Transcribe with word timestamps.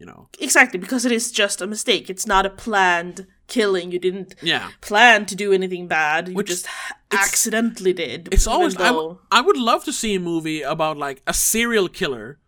you 0.00 0.06
know. 0.06 0.28
Exactly, 0.40 0.78
because 0.80 1.04
it 1.04 1.12
is 1.12 1.30
just 1.30 1.60
a 1.60 1.66
mistake. 1.66 2.08
It's 2.10 2.26
not 2.26 2.46
a 2.46 2.50
planned 2.50 3.26
killing. 3.46 3.92
You 3.92 3.98
didn't 3.98 4.34
Yeah. 4.42 4.70
plan 4.80 5.26
to 5.26 5.36
do 5.36 5.52
anything 5.52 5.86
bad. 5.88 6.28
You 6.28 6.34
Which- 6.34 6.46
just 6.48 6.66
accidentally 7.12 7.92
did. 7.92 8.28
It's 8.32 8.46
always 8.46 8.74
though- 8.74 9.20
I 9.30 9.40
would 9.40 9.56
love 9.58 9.84
to 9.84 9.92
see 9.92 10.14
a 10.14 10.20
movie 10.20 10.62
about 10.62 10.96
like 10.96 11.22
a 11.26 11.34
serial 11.34 11.88
killer. 11.88 12.38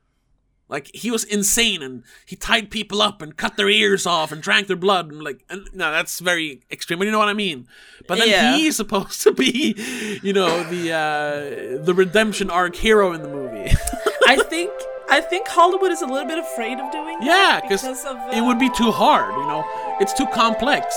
Like 0.68 0.88
he 0.94 1.10
was 1.10 1.24
insane 1.24 1.82
and 1.82 2.02
he 2.24 2.34
tied 2.34 2.70
people 2.70 3.02
up 3.02 3.20
and 3.20 3.36
cut 3.36 3.58
their 3.58 3.68
ears 3.68 4.06
off 4.06 4.32
and 4.32 4.40
drank 4.40 4.68
their 4.68 4.76
blood 4.76 5.12
and 5.12 5.22
like 5.22 5.44
and, 5.50 5.68
no 5.74 5.90
that's 5.92 6.18
very 6.20 6.62
extreme 6.70 6.98
but 6.98 7.04
you 7.04 7.10
know 7.12 7.18
what 7.18 7.28
I 7.28 7.34
mean. 7.34 7.68
But 8.08 8.16
then 8.18 8.28
Yeah. 8.30 8.56
he's 8.56 8.76
supposed 8.76 9.20
to 9.24 9.32
be, 9.32 9.74
you 10.22 10.32
know, 10.32 10.62
the 10.74 10.92
uh 10.92 11.84
the 11.84 11.92
redemption 11.94 12.48
arc 12.48 12.74
hero 12.76 13.12
in 13.12 13.20
the 13.22 13.28
movie. 13.28 13.70
I 14.26 14.36
think 14.54 14.72
I 15.08 15.20
think 15.20 15.48
Hollywood 15.48 15.90
is 15.90 16.02
a 16.02 16.06
little 16.06 16.26
bit 16.26 16.38
afraid 16.38 16.78
of 16.78 16.90
doing 16.92 17.18
yeah, 17.20 17.60
that 17.60 17.62
because 17.62 17.82
because 17.82 18.04
of 18.04 18.16
it 18.32 18.40
uh, 18.40 18.44
would 18.44 18.58
be 18.58 18.70
too 18.70 18.90
hard, 18.90 19.34
you 19.34 19.46
know. 19.46 19.64
It's 20.00 20.12
too 20.12 20.26
complex. 20.26 20.94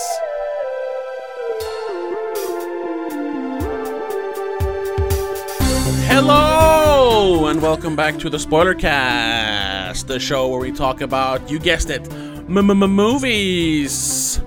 Hello 6.07 7.47
and 7.47 7.61
welcome 7.61 7.95
back 7.95 8.17
to 8.19 8.29
the 8.29 8.39
Spoiler 8.39 8.73
Cast, 8.73 10.07
the 10.07 10.19
show 10.19 10.47
where 10.47 10.59
we 10.59 10.71
talk 10.71 11.01
about, 11.01 11.49
you 11.49 11.59
guessed 11.59 11.89
it, 11.89 12.09
movies. 12.47 14.41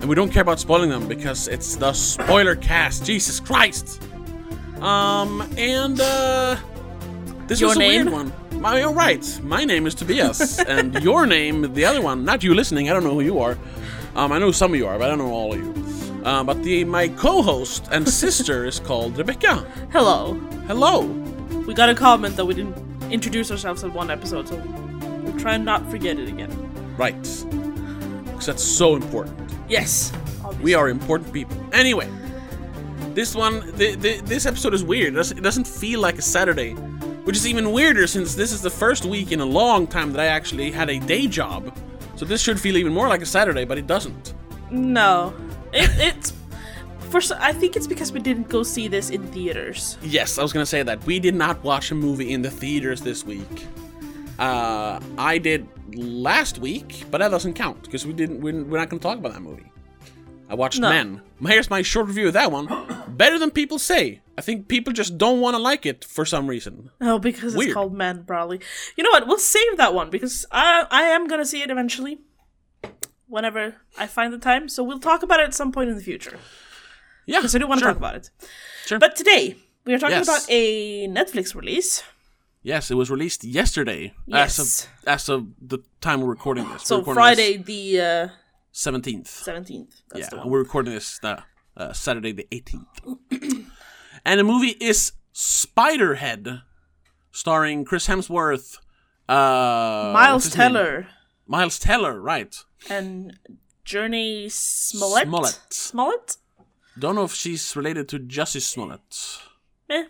And 0.00 0.08
we 0.08 0.14
don't 0.14 0.30
care 0.32 0.42
about 0.42 0.58
spoiling 0.58 0.90
them 0.90 1.06
because 1.06 1.48
it's 1.48 1.76
the 1.76 1.92
Spoiler 1.92 2.56
Cast. 2.56 3.04
Jesus 3.04 3.40
Christ. 3.40 4.02
Um, 4.80 5.48
and 5.56 6.00
uh 6.00 6.56
this 7.46 7.60
Your 7.60 7.68
was 7.68 7.76
a 7.76 7.80
weird 7.80 8.06
name? 8.06 8.32
One. 8.56 8.62
My, 8.62 8.80
you're 8.80 8.92
right. 8.92 9.40
My 9.42 9.64
name 9.64 9.86
is 9.86 9.94
Tobias, 9.94 10.58
and 10.66 10.94
your 11.02 11.26
name, 11.26 11.74
the 11.74 11.84
other 11.84 12.00
one, 12.00 12.24
not 12.24 12.42
you 12.42 12.54
listening. 12.54 12.90
I 12.90 12.92
don't 12.92 13.04
know 13.04 13.14
who 13.14 13.20
you 13.20 13.38
are. 13.38 13.56
Um, 14.14 14.32
I 14.32 14.38
know 14.38 14.50
some 14.50 14.72
of 14.72 14.78
you 14.78 14.86
are, 14.86 14.98
but 14.98 15.06
I 15.06 15.08
don't 15.08 15.18
know 15.18 15.32
all 15.32 15.52
of 15.52 15.60
you. 15.60 16.22
Uh, 16.24 16.42
but 16.42 16.62
the 16.62 16.84
my 16.84 17.08
co-host 17.08 17.86
and 17.92 18.08
sister 18.24 18.64
is 18.64 18.80
called 18.80 19.16
Rebecca. 19.16 19.66
hello. 19.92 20.34
Hello. 20.66 21.06
We 21.66 21.74
got 21.74 21.88
a 21.88 21.94
comment 21.94 22.36
that 22.36 22.44
we 22.44 22.54
didn't 22.54 22.76
introduce 23.12 23.50
ourselves 23.50 23.84
in 23.84 23.92
one 23.92 24.10
episode, 24.10 24.48
so 24.48 24.56
we'll 24.56 25.38
try 25.38 25.54
and 25.54 25.64
not 25.64 25.88
forget 25.90 26.18
it 26.18 26.28
again. 26.28 26.50
Right. 26.96 27.20
Because 28.24 28.46
that's 28.46 28.64
so 28.64 28.96
important. 28.96 29.38
Yes. 29.68 30.12
We 30.60 30.74
are 30.74 30.88
important 30.88 31.32
people. 31.32 31.56
Anyway, 31.72 32.08
this 33.14 33.34
one, 33.34 33.60
the, 33.76 33.94
the, 33.96 34.20
this 34.22 34.46
episode 34.46 34.74
is 34.74 34.82
weird. 34.82 35.12
It 35.14 35.16
doesn't, 35.16 35.38
it 35.38 35.42
doesn't 35.42 35.66
feel 35.66 36.00
like 36.00 36.18
a 36.18 36.22
Saturday, 36.22 36.74
which 37.26 37.36
is 37.36 37.44
even 37.44 37.72
weirder 37.72 38.06
since 38.06 38.36
this 38.36 38.52
is 38.52 38.62
the 38.62 38.70
first 38.70 39.04
week 39.04 39.32
in 39.32 39.40
a 39.40 39.44
long 39.44 39.84
time 39.84 40.12
that 40.12 40.20
I 40.20 40.26
actually 40.26 40.70
had 40.70 40.88
a 40.88 41.00
day 41.00 41.26
job. 41.26 41.76
So 42.14 42.24
this 42.24 42.40
should 42.40 42.60
feel 42.60 42.76
even 42.76 42.92
more 42.92 43.08
like 43.08 43.20
a 43.20 43.26
Saturday, 43.26 43.64
but 43.64 43.78
it 43.78 43.88
doesn't. 43.88 44.32
No. 44.70 45.34
It, 45.72 45.90
it's 45.98 46.32
first. 47.10 47.32
I 47.32 47.52
think 47.52 47.74
it's 47.74 47.88
because 47.88 48.12
we 48.12 48.20
didn't 48.20 48.48
go 48.48 48.62
see 48.62 48.86
this 48.86 49.10
in 49.10 49.26
theaters. 49.32 49.98
Yes, 50.02 50.38
I 50.38 50.42
was 50.42 50.52
gonna 50.52 50.64
say 50.64 50.84
that. 50.84 51.04
We 51.04 51.18
did 51.18 51.34
not 51.34 51.60
watch 51.64 51.90
a 51.90 51.96
movie 51.96 52.32
in 52.32 52.42
the 52.42 52.50
theaters 52.50 53.00
this 53.00 53.24
week. 53.24 53.66
Uh, 54.38 55.00
I 55.18 55.38
did 55.38 55.66
last 55.96 56.58
week, 56.58 57.06
but 57.10 57.18
that 57.18 57.30
doesn't 57.30 57.54
count 57.54 57.82
because 57.82 58.06
we 58.06 58.12
didn't. 58.12 58.40
We're, 58.40 58.62
we're 58.62 58.78
not 58.78 58.88
gonna 58.88 59.02
talk 59.02 59.18
about 59.18 59.32
that 59.32 59.42
movie. 59.42 59.66
I 60.48 60.54
watched 60.54 60.78
No. 60.80 60.88
Men. 60.90 61.22
Here's 61.44 61.68
my 61.70 61.82
short 61.82 62.06
review 62.06 62.28
of 62.28 62.32
that 62.34 62.52
one. 62.52 62.68
Better 63.16 63.38
than 63.38 63.50
people 63.50 63.78
say. 63.78 64.20
I 64.38 64.42
think 64.42 64.68
people 64.68 64.92
just 64.92 65.16
don't 65.18 65.40
want 65.40 65.54
to 65.56 65.58
like 65.62 65.86
it 65.86 66.04
for 66.04 66.24
some 66.24 66.46
reason. 66.46 66.90
Oh, 67.00 67.18
because 67.18 67.54
it's 67.54 67.72
called 67.72 67.94
Men, 67.94 68.24
probably. 68.24 68.60
You 68.96 69.04
know 69.04 69.10
what? 69.10 69.26
We'll 69.26 69.38
save 69.38 69.76
that 69.78 69.94
one 69.94 70.10
because 70.10 70.44
I 70.52 70.86
I 70.90 71.02
am 71.04 71.26
gonna 71.26 71.46
see 71.46 71.62
it 71.62 71.70
eventually, 71.70 72.18
whenever 73.28 73.76
I 73.98 74.06
find 74.06 74.32
the 74.32 74.38
time. 74.38 74.68
So 74.68 74.82
we'll 74.84 75.00
talk 75.00 75.22
about 75.22 75.40
it 75.40 75.44
at 75.44 75.54
some 75.54 75.72
point 75.72 75.88
in 75.90 75.96
the 75.96 76.02
future 76.02 76.38
Yeah, 77.26 77.38
because 77.38 77.54
I 77.54 77.58
do 77.58 77.66
want 77.66 77.80
to 77.80 77.84
sure. 77.84 77.90
talk 77.90 77.96
about 77.98 78.14
it. 78.16 78.30
Sure. 78.84 78.98
But 78.98 79.16
today 79.16 79.56
we 79.84 79.94
are 79.94 79.98
talking 79.98 80.16
Yes. 80.16 80.28
about 80.28 80.46
a 80.50 81.08
Netflix 81.08 81.54
release. 81.54 82.02
Yes, 82.62 82.90
it 82.90 82.94
was 82.94 83.10
released 83.10 83.42
yesterday. 83.44 84.12
Yes. 84.26 84.58
As 84.58 84.84
of 84.84 85.08
as 85.08 85.28
of 85.28 85.46
the 85.60 85.78
time 86.00 86.20
we're 86.20 86.28
recording 86.28 86.68
this. 86.70 86.82
So 86.82 87.02
Friday 87.02 87.56
the 87.56 88.00
uh, 88.00 88.28
seventeenth. 88.76 89.28
seventeenth. 89.28 90.02
Yeah, 90.14 90.28
the 90.30 90.36
one. 90.36 90.50
we're 90.50 90.58
recording 90.60 90.92
this 90.94 91.18
the 91.20 91.42
uh, 91.76 91.92
Saturday 91.92 92.32
the 92.32 92.46
18th. 92.52 93.16
and 94.24 94.40
the 94.40 94.44
movie 94.44 94.76
is 94.80 95.12
Spiderhead, 95.34 96.62
starring 97.32 97.84
Chris 97.84 98.06
Hemsworth, 98.06 98.78
uh, 99.28 100.12
Miles 100.14 100.44
his 100.44 100.56
name? 100.56 100.72
Teller 100.72 101.06
Miles 101.46 101.78
Teller, 101.78 102.20
right? 102.20 102.54
and 102.90 103.38
Jurnee 103.84 104.50
Smollett. 104.50 105.26
Smollett. 105.26 105.60
Smollett. 105.70 106.36
Don't 106.98 107.14
know 107.14 107.24
if 107.24 107.34
she's 107.34 107.76
related 107.76 108.08
to 108.08 108.18
Jussie 108.18 108.60
Smollett. 108.60 109.38
Eh, 109.90 110.04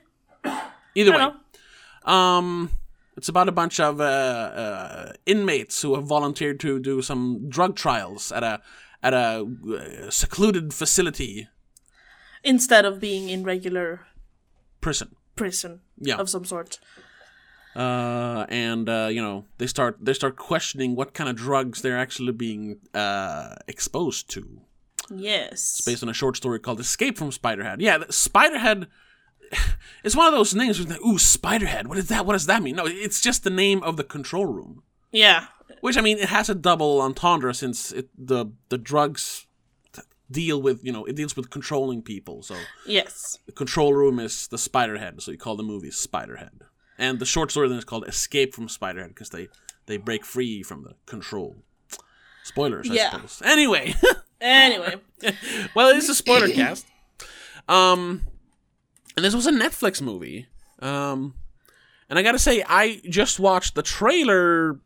Either 0.95 1.13
way, 1.13 1.19
know. 1.19 2.13
um, 2.13 2.71
it's 3.17 3.29
about 3.29 3.49
a 3.49 3.53
bunch 3.53 3.81
of 3.81 4.01
uh, 4.01 4.05
uh, 4.05 5.13
inmates 5.25 5.83
who 5.83 5.95
have 5.95 6.05
volunteered 6.05 6.61
to 6.61 6.79
do 6.79 7.03
some 7.03 7.49
drug 7.49 7.75
trials 7.77 8.31
at 8.33 8.43
a 8.43 8.61
at 9.03 9.15
a 9.15 9.47
uh, 10.07 10.11
secluded 10.11 10.73
facility 10.75 11.49
Instead 12.45 12.85
of 12.85 13.01
being 13.01 13.29
in 13.29 13.43
regular 13.45 14.07
prison. 14.81 15.17
prison 15.35 15.81
Yeah. 16.01 16.17
of 16.21 16.29
some 16.29 16.45
sort. 16.45 16.79
uh, 17.75 18.47
and 18.49 18.89
uh, 18.89 19.09
you 19.11 19.21
know 19.21 19.45
they 19.59 19.67
start 19.67 19.99
they 20.01 20.15
start 20.15 20.37
questioning 20.37 20.95
what 20.97 21.13
kind 21.13 21.29
of 21.31 21.37
drugs 21.37 21.83
they're 21.83 21.99
actually 21.99 22.33
being 22.33 22.79
uh, 22.95 23.55
exposed 23.69 24.31
to. 24.31 24.61
Yes. 25.11 25.53
it's 25.79 25.81
Based 25.87 26.03
on 26.03 26.09
a 26.09 26.15
short 26.15 26.37
story 26.37 26.59
called 26.59 26.81
"Escape 26.81 27.19
from 27.19 27.31
Spiderhead." 27.31 27.77
Yeah, 27.81 27.99
Spiderhead. 28.11 28.87
It's 30.05 30.15
one 30.15 30.29
of 30.29 30.35
those 30.35 30.55
names. 30.55 30.81
Where, 30.81 30.97
Ooh, 30.99 31.19
Spiderhead. 31.19 31.89
What 31.89 31.99
is 31.99 32.07
that? 32.09 32.25
What 32.27 32.35
does 32.35 32.47
that 32.47 32.63
mean? 32.63 32.77
No, 32.77 32.87
it's 32.87 33.21
just 33.21 33.43
the 33.43 33.51
name 33.51 33.83
of 33.83 33.97
the 33.97 34.05
control 34.05 34.47
room. 34.47 34.85
Yeah. 35.11 35.47
Which 35.81 35.97
I 35.97 36.01
mean, 36.01 36.19
it 36.19 36.29
has 36.29 36.49
a 36.49 36.55
double 36.55 37.01
entendre 37.01 37.53
since 37.53 37.91
it, 37.91 38.09
the 38.17 38.47
the 38.69 38.79
drugs 38.79 39.47
deal 40.31 40.61
with 40.63 40.85
you 40.85 40.93
know 40.93 41.05
it 41.07 41.17
deals 41.17 41.35
with 41.35 41.51
controlling 41.51 42.03
people. 42.03 42.43
So 42.43 42.55
Yes. 42.87 43.39
the 43.47 43.53
control 43.53 43.95
room 43.95 44.21
is 44.21 44.47
the 44.47 44.59
Spiderhead, 44.59 45.21
so 45.23 45.33
you 45.33 45.39
call 45.39 45.57
the 45.57 45.65
movie 45.65 45.91
Spiderhead. 45.91 46.61
And 46.99 47.19
the 47.19 47.27
short 47.27 47.51
story 47.51 47.69
then 47.69 47.79
is 47.79 47.85
called 47.85 48.07
Escape 48.07 48.55
from 48.55 48.69
Spiderhead 48.69 49.09
because 49.09 49.31
they 49.31 49.49
they 49.87 49.97
break 49.97 50.25
free 50.25 50.63
from 50.63 50.85
the 50.85 50.95
control. 51.07 51.57
Spoilers, 52.45 52.89
I 52.89 52.95
Yeah. 52.95 53.11
suppose. 53.11 53.43
Anyway, 53.45 53.95
Anyway. 54.41 54.97
well, 55.75 55.89
it's 55.97 56.09
a 56.09 56.15
spoiler 56.15 56.49
cast. 56.61 56.87
Um, 57.69 58.23
and 59.17 59.25
this 59.25 59.35
was 59.35 59.47
a 59.47 59.53
Netflix 59.53 60.01
movie. 60.03 60.47
Um, 60.81 61.35
and 62.09 62.19
I 62.19 62.23
gotta 62.23 62.39
say, 62.39 62.63
I 62.69 63.01
just 63.09 63.41
watched 63.41 63.75
the 63.75 63.83
trailer. 63.83 64.81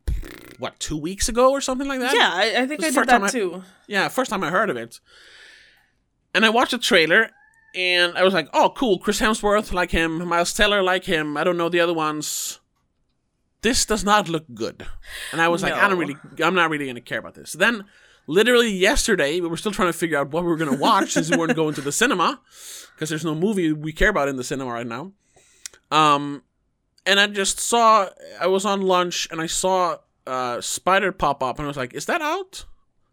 What 0.59 0.79
two 0.79 0.97
weeks 0.97 1.27
ago 1.27 1.51
or 1.51 1.59
something 1.59 1.87
like 1.87 1.99
that? 2.01 2.13
yeah, 2.15 2.29
I, 2.31 2.61
I 2.63 2.67
think 2.67 2.83
I 2.83 2.91
did 2.91 3.07
that 3.07 3.23
I- 3.23 3.29
too. 3.29 3.63
Yeah, 3.87 4.07
first 4.09 4.29
time 4.29 4.43
I 4.43 4.49
heard 4.51 4.69
of 4.69 4.77
it. 4.77 4.99
And 6.35 6.45
I 6.45 6.49
watched 6.49 6.71
the 6.71 6.77
trailer, 6.77 7.29
and 7.75 8.15
I 8.17 8.23
was 8.23 8.33
like, 8.33 8.47
"Oh, 8.53 8.71
cool! 8.75 8.99
Chris 8.99 9.19
Hemsworth 9.19 9.73
like 9.73 9.91
him, 9.91 10.27
Miles 10.27 10.53
Teller 10.53 10.81
like 10.83 11.05
him. 11.05 11.35
I 11.35 11.43
don't 11.43 11.57
know 11.57 11.67
the 11.67 11.79
other 11.79 11.93
ones. 11.93 12.59
This 13.61 13.85
does 13.85 14.03
not 14.03 14.29
look 14.29 14.45
good." 14.53 14.85
And 15.31 15.41
I 15.41 15.47
was 15.47 15.61
like, 15.63 15.73
"I 15.73 15.87
don't 15.89 15.97
really, 15.97 16.15
I'm 16.43 16.55
not 16.55 16.69
really 16.69 16.85
gonna 16.87 17.01
care 17.01 17.19
about 17.19 17.33
this." 17.33 17.53
Then, 17.53 17.85
literally 18.31 18.71
yesterday, 18.71 19.39
we 19.39 19.47
were 19.47 19.57
still 19.57 19.71
trying 19.71 19.89
to 19.89 19.97
figure 19.97 20.17
out 20.17 20.31
what 20.31 20.43
we 20.43 20.49
were 20.49 20.57
gonna 20.57 20.77
watch 20.77 21.11
since 21.13 21.29
we 21.29 21.37
weren't 21.37 21.55
going 21.55 21.73
to 21.75 21.81
the 21.81 21.91
cinema, 21.91 22.39
because 22.95 23.09
there's 23.09 23.25
no 23.25 23.35
movie 23.35 23.71
we 23.73 23.93
care 23.93 24.09
about 24.09 24.27
in 24.27 24.35
the 24.37 24.43
cinema 24.43 24.71
right 24.71 24.87
now. 24.87 25.11
Um, 25.91 26.43
and 27.05 27.19
I 27.19 27.27
just 27.27 27.59
saw, 27.59 28.09
I 28.39 28.47
was 28.47 28.65
on 28.65 28.81
lunch, 28.81 29.27
and 29.31 29.41
I 29.41 29.47
saw 29.47 29.97
uh, 30.25 30.61
Spider 30.61 31.11
pop 31.11 31.43
up, 31.43 31.57
and 31.57 31.65
I 31.65 31.67
was 31.67 31.77
like, 31.77 31.93
"Is 31.93 32.05
that 32.05 32.21
out?" 32.21 32.65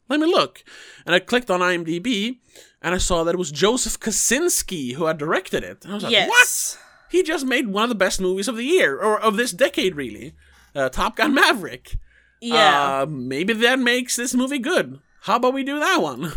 let 0.09 0.20
me 0.20 0.26
look. 0.26 0.65
And 1.06 1.15
I 1.15 1.19
clicked 1.20 1.50
on 1.50 1.61
IMDb 1.61 2.38
and 2.82 2.94
I 2.94 2.99
saw 2.99 3.25
that 3.25 3.35
it 3.35 3.38
was 3.38 3.50
Joseph 3.50 4.00
Kosinski 4.00 4.94
who 4.94 5.05
had 5.05 5.19
directed 5.19 5.62
it. 5.62 5.85
And 5.85 5.93
I 5.93 5.94
was 5.94 6.05
like, 6.05 6.12
yes. 6.12 6.29
what? 6.29 6.85
He 7.11 7.23
just 7.23 7.47
made 7.47 7.69
one 7.69 7.85
of 7.85 7.88
the 7.88 7.94
best 7.94 8.20
movies 8.20 8.49
of 8.49 8.56
the 8.56 8.65
year, 8.65 8.99
or 8.99 9.19
of 9.19 9.37
this 9.38 9.53
decade, 9.53 9.97
really. 9.97 10.35
Uh, 10.75 10.91
Top 10.91 11.17
Gun 11.17 11.32
Maverick. 11.35 11.97
Yeah. 12.41 13.00
Uh, 13.00 13.06
maybe 13.06 13.55
that 13.55 13.79
makes 13.79 14.15
this 14.15 14.35
movie 14.35 14.59
good. 14.59 15.00
How 15.23 15.37
about 15.37 15.55
we 15.55 15.65
do 15.65 15.79
that 15.79 16.00
one? 16.00 16.32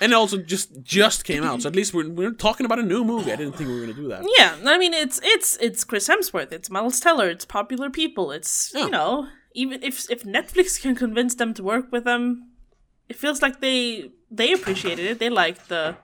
And 0.00 0.12
it 0.12 0.14
also 0.16 0.38
just 0.38 0.82
just 0.82 1.24
came 1.24 1.44
out, 1.44 1.62
so 1.62 1.68
at 1.68 1.76
least 1.76 1.94
we're, 1.94 2.08
we're 2.10 2.32
talking 2.32 2.66
about 2.66 2.78
a 2.80 2.82
new 2.82 3.04
movie. 3.04 3.32
I 3.32 3.36
didn't 3.36 3.52
think 3.56 3.68
we 3.68 3.74
were 3.74 3.82
going 3.86 3.94
to 3.94 4.00
do 4.02 4.08
that. 4.08 4.24
yeah. 4.38 4.56
I 4.66 4.76
mean, 4.76 4.92
it's 4.92 5.20
it's 5.22 5.56
it's 5.60 5.84
Chris 5.84 6.08
Hemsworth. 6.08 6.52
It's 6.52 6.68
Miles 6.68 6.98
Teller. 7.00 7.28
It's 7.30 7.44
popular 7.44 7.88
people. 7.90 8.32
It's 8.32 8.72
Yeah. 8.74 8.84
you 8.84 8.90
know, 8.90 9.28
even 9.54 9.82
if 9.82 10.10
if 10.10 10.24
Netflix 10.24 10.80
can 10.82 10.94
convince 10.96 11.36
them 11.36 11.54
to 11.54 11.62
work 11.62 11.92
with 11.92 12.04
them, 12.04 12.50
it 13.08 13.16
feels 13.16 13.40
like 13.40 13.60
they 13.60 14.10
they 14.30 14.52
appreciated 14.52 15.06
it. 15.06 15.18
They 15.20 15.30
liked 15.30 15.68
the 15.68 15.96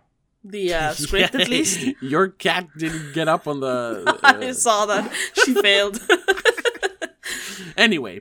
the 0.44 0.73
uh, 0.73 0.93
script 1.05 1.35
at 1.35 1.49
least. 1.49 1.81
Your 2.00 2.29
cat 2.29 2.69
didn't 2.79 3.12
get 3.12 3.26
up 3.29 3.47
on 3.49 3.61
the. 3.61 4.19
I 4.23 4.47
uh, 4.49 4.52
saw 4.55 4.87
that 4.87 5.12
she 5.44 5.52
failed. 5.55 6.00
Anyway, 7.76 8.20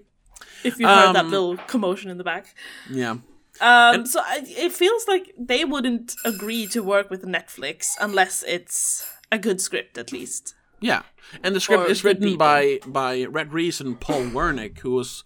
If 0.64 0.80
you 0.80 0.88
heard 0.88 1.14
that 1.14 1.26
Um, 1.26 1.32
little 1.32 1.58
commotion 1.68 2.10
in 2.12 2.18
the 2.18 2.24
back. 2.24 2.56
Yeah. 2.90 3.18
Um, 3.62 4.06
so 4.06 4.22
I, 4.22 4.44
it 4.48 4.72
feels 4.72 5.08
like 5.08 5.34
they 5.38 5.66
wouldn't 5.66 6.16
agree 6.24 6.66
to 6.68 6.82
work 6.82 7.10
with 7.10 7.24
Netflix 7.24 7.88
unless 8.00 8.44
it's 8.48 9.06
a 9.32 9.38
good 9.38 9.60
script, 9.60 9.98
at 9.98 10.12
least. 10.14 10.56
Yeah, 10.80 11.02
and 11.44 11.54
the 11.54 11.60
script 11.60 11.84
Or 11.84 11.92
is 11.92 12.04
written 12.06 12.24
people. 12.24 12.38
by 12.38 12.80
by 12.88 13.26
Rhett 13.26 13.52
Reese 13.52 13.82
and 13.82 14.00
Paul 14.00 14.24
Wernick, 14.32 14.80
who 14.80 14.92
was 14.92 15.26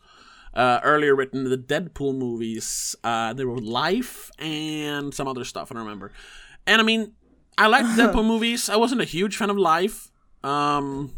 uh, 0.55 0.79
earlier 0.83 1.15
written 1.15 1.43
the 1.43 1.57
Deadpool 1.57 2.15
movies. 2.17 2.95
Uh, 3.03 3.33
there 3.33 3.47
were 3.47 3.59
Life 3.61 4.31
and 4.39 5.13
some 5.13 5.27
other 5.27 5.43
stuff. 5.45 5.71
I 5.71 5.75
don't 5.75 5.83
remember. 5.83 6.11
And 6.65 6.81
I 6.81 6.83
mean, 6.83 7.13
I 7.55 7.67
liked 7.67 7.95
the 7.95 8.01
Deadpool 8.03 8.25
movies. 8.33 8.67
I 8.67 8.77
wasn't 8.77 9.01
a 9.01 9.05
huge 9.05 9.37
fan 9.37 9.51
of 9.51 9.57
Life, 9.59 10.09
um, 10.43 11.13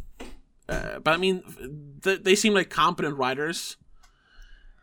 uh, 0.67 0.99
but 0.99 1.13
I 1.13 1.17
mean, 1.17 1.43
th- 2.03 2.23
they 2.23 2.35
seem 2.35 2.53
like 2.53 2.69
competent 2.69 3.15
writers. 3.17 3.77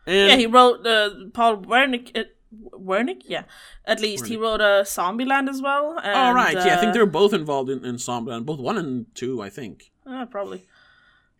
And 0.05 0.29
Yeah, 0.31 0.35
he 0.37 0.47
wrote 0.47 0.85
uh, 0.85 1.09
Paul 1.33 1.57
Wernick. 1.57 2.17
Uh, 2.17 2.23
Wernick, 2.77 3.23
yeah. 3.25 3.43
At 3.85 3.99
least 3.99 4.27
he 4.27 4.37
wrote 4.37 4.61
a 4.61 4.81
uh, 4.81 4.83
Zombieland 4.83 5.49
as 5.49 5.61
well. 5.61 5.97
And, 6.03 6.15
oh 6.15 6.33
right, 6.33 6.53
yeah, 6.53 6.75
I 6.75 6.77
think 6.77 6.89
uh, 6.89 6.91
they 6.93 6.99
were 6.99 7.05
both 7.07 7.33
involved 7.33 7.69
in 7.69 7.83
Ensemble, 7.85 8.31
and 8.31 8.45
both 8.45 8.59
one 8.59 8.77
and 8.77 9.07
two, 9.15 9.41
I 9.41 9.49
think. 9.49 9.91
uh, 10.05 10.25
probably. 10.27 10.67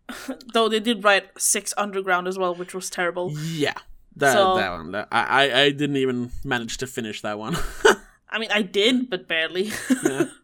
Though 0.52 0.68
they 0.68 0.80
did 0.80 1.04
write 1.04 1.30
Six 1.38 1.72
Underground 1.76 2.26
as 2.28 2.36
well, 2.36 2.54
which 2.54 2.74
was 2.74 2.90
terrible. 2.90 3.30
Yeah, 3.38 3.74
that 4.16 4.32
So- 4.32 4.56
that 4.56 4.70
one. 4.70 4.90
That, 4.92 5.08
I 5.12 5.22
I 5.46 5.60
I 5.62 5.70
didn't 5.70 5.96
even 5.96 6.30
manage 6.44 6.78
to 6.78 6.86
finish 6.86 7.22
that 7.22 7.38
one. 7.38 7.56
I 8.28 8.38
mean, 8.38 8.50
I 8.52 8.62
did, 8.62 9.08
but 9.10 9.28
barely. 9.28 9.70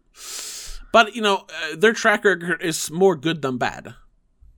But 0.93 1.15
you 1.15 1.23
know, 1.23 1.47
uh, 1.49 1.77
their 1.77 1.93
track 1.93 2.25
record 2.25 2.63
is 2.63 2.91
more 2.91 3.15
good 3.17 3.43
than 3.43 3.59
bad. 3.59 3.95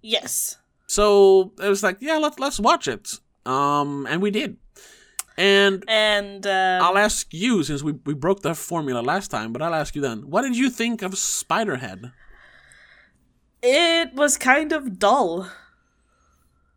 yes. 0.02 0.56
So 0.86 1.52
it 1.62 1.68
was 1.68 1.82
like, 1.82 1.98
yeah, 2.00 2.16
let's 2.18 2.38
let's 2.38 2.60
watch 2.60 2.86
it. 2.86 3.18
Um, 3.46 4.06
and 4.08 4.22
we 4.22 4.30
did. 4.30 4.56
And 5.38 5.82
And 5.88 6.46
uh, 6.46 6.78
I'll 6.82 6.98
ask 6.98 7.32
you 7.32 7.62
since 7.64 7.82
we 7.82 7.92
we 8.04 8.14
broke 8.14 8.42
the 8.42 8.54
formula 8.54 9.00
last 9.00 9.30
time, 9.30 9.52
but 9.52 9.62
I'll 9.62 9.74
ask 9.74 9.94
you 9.96 10.02
then. 10.02 10.28
What 10.30 10.42
did 10.42 10.56
you 10.56 10.68
think 10.70 11.02
of 11.02 11.12
Spiderhead? 11.12 12.12
it 13.62 14.14
was 14.14 14.36
kind 14.36 14.72
of 14.72 14.98
dull. 14.98 15.48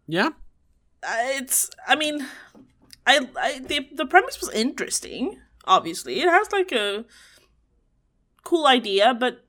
Yeah, 0.08 0.30
Uh, 1.04 1.40
It's, 1.42 1.70
I 1.88 1.96
mean, 1.96 2.26
I, 3.08 3.28
I 3.42 3.60
the 3.60 3.90
the 3.94 4.06
premise 4.06 4.40
was 4.40 4.52
interesting. 4.54 5.40
Obviously, 5.66 6.22
it 6.22 6.30
has 6.30 6.52
like 6.52 6.72
a 6.72 7.06
cool 8.44 8.68
idea, 8.68 9.14
but 9.14 9.44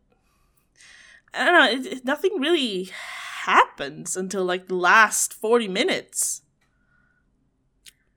I 1.34 1.44
don't 1.44 1.54
know. 1.54 1.70
It, 1.80 1.92
it- 1.92 2.04
nothing 2.04 2.40
really 2.40 2.90
happens 3.44 4.16
until 4.16 4.44
like 4.44 4.66
the 4.68 4.74
last 4.74 5.32
forty 5.34 5.68
minutes. 5.68 6.42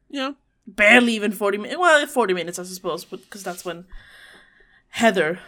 Yeah, 0.09 0.31
Barely 0.67 1.13
even 1.13 1.31
forty 1.31 1.57
minutes. 1.57 1.79
Well, 1.79 2.06
forty 2.07 2.33
minutes, 2.33 2.59
I 2.59 2.63
suppose, 2.63 3.06
because 3.06 3.44
that's 3.44 3.65
when 3.65 3.85
Heather 4.89 5.39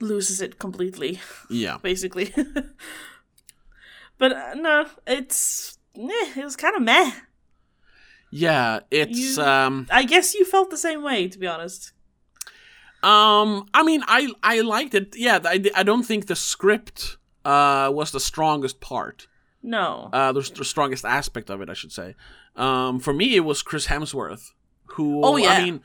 loses 0.00 0.40
it 0.40 0.58
completely, 0.58 1.20
yeah. 1.50 1.78
basically. 1.82 2.32
but 4.18 4.32
uh, 4.32 4.54
no, 4.54 4.86
it's 5.06 5.78
eh, 5.96 6.32
it 6.36 6.44
was 6.44 6.56
kind 6.56 6.76
of 6.76 6.82
meh. 6.82 7.10
Yeah, 8.30 8.80
it's 8.90 9.36
You- 9.36 9.42
um 9.42 9.86
I 9.90 10.04
guess 10.04 10.34
you 10.34 10.44
felt 10.44 10.70
the 10.70 10.76
same 10.76 11.02
way, 11.02 11.28
to 11.28 11.38
be 11.38 11.46
honest. 11.48 11.92
um 13.02 13.66
I 13.74 13.82
mean 13.82 14.02
I 14.06 14.28
I 14.42 14.60
liked 14.60 14.94
it. 14.94 15.16
Yeah, 15.16 15.40
I 15.44 15.64
I 15.74 15.82
don't 15.82 16.04
think 16.06 16.26
the 16.26 16.36
script 16.36 17.16
uh 17.44 17.90
was 17.92 18.10
the 18.12 18.20
strongest 18.20 18.80
part. 18.80 19.26
No. 19.62 20.08
uh, 20.12 20.32
the, 20.32 20.40
the 20.56 20.64
strongest 20.64 21.04
aspect 21.04 21.50
of 21.50 21.60
it, 21.60 21.68
I 21.68 21.74
should 21.74 21.92
say. 21.92 22.14
Um, 22.56 22.98
for 23.00 23.12
me, 23.12 23.36
it 23.36 23.40
was 23.40 23.62
Chris 23.62 23.86
Hemsworth, 23.88 24.52
who 24.94 25.22
Oh, 25.22 25.36
yeah. 25.36 25.50
I 25.50 25.64
mean, 25.64 25.80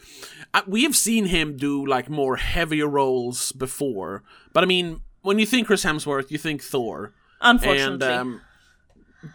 I, 0.53 0.63
we 0.65 0.83
have 0.83 0.95
seen 0.95 1.25
him 1.25 1.57
do 1.57 1.85
like 1.85 2.09
more 2.09 2.37
heavier 2.37 2.87
roles 2.87 3.51
before, 3.51 4.23
but 4.53 4.63
I 4.63 4.67
mean, 4.67 5.01
when 5.21 5.39
you 5.39 5.45
think 5.45 5.67
Chris 5.67 5.83
Hemsworth, 5.83 6.31
you 6.31 6.37
think 6.37 6.61
Thor, 6.63 7.13
and 7.41 7.59
Unfortunately. 7.59 8.07
um, 8.07 8.41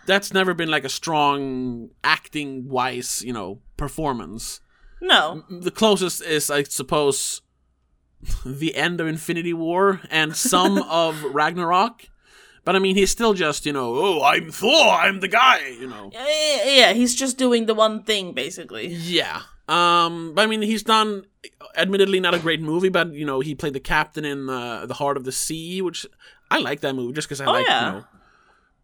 that's 0.07 0.33
never 0.33 0.55
been 0.55 0.71
like 0.71 0.85
a 0.85 0.89
strong 0.89 1.91
acting 2.03 2.69
wise, 2.69 3.23
you 3.23 3.33
know, 3.33 3.59
performance. 3.77 4.61
no. 5.01 5.45
The 5.51 5.71
closest 5.71 6.23
is, 6.23 6.51
I 6.51 6.63
suppose, 6.63 7.43
the 8.45 8.75
end 8.75 9.01
of 9.01 9.07
Infinity 9.07 9.53
War 9.53 10.01
and 10.11 10.35
some 10.37 10.79
of 10.89 11.23
Ragnarok. 11.25 12.07
But 12.65 12.77
I 12.77 12.79
mean, 12.79 12.95
he's 12.95 13.11
still 13.11 13.33
just, 13.35 13.65
you 13.67 13.73
know, 13.73 13.95
oh, 13.97 14.23
I'm 14.23 14.51
Thor, 14.51 14.89
I'm 14.89 15.21
the 15.21 15.29
guy, 15.29 15.67
you 15.81 15.89
know. 15.89 16.11
Yeah, 16.13 16.65
yeah, 16.71 16.93
he's 16.93 17.15
just 17.15 17.39
doing 17.39 17.67
the 17.67 17.75
one 17.75 18.03
thing, 18.03 18.33
basically. 18.35 18.89
Yeah. 18.89 19.43
Um, 19.69 20.33
but 20.35 20.43
I 20.43 20.47
mean, 20.47 20.63
he's 20.63 20.83
done, 20.83 21.25
admittedly, 21.77 22.21
not 22.21 22.35
a 22.35 22.39
great 22.39 22.61
movie, 22.61 22.89
but 22.91 23.13
you 23.15 23.25
know, 23.25 23.41
he 23.41 23.55
played 23.55 23.73
the 23.73 23.81
captain 23.81 24.25
in 24.25 24.49
uh, 24.51 24.85
the 24.87 24.95
Heart 24.95 25.17
of 25.17 25.25
the 25.25 25.33
Sea, 25.33 25.81
which 25.81 26.07
I 26.51 26.59
like 26.59 26.81
that 26.81 26.95
movie 26.95 27.13
just 27.15 27.29
because 27.29 27.41
I 27.41 27.47
Oh, 27.47 27.53
like 27.53 27.67
yeah. 27.67 27.87
you 27.87 27.93
know 27.99 28.05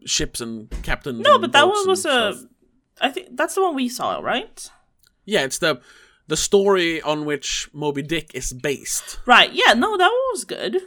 ships 0.05 0.41
and 0.41 0.71
captains. 0.83 1.21
No, 1.21 1.35
and 1.35 1.41
but 1.43 1.53
that 1.53 1.67
one 1.67 1.89
was 1.89 2.05
a. 2.07 2.35
stuff. 2.35 2.45
I 3.01 3.11
think 3.11 3.37
that's 3.37 3.55
the 3.57 3.63
one 3.63 3.75
we 3.75 3.89
saw, 3.89 4.21
right? 4.21 4.71
yeah. 5.25 5.43
It's 5.43 5.59
the 5.59 5.81
the 6.29 6.37
story 6.37 7.03
on 7.03 7.25
which 7.25 7.69
Moby 7.73 8.03
Dick 8.03 8.31
is 8.35 8.53
based. 8.53 9.19
Right. 9.27 9.51
Yeah. 9.53 9.75
No, 9.75 9.97
that 9.97 10.07
one 10.09 10.27
was 10.33 10.45
good. 10.45 10.79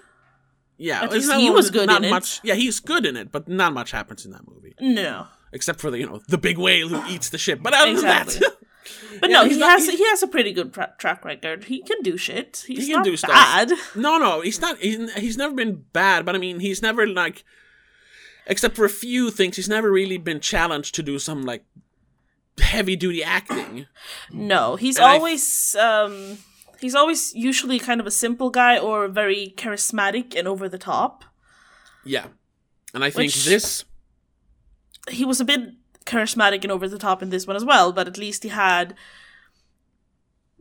Yeah, 0.80 1.08
he 1.12 1.28
one 1.50 1.54
was 1.54 1.70
good 1.72 1.88
not 1.88 1.98
in 2.04 2.06
it. 2.06 2.10
much, 2.10 2.40
Yeah, 2.44 2.56
he's 2.56 2.80
good 2.80 3.06
in 3.06 3.16
it, 3.18 3.32
but 3.32 3.48
not 3.48 3.74
much 3.74 3.92
happens 3.92 4.26
in 4.26 4.32
that 4.32 4.48
movie 4.48 4.74
No. 4.80 5.28
except 5.52 5.80
for 5.82 5.92
the 5.92 6.00
you 6.00 6.06
know 6.08 6.22
the 6.28 6.38
big 6.38 6.58
whale 6.58 6.88
who 6.88 7.02
eats 7.14 7.30
the 7.30 7.38
ship. 7.38 7.60
But 7.62 7.74
other 7.74 7.92
Exactly. 7.92 8.34
than 8.36 8.42
that, 8.42 8.56
But 9.22 9.30
Yeah, 9.30 9.42
no, 9.44 9.50
he 9.50 9.58
not- 9.58 9.72
has 9.72 9.88
he- 9.90 10.08
has 10.10 10.24
a 10.24 10.28
pretty 10.28 10.54
good 10.54 10.74
tra- 10.74 10.94
track 10.98 11.24
record. 11.26 11.66
He 11.66 11.82
can 11.84 12.02
do 12.02 12.16
shit. 12.18 12.64
He's 12.66 12.80
he 12.80 12.86
can 12.94 13.00
not 13.00 13.06
do 13.06 13.18
stuff. 13.18 13.30
bad. 13.32 13.72
No, 13.96 14.18
no, 14.18 14.42
he's 14.42 14.60
not. 14.62 14.78
He's, 14.80 15.14
he's 15.16 15.38
never 15.38 15.54
been 15.54 15.84
bad, 15.94 16.26
but 16.26 16.34
I 16.36 16.38
mean, 16.40 16.60
he's 16.60 16.82
never 16.82 17.06
like, 17.06 17.44
except 18.48 18.76
for 18.76 18.86
a 18.86 18.90
few 18.90 19.30
things, 19.32 19.58
he's 19.58 19.70
never 19.70 19.92
really 19.92 20.18
been 20.18 20.40
challenged 20.40 20.96
to 20.96 21.04
do 21.04 21.20
some 21.20 21.44
like 21.44 21.66
heavy 22.60 22.96
duty 22.96 23.24
acting. 23.24 23.86
No, 24.32 24.76
he's 24.76 24.96
And 24.98 25.06
I- 25.06 25.14
always 25.16 25.76
um 25.76 26.38
he's 26.82 26.96
always 26.96 27.34
usually 27.36 27.80
kind 27.80 28.00
of 28.02 28.08
a 28.08 28.12
simple 28.12 28.50
guy 28.50 28.78
or 28.78 29.08
very 29.08 29.54
charismatic 29.58 30.36
and 30.38 30.48
over 30.48 30.68
the 30.70 30.78
top. 30.78 31.24
Yeah, 32.06 32.28
and 32.94 33.04
I 33.04 33.10
think 33.10 33.34
Which- 33.34 33.46
this. 33.46 33.86
He 35.10 35.26
was 35.26 35.40
a 35.42 35.46
bit 35.46 35.62
charismatic 36.06 36.64
and 36.64 36.72
over 36.72 36.88
the 36.88 37.00
top 37.00 37.22
in 37.24 37.30
this 37.30 37.48
one 37.48 37.56
as 37.56 37.66
well, 37.66 37.92
but 37.92 38.08
at 38.08 38.18
least 38.18 38.44
he 38.44 38.50
had 38.50 38.96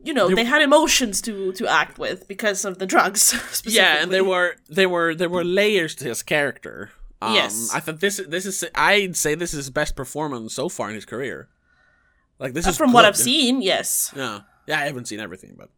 you 0.01 0.13
know, 0.13 0.27
There- 0.27 0.37
they 0.37 0.45
had 0.45 0.61
emotions 0.61 1.21
to 1.23 1.51
to 1.53 1.67
act 1.67 1.99
with 1.99 2.25
because 2.27 2.63
of 2.65 2.77
the 2.79 2.85
drugs. 2.85 3.33
Yeah, 3.65 4.01
and 4.01 4.11
there 4.11 4.23
were 4.23 4.55
there 4.69 4.87
were 4.89 5.13
there 5.13 5.29
were 5.29 5.43
layers 5.43 5.93
to 5.95 6.05
his 6.05 6.23
character. 6.23 6.91
Um, 7.21 7.35
Yes. 7.35 7.69
I 7.73 7.81
thought 7.81 7.99
this 7.99 8.21
this 8.27 8.45
is 8.45 8.63
I'd 8.75 9.17
say 9.17 9.35
this 9.35 9.51
is 9.53 9.57
his 9.65 9.69
best 9.69 9.95
performance 9.97 10.53
so 10.53 10.69
far 10.69 10.87
in 10.89 10.95
his 10.95 11.05
career. 11.05 11.49
Like 12.39 12.53
this 12.53 12.65
Uh, 12.65 12.69
is 12.69 12.77
from 12.77 12.93
what. 12.93 13.03
I've 13.03 13.17
seen, 13.17 13.61
yes. 13.61 14.13
Yeah, 14.15 14.39
yeah, 14.69 14.79
I 14.81 14.85
haven't 14.85 15.07
seen 15.09 15.19
everything, 15.19 15.55
but 15.57 15.69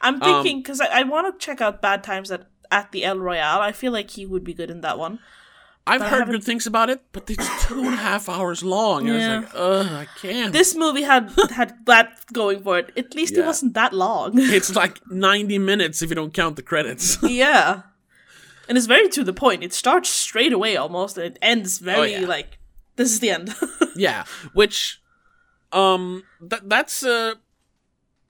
I'm 0.00 0.14
Um, 0.14 0.20
thinking 0.20 0.62
because 0.62 0.80
I, 0.80 1.00
I 1.00 1.02
want 1.04 1.24
to 1.38 1.46
check 1.46 1.60
out 1.60 1.80
Bad 1.82 2.02
Times 2.02 2.30
at 2.30 2.46
at 2.70 2.90
the 2.92 3.04
El 3.04 3.18
Royale. 3.18 3.60
I 3.60 3.72
feel 3.72 3.92
like 3.92 4.10
he 4.10 4.26
would 4.26 4.42
be 4.44 4.54
good 4.54 4.70
in 4.70 4.80
that 4.80 4.98
one. 4.98 5.18
I've 5.86 6.00
But 6.00 6.08
heard 6.10 6.26
good 6.28 6.42
things 6.42 6.66
about 6.66 6.88
it. 6.88 7.00
But 7.12 7.28
it's 7.30 7.46
two 7.66 7.78
and 7.80 7.94
a 7.94 7.96
half 8.10 8.26
hours 8.28 8.62
long. 8.64 9.06
Yeah. 9.06 9.12
I 9.14 9.18
was 9.18 9.44
like, 9.44 9.54
ugh, 9.54 9.86
I 9.92 10.06
can't. 10.20 10.52
This 10.52 10.74
movie 10.74 11.02
had 11.02 11.30
had 11.50 11.74
that 11.86 12.08
going 12.32 12.62
for 12.62 12.78
it. 12.78 12.90
At 12.96 13.14
least 13.14 13.36
it 13.36 13.44
wasn't 13.44 13.74
that 13.74 13.92
long. 13.92 14.30
it's 14.58 14.74
like 14.74 14.98
ninety 15.10 15.58
minutes 15.58 16.00
if 16.02 16.08
you 16.08 16.16
don't 16.16 16.32
count 16.32 16.56
the 16.56 16.62
credits. 16.62 17.18
yeah, 17.22 17.82
and 18.68 18.78
it's 18.78 18.86
very 18.86 19.08
to 19.10 19.24
the 19.24 19.34
point. 19.34 19.62
It 19.62 19.74
starts 19.74 20.08
straight 20.08 20.54
away 20.54 20.74
almost, 20.76 21.18
and 21.18 21.26
it 21.26 21.38
ends 21.42 21.78
very 21.78 22.14
Oh, 22.16 22.20
yeah. 22.20 22.26
like 22.26 22.58
this 22.96 23.12
is 23.12 23.20
the 23.20 23.28
end. 23.30 23.54
yeah, 23.94 24.24
which, 24.54 25.02
um, 25.72 26.22
that 26.40 26.66
that's 26.68 27.02
a 27.04 27.34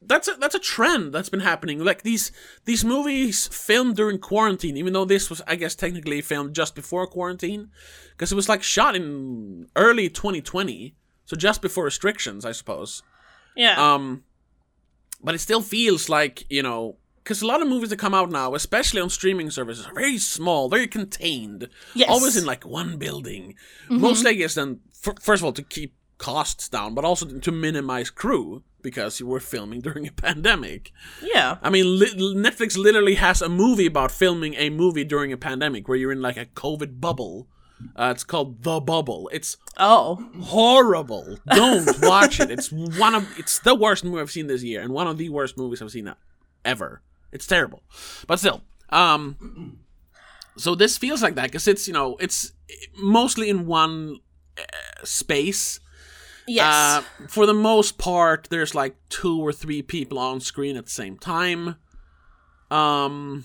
that's 0.06 0.28
a 0.28 0.34
that's 0.38 0.54
a 0.54 0.58
trend 0.58 1.12
that's 1.12 1.28
been 1.28 1.40
happening. 1.40 1.78
Like 1.84 2.02
these 2.02 2.32
these 2.64 2.84
movies 2.84 3.46
filmed 3.48 3.96
during 3.96 4.18
quarantine, 4.18 4.76
even 4.76 4.92
though 4.92 5.04
this 5.04 5.30
was, 5.30 5.40
I 5.46 5.56
guess, 5.56 5.74
technically 5.74 6.20
filmed 6.20 6.54
just 6.54 6.74
before 6.74 7.06
quarantine, 7.06 7.70
because 8.10 8.30
it 8.32 8.34
was 8.34 8.48
like 8.48 8.62
shot 8.62 8.94
in 8.96 9.66
early 9.76 10.08
2020, 10.08 10.94
so 11.24 11.36
just 11.36 11.62
before 11.62 11.84
restrictions, 11.84 12.44
I 12.44 12.52
suppose. 12.52 13.02
yeah, 13.56 13.94
Um, 13.94 14.24
but 15.22 15.34
it 15.34 15.38
still 15.40 15.62
feels 15.62 16.08
like 16.08 16.44
you 16.50 16.62
know. 16.62 16.96
Because 17.22 17.40
a 17.40 17.46
lot 17.46 17.62
of 17.62 17.68
movies 17.68 17.88
that 17.88 17.98
come 17.98 18.12
out 18.12 18.30
now, 18.30 18.54
especially 18.54 19.00
on 19.00 19.08
streaming 19.08 19.50
services, 19.50 19.86
are 19.86 19.94
very 19.94 20.18
small, 20.18 20.68
very 20.68 20.86
contained. 20.86 21.70
Yes. 21.94 22.10
Always 22.10 22.36
in 22.36 22.44
like 22.44 22.66
one 22.66 22.98
building. 22.98 23.54
Mostly, 23.88 24.32
I 24.32 24.34
guess, 24.34 24.56
then, 24.56 24.80
f- 25.06 25.22
first 25.22 25.40
of 25.40 25.46
all, 25.46 25.52
to 25.54 25.62
keep 25.62 25.94
costs 26.18 26.68
down, 26.68 26.94
but 26.94 27.02
also 27.02 27.24
to 27.26 27.50
minimize 27.50 28.10
crew 28.10 28.62
because 28.84 29.18
you 29.18 29.26
were 29.26 29.40
filming 29.40 29.80
during 29.80 30.06
a 30.06 30.12
pandemic. 30.26 30.92
yeah, 31.20 31.56
I 31.60 31.70
mean, 31.70 31.98
li- 31.98 32.34
Netflix 32.36 32.78
literally 32.78 33.16
has 33.16 33.42
a 33.42 33.48
movie 33.48 33.86
about 33.86 34.12
filming 34.12 34.54
a 34.54 34.70
movie 34.70 35.02
during 35.04 35.32
a 35.32 35.36
pandemic 35.36 35.88
where 35.88 35.96
you're 35.98 36.12
in 36.12 36.22
like 36.22 36.36
a 36.36 36.46
COVID 36.46 37.00
bubble. 37.00 37.48
Uh, 37.96 38.12
it's 38.14 38.22
called 38.24 38.62
The 38.62 38.78
Bubble. 38.80 39.28
It's 39.32 39.56
Oh, 39.76 40.24
horrible. 40.40 41.38
Don't 41.50 42.00
watch 42.02 42.38
it. 42.38 42.48
It's 42.50 42.70
one 42.70 43.14
of 43.16 43.26
it's 43.38 43.58
the 43.58 43.74
worst 43.74 44.04
movie 44.04 44.20
I've 44.20 44.30
seen 44.30 44.46
this 44.46 44.62
year, 44.62 44.80
and 44.80 44.92
one 44.92 45.08
of 45.08 45.18
the 45.18 45.28
worst 45.28 45.58
movies 45.58 45.82
I've 45.82 45.90
seen 45.90 46.10
ever. 46.64 47.02
It's 47.32 47.46
terrible, 47.48 47.82
but 48.28 48.38
still. 48.38 48.62
Um, 48.90 49.80
so 50.56 50.74
this 50.76 50.96
feels 50.96 51.20
like 51.20 51.34
that 51.34 51.46
because 51.46 51.66
it's 51.66 51.88
you 51.88 51.92
know 51.94 52.16
it's 52.20 52.52
mostly 52.96 53.50
in 53.50 53.66
one 53.66 54.20
uh, 54.56 54.62
space. 55.04 55.80
Yes. 56.46 56.64
Uh, 56.64 57.02
for 57.28 57.46
the 57.46 57.54
most 57.54 57.98
part, 57.98 58.48
there's 58.50 58.74
like 58.74 58.96
two 59.08 59.40
or 59.40 59.52
three 59.52 59.82
people 59.82 60.18
on 60.18 60.40
screen 60.40 60.76
at 60.76 60.84
the 60.84 60.90
same 60.90 61.16
time. 61.18 61.76
Um, 62.70 63.44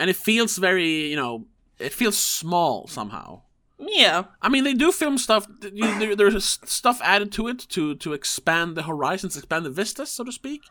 and 0.00 0.10
it 0.10 0.16
feels 0.16 0.56
very 0.58 1.08
you 1.10 1.16
know 1.16 1.46
it 1.78 1.92
feels 1.92 2.16
small 2.18 2.86
somehow. 2.88 3.42
yeah. 3.78 4.24
I 4.42 4.48
mean, 4.48 4.64
they 4.64 4.74
do 4.74 4.90
film 4.92 5.18
stuff. 5.18 5.46
th- 5.60 5.72
You, 5.74 5.98
there, 5.98 6.16
there's 6.16 6.60
stuff 6.64 7.00
added 7.02 7.30
to 7.32 7.48
it 7.48 7.58
to 7.70 7.94
to 7.96 8.12
expand 8.12 8.76
the 8.76 8.82
horizons, 8.84 9.36
expand 9.36 9.64
the 9.66 9.70
vistas, 9.70 10.10
so 10.10 10.24
to 10.24 10.32
speak. 10.32 10.62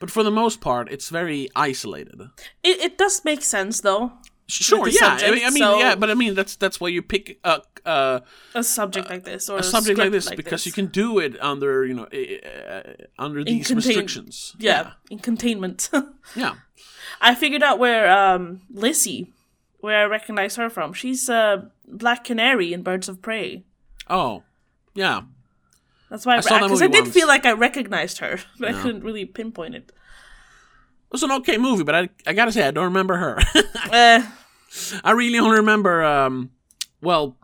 But 0.00 0.10
for 0.10 0.22
the 0.22 0.30
most 0.30 0.60
part, 0.60 0.90
it's 0.90 1.10
very 1.10 1.48
isolated. 1.54 2.20
It, 2.62 2.78
it 2.80 2.98
does 2.98 3.22
make 3.24 3.42
sense 3.42 3.80
though. 3.82 4.12
Sure, 4.50 4.88
yeah. 4.88 5.18
I 5.20 5.30
mean, 5.30 5.44
I 5.46 5.50
mean 5.50 5.62
so- 5.62 5.78
yeah. 5.78 5.94
But 5.94 6.10
I 6.10 6.14
mean, 6.14 6.34
that's 6.34 6.56
that's 6.56 6.80
why 6.80 6.88
you 6.88 7.02
pick 7.02 7.38
a 7.44 7.62
uh, 7.86 8.20
A 8.54 8.62
subject 8.62 9.08
like 9.08 9.24
this 9.24 9.48
or 9.48 9.58
a 9.58 9.62
subject 9.62 9.98
like 9.98 10.10
this 10.12 10.28
because 10.28 10.64
this. 10.64 10.66
you 10.66 10.72
can 10.72 10.86
do 10.86 11.18
it 11.18 11.40
under 11.40 11.84
you 11.86 11.94
know 11.94 12.04
uh, 12.04 12.82
under 13.18 13.44
these 13.44 13.66
contain- 13.68 13.86
restrictions. 13.88 14.54
yeah, 14.58 14.92
in 15.10 15.18
containment. 15.18 15.88
yeah. 16.36 16.54
I 17.20 17.34
figured 17.34 17.62
out 17.62 17.78
where 17.78 18.10
um 18.10 18.62
Lizzie, 18.70 19.32
where 19.80 20.02
I 20.02 20.04
recognize 20.04 20.56
her 20.56 20.68
from. 20.70 20.92
She's 20.92 21.28
a 21.28 21.70
Black 21.86 22.24
Canary 22.24 22.72
in 22.72 22.82
Birds 22.82 23.08
of 23.08 23.20
Prey. 23.22 23.64
Oh, 24.08 24.42
yeah. 24.94 25.22
That's 26.10 26.26
why 26.26 26.36
I 26.36 26.40
saw 26.40 26.58
that 26.58 26.62
because 26.64 26.82
I 26.82 26.86
movie 26.86 26.96
did 26.98 27.04
once. 27.04 27.14
feel 27.14 27.28
like 27.28 27.46
I 27.46 27.52
recognized 27.52 28.18
her, 28.18 28.38
but 28.58 28.74
I 28.74 28.82
couldn't 28.82 29.04
really 29.04 29.24
pinpoint 29.24 29.74
it. 29.76 29.92
It 29.92 31.12
was 31.12 31.22
an 31.22 31.30
okay 31.32 31.56
movie, 31.58 31.84
but 31.84 31.94
I 31.94 32.08
I 32.26 32.32
gotta 32.32 32.52
say 32.52 32.66
I 32.66 32.70
don't 32.72 32.84
remember 32.84 33.16
her. 33.16 33.38
Uh, 33.92 34.22
I 35.04 35.12
really 35.12 35.38
only 35.38 35.56
remember 35.58 36.04
um, 36.04 36.50
well, 37.02 37.36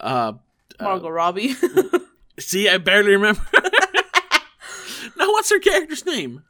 uh, 0.00 0.32
Margot 0.80 1.08
Robbie. 1.08 1.54
See, 2.38 2.68
I 2.68 2.78
barely 2.78 3.12
remember. 3.12 3.42
now, 5.16 5.28
what's 5.28 5.50
her 5.50 5.58
character's 5.58 6.04
name? 6.04 6.42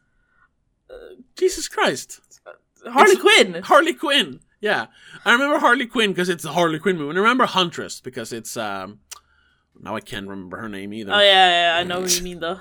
Jesus 1.36 1.68
Christ. 1.68 2.20
Harley 2.86 3.12
It's- 3.12 3.22
Quinn. 3.22 3.62
Harley 3.62 3.94
Quinn. 3.94 4.40
Yeah. 4.60 4.86
I 5.24 5.32
remember 5.32 5.58
Harley 5.58 5.86
Quinn 5.86 6.10
because 6.10 6.28
it's 6.28 6.44
a 6.44 6.52
Harley 6.52 6.78
Quinn 6.78 6.96
movie. 6.96 7.10
And 7.10 7.18
I 7.18 7.22
remember 7.22 7.46
Huntress 7.46 8.00
because 8.00 8.32
it's. 8.32 8.56
um 8.56 9.00
Now 9.78 9.94
I 9.96 10.00
can't 10.00 10.26
remember 10.26 10.56
her 10.56 10.68
name 10.68 10.92
either. 10.94 11.12
Oh 11.12 11.20
yeah, 11.20 11.72
yeah, 11.74 11.78
I 11.78 11.84
know 11.84 12.00
what 12.00 12.16
you 12.16 12.24
mean 12.24 12.40
though. 12.40 12.58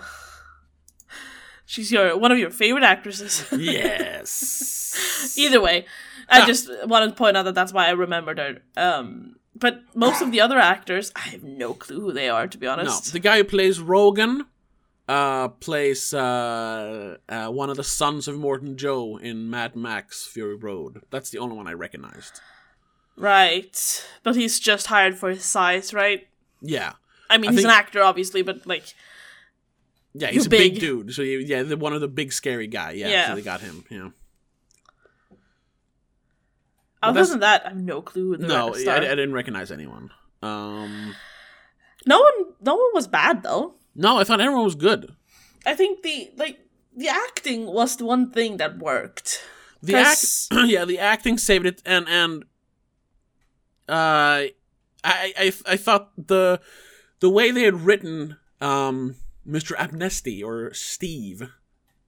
She's 1.65 1.91
your 1.91 2.17
one 2.17 2.31
of 2.31 2.37
your 2.37 2.51
favorite 2.51 2.83
actresses. 2.83 3.45
Yes. 3.57 5.33
Either 5.37 5.59
way, 5.61 5.85
I 6.29 6.39
Yeah. 6.39 6.45
just 6.45 6.69
wanted 6.85 7.09
to 7.09 7.15
point 7.15 7.35
out 7.37 7.43
that 7.43 7.55
that's 7.55 7.73
why 7.73 7.87
I 7.87 7.91
remembered 7.91 8.37
her. 8.39 8.57
Um, 8.77 9.35
but 9.55 9.81
most 9.95 10.21
of 10.21 10.31
the 10.31 10.41
other 10.41 10.57
actors, 10.59 11.11
I 11.15 11.21
have 11.29 11.43
no 11.43 11.73
clue 11.73 11.99
who 12.01 12.11
they 12.13 12.29
are, 12.29 12.47
to 12.47 12.57
be 12.57 12.65
no, 12.65 12.73
honest. 12.73 13.11
the 13.13 13.19
guy 13.19 13.37
who 13.37 13.43
plays 13.43 13.79
Rogan 13.79 14.45
uh, 15.07 15.49
plays 15.49 16.13
uh, 16.13 17.17
uh, 17.29 17.47
one 17.49 17.69
of 17.69 17.77
the 17.77 17.83
sons 17.83 18.27
of 18.27 18.37
Morton 18.37 18.75
Joe 18.77 19.17
in 19.17 19.49
Mad 19.49 19.75
Max 19.75 20.25
Fury 20.25 20.55
Road. 20.55 21.01
That's 21.11 21.29
the 21.29 21.37
only 21.39 21.55
one 21.55 21.67
I 21.67 21.73
recognized. 21.73 22.39
Right, 23.17 24.05
but 24.23 24.35
he's 24.35 24.59
just 24.59 24.87
hired 24.87 25.17
for 25.17 25.29
his 25.29 25.45
size, 25.45 25.93
right? 25.93 26.27
Yeah. 26.61 26.93
I 27.29 27.37
mean, 27.37 27.49
I 27.49 27.53
he's 27.53 27.61
think- 27.61 27.71
an 27.73 27.79
actor, 27.79 28.01
obviously, 28.03 28.41
but 28.41 28.65
like, 28.67 28.93
Yeah, 30.17 30.27
he's 30.31 30.45
a 30.45 30.49
big. 30.49 30.73
big. 30.73 30.79
dude. 30.79 31.13
So 31.13 31.21
you, 31.23 31.39
yeah, 31.39 31.63
the, 31.63 31.75
one 31.75 31.91
of 31.93 31.99
the 31.99 32.07
big 32.07 32.31
scary 32.31 32.67
guy. 32.67 32.91
Yeah, 32.91 33.09
Yeah. 33.09 33.27
so 33.29 33.35
they 33.35 33.41
got 33.41 33.59
him. 33.61 33.83
Yeah. 33.89 34.09
other 37.03 37.13
that's- 37.13 37.29
than 37.29 37.39
that, 37.41 37.65
I 37.65 37.69
have 37.69 37.77
no 37.77 38.01
clue. 38.01 38.31
Who 38.31 38.37
the 38.37 38.47
No, 38.47 38.73
I, 38.73 38.95
I 38.95 38.99
didn't 38.99 39.33
recognize 39.33 39.71
anyone. 39.71 40.09
Um, 40.41 41.13
no 42.05 42.19
one, 42.19 42.53
no 42.61 42.75
one 42.75 42.89
was 42.93 43.07
bad 43.07 43.43
though. 43.43 43.75
no, 43.95 44.17
I 44.17 44.23
thought 44.23 44.41
everyone 44.41 44.65
was 44.65 44.75
good. 44.75 45.15
I 45.65 45.73
think 45.75 46.03
the 46.03 46.31
like 46.37 46.59
the 46.95 47.09
acting 47.09 47.65
was 47.65 47.97
the 47.97 48.05
one 48.05 48.31
thing 48.31 48.57
that 48.57 48.77
worked. 48.77 49.43
The 49.81 49.95
act, 49.95 50.21
'Cause- 50.21 50.47
yeah, 50.65 50.85
the 50.85 50.99
acting 50.99 51.37
saved 51.37 51.65
it, 51.65 51.81
and 51.85 52.07
and 52.07 52.43
uh, 53.89 54.49
I 55.03 55.33
I 55.37 55.53
I 55.67 55.77
thought 55.77 56.11
the 56.17 56.59
the 57.19 57.29
way 57.29 57.51
they 57.51 57.63
had 57.63 57.81
written 57.81 58.37
um 58.61 59.15
Mr. 59.47 59.75
Abnesti 59.75 60.43
or 60.43 60.73
Steve 60.73 61.49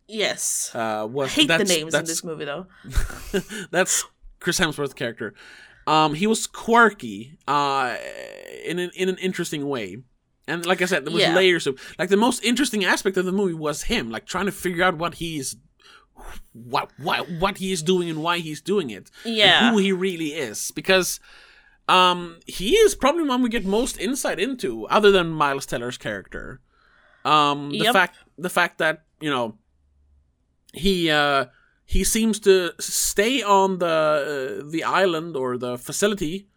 Yes, 0.10 0.72
uh 0.74 1.06
was 1.10 1.30
I 1.30 1.42
hate 1.42 1.48
the 1.50 1.64
names 1.66 1.94
in 1.94 2.06
this 2.06 2.24
movie 2.24 2.46
though. 2.46 2.68
that's 3.72 4.06
Chris 4.40 4.60
Hemsworth's 4.60 4.94
character. 4.94 5.34
Um, 5.86 6.14
he 6.16 6.28
was 6.28 6.48
quirky, 6.48 7.38
uh, 7.48 7.96
in 8.66 8.80
an 8.80 8.92
in 8.96 9.10
an 9.10 9.18
interesting 9.18 9.68
way, 9.68 9.98
and 10.48 10.66
like 10.66 10.82
I 10.82 10.86
said, 10.86 11.06
there 11.06 11.14
was 11.14 11.22
Yeah. 11.24 11.36
layers 11.36 11.68
of 11.68 11.80
like 12.00 12.10
the 12.10 12.18
most 12.18 12.44
interesting 12.44 12.86
aspect 12.86 13.18
of 13.18 13.26
the 13.26 13.32
movie 13.34 13.54
was 13.54 13.84
him, 13.84 14.10
like 14.10 14.26
trying 14.26 14.46
to 14.48 14.52
figure 14.52 14.84
out 14.84 14.98
what 14.98 15.16
he's, 15.16 15.56
what 16.54 16.90
what 16.98 17.30
what 17.30 17.58
he 17.58 17.72
is 17.74 17.82
doing 17.84 18.10
and 18.10 18.22
why 18.24 18.40
he's 18.40 18.62
doing 18.62 18.90
it, 18.90 19.12
and 19.26 19.36
Yeah. 19.36 19.72
who 19.72 19.78
he 19.78 19.92
really 19.92 20.34
is, 20.34 20.72
because. 20.72 21.20
Um, 21.90 22.40
he 22.46 22.72
is 22.76 22.96
probably 22.96 23.24
one 23.24 23.42
we 23.42 23.48
get 23.48 23.64
most 23.64 23.98
insight 23.98 24.42
into, 24.42 24.86
other 24.88 25.10
than 25.10 25.30
Miles 25.30 25.66
Teller's 25.66 25.98
character. 25.98 26.60
Um, 27.26 27.70
the 27.72 27.78
Yep. 27.86 27.94
fact 27.94 28.18
the 28.38 28.50
fact 28.50 28.78
that 28.78 29.04
you 29.20 29.30
know 29.30 29.58
he 30.74 31.10
uh 31.10 31.46
he 31.86 32.04
seems 32.04 32.40
to 32.42 32.74
stay 32.80 33.42
on 33.42 33.80
the 33.80 34.62
uh, 34.64 34.70
the 34.70 34.84
island 34.84 35.36
or 35.36 35.58
the 35.58 35.78
facility 35.78 36.48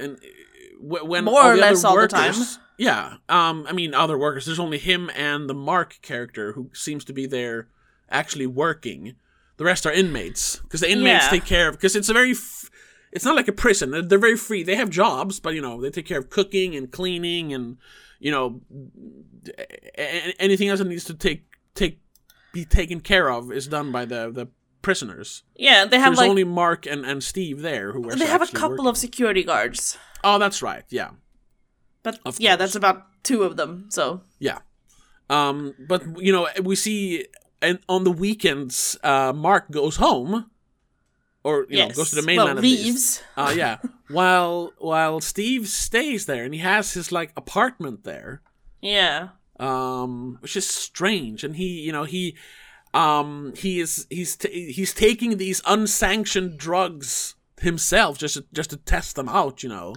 and 0.00 0.16
uh, 0.16 1.04
when 1.04 1.24
More 1.24 1.52
or 1.52 1.56
less 1.56 1.84
other 1.84 2.00
all 2.00 2.02
the 2.02 2.08
time. 2.08 2.34
yeah 2.78 3.14
um 3.28 3.66
i 3.68 3.72
mean 3.72 3.94
other 3.94 4.18
workers 4.18 4.46
there's 4.46 4.58
only 4.58 4.78
him 4.78 5.10
and 5.16 5.48
the 5.48 5.54
mark 5.54 5.98
character 6.02 6.52
who 6.52 6.70
seems 6.74 7.04
to 7.04 7.12
be 7.12 7.26
there 7.26 7.68
actually 8.10 8.46
working 8.46 9.14
the 9.58 9.64
rest 9.64 9.86
are 9.86 9.92
inmates 9.92 10.56
because 10.56 10.80
the 10.80 10.90
inmates 10.90 11.24
Yeah. 11.24 11.30
take 11.30 11.44
care 11.44 11.68
of 11.68 11.74
because 11.76 11.96
it's 11.96 12.08
a 12.08 12.12
very 12.12 12.32
f- 12.32 12.70
it's 13.12 13.24
not 13.24 13.36
like 13.36 13.48
a 13.48 13.52
prison 13.52 13.90
They're- 13.90 14.02
they're 14.02 14.18
very 14.18 14.36
free 14.36 14.62
they 14.62 14.76
have 14.76 14.90
jobs 14.90 15.40
but 15.40 15.54
you 15.54 15.62
know 15.62 15.80
they 15.80 15.90
take 15.90 16.06
care 16.06 16.18
of 16.18 16.28
cooking 16.30 16.74
and 16.76 16.90
cleaning 16.90 17.52
and 17.54 17.76
you 18.18 18.30
know 18.30 18.60
anything 20.38 20.68
else 20.68 20.78
that 20.78 20.88
needs 20.88 21.04
to 21.04 21.14
take 21.14 21.44
take 21.74 22.00
be 22.52 22.64
taken 22.64 23.00
care 23.00 23.30
of 23.30 23.52
is 23.52 23.66
done 23.68 23.92
by 23.92 24.04
the 24.04 24.30
the 24.32 24.48
prisoners. 24.82 25.42
Yeah, 25.56 25.84
they 25.84 25.98
have 25.98 26.10
There's 26.10 26.18
like 26.18 26.30
only 26.30 26.44
Mark 26.44 26.86
and, 26.86 27.04
and 27.04 27.22
Steve 27.22 27.60
there 27.62 27.92
who 27.92 28.02
they 28.14 28.26
have 28.26 28.42
a 28.42 28.46
couple 28.46 28.70
working. 28.78 28.86
of 28.86 28.96
security 28.96 29.42
guards, 29.42 29.98
Oh, 30.22 30.38
that's 30.38 30.62
right. 30.62 30.84
Yeah, 30.90 31.10
but 32.02 32.18
Of 32.24 32.38
yeah, 32.40 32.50
course. 32.52 32.58
that's 32.58 32.74
about 32.76 33.06
two 33.22 33.42
of 33.42 33.56
them. 33.56 33.86
So 33.90 34.22
yeah. 34.38 34.58
Um, 35.28 35.74
but 35.88 36.02
you 36.22 36.32
know, 36.32 36.46
we 36.62 36.76
see 36.76 37.26
and 37.60 37.80
on 37.88 38.04
the 38.04 38.12
weekends, 38.12 38.96
uh, 39.02 39.32
Mark 39.34 39.70
goes 39.72 39.96
home, 39.96 40.48
or 41.42 41.66
you 41.68 41.78
know, 41.78 41.90
goes 41.90 42.10
to 42.10 42.16
the 42.16 42.22
well, 42.24 42.46
mainland. 42.46 42.60
least. 42.60 42.84
leaves. 42.84 43.22
Uh, 43.36 43.52
yeah. 43.56 43.78
while 44.08 44.72
while 44.78 45.20
Steve 45.20 45.68
stays 45.68 46.26
there 46.26 46.44
and 46.44 46.54
he 46.54 46.60
has 46.60 46.92
his 46.94 47.10
like 47.12 47.32
apartment 47.36 48.04
there. 48.04 48.42
Yeah, 48.80 49.28
um, 49.58 50.38
which 50.40 50.56
is 50.56 50.68
strange. 50.68 51.42
And 51.44 51.56
he, 51.56 51.80
you 51.80 51.92
know, 51.92 52.04
he, 52.04 52.36
um, 52.94 53.52
he 53.56 53.80
is 53.80 54.06
he's 54.10 54.36
t- 54.36 54.72
he's 54.72 54.94
taking 54.94 55.36
these 55.38 55.62
unsanctioned 55.66 56.58
drugs 56.58 57.34
himself 57.60 58.18
just 58.18 58.34
to, 58.36 58.44
just 58.52 58.70
to 58.70 58.76
test 58.76 59.16
them 59.16 59.28
out. 59.28 59.62
You 59.62 59.70
know, 59.70 59.94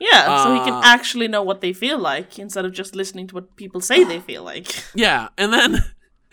yeah. 0.00 0.42
so 0.44 0.52
he 0.54 0.60
can 0.60 0.74
Uh, 0.74 0.82
actually 0.84 1.28
know 1.28 1.42
what 1.42 1.60
they 1.60 1.72
feel 1.72 1.98
like 1.98 2.38
instead 2.38 2.64
of 2.64 2.72
just 2.72 2.94
listening 2.94 3.26
to 3.28 3.34
what 3.34 3.56
people 3.56 3.80
say 3.80 4.04
they 4.04 4.20
feel 4.20 4.42
like. 4.42 4.74
yeah. 4.94 5.28
And 5.38 5.52
then, 5.52 5.84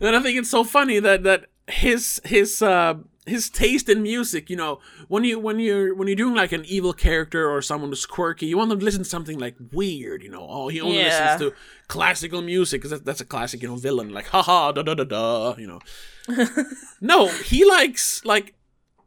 then 0.00 0.14
I 0.14 0.20
think 0.20 0.38
it's 0.38 0.50
so 0.50 0.64
funny 0.64 0.98
that 1.00 1.22
that 1.22 1.46
his 1.68 2.20
his 2.24 2.62
uh 2.62 2.94
his 3.28 3.48
taste 3.50 3.88
in 3.88 4.02
music, 4.02 4.50
you 4.50 4.56
know, 4.56 4.80
when 5.08 5.24
you 5.24 5.38
when 5.38 5.58
you're 5.58 5.94
when 5.94 6.08
you're 6.08 6.16
doing 6.16 6.34
like 6.34 6.52
an 6.52 6.64
evil 6.66 6.92
character 6.92 7.50
or 7.50 7.62
someone 7.62 7.90
who's 7.90 8.06
quirky, 8.06 8.46
you 8.46 8.56
want 8.58 8.70
them 8.70 8.78
to 8.78 8.84
listen 8.84 9.02
to 9.02 9.08
something 9.08 9.38
like 9.38 9.56
weird, 9.72 10.22
you 10.22 10.30
know. 10.30 10.46
Oh, 10.48 10.68
he 10.68 10.80
only 10.80 10.98
Yeah. 10.98 11.34
listens 11.36 11.40
to 11.52 11.56
classical 11.88 12.42
music 12.42 12.80
because 12.80 12.90
that, 12.90 13.04
that's 13.04 13.20
a 13.20 13.24
classic, 13.24 13.62
you 13.62 13.68
know, 13.68 13.76
villain 13.76 14.10
like 14.12 14.26
haha 14.28 14.72
da 14.72 14.82
da 14.82 14.94
da 14.94 15.04
da, 15.04 15.54
you 15.56 15.66
know. 15.66 15.80
no, 17.00 17.28
he 17.28 17.64
likes 17.64 18.24
like 18.24 18.54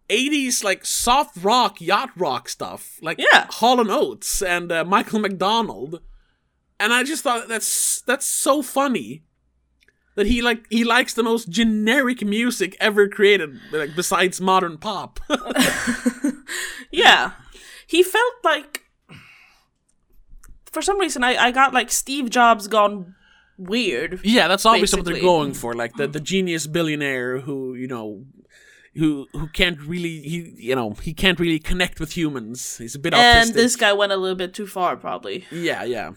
80s 0.09 0.63
like 0.63 0.85
soft 0.85 1.37
rock, 1.41 1.79
yacht 1.81 2.09
rock 2.15 2.49
stuff, 2.49 2.97
like 3.01 3.17
Yeah. 3.19 3.47
Hall 3.49 3.79
and 3.79 3.89
Oates 3.89 4.41
and 4.41 4.71
uh, 4.71 4.83
Michael 4.83 5.19
McDonald. 5.19 6.01
And 6.79 6.91
I 6.91 7.03
just 7.03 7.23
thought 7.23 7.47
that's 7.47 8.01
that's 8.01 8.25
so 8.25 8.61
funny 8.61 9.23
that 10.15 10.27
he 10.27 10.41
like 10.41 10.65
he 10.69 10.83
likes 10.83 11.13
the 11.13 11.23
most 11.23 11.49
generic 11.49 12.23
music 12.23 12.75
ever 12.79 13.07
created, 13.07 13.59
like 13.71 13.95
besides 13.95 14.39
modern 14.41 14.77
pop. 14.77 15.19
yeah, 16.91 17.31
he 17.87 18.03
felt 18.03 18.33
like 18.43 18.83
for 20.71 20.81
some 20.81 20.99
reason 20.99 21.23
I, 21.23 21.35
I 21.35 21.51
got 21.51 21.73
like 21.73 21.91
Steve 21.91 22.29
Jobs 22.29 22.67
gone 22.67 23.15
weird. 23.57 24.19
Yeah, 24.23 24.47
that's 24.47 24.65
obviously 24.65 24.99
what 24.99 25.05
they're 25.05 25.21
going 25.21 25.53
for, 25.53 25.73
like 25.73 25.95
the, 25.95 26.07
the 26.07 26.19
genius 26.19 26.67
billionaire 26.67 27.39
who 27.41 27.73
you 27.75 27.87
know, 27.87 28.25
who 28.95 29.27
who 29.33 29.47
can't 29.47 29.79
really 29.81 30.19
he 30.21 30.53
you 30.57 30.75
know 30.75 30.91
he 31.01 31.13
can't 31.13 31.39
really 31.39 31.59
connect 31.59 31.99
with 31.99 32.15
humans. 32.17 32.77
He's 32.77 32.95
a 32.95 32.99
bit 32.99 33.13
And 33.13 33.49
autistic. 33.49 33.53
this 33.53 33.75
guy 33.75 33.93
went 33.93 34.11
a 34.11 34.17
little 34.17 34.37
bit 34.37 34.53
too 34.53 34.67
far, 34.67 34.97
probably. 34.97 35.45
yeah, 35.51 35.83
yeah. 35.83 36.11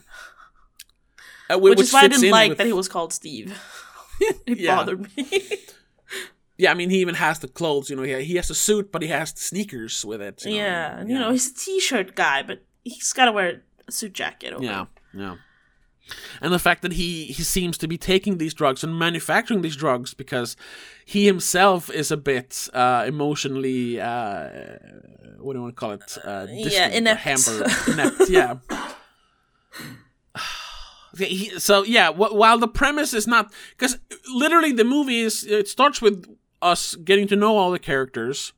Uh, 1.51 1.59
whi- 1.59 1.71
Which, 1.71 1.81
is 1.81 1.93
why 1.93 2.01
I 2.03 2.09
didn't 2.09 2.31
like 2.31 2.49
with- 2.51 2.59
that 2.59 2.67
he 2.67 2.73
was 2.73 2.89
called 2.89 3.13
Steve. 3.13 3.61
it 4.47 4.59
Yeah. 4.59 4.77
bothered 4.77 5.17
me. 5.17 5.27
Yeah, 6.57 6.71
I 6.71 6.75
mean 6.75 6.89
he 6.89 6.99
even 7.01 7.17
has 7.17 7.41
the 7.41 7.49
clothes. 7.49 7.91
You 7.91 7.97
know, 7.97 8.05
he 8.05 8.23
he 8.23 8.37
has 8.37 8.49
a 8.49 8.55
suit, 8.55 8.93
but 8.93 9.03
he 9.03 9.09
has 9.09 9.33
the 9.33 9.41
sneakers 9.41 10.05
with 10.05 10.23
it. 10.23 10.45
you 10.45 10.53
know, 10.53 10.57
yeah, 10.59 10.99
and 11.01 11.11
you 11.11 11.19
know 11.19 11.33
he's 11.33 11.51
a 11.51 11.55
t-shirt 11.55 12.15
guy, 12.15 12.45
but 12.45 12.63
he's 12.85 13.13
got 13.13 13.25
to 13.25 13.33
wear 13.33 13.63
a 13.89 13.91
suit 13.93 14.13
jacket. 14.13 14.53
Over. 14.53 14.63
Yeah, 14.65 14.85
yeah. 15.13 15.35
And 16.41 16.53
the 16.53 16.61
fact 16.61 16.83
that 16.83 16.93
he 16.93 17.25
he 17.25 17.43
seems 17.43 17.77
to 17.79 17.89
be 17.89 17.99
taking 17.99 18.39
these 18.39 18.55
drugs 18.55 18.85
and 18.85 18.97
manufacturing 18.97 19.63
these 19.63 19.75
drugs 19.75 20.15
because 20.15 20.57
he 21.05 21.27
himself 21.27 21.91
is 21.91 22.13
a 22.13 22.17
bit 22.17 22.69
uh, 22.73 23.03
emotionally 23.05 24.01
uh, 24.01 24.49
what 25.39 25.55
do 25.55 25.59
you 25.59 25.63
want 25.63 25.75
to 25.75 25.81
call 25.81 25.91
it? 25.91 26.19
Uh, 26.23 26.47
distant 26.47 26.95
or 26.95 26.97
inept. 26.99 27.21
hampered, 27.23 27.67
inept. 27.89 28.31
Yeah. 28.31 28.59
He, 31.19 31.59
so 31.59 31.83
yeah, 31.85 32.13
wh- 32.13 32.35
while 32.35 32.59
the 32.59 32.69
premise 32.69 33.15
is 33.15 33.27
not 33.27 33.53
because 33.71 33.99
literally 34.33 34.73
the 34.73 34.85
movie 34.85 35.21
is 35.21 35.45
it 35.45 35.69
starts 35.69 36.01
with 36.03 36.27
us 36.63 36.95
getting 36.97 37.29
to 37.29 37.37
know 37.37 37.57
all 37.57 37.71
the 37.71 37.79
characters, 37.79 38.53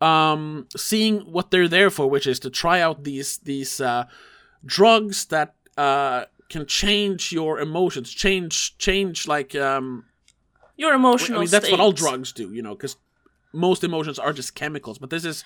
um, 0.00 0.66
seeing 0.76 1.20
what 1.20 1.50
they're 1.50 1.68
there 1.68 1.90
for, 1.90 2.08
which 2.08 2.26
is 2.26 2.38
to 2.40 2.50
try 2.50 2.80
out 2.80 3.04
these 3.04 3.38
these 3.38 3.80
uh, 3.80 4.04
drugs 4.64 5.26
that 5.26 5.54
uh, 5.76 6.24
can 6.48 6.66
change 6.66 7.32
your 7.32 7.58
emotions, 7.58 8.12
change 8.12 8.76
change 8.78 9.26
like 9.26 9.54
um, 9.54 10.04
Your 10.76 10.94
emotional 10.94 11.38
I 11.38 11.40
mean 11.42 11.50
that's 11.50 11.70
what 11.70 11.80
all 11.80 11.92
drugs 11.92 12.32
do, 12.32 12.52
you 12.52 12.62
know, 12.62 12.74
because 12.74 12.96
most 13.52 13.84
emotions 13.84 14.18
are 14.18 14.32
just 14.32 14.54
chemicals, 14.54 14.98
but 14.98 15.10
this 15.10 15.24
is 15.24 15.44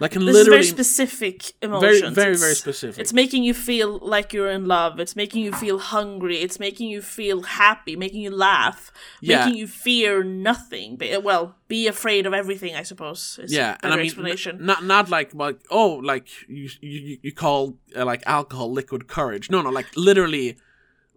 like 0.00 0.12
can 0.12 0.24
This 0.26 0.36
is 0.36 0.48
very 0.48 0.62
specific 0.64 1.36
very 1.60 1.72
emotions. 1.72 2.14
very 2.14 2.32
It's- 2.32 2.40
very 2.40 2.54
specific. 2.54 2.98
It's 3.02 3.12
making 3.12 3.42
you 3.44 3.54
feel 3.54 3.98
like 4.14 4.32
you're 4.34 4.50
in 4.50 4.66
love. 4.66 5.00
It's 5.00 5.16
making 5.16 5.42
you 5.46 5.52
feel 5.52 5.78
hungry. 5.78 6.36
It's 6.44 6.58
making 6.58 6.88
you 6.90 7.00
feel 7.02 7.42
happy, 7.42 7.96
making 7.96 8.20
you 8.20 8.30
laugh, 8.30 8.92
Yeah. 9.20 9.38
making 9.46 9.58
you 9.60 9.66
fear 9.66 10.22
nothing. 10.22 10.98
Well, 11.22 11.56
be 11.68 11.86
afraid 11.88 12.26
of 12.26 12.32
everything, 12.34 12.74
I 12.76 12.82
suppose. 12.84 13.38
Is 13.42 13.52
yeah, 13.52 13.76
and 13.82 13.92
I 13.92 13.96
mean, 13.96 14.06
explanation. 14.06 14.56
n- 14.60 14.66
not 14.66 14.84
not 14.84 15.08
like 15.10 15.30
like 15.34 15.58
oh 15.70 15.90
like 16.12 16.26
you 16.48 16.68
you 16.80 17.18
you 17.22 17.32
call 17.32 17.60
uh, 17.96 18.04
like 18.04 18.22
alcohol 18.26 18.70
liquid 18.72 19.02
courage. 19.08 19.50
No, 19.50 19.62
no, 19.62 19.70
like 19.70 19.88
literally, 19.96 20.56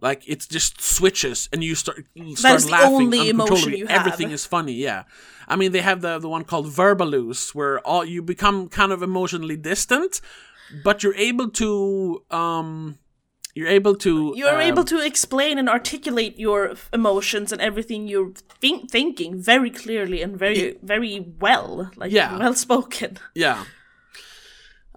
like 0.00 0.22
it's 0.26 0.46
just 0.46 0.80
switches 0.80 1.48
and 1.52 1.62
you 1.62 1.74
start 1.74 2.04
you 2.14 2.34
start 2.36 2.64
laughing 2.70 2.94
only 2.94 3.28
emotion 3.28 3.52
uncontrollably. 3.52 3.78
you 3.78 3.86
have. 3.86 3.98
Everything 4.06 4.30
is 4.32 4.46
funny. 4.46 4.72
Yeah, 4.72 5.02
I 5.52 5.56
mean 5.56 5.72
they 5.72 5.82
have 5.90 6.00
the 6.00 6.18
the 6.18 6.28
one 6.36 6.44
called 6.44 6.66
Verbaluce 6.78 7.54
where 7.58 7.76
all 7.90 8.04
you 8.04 8.22
become 8.22 8.68
kind 8.68 8.92
of 8.92 9.02
emotionally 9.02 9.56
distant, 9.56 10.20
but 10.84 11.02
you're 11.02 11.20
able 11.30 11.48
to 11.62 12.22
um 12.30 12.98
you're 13.58 13.74
able 13.80 13.96
to 13.96 14.32
You're 14.36 14.62
um, 14.62 14.70
able 14.70 14.84
to 14.84 14.98
explain 15.10 15.58
and 15.58 15.68
articulate 15.68 16.38
your 16.38 16.60
emotions 16.92 17.52
and 17.52 17.60
everything 17.60 18.06
you're 18.06 18.32
think- 18.62 18.88
thinking 18.90 19.42
very 19.42 19.70
clearly 19.70 20.22
and 20.22 20.38
very, 20.38 20.78
very 20.82 21.14
well, 21.40 21.90
like 21.96 22.12
Yeah. 22.12 22.38
well 22.38 22.54
spoken. 22.54 23.18
Yeah. 23.34 23.64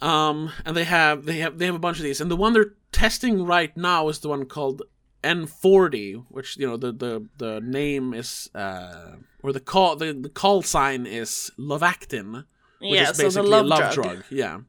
Um, 0.01 0.51
and 0.65 0.75
they 0.77 0.83
have 0.83 1.25
they 1.25 1.37
have 1.39 1.57
they 1.57 1.65
have 1.65 1.75
a 1.75 1.79
bunch 1.87 1.97
of 1.97 2.03
these, 2.03 2.21
and 2.21 2.29
the 2.29 2.35
one 2.35 2.53
they're 2.53 2.75
testing 2.91 3.45
right 3.45 3.75
now 3.77 4.09
is 4.09 4.19
the 4.19 4.29
one 4.29 4.45
called 4.45 4.81
N40, 5.23 6.25
which 6.29 6.57
you 6.57 6.67
know 6.67 6.77
the 6.77 6.91
the 6.91 7.25
the 7.37 7.61
name 7.61 8.13
is 8.13 8.49
uh 8.53 9.15
or 9.43 9.51
the 9.53 9.59
call 9.59 9.95
the, 9.95 10.13
the 10.13 10.29
call 10.29 10.61
sign 10.63 11.05
is 11.05 11.51
Luvactin, 11.59 12.45
which 12.79 12.91
yeah, 12.91 13.11
is 13.11 13.17
so 13.17 13.23
basically 13.23 13.49
the 13.49 13.55
love, 13.55 13.65
a 13.65 13.67
love 13.67 13.93
drug. 13.93 14.05
drug. 14.05 14.23
Yeah. 14.29 14.59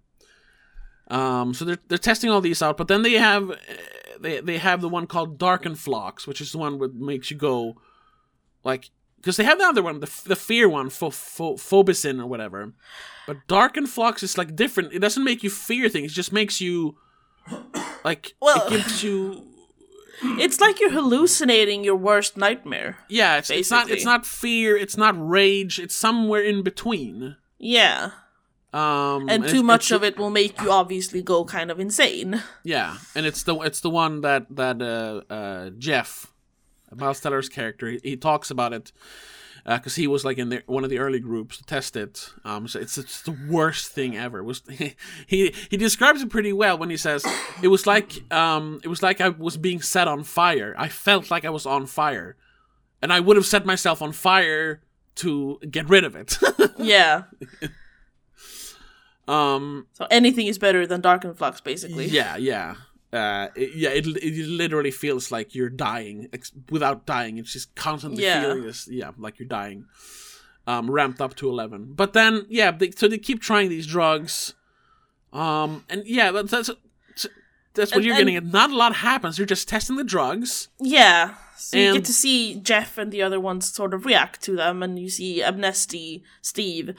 Um, 1.09 1.55
so 1.55 1.65
they're 1.65 1.79
they're 1.89 1.99
testing 1.99 2.31
all 2.31 2.41
these 2.41 2.61
out, 2.63 2.77
but 2.77 2.89
then 2.89 3.03
they 3.03 3.13
have 3.13 3.53
they 4.21 4.41
they 4.41 4.59
have 4.59 4.81
the 4.81 4.89
one 4.89 5.07
called 5.07 5.39
Darkenfloxx, 5.39 6.27
which 6.27 6.41
is 6.41 6.53
the 6.53 6.59
one 6.59 6.79
that 6.79 6.95
makes 6.95 7.31
you 7.31 7.37
go 7.37 7.77
like 8.65 8.91
because 9.17 9.37
they 9.37 9.45
have 9.45 9.59
the 9.59 9.65
other 9.65 9.83
one, 9.83 10.01
the 10.01 10.23
the 10.27 10.37
fear 10.37 10.69
one, 10.69 10.91
pho- 10.91 11.11
pho- 11.11 11.55
phobicin 11.57 12.21
or 12.21 12.27
whatever. 12.27 12.73
But 13.27 13.47
Darkenfloxx 13.49 14.23
is 14.23 14.37
like 14.37 14.57
different. 14.57 14.93
It 14.93 14.99
doesn't 14.99 15.25
make 15.25 15.43
you 15.43 15.51
fear 15.51 15.89
things; 15.89 16.13
it 16.13 16.15
just 16.15 16.33
makes 16.33 16.61
you 16.61 16.97
like 18.05 18.35
Well- 18.41 18.67
it 18.67 18.71
gives 18.71 19.03
you 19.03 19.47
It's 20.23 20.61
like 20.61 20.81
you're 20.81 20.91
hallucinating 20.93 21.85
your 21.85 21.97
worst 21.97 22.37
nightmare. 22.37 22.99
yeah. 23.09 23.39
It's, 23.39 23.51
it's 23.51 23.71
not 23.71 23.91
it's 23.91 24.05
not 24.05 24.25
fear. 24.27 24.77
It's 24.77 24.97
not 24.97 25.15
rage. 25.19 25.79
It's 25.79 25.95
somewhere 25.97 26.43
in 26.43 26.63
between. 26.63 27.37
Yeah. 27.59 28.11
Um, 28.73 29.29
And 29.29 29.43
too 29.45 29.49
it's- 29.49 29.63
much 29.63 29.91
of 29.93 30.03
it 30.03 30.17
will 30.19 30.31
make 30.31 30.61
you 30.61 30.71
obviously 30.71 31.23
go 31.23 31.45
kind 31.45 31.71
of 31.71 31.79
insane. 31.79 32.43
Yeah, 32.65 32.97
and 33.15 33.25
it's 33.27 33.45
the 33.45 33.55
it's 33.61 33.81
the 33.81 33.91
one 33.91 34.21
that 34.23 34.47
that 34.51 34.83
uh, 34.83 35.33
uh, 35.33 35.71
Jeff, 35.79 36.33
Miles 36.95 37.21
Teller's 37.21 37.49
character, 37.49 37.89
he, 37.91 38.01
he 38.03 38.17
talks 38.17 38.51
about 38.51 38.73
it 38.73 38.91
because 39.65 39.97
he 39.97 40.07
was 40.07 40.25
like 40.25 40.37
in 40.39 40.51
the, 40.51 40.63
one 40.67 40.85
of 40.85 40.91
the 40.91 40.99
early 40.99 41.21
groups 41.21 41.57
to 41.59 41.65
test 41.65 41.97
it. 41.97 42.31
Um, 42.45 42.69
so 42.69 42.79
it's 42.79 42.99
it's 42.99 43.23
the 43.23 43.37
worst 43.49 43.93
thing 43.93 44.17
ever. 44.17 44.39
It 44.41 44.45
was 44.45 44.63
he 45.27 45.55
he 45.71 45.77
describes 45.77 46.23
it 46.23 46.29
pretty 46.31 46.53
well 46.53 46.77
when 46.79 46.91
he 46.91 46.97
says 46.97 47.25
it 47.63 47.69
was 47.69 47.87
like 47.87 48.31
um 48.33 48.81
it 48.85 48.89
was 48.89 49.03
like 49.03 49.21
I 49.21 49.31
was 49.31 49.57
being 49.57 49.81
set 49.81 50.07
on 50.09 50.23
fire. 50.25 50.75
I 50.79 50.89
felt 50.89 51.31
like 51.31 51.45
I 51.45 51.51
was 51.51 51.67
on 51.67 51.87
fire, 51.87 52.37
and 53.01 53.13
I 53.13 53.21
would 53.21 53.37
have 53.37 53.47
set 53.47 53.65
myself 53.65 54.03
on 54.03 54.13
fire 54.13 54.83
to 55.17 55.59
get 55.71 55.89
rid 55.89 56.05
of 56.05 56.15
it. 56.17 56.39
Yeah. 56.77 57.23
um, 59.29 59.87
So 59.93 60.07
anything 60.11 60.47
is 60.49 60.59
better 60.59 60.87
than 60.87 61.01
Darkenfloxx, 61.03 61.63
basically. 61.65 62.07
Yeah, 62.07 62.37
yeah. 62.37 62.75
Uh, 63.15 63.49
it, 63.55 63.75
yeah, 63.77 63.91
it, 63.91 64.07
it 64.07 64.47
literally 64.49 64.91
feels 64.91 65.31
like 65.31 65.55
you're 65.55 65.71
dying 65.71 66.29
ex- 66.33 66.51
without 66.71 67.07
dying. 67.07 67.39
It's 67.39 67.53
just 67.53 67.73
constantly 67.77 68.25
Yeah. 68.25 68.41
feeling 68.43 68.65
this, 68.65 68.89
yeah, 68.91 69.13
like 69.17 69.39
you're 69.39 69.47
dying. 69.49 69.85
Um, 70.67 70.91
ramped 70.91 71.21
up 71.21 71.37
to 71.37 71.49
eleven, 71.49 71.93
but 71.95 72.13
then 72.15 72.47
yeah, 72.49 72.71
they, 72.73 72.91
so 72.91 73.07
they 73.07 73.19
keep 73.19 73.41
trying 73.41 73.69
these 73.69 73.87
drugs, 73.87 74.55
um, 75.33 75.85
and 75.91 76.03
yeah, 76.07 76.31
that's 76.33 76.51
that's, 76.51 76.71
that's 77.75 77.91
what 77.91 77.97
And- 77.99 78.05
you're 78.05 78.15
and- 78.15 78.21
getting. 78.23 78.37
at. 78.37 78.45
Not 78.47 78.71
a 78.71 78.75
lot 78.77 78.97
happens. 78.97 79.39
You're 79.39 79.47
just 79.47 79.69
testing 79.69 79.97
the 79.97 80.05
drugs. 80.05 80.69
Yeah. 80.81 81.35
So 81.57 81.77
you 81.77 81.93
get 81.95 82.05
to 82.07 82.13
see 82.13 82.57
Jeff 82.57 82.99
and 82.99 83.13
the 83.13 83.23
other 83.23 83.39
ones 83.39 83.73
sort 83.73 83.95
of 83.95 84.05
react 84.05 84.43
to 84.43 84.57
them, 84.57 84.83
and 84.83 84.99
you 84.99 85.09
see 85.09 85.41
Abnesti 85.41 86.23
Steve 86.43 86.95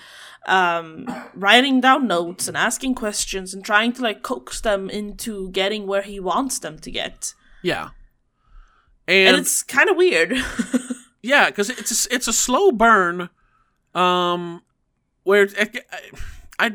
um, 0.47 1.07
writing 1.33 1.81
down 1.81 2.07
notes 2.07 2.47
and 2.47 2.55
asking 2.55 2.95
questions 2.95 3.53
and 3.53 3.63
trying 3.63 3.93
to 3.93 4.01
like 4.01 4.23
coax 4.23 4.61
them 4.61 4.89
into 4.89 5.49
getting 5.51 5.87
where 5.87 6.03
he 6.03 6.19
wants 6.19 6.59
them 6.59 6.79
to 6.79 6.91
get. 6.91 7.33
Yeah, 7.61 7.89
And, 9.07 9.29
and, 9.29 9.37
it's 9.37 9.63
kind 9.63 9.89
of 9.89 9.97
weird. 9.97 10.33
Yeah, 11.25 11.47
because 11.47 11.71
it's 11.71 12.05
a, 12.05 12.13
it's 12.13 12.27
a 12.27 12.33
slow 12.33 12.71
burn, 12.71 13.29
um, 13.95 14.61
where 15.23 15.47
I, 15.59 15.69
I, 16.59 16.71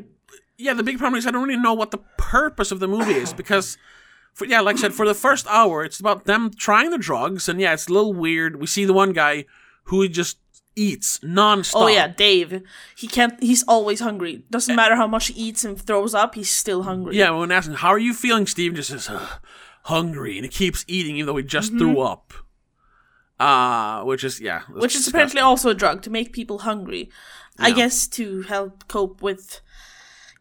yeah, 0.58 0.74
the 0.74 0.82
big 0.82 0.98
problem 0.98 1.16
is 1.16 1.24
I 1.24 1.30
don't 1.30 1.46
really 1.46 1.60
know 1.60 1.72
what 1.72 1.92
the 1.92 2.00
purpose 2.18 2.72
of 2.72 2.80
the 2.80 2.88
movie 2.88 3.12
is 3.12 3.32
because, 3.32 3.78
for 4.34 4.44
yeah, 4.46 4.60
like 4.60 4.76
I 4.76 4.80
said, 4.80 4.94
for 4.94 5.06
the 5.06 5.14
first 5.14 5.46
hour, 5.48 5.84
it's 5.84 6.00
about 6.00 6.24
them 6.24 6.50
trying 6.56 6.90
the 6.90 6.98
drugs, 6.98 7.48
and 7.48 7.60
yeah, 7.60 7.72
it's 7.74 7.88
a 7.88 7.92
little 7.92 8.14
weird. 8.14 8.60
We 8.60 8.66
see 8.66 8.84
the 8.84 8.92
one 8.92 9.12
guy 9.12 9.44
who 9.84 10.08
just 10.08 10.38
eats 10.76 11.18
nonstop. 11.20 11.72
oh 11.74 11.86
yeah, 11.88 12.06
Dave. 12.08 12.62
He 12.96 13.06
can't. 13.08 13.42
He's 13.42 13.62
always 13.64 14.00
hungry. 14.00 14.44
Doesn't 14.50 14.74
matter 14.76 14.96
how 14.96 15.06
much 15.06 15.26
he 15.28 15.34
eats 15.34 15.64
and 15.64 15.80
throws 15.80 16.14
up. 16.14 16.34
He's 16.34 16.50
still 16.50 16.84
hungry. 16.84 17.16
yeah. 17.16 17.30
When 17.30 17.50
asking 17.52 17.74
how 17.74 17.88
are 17.88 17.98
you 17.98 18.14
feeling, 18.14 18.46
Steve 18.46 18.74
just 18.74 18.90
says 18.90 19.08
"Ugh, 19.10 19.40
hungry, 19.84 20.36
and 20.38 20.44
he 20.44 20.48
keeps 20.48 20.84
eating 20.88 21.16
even 21.16 21.26
though 21.26 21.36
he 21.36 21.42
just 21.42 21.72
threw 21.72 22.00
up. 22.00 22.32
Uh, 23.38 24.02
which 24.04 24.22
is 24.22 24.40
yeah, 24.40 24.60
Mm-hmm. 24.60 24.80
which 24.80 24.94
is 24.94 25.04
disgusting. 25.04 25.14
apparently 25.14 25.40
also 25.40 25.70
a 25.70 25.74
drug 25.74 26.02
to 26.02 26.10
make 26.10 26.32
people 26.32 26.58
hungry. 26.60 27.10
I 27.58 27.72
guess 27.72 28.06
to 28.08 28.42
help 28.42 28.86
cope 28.88 29.20
with 29.22 29.60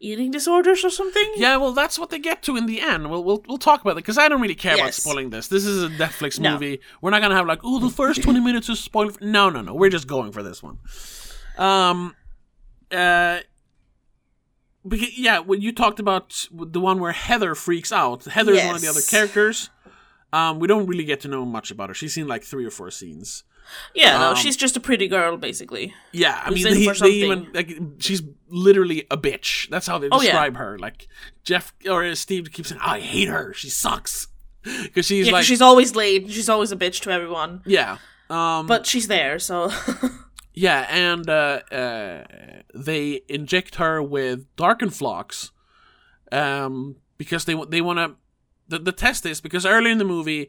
eating 0.00 0.30
disorders 0.30 0.84
or 0.84 0.90
something. 0.90 1.32
Yeah, 1.36 1.56
well, 1.58 1.72
that's 1.72 1.98
what 1.98 2.10
they 2.10 2.18
get 2.18 2.42
to 2.44 2.56
in 2.56 2.66
the 2.66 2.80
end. 2.80 3.10
We'll 3.10 3.22
we'll, 3.22 3.44
we'll 3.46 3.58
talk 3.58 3.82
about 3.82 3.92
it 3.92 3.96
because 3.96 4.18
I 4.18 4.28
don't 4.28 4.40
really 4.40 4.54
care 4.54 4.74
about 4.74 4.94
spoiling 4.94 5.30
this. 5.30 5.48
This 5.48 5.64
is 5.64 5.84
a 5.84 5.88
Netflix 5.88 6.40
No. 6.40 6.52
movie. 6.52 6.80
We're 7.00 7.10
not 7.10 7.20
gonna 7.22 7.36
have 7.36 7.46
like, 7.46 7.60
oh, 7.62 7.78
the 7.78 7.90
first 7.90 8.22
twenty 8.24 8.40
minutes 8.40 8.68
is 8.68 8.80
spoiled. 8.80 9.20
No, 9.20 9.50
no, 9.50 9.60
no. 9.60 9.74
We're 9.74 9.90
just 9.90 10.06
going 10.06 10.32
for 10.32 10.42
this 10.42 10.62
one. 10.62 10.78
Um, 11.58 12.16
uh, 12.90 13.40
because, 14.88 15.18
yeah, 15.18 15.40
when 15.40 15.60
you 15.60 15.72
talked 15.72 16.00
about 16.00 16.48
the 16.50 16.80
one 16.80 17.00
where 17.00 17.12
Heather 17.12 17.54
freaks 17.54 17.92
out, 17.92 18.24
Heather 18.24 18.52
is 18.52 18.64
one 18.64 18.74
of 18.76 18.80
the 18.80 18.88
other 18.88 19.02
characters. 19.02 19.68
Um, 20.32 20.58
we 20.58 20.66
don't 20.68 20.86
really 20.86 21.04
get 21.04 21.20
to 21.20 21.28
know 21.28 21.44
much 21.44 21.70
about 21.70 21.88
her. 21.90 21.94
She's 21.94 22.16
in 22.16 22.26
like 22.26 22.44
three 22.44 22.64
or 22.64 22.70
four 22.70 22.90
scenes. 22.90 23.44
Yeah, 23.94 24.18
no, 24.18 24.28
Um, 24.30 24.36
she's 24.36 24.56
just 24.56 24.76
a 24.76 24.80
pretty 24.80 25.08
girl, 25.08 25.36
basically. 25.36 25.94
Yeah, 26.12 26.40
I 26.44 26.50
mean, 26.50 26.64
they, 26.64 26.86
they 26.86 27.10
even 27.10 27.50
like 27.52 27.70
she's 27.98 28.22
literally 28.48 29.06
a 29.10 29.16
bitch. 29.16 29.68
That's 29.70 29.86
how 29.86 29.98
they 29.98 30.08
Oh, 30.10 30.20
yeah. 30.20 30.30
describe 30.32 30.56
her. 30.56 30.78
Like 30.78 31.08
Jeff 31.44 31.72
or 31.88 32.14
Steve 32.14 32.50
keeps 32.52 32.68
saying, 32.70 32.80
"I 32.84 33.00
hate 33.00 33.28
her. 33.28 33.52
She 33.54 33.68
sucks," 33.70 34.28
because 34.62 35.06
she's 35.06 35.26
Yeah, 35.26 35.32
like, 35.34 35.44
she's 35.44 35.60
always 35.62 35.94
late. 35.96 36.30
She's 36.30 36.48
always 36.48 36.72
a 36.72 36.76
bitch 36.76 37.00
to 37.02 37.10
everyone. 37.10 37.62
yeah, 37.66 37.98
um, 38.28 38.66
But 38.66 38.86
she's 38.86 39.08
there, 39.08 39.38
so 39.38 39.70
yeah, 40.54 40.86
and 40.90 41.28
uh, 41.28 41.60
uh, 41.72 42.24
they 42.74 43.22
inject 43.28 43.76
her 43.76 44.02
with 44.02 44.46
Darkenfloxx, 44.56 45.50
um, 46.32 46.96
because 47.18 47.44
they 47.44 47.54
they 47.68 47.80
want 47.80 47.98
to. 47.98 48.16
The, 48.68 48.78
the 48.78 48.92
test 48.92 49.26
is 49.26 49.40
because 49.40 49.66
early 49.66 49.90
in 49.90 49.98
the 49.98 50.04
movie, 50.04 50.48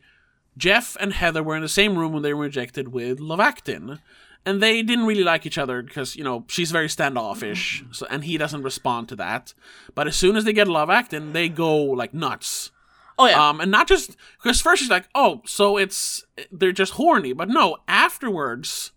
Jeff 0.58 0.98
and 1.00 1.14
Heather 1.14 1.42
were 1.44 1.56
in 1.56 1.62
the 1.62 1.70
same 1.70 1.98
room 1.98 2.14
when 2.14 2.24
they 2.24 2.34
were 2.34 2.46
injected 2.46 2.90
with 2.90 3.20
Luvactin. 3.20 4.00
And 4.44 4.60
they 4.62 4.82
didn't 4.82 5.06
really 5.06 5.24
like 5.24 5.46
each 5.46 5.60
other 5.60 5.84
because, 5.84 6.16
you 6.16 6.24
know, 6.24 6.46
she's 6.48 6.72
very 6.72 6.90
standoffish, 6.90 7.84
so, 7.92 8.08
and 8.10 8.24
he 8.24 8.40
doesn't 8.40 8.64
respond 8.64 9.08
to 9.10 9.16
that. 9.18 9.54
But 9.94 10.08
as 10.08 10.16
soon 10.16 10.36
as 10.36 10.46
they 10.46 10.54
get 10.54 10.68
Luvactin, 10.68 11.34
they 11.34 11.48
go 11.48 11.78
like 11.78 12.12
nuts. 12.12 12.72
oh 13.20 13.28
yeah, 13.28 13.50
Um, 13.50 13.62
and 13.62 13.70
not 13.70 13.88
just 13.88 14.18
because 14.42 14.60
first 14.60 14.82
she's 14.82 14.90
like, 14.90 15.08
oh, 15.14 15.44
so 15.46 15.78
it's 15.78 16.26
they're 16.52 16.72
just 16.72 16.94
horny, 16.94 17.34
but 17.34 17.50
no, 17.50 17.78
afterwards 17.88 18.92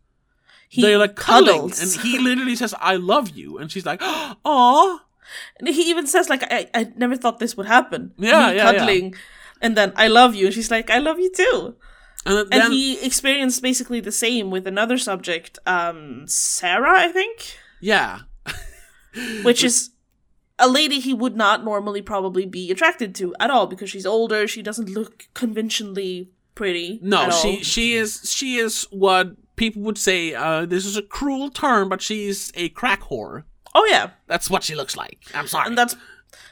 he 0.66 0.80
they're 0.80 0.96
like 0.98 1.14
cuddling, 1.14 1.72
and 1.78 1.90
he 2.02 2.18
literally 2.18 2.56
says, 2.56 2.74
"I 2.80 2.96
love 2.96 3.30
you," 3.36 3.58
and 3.58 3.70
she's 3.70 3.84
like, 3.84 4.00
oh. 4.44 5.00
And 5.58 5.68
he 5.68 5.90
even 5.90 6.06
says 6.06 6.30
like, 6.30 6.42
"I, 6.50 6.68
I 6.74 6.90
never 6.96 7.16
thought 7.16 7.38
this 7.38 7.54
would 7.56 7.66
happen." 7.66 8.12
Yeah, 8.16 8.50
yeah, 8.50 8.64
yeah. 8.72 8.84
And 9.64 9.74
then 9.76 9.92
I 9.96 10.06
love 10.08 10.34
you, 10.36 10.46
and 10.46 10.54
she's 10.54 10.70
like, 10.70 10.90
"I 10.90 10.98
love 10.98 11.18
you 11.18 11.30
too." 11.32 11.74
And 12.26 12.48
then 12.50 12.62
And 12.62 12.72
he 12.72 12.98
experienced 13.04 13.60
basically 13.62 14.00
the 14.00 14.12
same 14.12 14.50
with 14.50 14.66
another 14.66 14.96
subject, 14.96 15.58
um, 15.66 16.24
Sarah, 16.26 16.98
I 17.00 17.08
think, 17.12 17.58
yeah, 17.80 18.20
which 19.42 19.62
is 19.64 19.90
a 20.58 20.68
lady 20.68 21.00
he 21.00 21.12
would 21.12 21.36
not 21.36 21.64
normally 21.64 22.00
probably 22.02 22.46
be 22.46 22.70
attracted 22.70 23.14
to 23.16 23.34
at 23.40 23.50
all 23.50 23.66
because 23.66 23.90
she's 23.90 24.06
older. 24.06 24.46
She 24.46 24.62
doesn't 24.62 24.88
look 24.88 25.28
conventionally 25.34 26.30
pretty. 26.54 26.98
no, 27.02 27.30
she 27.30 27.62
she 27.64 27.94
is 27.94 28.30
she 28.32 28.56
is 28.56 28.86
what 28.90 29.34
people 29.56 29.82
would 29.82 29.98
say. 29.98 30.34
Uh, 30.34 30.64
this 30.66 30.86
is 30.86 30.96
a 30.96 31.02
cruel 31.02 31.50
term, 31.50 31.88
but 31.88 32.00
she's 32.00 32.52
a 32.54 32.68
crack 32.70 33.02
whore. 33.02 33.44
Oh 33.74 33.84
yeah, 33.90 34.10
That's 34.28 34.48
what 34.48 34.62
she 34.62 34.74
looks 34.76 34.96
like. 34.96 35.18
I'm 35.34 35.48
sorry. 35.48 35.66
and 35.66 35.76
that's 35.76 35.94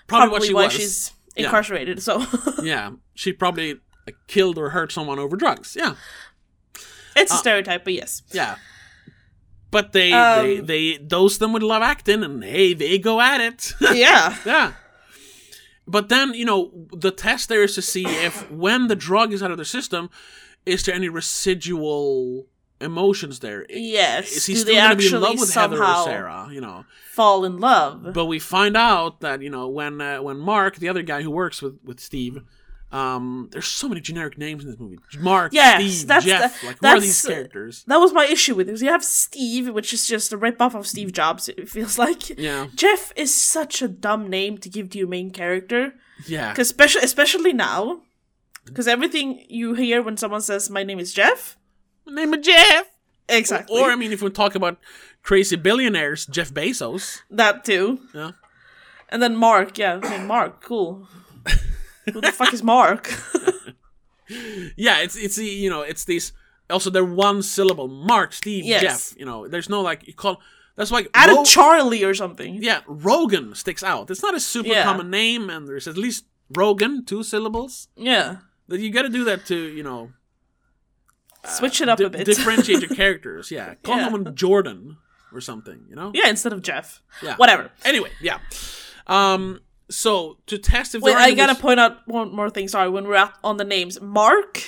probably, 0.09 0.29
probably, 0.29 0.33
what 0.33 0.43
she 0.45 0.55
why 0.55 0.65
was. 0.65 0.73
she's 0.75 1.13
Yeah. 1.37 1.45
incarcerated. 1.47 2.03
So 2.03 2.27
yeah, 2.63 2.91
she 3.15 3.33
probably 3.33 3.81
killed 4.27 4.59
or 4.59 4.71
hurt 4.71 4.93
someone 4.93 5.19
over 5.19 5.37
drugs. 5.37 5.77
Yeah, 5.79 5.95
it's 7.17 7.33
Uh, 7.33 7.37
a 7.37 7.39
stereotype, 7.39 7.85
but 7.85 7.93
yes. 7.95 8.23
yeah. 8.33 8.57
But 9.71 9.93
they 9.93 10.13
Um, 10.13 10.47
they 10.47 10.61
they 10.61 10.99
dose 10.99 11.39
them 11.39 11.53
with 11.53 11.63
Luvactin, 11.63 12.25
and 12.25 12.45
hey, 12.45 12.75
they 12.75 12.99
go 12.99 13.21
at 13.21 13.41
it. 13.41 13.73
yeah. 13.95 14.37
Yeah. 14.45 14.73
But 15.87 16.09
then, 16.09 16.33
you 16.35 16.45
know, 16.45 16.71
the 16.93 17.11
test 17.11 17.49
there 17.49 17.63
is 17.65 17.75
to 17.75 17.83
see 17.83 18.05
if 18.07 18.49
when 18.51 18.89
the 18.89 18.95
drug 18.97 19.33
is 19.33 19.43
out 19.43 19.51
of 19.51 19.59
the 19.59 19.65
system, 19.65 20.11
is 20.65 20.85
there 20.85 20.95
any 20.95 21.09
residual 21.09 22.47
emotions 22.81 23.41
there? 23.41 23.67
Yes. 23.69 24.31
Is 24.33 24.47
he 24.47 24.55
Do 24.55 24.61
still 24.61 24.75
going 24.75 24.91
to 24.91 24.97
be 24.97 25.07
in 25.15 25.21
love 25.21 25.41
with 25.41 25.53
Heather 25.55 25.83
or 25.83 26.05
Sarah? 26.05 26.49
You 26.53 26.61
know, 26.61 26.85
fall 27.13 27.45
in 27.45 27.59
love? 27.59 28.13
but 28.15 28.27
we 28.27 28.39
find 28.39 28.77
out 28.77 29.21
that 29.21 29.43
you 29.43 29.51
know 29.51 29.69
when 29.69 30.01
uh, 30.01 30.23
when 30.23 30.39
Mark, 30.39 30.77
the 30.77 30.89
other 30.89 31.03
guy 31.03 31.23
who 31.23 31.31
works 31.31 31.61
with 31.63 31.79
with 31.85 31.99
Steve, 31.99 32.43
um, 32.93 33.49
there's 33.53 33.67
so 33.67 33.89
many 33.89 34.01
generic 34.01 34.37
names 34.37 34.63
in 34.65 34.71
this 34.71 34.79
movie. 34.79 34.99
Mark, 35.19 35.53
Yes, 35.53 35.81
Steve, 35.83 36.09
that's 36.09 36.25
Jeff. 36.27 36.61
the- 36.61 36.67
like, 36.67 36.79
who 36.81 36.87
are 36.87 37.01
these 37.01 37.23
characters? 37.25 37.85
That 37.87 37.97
was 37.97 38.13
my 38.13 38.27
issue 38.27 38.55
with 38.55 38.69
it. 38.69 38.81
You 38.81 38.89
have 38.91 39.03
Steve, 39.05 39.69
which 39.73 39.93
is 39.93 40.07
just 40.07 40.33
a 40.33 40.37
rip-off 40.37 40.75
of 40.75 40.87
Steve 40.87 41.13
Jobs. 41.13 41.49
It 41.49 41.69
feels 41.69 41.99
like. 41.99 42.29
Yeah, 42.39 42.67
Jeff 42.75 43.13
is 43.17 43.33
such 43.35 43.81
a 43.83 43.89
dumb 43.89 44.29
name 44.29 44.59
to 44.59 44.69
give 44.69 44.91
to 44.91 44.99
your 44.99 45.09
main 45.09 45.31
character, 45.31 45.95
yeah, 46.27 46.51
because 46.51 46.69
especially 46.69 47.03
especially 47.03 47.53
now, 47.53 48.03
because 48.67 48.87
everything 48.87 49.45
you 49.49 49.75
hear 49.75 50.03
when 50.03 50.17
someone 50.17 50.43
says 50.43 50.69
"My 50.71 50.83
name 50.83 50.99
is 51.01 51.13
Jeff," 51.15 51.57
my 52.07 52.13
name 52.13 52.35
is 52.35 52.45
Jeff. 52.47 52.87
exactly, 53.29 53.81
Or 53.81 53.91
I 53.91 53.97
mean, 53.97 54.13
if 54.13 54.21
we 54.21 54.29
talk 54.31 54.55
about 54.55 54.77
crazy 55.23 55.57
billionaires, 55.57 56.27
Jeff 56.27 56.53
Bezos. 56.53 57.23
that 57.31 57.65
too, 57.65 58.01
Yeah. 58.15 58.33
and 59.09 59.23
then 59.23 59.35
Mark. 59.37 59.79
Yeah, 59.79 59.95
okay, 59.95 60.23
Mark, 60.25 60.63
cool. 60.63 61.09
Who 62.13 62.21
the 62.21 62.33
fuck 62.33 62.53
is 62.53 62.63
Mark? 62.63 63.13
Yeah, 64.77 65.01
it's 65.01 65.15
it's 65.17 65.37
the 65.37 65.45
you 65.45 65.69
know 65.69 65.83
it's 65.83 66.05
these 66.05 66.33
also 66.71 66.89
they're 66.91 67.05
one 67.05 67.43
syllable. 67.43 67.89
Mark, 67.89 68.33
Steve, 68.33 68.65
Yes. 68.65 68.81
Jeff. 68.81 69.19
You 69.19 69.27
know, 69.27 69.47
there's 69.47 69.69
no 69.69 69.83
like 69.83 70.07
you 70.07 70.15
call 70.15 70.41
that's 70.77 70.91
like 70.91 71.09
Add 71.13 71.29
Ro- 71.31 71.43
a 71.43 71.45
Charlie 71.45 72.03
or 72.05 72.15
something. 72.15 72.63
yeah 72.63 72.81
Rogan 72.87 73.55
sticks 73.55 73.83
out. 73.83 74.11
It's 74.11 74.23
not 74.23 74.35
a 74.35 74.41
super 74.41 74.69
Yeah. 74.71 74.85
common 74.85 75.11
name, 75.11 75.51
and 75.51 75.69
there's 75.69 75.87
at 75.87 75.99
least 75.99 76.25
Rogan 76.57 77.05
two 77.05 77.23
syllables. 77.23 77.89
Yeah, 77.97 78.37
That 78.69 78.81
you 78.81 78.91
got 78.91 79.03
to 79.03 79.11
do 79.11 79.25
that 79.25 79.45
to 79.47 79.57
you 79.57 79.83
know 79.83 80.13
switch 81.45 81.81
it 81.83 81.89
up 81.89 81.99
di- 81.99 82.05
a 82.05 82.11
bit. 82.11 82.25
differentiate 82.25 82.81
your 82.81 82.97
characters. 83.03 83.51
Yeah, 83.51 83.75
call 83.83 83.97
Yeah. 83.99 84.05
someone 84.05 84.35
Jordan 84.35 84.97
or 85.33 85.41
something. 85.43 85.85
You 85.91 85.97
know. 85.97 86.11
yeah, 86.15 86.29
instead 86.29 86.53
of 86.55 86.63
Jeff. 86.63 87.03
Yeah. 87.23 87.37
Whatever. 87.37 87.71
Anyway, 87.85 88.11
yeah. 88.23 88.39
Um. 89.07 89.61
So 89.95 90.39
to 90.47 90.59
test 90.59 90.95
if 90.95 91.03
Wait, 91.03 91.15
I 91.15 91.35
gotta 91.35 91.53
res- 91.53 91.61
point 91.61 91.81
out 91.81 92.07
one 92.07 92.35
more 92.35 92.51
thing. 92.51 92.69
Sorry, 92.69 92.89
when 92.89 93.07
we're 93.07 93.31
on 93.45 93.57
the 93.57 93.65
names, 93.65 94.01
Mark 94.01 94.63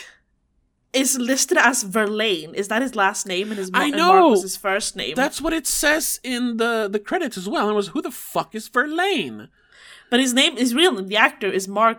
is 0.93 1.19
listed 1.19 1.59
as 1.59 1.83
Verlaine. 1.83 2.55
Is 2.55 2.69
that 2.69 2.83
his 2.83 2.95
last 2.95 3.27
name? 3.27 3.51
And 3.51 3.59
his 3.59 3.71
I 3.75 3.87
and 3.87 3.97
know. 3.97 4.09
Mark 4.09 4.31
was 4.31 4.43
his 4.43 4.57
first 4.57 4.95
name. 4.97 5.15
That's 5.17 5.41
what 5.41 5.53
it 5.53 5.67
says 5.67 6.21
in 6.23 6.59
the 6.59 6.89
the 6.91 6.99
credits 7.01 7.37
as 7.37 7.49
well. 7.49 7.63
And 7.69 7.73
it 7.73 7.77
was 7.77 7.89
who 7.89 8.03
the 8.03 8.11
fuck 8.11 8.55
is 8.55 8.69
Verlaine? 8.69 9.49
but 10.11 10.21
his 10.21 10.33
name, 10.35 10.57
is 10.57 10.75
real 10.75 10.93
name, 10.93 11.09
the 11.09 11.17
actor 11.17 11.49
is 11.49 11.67
Mark 11.67 11.99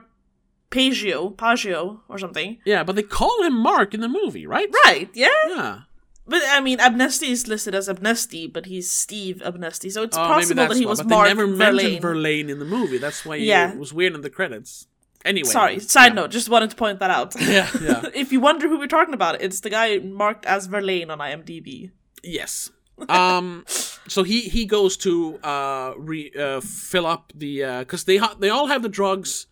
Paguio, 0.72 1.36
Paguio 1.36 2.00
or 2.08 2.18
something. 2.18 2.60
Yeah, 2.64 2.84
but 2.84 2.96
they 2.96 3.04
call 3.04 3.44
him 3.44 3.54
Mark 3.54 3.94
in 3.94 4.00
the 4.00 4.08
movie, 4.08 4.48
right? 4.48 4.70
Right? 4.86 5.10
Yeah. 5.14 5.28
Yeah. 5.48 5.80
But 6.28 6.42
I 6.48 6.60
mean, 6.60 6.80
Abnesti 6.80 7.30
is 7.30 7.48
listed 7.48 7.76
as 7.76 7.88
Abnesti, 7.88 8.52
but 8.52 8.66
he's 8.66 8.90
Steve 8.90 9.42
Abnesti, 9.46 9.92
so 9.92 10.02
it's 10.04 10.18
Oh, 10.18 10.22
possible 10.26 10.56
that 10.68 10.76
he 10.76 10.86
why, 10.86 10.90
was 10.90 11.00
but 11.02 11.08
Mark 11.10 11.28
they 11.28 11.34
never 11.36 11.46
Verlaine. 11.48 11.58
mentioned 11.76 12.02
Verlaine 12.02 12.50
in 12.50 12.60
the 12.60 12.66
movie. 12.66 12.98
That's 12.98 13.24
why 13.26 13.36
Yeah. 13.36 13.72
it 13.72 13.78
was 13.78 13.94
weird 13.94 14.16
in 14.16 14.22
the 14.22 14.30
credits. 14.32 14.88
Anyway. 15.24 15.48
Sorry, 15.50 15.80
side 15.80 16.08
yeah. 16.14 16.14
note. 16.22 16.32
Just 16.32 16.50
wanted 16.50 16.70
to 16.72 16.76
point 16.76 17.00
that 17.00 17.12
out. 17.12 17.36
Yeah, 17.40 17.70
yeah. 17.82 18.02
if 18.14 18.32
you 18.32 18.40
wonder 18.40 18.68
who 18.68 18.78
we're 18.80 18.88
talking 18.88 19.14
about, 19.14 19.42
it's 19.42 19.60
the 19.62 19.70
guy 19.70 19.98
marked 20.00 20.46
as 20.46 20.68
Verlaine 20.68 21.10
on 21.12 21.20
IMDb. 21.20 21.92
Yes. 22.24 22.72
Um. 23.10 23.64
so 24.08 24.24
he 24.24 24.42
he 24.42 24.66
goes 24.66 24.98
to 24.98 25.38
uh 25.44 25.94
re 25.98 26.32
uh 26.40 26.62
fill 26.62 27.06
up 27.08 27.34
the 27.36 27.64
uh 27.64 27.80
because 27.80 28.04
they 28.06 28.18
ha- 28.18 28.36
they 28.40 28.50
all 28.50 28.68
have 28.68 28.84
the 28.84 28.90
drugs 28.90 29.48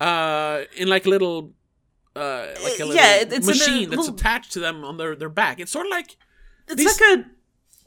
uh 0.00 0.62
in 0.76 0.88
like 0.88 1.04
little 1.06 1.52
uh 2.20 2.46
like 2.62 2.78
a 2.78 2.82
Uh, 2.84 2.86
little 2.86 2.94
yeah, 2.94 3.16
it's 3.16 3.34
in 3.34 3.42
a 3.42 3.46
machine 3.46 3.90
that's 3.90 4.00
little- 4.02 4.14
attached 4.14 4.52
to 4.52 4.60
them 4.60 4.84
on 4.84 4.96
their 4.98 5.16
their 5.16 5.28
back. 5.28 5.58
It's 5.60 5.72
sort 5.72 5.86
of 5.86 5.90
like 5.90 6.16
It's 6.68 6.76
These- 6.76 7.00
like 7.00 7.18
a 7.18 7.24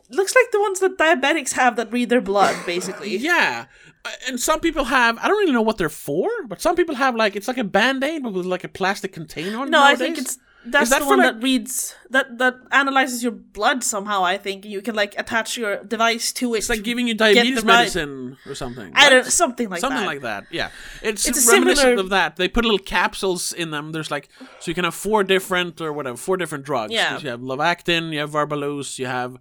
looks 0.10 0.36
like 0.36 0.52
the 0.52 0.60
ones 0.62 0.80
that 0.82 0.98
diabetics 0.98 1.54
have 1.54 1.76
that 1.78 1.92
read 1.92 2.10
their 2.10 2.22
blood, 2.22 2.56
basically. 2.66 3.16
yeah. 3.32 3.66
Uh, 4.06 4.10
And 4.28 4.40
some 4.40 4.60
people 4.60 4.86
have 4.86 5.18
I 5.20 5.28
don't 5.28 5.38
really 5.38 5.54
know 5.54 5.62
what 5.70 5.78
they're 5.78 5.90
for, 6.08 6.28
but 6.48 6.62
some 6.62 6.76
people 6.76 6.96
have 6.96 7.16
like 7.16 7.36
it's 7.38 7.48
like 7.48 7.58
a 7.58 7.64
band 7.64 8.04
aid 8.04 8.24
but 8.24 8.34
with 8.34 8.46
like 8.46 8.64
a 8.64 8.70
plastic 8.70 9.14
container 9.14 9.58
on 9.60 9.68
it 9.68 9.72
No, 9.72 9.82
I 9.84 9.96
think 9.96 10.18
it's 10.18 10.38
that's 10.66 10.90
that 10.90 11.00
the 11.00 11.06
one 11.06 11.20
like- 11.20 11.36
that 11.36 11.44
reads 11.44 11.96
that 12.10 12.38
that 12.38 12.56
analyzes 12.72 13.24
your 13.24 13.32
blood 13.32 13.84
somehow. 13.84 14.24
I 14.24 14.38
think 14.38 14.66
you 14.66 14.82
can 14.82 14.96
like 14.96 15.14
attach 15.18 15.58
your 15.58 15.84
device 15.84 16.32
to 16.34 16.54
it. 16.54 16.60
It's 16.60 16.70
like 16.70 16.84
giving 16.84 17.08
you 17.08 17.14
diabetes 17.16 17.62
the 17.62 17.68
right- 17.68 17.80
medicine 17.80 18.38
or 18.46 18.56
something. 18.56 18.92
I 18.96 19.10
don't 19.10 19.26
something 19.26 19.70
like 19.70 19.80
something 19.82 20.02
that. 20.02 20.08
like 20.08 20.22
that. 20.22 20.46
Yeah, 20.52 20.70
it's, 21.02 21.28
It's 21.28 21.46
reminiscent 21.52 21.80
similar- 21.80 22.04
of 22.04 22.10
that. 22.10 22.36
They 22.38 22.48
put 22.48 22.64
little 22.66 22.80
capsules 22.80 23.54
in 23.54 23.72
them. 23.72 23.92
There's 23.92 24.12
like 24.12 24.30
so 24.60 24.72
you 24.72 24.76
can 24.76 24.84
have 24.86 24.96
four 24.96 25.24
different 25.24 25.82
or 25.82 25.92
whatever, 25.92 26.18
four 26.18 26.38
different 26.38 26.66
drugs. 26.66 26.94
Yeah. 26.94 27.20
You 27.20 27.30
have 27.30 27.42
Luvactin, 27.42 28.14
you 28.14 28.20
have 28.20 28.32
Verbaluce, 28.32 29.00
you 29.00 29.06
have 29.06 29.38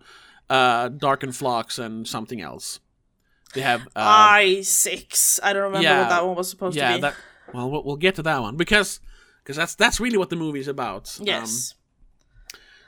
uh, 0.50 0.88
Darkenfloxx, 0.88 1.78
and 1.78 2.06
something 2.06 2.40
else. 2.40 2.80
They 3.54 3.60
have 3.60 3.82
uh, 3.88 3.88
I 3.96 4.62
six. 4.62 5.38
I 5.42 5.52
don't 5.52 5.64
remember 5.64 5.82
yeah, 5.82 6.00
what 6.00 6.08
that 6.08 6.26
one 6.26 6.36
was 6.36 6.48
supposed 6.48 6.76
yeah. 6.76 6.90
to 6.90 6.94
be. 6.96 7.00
That 7.02 7.14
well, 7.52 7.70
we'll 7.70 7.84
we'll 7.84 7.96
get 7.96 8.14
to 8.16 8.22
that 8.22 8.40
one 8.40 8.56
because 8.56 9.00
because 9.42 9.56
that's 9.56 9.74
that's 9.74 9.98
really 10.00 10.16
what 10.18 10.30
the 10.30 10.36
movie 10.36 10.60
is 10.60 10.68
about. 10.68 11.16
Um, 11.20 11.26
yes. 11.26 11.74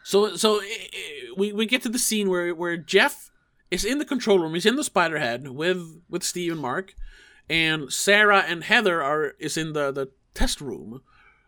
So 0.03 0.37
so 0.37 0.61
i- 0.61 0.89
i- 0.93 1.33
we 1.37 1.53
we 1.53 1.67
get 1.67 1.83
to 1.83 1.89
the 1.89 1.99
scene 1.99 2.29
where 2.29 2.55
where 2.55 2.77
Jeff 2.77 3.31
is 3.71 3.85
in 3.85 3.99
the 3.99 4.05
control 4.05 4.39
room. 4.39 4.55
He's 4.55 4.67
in 4.67 4.77
the 4.77 4.83
Spiderhead 4.83 5.49
with 5.49 6.03
with 6.09 6.23
Steve 6.23 6.53
and 6.53 6.61
Mark, 6.61 6.95
and 7.49 7.93
Sarah 7.93 8.45
and 8.47 8.65
Heather 8.65 9.03
are 9.03 9.35
is 9.39 9.57
in 9.57 9.73
the 9.73 9.91
the 9.93 10.11
test 10.35 10.61
room. 10.61 11.01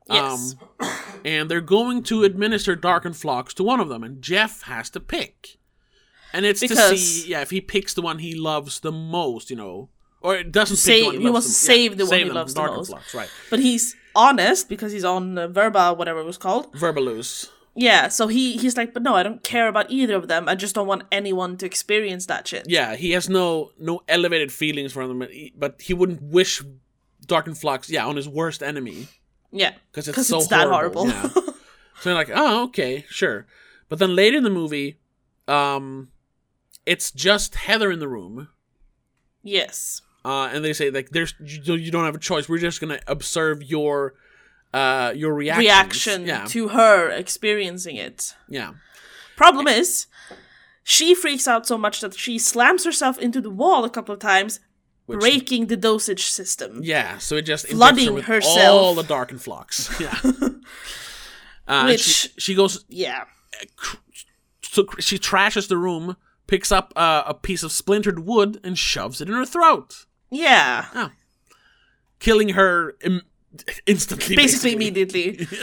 yes. 0.09 0.55
Um, 0.81 0.89
and 1.25 1.51
they're 1.51 1.61
going 1.61 2.03
to 2.05 2.23
administer 2.23 2.77
Darkenfloxx 2.77 3.53
to 3.55 3.65
one 3.65 3.81
of 3.81 3.89
them, 3.89 4.05
and 4.05 4.23
Jeff 4.23 4.63
has 4.63 4.89
to 4.91 5.01
pick. 5.01 5.59
And 6.33 6.45
it's 6.47 6.61
to 6.61 6.77
see, 6.97 7.29
yeah, 7.31 7.41
if 7.41 7.51
he 7.51 7.61
picks 7.61 7.95
the 7.95 8.03
one 8.03 8.19
he 8.21 8.35
loves 8.35 8.81
the 8.81 8.93
most, 8.93 9.51
you 9.51 9.57
know, 9.57 9.89
or 10.21 10.37
it 10.37 10.53
doesn't 10.53 10.77
pick 10.77 10.85
the 11.01 11.05
one 11.07 11.15
he, 11.15 11.19
he 11.21 11.25
loves 11.25 11.33
wants 11.35 11.47
to 11.49 11.53
save 11.55 11.97
the 11.97 12.05
one 12.07 12.13
he 12.19 12.25
loves 12.35 12.55
from 12.55 12.67
the 12.67 12.73
most. 12.73 12.91
Darkenfloxx, 12.93 13.15
right? 13.15 13.31
but 13.51 13.59
he's 13.59 13.97
honest 14.17 14.69
because 14.69 14.91
he's 14.93 15.05
on 15.05 15.39
uh, 15.39 15.47
Verba, 15.49 15.95
whatever 15.95 16.19
it 16.21 16.25
was 16.27 16.39
called. 16.39 16.73
Verbaluce. 16.73 17.51
Yeah, 17.79 18.09
so 18.09 18.27
he 18.27 18.57
he's 18.57 18.77
like, 18.77 18.95
but 18.95 19.03
no, 19.03 19.15
I 19.15 19.23
don't 19.23 19.43
care 19.45 19.69
about 19.69 19.91
either 19.91 20.15
of 20.17 20.29
them. 20.29 20.49
I 20.49 20.55
just 20.55 20.75
don't 20.75 20.87
want 20.87 21.03
anyone 21.13 21.59
to 21.59 21.67
experience 21.67 22.25
that 22.27 22.49
shit. 22.49 22.65
Yeah, 22.69 22.97
he 22.97 23.11
has 23.11 23.29
no 23.29 23.71
no 23.79 24.01
elevated 24.09 24.51
feelings 24.51 24.93
for 24.93 25.07
them, 25.07 25.23
but 25.57 25.81
he 25.83 25.93
wouldn't 25.93 26.23
wish 26.23 26.63
Darkenfloxx, 27.27 27.91
yeah, 27.91 28.07
on 28.07 28.17
his 28.17 28.29
worst 28.29 28.63
enemy 28.63 29.09
Yeah, 29.53 29.75
because 29.91 30.09
it's 30.09 30.17
'Cause 30.17 30.29
so 30.29 30.39
it's 30.39 30.49
that 30.49 30.69
horrible. 30.69 31.11
horrible. 31.11 31.43
Yeah. 31.47 31.53
so 32.01 32.11
you're 32.11 32.15
like, 32.19 32.31
oh, 32.35 32.65
okay, 32.65 33.05
sure. 33.11 33.47
But 33.91 33.99
then 33.99 34.17
later 34.17 34.39
in 34.39 34.45
the 34.45 34.51
movie, 34.51 34.99
um, 35.47 36.09
it's 36.87 37.11
just 37.11 37.57
Heather 37.57 37.91
in 37.91 37.99
the 37.99 38.09
room, 38.09 38.49
yes, 39.43 40.01
uh, 40.27 40.51
and 40.53 40.65
they 40.65 40.73
say 40.73 40.91
like, 40.91 41.11
"There's 41.11 41.35
you, 41.39 41.75
you 41.75 41.91
don't 41.91 42.05
have 42.05 42.17
a 42.17 42.25
choice. 42.31 42.49
We're 42.49 42.59
just 42.59 42.81
gonna 42.81 43.01
observe 43.07 43.63
your, 43.63 44.15
uh, 44.75 45.13
your 45.15 45.33
reactions. 45.35 45.65
reaction 45.67 46.27
yeah, 46.27 46.45
to 46.47 46.69
her 46.69 47.09
experiencing 47.11 47.97
it. 47.97 48.35
yeah, 48.49 48.73
Problem 49.37 49.67
is, 49.69 50.07
she 50.83 51.15
freaks 51.15 51.47
out 51.47 51.67
so 51.67 51.77
much 51.79 52.01
that 52.01 52.15
she 52.15 52.39
slams 52.39 52.85
herself 52.85 53.19
into 53.19 53.41
the 53.41 53.51
wall 53.51 53.85
a 53.85 53.91
couple 53.91 54.13
of 54.15 54.21
times, 54.21 54.61
Which- 55.07 55.21
breaking 55.21 55.67
the 55.69 55.77
dosage 55.77 56.25
system. 56.27 56.81
yeah. 56.83 57.19
So 57.19 57.37
it 57.37 57.43
just 57.43 57.69
Flooding 57.69 58.17
her 58.17 58.23
herself. 58.35 58.81
all 58.83 58.95
the 58.95 59.05
Darkenfloxx. 59.05 60.01
Yeah. 60.05 60.51
Uh, 61.69 61.85
Which- 61.87 62.01
she, 62.01 62.29
she 62.39 62.55
goes 62.55 62.85
Yeah. 62.89 63.25
so 64.63 64.87
she 65.01 65.19
trashes 65.19 65.69
the 65.69 65.77
room, 65.77 66.17
picks 66.47 66.71
up 66.73 66.93
uh, 66.97 67.23
a 67.27 67.35
piece 67.35 67.63
of 67.63 67.73
splintered 67.73 68.21
wood, 68.21 68.61
and 68.63 68.79
shoves 68.79 69.21
it 69.21 69.29
in 69.29 69.35
her 69.35 69.45
throat, 69.47 70.06
Yeah. 70.31 71.09
killing 72.19 72.51
her 72.51 72.95
Im- 73.03 73.23
instantly. 73.87 74.37
Basically, 74.37 74.73
immediately. 74.73 75.47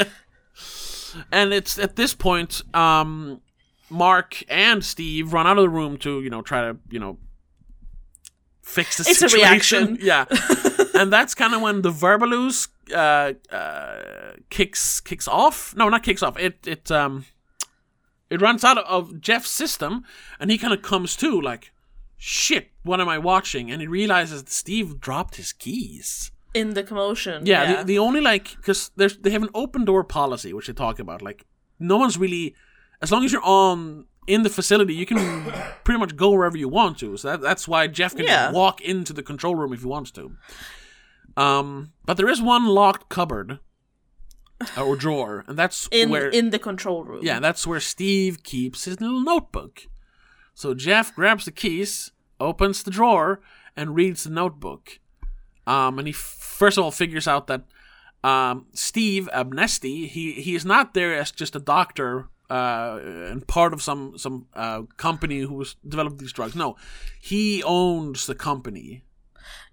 And 1.32 1.54
it's 1.54 1.78
at 1.78 1.96
this 1.96 2.16
point, 2.16 2.64
um, 2.76 3.40
Mark 3.90 4.44
and 4.50 4.84
Steve 4.84 5.32
run 5.32 5.46
out 5.46 5.60
of 5.60 5.62
the 5.64 5.70
room 5.70 5.98
to 5.98 6.22
you 6.24 6.30
know 6.32 6.42
try 6.42 6.62
to 6.62 6.78
you 6.90 7.00
know 7.00 7.20
fix 8.64 8.98
the 8.98 9.02
It's 9.08 9.22
a 9.22 9.30
situation. 9.30 9.94
reaction. 9.94 9.98
yeah, 10.02 10.26
and 11.00 11.14
that's 11.14 11.36
kind 11.36 11.54
of 11.54 11.62
when 11.62 11.84
the 11.84 11.92
Verbaluce 11.92 12.68
uh, 12.92 13.34
uh, 13.56 14.34
kicks 14.50 15.00
kicks 15.02 15.28
off. 15.28 15.76
No, 15.76 15.88
not 15.88 16.02
kicks 16.02 16.24
off. 16.24 16.36
It 16.40 16.66
it 16.66 16.90
um 16.90 17.26
it 18.32 18.42
runs 18.42 18.64
out 18.64 18.80
of 18.80 19.22
Jeff's 19.22 19.52
system, 19.52 20.06
and 20.40 20.50
he 20.50 20.58
kind 20.58 20.74
of 20.74 20.82
comes 20.82 21.16
to 21.18 21.40
like, 21.40 21.72
shit, 22.26 22.70
what 22.84 23.02
am 23.02 23.10
I 23.10 23.18
watching? 23.18 23.70
And 23.70 23.82
he 23.82 23.88
realizes 23.88 24.44
that 24.44 24.52
Steve 24.52 25.02
dropped 25.02 25.36
his 25.36 25.52
keys. 25.52 26.32
In 26.54 26.74
the 26.74 26.82
commotion. 26.84 27.46
Yeah, 27.46 27.64
Yeah. 27.64 27.78
The, 27.80 27.84
the 27.84 28.00
only 28.00 28.22
like 28.22 28.56
because 28.56 28.92
they 28.96 29.32
have 29.32 29.44
an 29.44 29.50
open 29.54 29.84
door 29.84 30.04
policy 30.06 30.54
which 30.54 30.68
they 30.68 30.74
talk 30.74 31.00
about. 31.00 31.22
Like 31.22 31.46
no 31.80 31.98
one's 31.98 32.18
really 32.18 32.56
as 33.02 33.12
long 33.12 33.26
as 33.26 33.34
you're 33.34 33.44
on 33.44 34.06
in 34.26 34.44
the 34.44 34.50
facility, 34.50 34.94
you 34.94 35.06
can 35.06 35.18
pretty 35.84 36.00
much 36.00 36.16
go 36.16 36.30
wherever 36.32 36.56
you 36.58 36.70
want 36.70 36.98
to. 37.00 37.18
So 37.18 37.32
that, 37.32 37.42
that's 37.42 37.68
why 37.68 37.88
Jeff 37.88 38.16
can 38.16 38.24
Yeah. 38.26 38.44
just 38.46 38.56
walk 38.56 38.80
into 38.80 39.12
the 39.12 39.24
control 39.24 39.56
room 39.56 39.74
if 39.74 39.82
he 39.82 39.88
wants 39.88 40.12
to. 40.12 40.32
Um, 41.36 41.92
but 42.06 42.16
there 42.16 42.30
is 42.30 42.42
one 42.42 42.68
locked 42.68 43.10
cupboard 43.10 43.60
uh, 44.78 44.84
or 44.86 44.96
drawer, 44.96 45.44
and 45.48 45.58
that's 45.60 45.90
in 45.92 46.10
where 46.10 46.30
in 46.30 46.52
the 46.52 46.60
control 46.60 47.04
room. 47.04 47.20
yeah, 47.22 47.40
that's 47.42 47.68
where 47.68 47.82
Steve 47.82 48.44
keeps 48.44 48.86
his 48.86 49.02
little 49.02 49.20
notebook. 49.22 49.88
So 50.54 50.74
Jeff 50.76 51.14
grabs 51.16 51.46
the 51.46 51.52
keys, 51.52 52.12
opens 52.44 52.84
the 52.84 52.92
drawer, 52.92 53.40
and 53.76 53.96
reads 53.96 54.24
the 54.24 54.30
notebook. 54.30 55.00
Um, 55.66 55.98
and 56.00 56.08
he 56.08 56.14
f- 56.14 56.18
first 56.60 56.78
of 56.78 56.84
all 56.84 56.92
figures 56.92 57.28
out 57.28 57.48
that 57.48 57.64
um, 58.24 58.68
Steve 58.74 59.30
Abnesti 59.34 60.08
he 60.10 60.34
he 60.34 60.56
is 60.56 60.66
not 60.66 60.94
there 60.94 61.14
as 61.18 61.32
just 61.32 61.56
a 61.56 61.60
doctor 61.60 62.28
uh, 62.50 63.00
and 63.32 63.48
part 63.48 63.74
of 63.74 63.82
some 63.82 64.18
some 64.18 64.48
uh, 64.54 64.82
company 64.98 65.40
who's 65.42 65.76
developed 65.88 66.20
these 66.20 66.34
drugs. 66.34 66.56
No, 66.56 66.76
he 67.22 67.64
owns 67.64 68.28
the 68.28 68.36
company. 68.36 69.04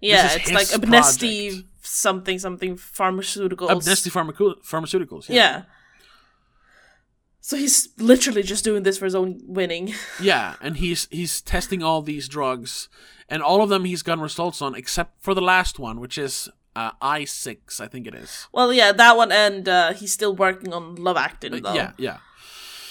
Yeah, 0.01 0.29
it's 0.33 0.51
like 0.51 0.67
his 0.69 0.77
Abnesti 0.79 1.49
project. 1.49 1.67
something 1.81 2.39
something 2.39 2.75
pharmaceuticals. 2.77 3.69
Abnesti 3.69 4.09
Pharmaco- 4.11 4.61
Pharmaceuticals. 4.63 5.29
Yeah. 5.29 5.63
So 7.43 7.57
he's 7.57 7.89
literally 7.97 8.43
just 8.43 8.63
doing 8.63 8.83
this 8.83 8.97
for 8.99 9.05
his 9.05 9.15
own 9.15 9.41
winning. 9.45 9.93
Yeah, 10.21 10.55
and 10.61 10.77
he's 10.77 11.07
he's 11.11 11.41
testing 11.41 11.81
all 11.81 12.01
these 12.03 12.27
drugs, 12.27 12.87
and 13.27 13.41
all 13.41 13.61
of 13.63 13.69
them 13.69 13.85
he's 13.85 14.03
gotten 14.03 14.21
results 14.23 14.61
on, 14.61 14.75
except 14.75 15.21
for 15.23 15.33
the 15.33 15.41
last 15.41 15.79
one, 15.79 15.99
which 15.99 16.17
is 16.19 16.49
uh, 16.75 16.91
I 17.01 17.25
six, 17.25 17.81
I 17.81 17.87
think 17.87 18.05
it 18.07 18.13
is. 18.13 18.47
Well, 18.53 18.71
yeah, 18.71 18.91
that 18.91 19.17
one, 19.17 19.31
and 19.31 19.67
uh, 19.67 19.93
he's 19.93 20.13
still 20.13 20.35
working 20.35 20.71
on 20.71 20.95
Luvactin, 20.97 21.61
though. 21.63 21.73
Yeah, 21.73 21.91
yeah, 21.97 22.17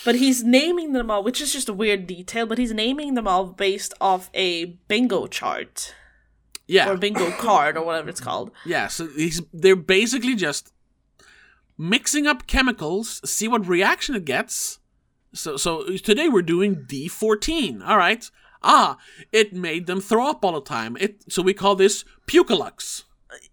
But 0.05 0.17
he's 0.17 0.43
naming 0.43 0.93
them 0.93 1.11
all, 1.11 1.23
which 1.23 1.41
is 1.41 1.53
just 1.53 1.69
a 1.69 1.73
weird 1.73 2.07
detail, 2.09 2.45
but 2.47 2.59
he's 2.59 2.73
naming 2.75 3.15
them 3.15 3.29
all 3.29 3.47
based 3.47 3.95
off 4.01 4.29
a 4.35 4.65
bingo 4.89 5.29
chart. 5.29 5.95
yeah, 6.67 6.91
Or 6.91 6.97
bingo 6.97 7.31
card, 7.39 7.77
or 7.77 7.85
whatever 7.85 8.11
it's 8.11 8.21
called. 8.21 8.51
yeah. 8.67 8.89
So 8.89 9.07
he's 9.07 9.41
they're 9.55 9.77
basically 9.77 10.35
just 10.35 10.73
mixing 11.81 12.27
up 12.27 12.47
chemicals, 12.47 13.21
see 13.25 13.49
what 13.49 13.67
reaction 13.67 14.15
it 14.15 14.25
gets. 14.27 14.79
So 15.33 15.57
so 15.57 15.97
today 15.97 16.29
we're 16.29 16.43
doing 16.43 16.85
D 16.87 17.09
fourteen. 17.09 17.83
All 17.83 17.97
right. 17.97 18.31
Ah, 18.63 18.99
it 19.33 19.55
made 19.55 19.87
them 19.87 20.01
throw 20.01 20.29
up 20.29 20.45
all 20.45 20.53
the 20.53 20.61
time. 20.61 20.97
It 21.01 21.25
so 21.29 21.41
we 21.43 21.55
call 21.55 21.75
this 21.75 22.05
Pucalux. 22.27 23.05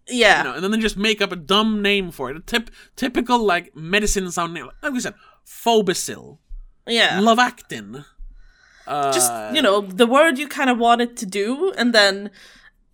Yeah. 0.08 0.38
you 0.38 0.44
know, 0.44 0.54
and 0.54 0.64
then 0.64 0.70
they 0.72 0.78
just 0.78 0.96
make 0.96 1.22
up 1.22 1.32
a 1.32 1.36
dumb 1.36 1.80
name 1.80 2.10
for 2.10 2.30
it. 2.30 2.36
A 2.36 2.40
tip, 2.40 2.70
typical 2.96 3.38
like 3.38 3.74
medicine 3.76 4.30
sound 4.30 4.54
name. 4.54 4.68
Like 4.82 4.92
we 4.92 5.00
said, 5.00 5.14
Phobicil, 5.44 6.40
yeah. 6.86 7.20
Luvactin. 7.20 8.04
Uh, 8.86 9.12
just, 9.12 9.30
you 9.54 9.62
know, 9.62 9.82
the 9.82 10.06
word 10.06 10.38
you 10.38 10.48
kind 10.48 10.70
of 10.70 10.78
want 10.78 11.00
it 11.00 11.16
to 11.18 11.26
do, 11.26 11.72
and 11.76 11.94
then 11.94 12.30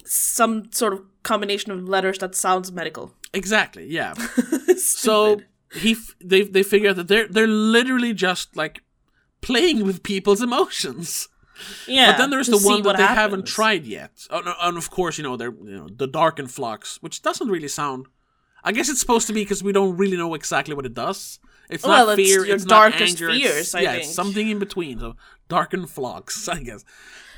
some 0.05 0.71
sort 0.73 0.93
of 0.93 1.01
combination 1.23 1.73
of 1.73 1.89
letters 1.89 2.19
that 2.19 2.35
sounds 2.35 2.71
medical. 2.73 3.15
Exactly, 3.35 3.87
yeah. 3.87 4.15
so 4.79 5.41
he, 5.75 5.93
f- 5.93 6.15
they, 6.21 6.43
they 6.43 6.63
figure 6.63 6.91
out 6.91 6.97
that 6.97 7.09
they're 7.09 7.29
they're 7.29 7.47
literally 7.47 8.15
just 8.15 8.57
like 8.57 8.83
playing 9.41 9.85
with 9.85 10.03
people's 10.03 10.43
emotions. 10.43 11.29
yeah. 11.87 12.13
But 12.13 12.19
then 12.19 12.31
there's 12.31 12.49
the 12.49 12.59
one 12.59 12.83
that 12.83 12.97
they 12.97 13.03
haven't 13.07 13.47
tried 13.47 13.85
yet. 13.85 14.27
Oh, 14.31 14.41
no, 14.41 14.55
and 14.61 14.77
of 14.77 14.91
course, 14.91 15.19
you 15.19 15.25
know, 15.25 15.37
they're 15.37 15.53
you 15.55 15.77
know 15.77 15.89
the 15.95 16.07
Darken 16.07 16.47
Flux, 16.49 16.99
which 17.03 17.23
doesn't 17.23 17.49
really 17.49 17.69
sound. 17.69 18.07
I 18.67 18.73
guess 18.73 18.89
it's 18.89 19.01
supposed 19.01 19.27
to 19.27 19.33
be 19.35 19.43
because 19.43 19.63
we 19.63 19.73
don't 19.73 19.97
really 19.97 20.17
know 20.17 20.33
exactly 20.35 20.75
what 20.75 20.87
it 20.87 20.95
does. 20.95 21.39
It's 21.69 21.85
Well, 21.85 22.07
not 22.07 22.19
it's 22.19 22.29
fear. 22.31 22.45
your 22.47 22.55
it's 22.57 22.65
not 22.65 22.91
darkest 22.93 23.21
anger. 23.23 23.31
it's- 23.31 23.75
I 23.75 23.81
yeah, 23.81 23.93
it's 23.95 24.15
something 24.15 24.49
in 24.49 24.59
between. 24.59 24.99
So 25.01 25.17
Darken 25.49 25.87
Flux, 25.87 26.49
I 26.57 26.61
guess. 26.63 26.85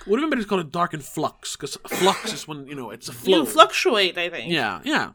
Would 0.06 0.20
have 0.20 0.30
been 0.30 0.38
better 0.38 0.42
to 0.42 0.48
call 0.48 0.60
it 0.60 0.70
Darken 0.70 1.00
Flux 1.00 1.56
because 1.56 1.76
flux 1.88 2.32
is 2.32 2.46
when 2.46 2.66
you 2.68 2.76
know 2.76 2.90
it's 2.90 3.08
a 3.08 3.12
flow. 3.12 3.38
You 3.38 3.44
fluctuate, 3.46 4.16
I 4.16 4.30
think. 4.30 4.52
yeah, 4.52 4.80
yeah. 4.84 5.10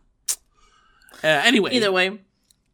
Uh, 1.23 1.27
anyway, 1.27 1.71
Either 1.71 1.91
way. 1.91 2.19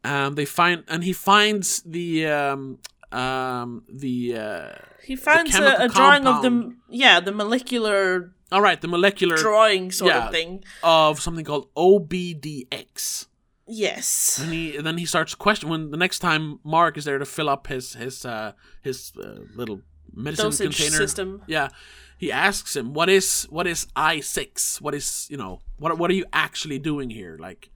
um, 0.04 0.34
they 0.34 0.44
find 0.44 0.84
and 0.88 1.04
he 1.04 1.12
finds 1.12 1.82
the 1.82 2.26
um, 2.26 2.78
um, 3.12 3.84
the 3.88 4.36
uh, 4.36 4.72
He 5.04 5.16
finds 5.16 5.54
a, 5.56 5.84
a 5.84 5.88
drawing 5.88 6.26
of 6.26 6.42
the 6.42 6.74
yeah 6.88 7.20
the 7.20 7.32
molecular 7.32 8.32
all 8.50 8.62
right 8.62 8.80
the 8.80 8.88
molecular 8.88 9.36
drawing 9.36 9.90
sort 9.92 10.12
yeah. 10.12 10.26
of 10.26 10.32
thing. 10.32 10.64
of 10.82 11.20
something 11.20 11.44
called 11.44 11.72
OBDX. 11.74 13.26
Yes. 13.70 14.38
And 14.42 14.52
he 14.52 14.76
and 14.76 14.86
then 14.86 14.96
he 14.96 15.04
starts 15.04 15.34
questioning 15.34 15.70
when 15.70 15.90
the 15.90 15.96
next 15.98 16.20
time 16.20 16.58
Mark 16.64 16.96
is 16.96 17.04
there 17.04 17.18
to 17.18 17.26
fill 17.26 17.48
up 17.48 17.66
his 17.66 17.94
his 17.94 18.24
uh, 18.24 18.52
his 18.82 19.12
uh, 19.22 19.40
little 19.54 19.82
medicine 20.14 20.46
Dosage 20.46 20.76
container 20.76 20.96
system. 20.96 21.42
Yeah, 21.46 21.68
he 22.16 22.32
asks 22.32 22.74
him 22.74 22.94
what 22.94 23.10
is 23.10 23.46
what 23.50 23.66
is 23.66 23.86
I 23.94 24.20
six? 24.20 24.80
What 24.80 24.94
is 24.94 25.28
you 25.30 25.36
know 25.36 25.60
what 25.78 25.98
what 25.98 26.10
are 26.10 26.14
you 26.14 26.24
actually 26.32 26.78
doing 26.78 27.10
here? 27.10 27.36
Like, 27.38 27.70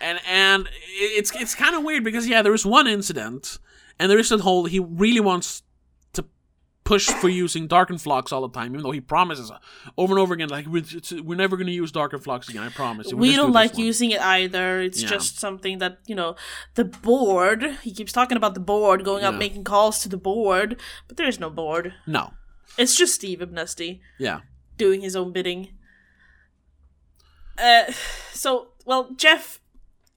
and 0.00 0.18
and 0.26 0.68
it's 0.94 1.34
it's 1.34 1.54
kind 1.54 1.74
of 1.74 1.82
weird 1.84 2.04
because 2.04 2.26
yeah, 2.28 2.42
there 2.42 2.54
is 2.54 2.64
one 2.66 2.86
incident 2.86 3.58
and 3.98 4.10
there 4.10 4.18
is 4.18 4.28
that 4.28 4.40
whole 4.40 4.64
he 4.66 4.78
really 4.80 5.20
wants 5.20 5.62
to 6.14 6.24
push 6.84 7.06
for 7.06 7.28
using 7.28 7.68
Darkenfloxx 7.68 8.32
all 8.32 8.40
the 8.48 8.48
time, 8.50 8.72
even 8.72 8.82
though 8.82 8.92
he 8.92 9.00
promises 9.00 9.50
over 9.96 10.12
and 10.14 10.20
over 10.20 10.32
again 10.34 10.48
like 10.48 10.66
we're, 10.66 10.78
it's- 10.78 11.12
we're 11.12 11.34
never 11.36 11.56
going 11.56 11.66
to 11.66 11.72
use 11.72 11.92
Darkenfloxx 11.92 12.48
again. 12.48 12.62
I 12.62 12.68
promise. 12.70 13.08
We'll 13.08 13.18
we 13.18 13.30
do 13.30 13.36
don't 13.36 13.48
this 13.50 13.54
like 13.54 13.74
one." 13.74 13.84
using 13.84 14.10
it 14.12 14.20
either. 14.20 14.80
It's 14.80 15.02
Yeah. 15.02 15.08
just 15.10 15.38
something 15.38 15.78
that, 15.78 15.98
you 16.06 16.14
know, 16.14 16.36
the 16.76 16.84
board, 16.84 17.62
he 17.82 17.92
keeps 17.92 18.12
talking 18.12 18.36
about 18.36 18.54
the 18.54 18.60
board, 18.60 19.04
going 19.04 19.24
up 19.24 19.34
making 19.34 19.64
calls 19.64 19.98
to 20.00 20.08
the 20.08 20.16
board, 20.16 20.80
but 21.08 21.16
there 21.16 21.28
is 21.28 21.38
no 21.38 21.50
board. 21.50 21.92
No. 22.06 22.32
It's 22.78 22.96
just 22.96 23.14
Steve 23.14 23.40
Abnesti 23.40 24.00
Yeah. 24.18 24.40
doing 24.76 25.00
his 25.02 25.14
own 25.16 25.32
bidding. 25.32 25.72
Uh, 27.58 27.92
so, 28.32 28.68
well, 28.86 29.10
Jeff, 29.16 29.60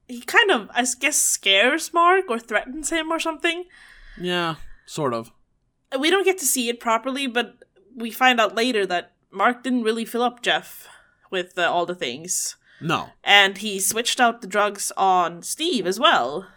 he 0.07 0.21
kind 0.21 0.51
of, 0.51 0.69
I 0.73 0.85
guess, 0.99 1.17
scares 1.17 1.93
Mark 1.93 2.25
or 2.29 2.39
threatens 2.39 2.89
him 2.89 3.11
or 3.11 3.19
something. 3.19 3.65
Yeah. 4.19 4.55
Sort 4.85 5.13
of. 5.13 5.31
We 5.97 6.09
don't 6.09 6.25
get 6.25 6.37
to 6.39 6.45
see 6.45 6.69
it 6.69 6.79
properly, 6.79 7.27
but 7.27 7.55
we 7.95 8.11
find 8.11 8.39
out 8.39 8.55
later 8.55 8.85
that 8.85 9.13
Mark 9.31 9.63
didn't 9.63 9.83
really 9.83 10.05
fill 10.05 10.23
up 10.23 10.41
Jeff 10.41 10.87
with 11.29 11.57
uh, 11.57 11.63
all 11.71 11.85
the 11.85 11.95
things. 11.95 12.55
No. 12.83 13.09
and 13.23 13.59
he 13.59 13.79
switched 13.79 14.19
out 14.19 14.41
the 14.41 14.47
drugs 14.47 14.91
on 14.97 15.43
Steve 15.43 15.85
as 15.85 15.99
well. 15.99 16.47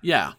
Yeah. 0.00 0.32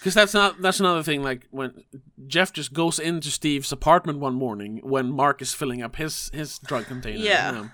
Because 0.00 0.14
that's 0.14 0.34
not 0.34 0.60
that's 0.60 0.80
another 0.80 1.02
thing. 1.04 1.22
Like 1.22 1.46
when 1.50 1.84
Jeff 2.26 2.52
just 2.52 2.72
goes 2.72 2.98
into 2.98 3.30
Steve's 3.30 3.70
apartment 3.70 4.18
one 4.18 4.34
morning 4.34 4.80
when 4.82 5.10
Mark 5.12 5.40
is 5.42 5.54
filling 5.54 5.80
up 5.82 5.94
his 5.96 6.30
his 6.34 6.58
drug 6.58 6.86
container. 6.86 7.18
Yeah. 7.18 7.50
you 7.52 7.56
know. 7.58 7.70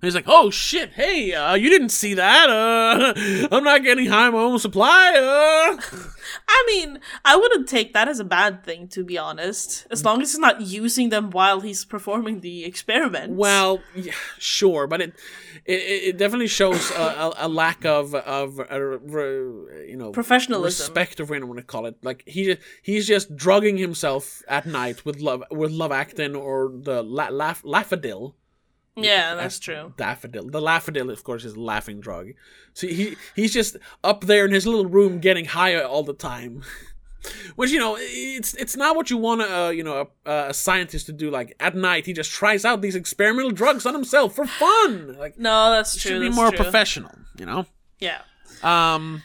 He's 0.00 0.14
like, 0.14 0.24
"Oh 0.26 0.50
shit! 0.50 0.92
Hey, 0.92 1.32
uh, 1.34 1.54
you 1.54 1.68
didn't 1.68 1.90
see 1.90 2.14
that? 2.14 2.48
Uh, 2.48 3.48
I'm 3.52 3.64
not 3.64 3.82
getting 3.82 4.06
high 4.06 4.26
on 4.26 4.32
my 4.32 4.38
own 4.38 4.58
supply. 4.58 5.12
Uh." 5.16 5.80
I 6.48 6.64
mean, 6.68 7.00
I 7.24 7.36
wouldn't 7.36 7.68
take 7.68 7.92
that 7.92 8.08
as 8.08 8.20
a 8.20 8.24
bad 8.24 8.64
thing, 8.64 8.88
to 8.88 9.04
be 9.04 9.18
honest, 9.18 9.86
as 9.90 10.04
long 10.04 10.22
as 10.22 10.32
he's 10.32 10.38
not 10.38 10.60
using 10.60 11.08
them 11.08 11.30
while 11.30 11.60
he's 11.60 11.84
performing 11.84 12.40
the 12.40 12.64
experiment. 12.64 13.34
Well, 13.34 13.80
yeah, 13.94 14.12
sure, 14.38 14.86
but 14.86 15.00
it 15.00 15.14
it, 15.64 15.80
it 16.08 16.18
definitely 16.18 16.46
shows 16.48 16.90
a, 16.92 16.94
a, 17.02 17.32
a 17.38 17.48
lack 17.48 17.84
of 17.84 18.14
of 18.14 18.60
uh, 18.60 18.64
you 18.74 19.96
know 19.96 20.12
Professionalism. 20.12 20.84
respect, 20.84 21.20
or 21.20 21.24
whatever 21.24 21.44
you 21.44 21.46
want 21.46 21.58
to 21.58 21.64
call 21.64 21.86
it. 21.86 21.96
Like 22.02 22.22
he 22.26 22.56
he's 22.82 23.06
just 23.06 23.36
drugging 23.36 23.76
himself 23.76 24.42
at 24.48 24.66
night 24.66 25.04
with 25.04 25.20
love 25.20 25.42
with 25.50 25.72
Luvactin 25.72 26.38
or 26.40 26.70
the 26.72 27.02
la- 27.02 27.28
laugh, 27.28 27.62
Laffodil. 27.64 28.34
Yeah, 28.96 29.34
that's 29.34 29.58
true. 29.58 29.94
Daffodil. 29.96 30.50
The 30.50 30.60
Laffodil, 30.60 31.10
of 31.10 31.24
course, 31.24 31.44
is 31.44 31.54
a 31.54 31.60
laughing 31.60 32.00
drug. 32.00 32.30
So 32.74 32.86
he 32.86 33.16
he's 33.34 33.52
just 33.52 33.76
up 34.04 34.24
there 34.24 34.44
in 34.44 34.52
his 34.52 34.66
little 34.66 34.86
room 34.86 35.20
getting 35.20 35.44
higher 35.46 35.82
all 35.82 36.02
the 36.02 36.12
time. 36.14 36.62
Which 37.56 37.70
you 37.70 37.78
know, 37.78 37.96
it's 37.98 38.54
it's 38.54 38.76
not 38.76 38.96
what 38.96 39.10
you 39.10 39.18
want 39.18 39.42
a 39.42 39.54
uh, 39.66 39.68
you 39.70 39.84
know 39.84 40.08
a, 40.26 40.32
a 40.48 40.54
scientist 40.54 41.06
to 41.06 41.12
do. 41.12 41.30
Like 41.30 41.54
at 41.60 41.74
night, 41.74 42.06
he 42.06 42.12
just 42.12 42.30
tries 42.30 42.64
out 42.64 42.80
these 42.80 42.94
experimental 42.96 43.50
drugs 43.50 43.84
on 43.86 43.94
himself 43.94 44.34
for 44.34 44.46
fun. 44.46 45.16
Like 45.18 45.38
No, 45.38 45.70
that's 45.70 45.96
true. 45.96 46.12
should 46.12 46.20
be 46.20 46.30
more 46.30 46.48
true. 46.50 46.56
professional, 46.56 47.12
you 47.38 47.46
know. 47.46 47.66
Yeah. 47.98 48.22
Um. 48.62 49.22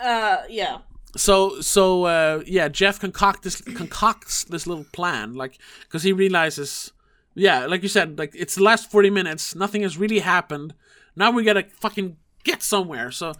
Uh, 0.00 0.38
yeah. 0.48 0.78
So 1.16 1.60
so 1.60 2.04
uh, 2.04 2.42
yeah, 2.46 2.66
Jeff 2.68 2.98
concoct 2.98 3.44
this 3.44 3.60
concocts 3.60 4.44
this 4.44 4.66
little 4.66 4.86
plan, 4.92 5.34
like 5.34 5.58
because 5.82 6.02
he 6.02 6.12
realizes, 6.12 6.90
yeah, 7.34 7.66
like 7.66 7.82
you 7.82 7.88
said, 7.88 8.18
like 8.18 8.34
it's 8.34 8.54
the 8.54 8.62
last 8.62 8.90
forty 8.90 9.10
minutes, 9.10 9.54
nothing 9.54 9.82
has 9.82 9.98
really 9.98 10.20
happened. 10.20 10.74
Now 11.16 11.30
we 11.30 11.44
gotta 11.44 11.64
fucking 11.80 12.16
get 12.44 12.62
somewhere. 12.62 13.10
So 13.10 13.32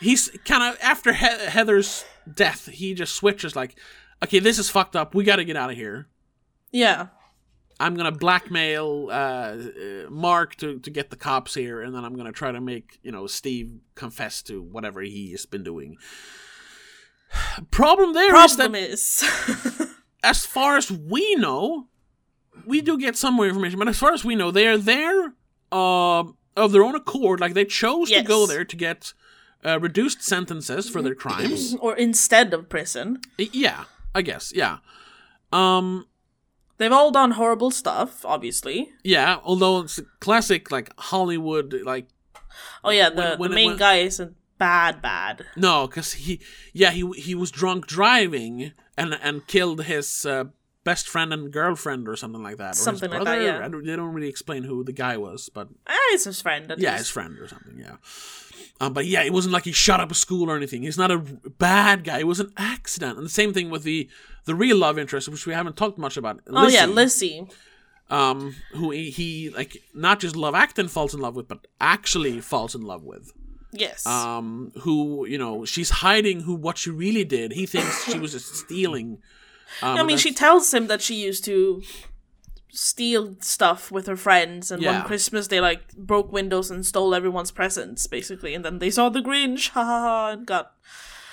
he's 0.00 0.30
kind 0.44 0.62
of 0.62 0.78
after 0.82 1.12
he- 1.12 1.46
Heather's 1.46 2.04
death, 2.32 2.66
he 2.66 2.94
just 2.94 3.14
switches 3.14 3.56
like, 3.56 3.78
okay, 4.22 4.38
this 4.38 4.58
is 4.58 4.70
fucked 4.70 4.96
up. 4.96 5.14
We 5.14 5.24
gotta 5.24 5.44
get 5.44 5.56
out 5.56 5.70
of 5.70 5.76
here. 5.76 6.08
Yeah. 6.70 7.08
I'm 7.80 7.94
gonna 7.94 8.12
blackmail 8.12 9.08
uh, 9.08 9.12
uh, 9.14 10.10
Mark 10.10 10.56
to, 10.56 10.80
to 10.80 10.90
get 10.90 11.10
the 11.10 11.16
cops 11.16 11.54
here, 11.54 11.80
and 11.80 11.94
then 11.94 12.04
I'm 12.04 12.16
gonna 12.16 12.32
try 12.32 12.50
to 12.50 12.60
make 12.60 12.98
you 13.02 13.12
know 13.12 13.28
Steve 13.28 13.78
confess 13.94 14.42
to 14.42 14.60
whatever 14.60 15.00
he 15.00 15.30
has 15.30 15.46
been 15.46 15.62
doing. 15.62 15.96
Problem 17.70 18.14
there 18.14 18.34
is 18.34 18.56
Problem 18.56 18.72
that, 18.72 18.90
is, 18.90 19.22
as 20.24 20.44
far 20.44 20.76
as 20.76 20.90
we 20.90 21.36
know, 21.36 21.86
we 22.66 22.80
do 22.80 22.98
get 22.98 23.16
some 23.16 23.34
more 23.34 23.46
information, 23.46 23.78
but 23.78 23.88
as 23.88 23.98
far 23.98 24.12
as 24.12 24.24
we 24.24 24.34
know, 24.34 24.50
they 24.50 24.66
are 24.66 24.78
there 24.78 25.34
uh, 25.72 26.24
of 26.56 26.72
their 26.72 26.82
own 26.84 26.94
accord. 26.94 27.40
Like 27.40 27.54
they 27.54 27.64
chose 27.64 28.10
to 28.10 28.22
go 28.22 28.46
there 28.46 28.64
to 28.64 28.76
get 28.76 29.12
uh, 29.64 29.78
reduced 29.80 30.22
sentences 30.22 30.88
for 30.88 31.02
their 31.02 31.14
crimes. 31.14 31.74
or 31.80 31.96
instead 31.96 32.52
of 32.54 32.68
prison, 32.68 33.20
yeah, 33.38 33.84
I 34.14 34.22
guess. 34.22 34.52
Yeah. 34.54 34.78
Um. 35.52 36.06
they've 36.78 36.92
all 36.92 37.10
done 37.10 37.32
horrible 37.32 37.70
stuff. 37.70 38.24
Obviously. 38.24 38.90
Yeah. 39.02 39.38
Although 39.42 39.80
it's 39.80 40.00
classic 40.20 40.70
like 40.70 40.90
Hollywood 40.98 41.74
like 41.84 42.06
Oh 42.84 42.90
yeah, 42.90 43.10
the, 43.10 43.16
When- 43.16 43.38
when 43.38 43.50
the 43.50 43.54
main 43.56 43.66
went- 43.68 43.78
guy 43.80 43.96
isn't 43.96 44.36
bad, 44.58 45.00
bad. 45.02 45.46
No, 45.56 45.86
because 45.86 46.12
he, 46.14 46.40
yeah, 46.72 46.90
he 46.90 47.08
he 47.16 47.34
was 47.34 47.50
drunk 47.50 47.86
driving 47.86 48.72
and 48.96 49.18
and 49.22 49.46
killed 49.46 49.84
his 49.84 50.26
uh, 50.26 50.44
best 50.90 51.04
friend 51.14 51.32
and 51.34 51.52
girlfriend 51.60 52.08
or 52.08 52.16
something 52.22 52.42
like 52.48 52.56
that. 52.62 52.72
Or 52.74 52.82
Something 52.88 53.10
like 53.14 53.24
that, 53.24 53.40
yeah. 53.42 53.68
Don't, 53.68 53.84
they 53.88 53.96
don't 54.00 54.14
really 54.16 54.28
explain 54.36 54.62
who 54.68 54.76
the 54.90 54.96
guy 55.04 55.16
was, 55.28 55.48
but 55.56 55.66
Ah, 55.86 56.06
it's 56.14 56.24
his 56.24 56.40
friend. 56.46 56.64
yeah, 56.78 56.90
least. 56.92 56.98
his 57.04 57.10
friend 57.16 57.38
or 57.42 57.46
something. 57.48 57.76
Yeah. 57.86 57.96
Um, 58.80 58.92
but 58.92 59.04
yeah, 59.06 59.22
it 59.28 59.32
wasn't 59.32 59.52
like 59.56 59.64
he 59.64 59.72
shot 59.72 60.00
up 60.00 60.10
a 60.10 60.14
school 60.14 60.46
or 60.50 60.56
anything. 60.56 60.82
He's 60.82 60.98
not 61.04 61.10
a 61.10 61.18
bad 61.68 62.04
guy. 62.04 62.18
It 62.20 62.26
was 62.34 62.40
an 62.46 62.52
accident. 62.56 63.16
And 63.18 63.24
the 63.30 63.36
same 63.40 63.52
thing 63.52 63.70
with 63.74 63.82
the 63.82 64.08
the 64.44 64.54
real 64.54 64.76
love 64.84 64.98
interest, 65.02 65.28
which 65.28 65.46
we 65.46 65.52
haven't 65.60 65.76
talked 65.76 65.98
much 65.98 66.16
about. 66.16 66.40
Oh 66.48 66.68
yeah, 66.68 66.86
Lizzie, 66.86 67.40
Lissy. 67.40 67.48
um, 68.10 68.54
who 68.78 68.90
he, 68.92 69.10
he 69.10 69.50
like 69.50 69.72
not 69.94 70.20
just 70.20 70.36
Luvactin 70.36 70.88
falls 70.88 71.12
in 71.14 71.20
love 71.20 71.34
with, 71.36 71.48
but 71.48 71.66
actually 71.80 72.40
falls 72.40 72.74
in 72.78 72.82
love 72.82 73.02
with 73.12 73.32
Yes. 73.72 74.06
um, 74.06 74.70
who 74.82 75.26
you 75.26 75.38
know 75.42 75.64
she's 75.72 75.90
hiding 76.04 76.42
who 76.46 76.54
what 76.54 76.78
she 76.78 76.90
really 77.04 77.24
did. 77.24 77.52
He 77.52 77.66
thinks 77.66 78.04
she 78.10 78.18
was 78.24 78.32
just 78.32 78.54
stealing. 78.62 79.18
Um, 79.82 79.98
I 79.98 80.02
mean, 80.02 80.18
she 80.18 80.32
tells 80.32 80.72
him 80.72 80.86
that 80.88 81.00
she 81.02 81.14
used 81.14 81.44
to 81.44 81.82
steal 82.70 83.34
stuff 83.40 83.90
with 83.90 84.06
her 84.06 84.16
friends, 84.16 84.70
and 84.70 84.82
Yeah. 84.82 84.98
one 84.98 85.06
Christmas 85.06 85.48
they 85.48 85.60
like 85.60 85.94
broke 85.96 86.32
windows 86.32 86.70
and 86.70 86.84
stole 86.84 87.14
everyone's 87.14 87.50
presents, 87.50 88.06
basically, 88.06 88.54
and 88.54 88.64
then 88.64 88.78
they 88.78 88.90
saw 88.90 89.08
the 89.08 89.20
Grinch, 89.20 89.68
ha 89.74 89.84
ha 89.84 90.00
ha, 90.00 90.28
and 90.30 90.46
got 90.46 90.72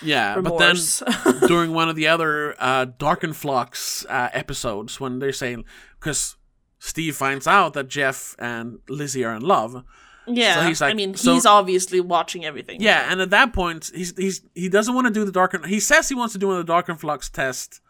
yeah, 0.02 0.40
but 0.40 0.58
then 0.58 0.76
during 1.48 1.72
one 1.72 1.90
of 1.90 1.96
the 1.96 2.08
other 2.08 2.56
uh, 2.60 2.86
Darkenfloxx 2.86 4.06
uh, 4.10 4.30
episodes, 4.34 5.00
when 5.00 5.20
they're 5.20 5.32
saying 5.34 5.66
because 6.00 6.36
Steve 6.80 7.16
finds 7.16 7.48
out 7.48 7.74
that 7.74 7.88
Jeff 7.88 8.36
and 8.40 8.80
Lizzie 8.90 9.24
are 9.24 9.34
in 9.36 9.42
love. 9.42 9.84
yeah, 10.28 10.56
So 10.56 10.68
he's 10.68 10.82
I 10.82 10.94
mean, 10.94 11.16
so- 11.16 11.34
he's 11.34 11.46
obviously 11.46 12.00
watching 12.02 12.46
everything. 12.46 12.82
Yeah, 12.82 13.10
and 13.12 13.22
at 13.22 13.30
that 13.32 13.54
point, 13.54 13.92
he's 13.94 14.16
he's 14.18 14.42
he 14.54 14.70
doesn't 14.70 14.94
want 14.94 15.08
to 15.08 15.14
do 15.14 15.26
the 15.26 15.32
Darken. 15.32 15.64
He 15.68 15.80
says 15.80 16.10
he 16.10 16.16
wants 16.16 16.34
to 16.34 16.40
do 16.40 16.62
the 16.62 16.64
Darkenfloxx 16.74 17.32
test, 17.32 17.82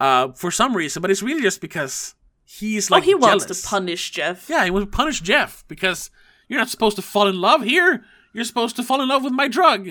uh, 0.00 0.32
for 0.32 0.50
some 0.50 0.76
reason, 0.76 1.00
but 1.02 1.10
it's 1.10 1.22
really 1.22 1.42
just 1.42 1.60
because 1.60 2.14
he's 2.44 2.90
like 2.90 2.98
oh, 2.98 3.00
like 3.00 3.06
he 3.06 3.14
wants 3.14 3.44
to 3.46 3.68
punish 3.68 4.10
Jeff. 4.10 4.48
Yeah, 4.48 4.64
he 4.64 4.70
wants 4.70 4.90
to 4.90 4.96
punish 4.96 5.20
Jeff 5.20 5.64
because 5.68 6.10
you're 6.48 6.58
not 6.58 6.68
supposed 6.68 6.96
to 6.96 7.02
fall 7.02 7.28
in 7.28 7.40
love 7.40 7.62
here. 7.62 8.04
You're 8.32 8.44
supposed 8.44 8.76
to 8.76 8.82
fall 8.82 9.00
in 9.00 9.08
love 9.08 9.24
with 9.24 9.32
my 9.32 9.48
drug. 9.48 9.90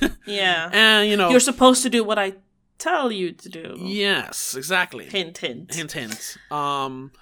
Yeah, 0.26 0.70
And 0.72 1.10
you 1.10 1.16
know, 1.18 1.28
you're 1.28 1.40
supposed 1.40 1.82
to 1.82 1.90
do 1.90 2.02
what 2.02 2.18
I 2.18 2.34
tell 2.78 3.12
you 3.12 3.32
to 3.32 3.48
do. 3.50 3.76
yes, 3.78 4.54
exactly. 4.56 5.04
Hint, 5.04 5.36
hint. 5.38 5.74
Hint, 5.74 5.92
hint. 5.92 6.36
Um, 6.50 7.12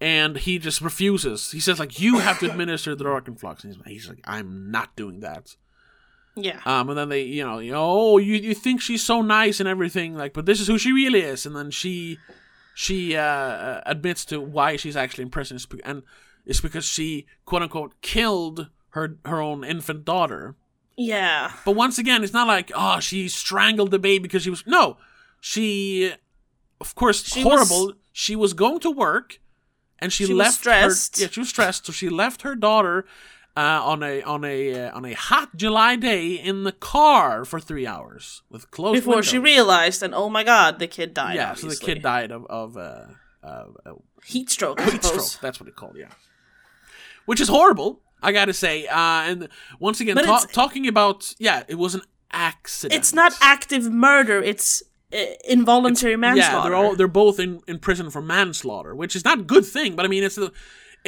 and 0.00 0.38
he 0.38 0.58
just 0.58 0.80
refuses. 0.80 1.50
He 1.50 1.60
says 1.60 1.78
like, 1.78 2.00
"You 2.00 2.18
have 2.20 2.38
to 2.40 2.50
administer 2.50 2.94
the 2.94 3.04
Darkenfloxx." 3.04 3.64
And 3.64 3.76
he's 3.86 4.08
like, 4.08 4.20
"I'm 4.24 4.70
not 4.70 4.96
doing 4.96 5.20
that." 5.20 5.54
Yeah, 6.42 6.60
Um, 6.66 6.88
and 6.90 6.98
then 6.98 7.08
they, 7.08 7.22
you 7.22 7.44
know, 7.44 7.58
you 7.58 7.72
know, 7.72 7.84
oh, 7.84 8.18
you 8.18 8.34
you 8.36 8.54
think 8.54 8.80
she's 8.80 9.02
so 9.02 9.22
nice 9.22 9.60
and 9.60 9.68
everything, 9.68 10.14
like, 10.16 10.32
but 10.32 10.46
this 10.46 10.60
is 10.60 10.66
who 10.66 10.78
she 10.78 10.92
really 10.92 11.20
is. 11.20 11.46
And 11.46 11.54
then 11.56 11.70
she, 11.70 12.18
she 12.74 13.16
uh, 13.16 13.22
uh, 13.22 13.82
admits 13.86 14.24
to 14.26 14.40
why 14.40 14.76
she's 14.76 14.96
actually 14.96 15.22
in 15.24 15.30
prison, 15.30 15.58
and 15.84 16.02
it's 16.46 16.60
because 16.60 16.84
she 16.84 17.26
quote 17.44 17.62
unquote 17.62 17.94
killed 18.02 18.68
her 18.90 19.16
her 19.24 19.40
own 19.40 19.64
infant 19.64 20.04
daughter. 20.04 20.54
yeah. 20.96 21.52
But 21.64 21.72
once 21.76 21.98
again, 21.98 22.24
it's 22.24 22.32
not 22.32 22.46
like 22.46 22.70
oh 22.74 23.00
she 23.00 23.28
strangled 23.28 23.90
the 23.90 23.98
baby 23.98 24.22
because 24.22 24.42
she 24.44 24.50
was 24.50 24.64
no, 24.66 24.96
she, 25.40 26.12
of 26.80 26.94
course, 26.94 27.24
She 27.24 27.42
horrible. 27.42 27.86
was- 27.86 27.94
she 28.12 28.34
was 28.34 28.52
going 28.52 28.80
to 28.80 28.90
work, 28.90 29.38
and 30.00 30.12
she, 30.12 30.24
She 30.26 30.32
was 30.34 30.38
left 30.38 30.58
stressed. 30.58 31.16
Her, 31.18 31.22
yeah, 31.24 31.28
she 31.30 31.40
was 31.40 31.48
stressed, 31.50 31.86
so 31.86 31.92
she 31.92 32.08
left 32.08 32.42
her 32.42 32.56
daughter 32.56 33.04
uh, 33.58 33.82
on 33.82 34.04
a 34.04 34.22
on 34.22 34.44
a 34.44 34.84
uh, 34.84 34.96
on 34.96 35.04
a 35.04 35.14
hot 35.14 35.56
July 35.56 35.96
day 35.96 36.34
in 36.34 36.62
the 36.62 36.70
car 36.70 37.44
for 37.44 37.58
three 37.58 37.86
hours 37.86 38.42
with 38.48 38.70
closed 38.70 39.04
Before 39.04 39.20
she 39.20 39.36
realized, 39.38 40.00
and 40.00 40.14
oh 40.14 40.28
my 40.30 40.44
god, 40.44 40.78
the 40.78 40.86
kid 40.86 41.12
died. 41.12 41.34
yeah, 41.34 41.54
so 41.54 41.66
the 41.66 41.74
kid 41.76 42.00
died 42.00 42.30
of 42.30 42.46
of 42.46 42.76
uh, 42.76 43.06
uh, 43.42 43.64
Heat 44.24 44.50
stroke, 44.50 44.80
heat 44.80 45.02
stroke. 45.02 45.40
That's 45.40 45.58
what 45.58 45.68
it 45.68 45.74
called. 45.74 45.96
Yeah, 45.96 46.10
which 47.26 47.40
is 47.40 47.48
horrible. 47.48 48.00
I 48.22 48.30
gotta 48.30 48.52
say, 48.52 48.86
uh, 48.86 49.22
and 49.30 49.48
once 49.80 50.00
again, 50.00 50.16
ta- 50.16 50.46
talking 50.52 50.86
about 50.86 51.34
yeah, 51.38 51.64
it 51.66 51.76
was 51.76 51.94
an 51.96 52.02
accident. 52.30 52.96
It's 52.96 53.12
not 53.12 53.32
active 53.40 53.90
murder. 53.90 54.40
It's 54.40 54.82
uh, 55.12 55.18
involuntary 55.48 56.16
manslaughter. 56.16 56.56
Yeah, 56.56 56.62
they're 56.62 56.74
all 56.74 56.94
they're 56.94 57.08
both 57.08 57.40
in, 57.40 57.60
in 57.66 57.78
prison 57.78 58.10
for 58.10 58.22
manslaughter, 58.22 58.94
which 58.94 59.16
is 59.16 59.24
not 59.24 59.40
a 59.40 59.42
good 59.42 59.66
thing. 59.66 59.96
But 59.96 60.04
I 60.04 60.08
mean, 60.08 60.22
it's 60.22 60.36
the 60.36 60.52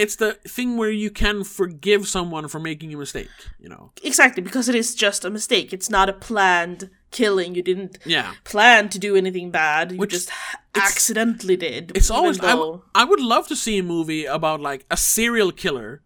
it's 0.03 0.17
the 0.17 0.31
thing 0.57 0.77
where 0.81 0.91
you 1.05 1.11
can 1.11 1.45
forgive 1.45 2.03
someone 2.09 2.49
for 2.49 2.59
making 2.61 2.93
a 2.95 2.97
mistake. 2.97 3.29
You 3.62 3.68
know. 3.68 3.93
exactly 4.03 4.43
because 4.43 4.68
it 4.68 4.74
is 4.74 4.95
just 4.95 5.24
a 5.24 5.31
mistake. 5.31 5.72
It's 5.77 5.91
not 5.91 6.09
a 6.09 6.12
planned 6.29 6.91
killing. 7.11 7.55
You 7.55 7.62
didn't 7.70 7.99
Yeah. 8.07 8.33
plan 8.45 8.89
to 8.91 8.99
do 8.99 9.16
anything 9.16 9.51
bad. 9.51 9.93
You 9.93 9.99
Which- 9.99 10.11
just 10.16 10.31
accidentally 10.74 11.57
did. 11.57 11.93
It's 11.95 12.11
always 12.11 12.39
though- 12.39 12.83
I 12.95 13.05
would 13.05 13.20
love 13.20 13.47
to 13.49 13.57
see 13.57 13.79
a 13.79 13.83
movie 13.83 14.24
about 14.24 14.61
like 14.61 14.85
a 14.91 14.97
serial 14.97 15.53
killer. 15.53 16.03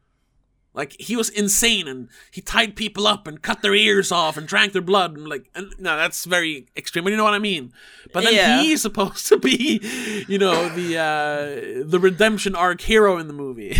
Like 0.74 0.96
he 0.98 1.14
was 1.14 1.28
insane 1.28 1.86
and 1.86 2.08
he 2.32 2.40
tied 2.40 2.74
people 2.74 3.06
up 3.06 3.28
and 3.28 3.40
cut 3.40 3.62
their 3.62 3.74
ears 3.76 4.10
off 4.10 4.36
and 4.36 4.44
drank 4.46 4.72
their 4.72 4.82
blood 4.82 5.16
and 5.16 5.28
like 5.28 5.48
and, 5.54 5.72
no 5.78 5.96
that's 5.96 6.24
very 6.24 6.66
extreme 6.76 7.04
but 7.04 7.10
you 7.12 7.16
know 7.16 7.22
what 7.24 7.34
I 7.34 7.38
mean. 7.38 7.72
But 8.12 8.24
then 8.24 8.34
Yeah. 8.34 8.60
he's 8.60 8.82
supposed 8.82 9.28
to 9.28 9.36
be, 9.36 9.80
you 10.26 10.36
know, 10.38 10.68
the 10.68 10.98
uh 10.98 11.84
the 11.88 11.98
redemption 12.00 12.56
arc 12.56 12.80
hero 12.80 13.18
in 13.18 13.28
the 13.28 13.32
movie. 13.44 13.78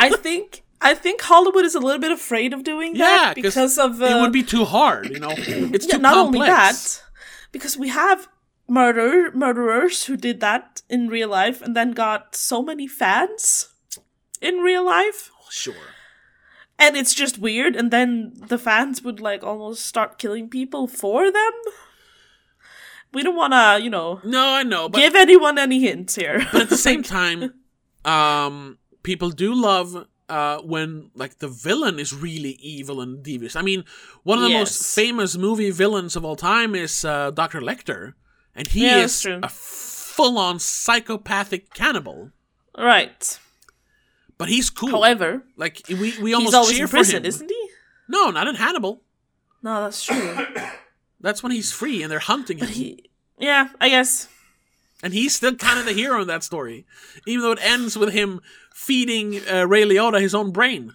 I 0.00 0.10
think 0.10 0.64
I 0.80 0.94
think 0.94 1.20
Hollywood 1.20 1.64
is 1.64 1.76
a 1.76 1.80
little 1.80 2.00
bit 2.00 2.10
afraid 2.10 2.52
of 2.52 2.64
doing 2.64 2.96
Yeah, 2.96 3.06
that 3.06 3.34
'cause 3.36 3.42
because 3.42 3.78
of 3.78 4.02
uh, 4.02 4.06
it 4.06 4.20
would 4.20 4.32
be 4.32 4.42
too 4.42 4.64
hard, 4.64 5.10
you 5.10 5.20
know. 5.20 5.30
It's 5.74 5.86
yeah, 5.86 5.94
too 5.96 6.02
not 6.02 6.14
complex. 6.14 6.26
only 6.36 6.48
that, 6.48 7.02
because 7.52 7.76
we 7.78 7.88
have 7.90 8.26
murder 8.68 9.30
murderers 9.32 10.06
who 10.06 10.16
did 10.16 10.40
that 10.40 10.82
in 10.88 11.06
real 11.08 11.28
life 11.28 11.62
and 11.62 11.76
then 11.76 11.92
got 11.92 12.34
so 12.34 12.62
many 12.62 12.88
fans 12.88 13.68
in 14.40 14.56
real 14.56 14.84
life, 14.84 15.30
Sure. 15.50 15.74
And 16.82 16.96
it's 16.96 17.14
just 17.14 17.38
weird. 17.38 17.76
And 17.76 17.90
then 17.90 18.32
the 18.48 18.58
fans 18.58 19.02
would 19.02 19.20
like 19.20 19.42
almost 19.44 19.86
start 19.86 20.18
killing 20.18 20.48
people 20.48 20.86
for 20.86 21.30
them. 21.30 21.52
We 23.12 23.22
don't 23.22 23.36
want 23.36 23.52
to, 23.52 23.78
you 23.84 23.90
know, 23.90 24.20
No, 24.24 24.52
I 24.54 24.62
know, 24.62 24.88
but 24.88 24.98
give 24.98 25.14
anyone 25.14 25.58
any 25.58 25.80
hints 25.80 26.14
here. 26.14 26.46
but 26.52 26.62
at 26.62 26.68
the 26.70 26.76
same 26.88 27.02
time, 27.02 27.52
um, 28.04 28.78
people 29.02 29.30
do 29.30 29.54
love 29.54 30.06
uh, 30.28 30.58
when 30.62 31.10
like 31.14 31.38
the 31.38 31.48
villain 31.48 31.98
is 31.98 32.14
really 32.14 32.52
evil 32.62 33.00
and 33.02 33.22
devious. 33.22 33.54
I 33.54 33.60
mean, 33.62 33.84
one 34.22 34.38
of 34.38 34.44
the 34.44 34.50
most 34.50 34.94
famous 34.94 35.36
movie 35.36 35.70
villains 35.70 36.16
of 36.16 36.24
all 36.24 36.36
time 36.36 36.74
is 36.74 37.04
uh, 37.04 37.30
Doctor 37.32 37.60
Lecter, 37.60 38.14
and 38.54 38.66
he 38.66 38.86
Yeah, 38.86 39.04
is 39.04 39.26
a 39.26 39.48
full-on 39.50 40.58
psychopathic 40.58 41.74
cannibal. 41.74 42.30
right. 42.78 43.38
But 44.42 44.48
he's 44.48 44.70
cool. 44.70 44.90
However, 44.90 45.44
like 45.56 45.82
we 45.88 45.94
we 45.96 46.08
he's 46.30 46.34
almost 46.34 46.54
always 46.54 46.72
cheer 46.72 46.82
in 46.82 46.88
for 46.88 46.96
prison, 46.96 47.16
him. 47.18 47.26
isn't 47.26 47.48
he? 47.50 47.68
No, 48.08 48.30
not 48.30 48.46
in 48.48 48.56
Hannibal. 48.56 49.02
No, 49.62 49.82
that's 49.84 50.02
true. 50.02 50.36
That's 51.20 51.40
when 51.40 51.52
he's 51.52 51.70
free 51.70 52.02
and 52.02 52.10
they're 52.10 52.18
hunting 52.18 52.58
him. 52.58 52.66
but 52.66 52.74
he, 52.74 53.08
yeah, 53.38 53.68
I 53.80 53.88
guess. 53.90 54.26
And 55.04 55.12
he's 55.14 55.36
still 55.36 55.54
kind 55.54 55.78
of 55.78 55.84
the 55.84 55.92
hero 55.92 56.20
in 56.20 56.26
that 56.26 56.42
story, 56.42 56.84
even 57.28 57.42
though 57.42 57.52
it 57.52 57.60
ends 57.62 57.96
with 57.96 58.12
him 58.12 58.40
feeding 58.74 59.40
uh, 59.48 59.64
Ray 59.68 59.84
Liotta 59.84 60.20
his 60.20 60.34
own 60.34 60.50
brain. 60.50 60.94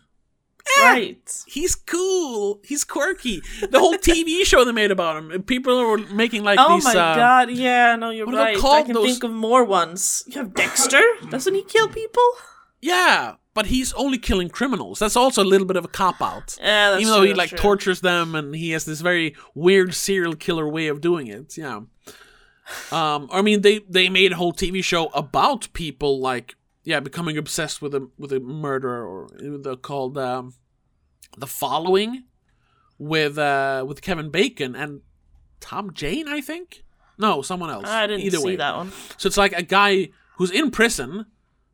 Right. 0.82 1.44
He's 1.48 1.76
cool. 1.76 2.60
He's 2.66 2.84
quirky. 2.84 3.42
The 3.72 3.80
whole 3.80 3.96
TV 3.98 4.44
show 4.46 4.66
they 4.66 4.74
made 4.74 4.92
about 4.92 5.16
him. 5.16 5.44
People 5.44 5.82
were 5.86 5.98
making 5.98 6.44
like 6.44 6.60
Oh 6.60 6.76
these. 6.76 6.86
Oh 6.86 6.94
my 6.94 7.00
uh, 7.00 7.16
god, 7.16 7.52
yeah, 7.52 7.96
no, 7.96 8.10
you're 8.10 8.26
right. 8.28 8.58
I 8.62 8.82
can 8.84 8.94
those- 8.94 9.06
think 9.12 9.24
of 9.24 9.32
more 9.32 9.64
ones. 9.64 10.24
You 10.28 10.40
have 10.42 10.54
Dexter. 10.54 11.02
Doesn't 11.30 11.54
he 11.54 11.64
kill 11.64 11.88
people? 11.88 12.30
Yeah, 12.82 13.36
but 13.54 13.68
he's 13.68 13.92
only 13.94 14.18
killing 14.18 14.50
criminals. 14.50 15.00
That's 15.00 15.16
also 15.16 15.44
a 15.44 15.46
little 15.46 15.66
bit 15.68 15.78
of 15.78 15.86
a 15.86 15.88
cop 15.88 16.22
out. 16.22 16.58
Yeah, 16.60 16.92
that's 16.92 17.02
Even 17.02 17.12
though 17.12 17.20
true, 17.20 17.28
he 17.30 17.34
like 17.34 17.50
true. 17.50 17.58
tortures 17.58 18.02
them 18.02 18.36
and 18.36 18.56
he 18.56 18.72
has 18.72 18.86
this 18.86 19.02
very 19.02 19.36
weird 19.56 19.94
serial 19.96 20.36
killer 20.36 20.68
way 20.68 20.88
of 20.88 21.02
doing 21.02 21.28
it. 21.28 21.58
Yeah. 21.58 21.82
Um, 22.92 23.30
I 23.32 23.42
mean, 23.42 23.62
they 23.62 23.80
they 23.90 24.10
made 24.10 24.34
a 24.34 24.36
whole 24.36 24.54
TV 24.54 24.84
show 24.84 25.08
about 25.08 25.70
people 25.74 26.20
like 26.20 26.56
yeah 26.84 27.00
becoming 27.00 27.38
obsessed 27.38 27.82
with 27.82 27.96
a 27.96 28.10
with 28.18 28.32
a 28.34 28.40
murderer 28.40 29.06
or 29.08 29.28
they're 29.60 29.76
called 29.78 30.18
um, 30.18 30.54
the 31.38 31.48
Following 31.48 32.26
with 33.00 33.38
uh 33.38 33.86
with 33.88 34.02
Kevin 34.02 34.30
Bacon 34.30 34.76
and 34.76 35.02
Tom 35.60 35.94
Jane, 35.94 36.28
I 36.28 36.42
think. 36.42 36.84
No, 37.18 37.42
someone 37.42 37.70
else. 37.72 37.88
I 37.88 38.06
didn't 38.06 38.22
Either 38.22 38.38
see 38.38 38.46
way. 38.46 38.56
that 38.58 38.76
one. 38.76 38.92
So 39.18 39.28
it's 39.28 39.38
like 39.38 39.54
a 39.54 39.64
guy 39.64 40.10
who's 40.36 40.52
in 40.52 40.70
prison, 40.70 41.26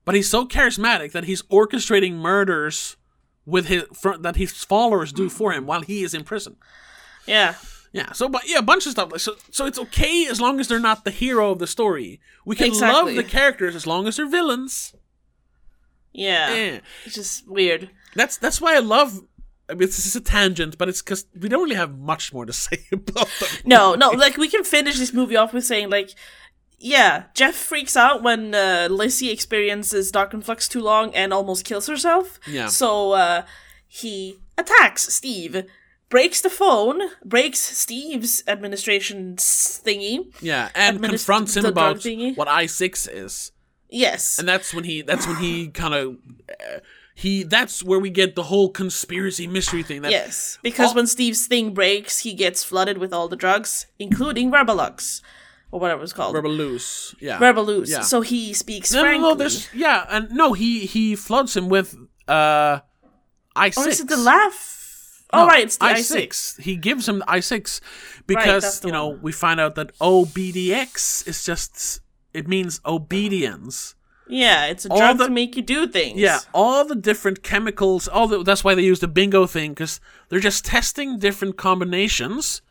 but 0.06 0.16
he's 0.16 0.30
so 0.30 0.46
charismatic 0.46 1.12
that 1.14 1.26
he's 1.26 1.42
orchestrating 1.44 2.14
murders 2.14 2.98
with 3.46 3.68
his 3.68 3.84
fr- 3.94 4.18
that 4.18 4.36
his 4.38 4.52
followers 4.64 5.12
do 5.12 5.30
for 5.30 5.52
him 5.54 5.66
while 5.66 5.82
he 5.82 6.04
is 6.04 6.14
in 6.14 6.24
prison. 6.24 6.56
Yeah. 7.26 7.56
Yeah, 7.92 8.12
so 8.12 8.28
but 8.28 8.42
yeah, 8.50 8.58
a 8.58 8.64
bunch 8.64 8.88
of 8.88 8.92
stuff. 8.94 9.12
Like 9.12 9.22
so, 9.22 9.36
so 9.52 9.68
it's 9.68 9.78
okay 9.78 10.26
as 10.26 10.42
long 10.42 10.60
as 10.60 10.68
they're 10.68 10.80
not 10.80 11.06
the 11.06 11.12
hero 11.12 11.52
of 11.52 11.60
the 11.60 11.68
story. 11.68 12.20
We 12.44 12.56
can 12.56 12.68
Exactly. 12.68 13.14
love 13.14 13.16
the 13.16 13.30
characters 13.30 13.76
as 13.76 13.86
long 13.86 14.08
as 14.08 14.16
they're 14.18 14.28
villains. 14.28 14.96
Yeah. 16.12 16.54
Yeah, 16.54 16.80
It's 17.06 17.16
just 17.16 17.48
weird. 17.48 17.90
that's 18.16 18.38
that's 18.38 18.60
why 18.62 18.76
I 18.76 18.80
love. 18.80 19.22
I 19.70 19.74
mean, 19.74 19.88
this 19.88 20.06
is 20.06 20.16
a 20.16 20.22
tangent, 20.22 20.78
but 20.78 20.90
it's 20.90 21.02
because 21.02 21.26
we 21.40 21.48
don't 21.50 21.64
really 21.64 21.76
have 21.76 21.98
much 21.98 22.34
more 22.34 22.46
to 22.46 22.54
say 22.68 22.80
about 22.92 23.30
them. 23.40 23.50
No, 23.66 23.96
no, 23.96 24.10
like 24.10 24.38
we 24.38 24.50
can 24.50 24.64
finish 24.64 24.98
this 24.98 25.14
movie 25.14 25.36
off 25.38 25.54
with 25.54 25.64
saying 25.66 25.90
like 25.90 26.10
yeah, 26.86 27.24
Jeff 27.34 27.56
freaks 27.56 27.96
out 27.96 28.22
when 28.24 28.54
uh, 28.54 28.90
Lizzie 28.92 29.32
experiences 29.32 30.12
Darkenfloxx 30.12 30.68
too 30.70 30.82
long 30.82 31.16
and 31.16 31.32
almost 31.34 31.64
kills 31.64 31.88
herself. 31.88 32.40
Yeah. 32.46 32.68
So 32.68 33.14
uh, 33.14 33.44
he 33.88 34.40
attacks 34.58 35.14
Steve, 35.14 35.64
breaks 36.10 36.42
the 36.42 36.50
phone, 36.50 37.00
breaks 37.24 37.60
Steve's 37.60 38.44
administration 38.48 39.38
thingy. 39.38 40.34
Yeah, 40.42 40.70
and 40.76 41.00
Administ- 41.00 41.10
confronts 41.10 41.56
him 41.56 41.66
about 41.66 42.04
what 42.36 42.50
I 42.50 42.66
six 42.66 43.08
is. 43.08 43.52
Yes. 43.90 44.40
and 44.40 44.48
that's 44.48 44.74
when 44.74 44.84
he 44.84 45.02
that's 45.04 45.26
when 45.28 45.38
he 45.38 45.68
kind 45.84 45.94
of 45.94 46.18
uh, 46.50 46.80
he 47.16 47.44
that's 47.44 47.82
where 47.84 48.00
we 48.00 48.10
get 48.10 48.36
the 48.36 48.44
whole 48.44 48.70
conspiracy 48.70 49.48
mystery 49.48 49.84
thing 49.84 50.02
that 50.02 50.12
Yes, 50.12 50.58
because 50.64 50.90
all- 50.90 50.96
when 50.96 51.08
Steve's 51.08 51.48
thing 51.48 51.74
breaks, 51.74 52.20
he 52.20 52.34
gets 52.34 52.64
flooded 52.64 52.98
with 52.98 53.14
all 53.14 53.28
the 53.30 53.36
drugs, 53.38 53.86
including 54.00 54.52
Verbaluce, 54.52 55.22
or 55.74 55.80
whatever 55.80 56.04
it's 56.04 56.14
called. 56.14 56.36
Rebel 56.36 56.54
yeah 57.20 57.40
Verbaluce. 57.40 57.90
Yeah. 57.90 58.02
So 58.02 58.22
he 58.22 58.54
speaks 58.54 58.94
no, 58.94 59.00
no, 59.00 59.04
frankly. 59.04 59.30
no, 59.30 59.34
there's 59.36 59.74
yeah 59.74 60.06
and 60.08 60.30
no 60.30 60.54
he 60.54 60.86
he 60.86 61.16
floods 61.16 61.58
him 61.58 61.68
with 61.68 61.96
uh 62.28 62.80
i 63.56 63.70
six 63.72 63.78
or 63.88 63.90
is 63.90 64.00
it 64.02 64.08
the 64.08 64.18
laugh? 64.18 65.26
oh, 65.34 65.48
right, 65.48 65.64
it's 65.64 65.78
the 65.78 65.86
I 65.86 66.02
six. 66.02 66.58
he 66.58 66.76
gives 66.76 67.10
him 67.10 67.20
the 67.20 67.26
i6 67.26 67.82
because 68.28 68.62
that's 68.62 68.80
the 68.82 68.88
you 68.90 68.94
know 68.94 69.08
one. 69.08 69.22
we 69.24 69.32
find 69.32 69.60
out 69.60 69.74
that 69.74 69.98
obdx 69.98 71.28
is 71.28 71.44
just 71.44 72.02
it 72.36 72.48
means 72.48 72.80
obedience 72.86 73.96
Yeah, 74.28 74.68
it's 74.68 74.86
a 74.86 74.90
All 74.90 74.98
drug 74.98 75.18
the- 75.18 75.26
to 75.28 75.32
make 75.32 75.58
you 75.58 75.64
do 75.64 75.88
things. 75.88 76.20
Yeah, 76.20 76.40
all 76.54 76.86
the 76.86 76.96
different 76.96 77.44
chemicals, 77.44 78.08
all 78.08 78.28
the, 78.28 78.44
that's 78.44 78.64
why 78.64 78.74
they 78.76 78.84
use 78.84 79.00
the 79.02 79.08
bingo 79.20 79.46
thing 79.48 79.72
because 79.74 80.00
they're 80.30 80.40
just 80.40 80.64
testing 80.66 81.20
different 81.20 81.58
combinations 81.58 82.62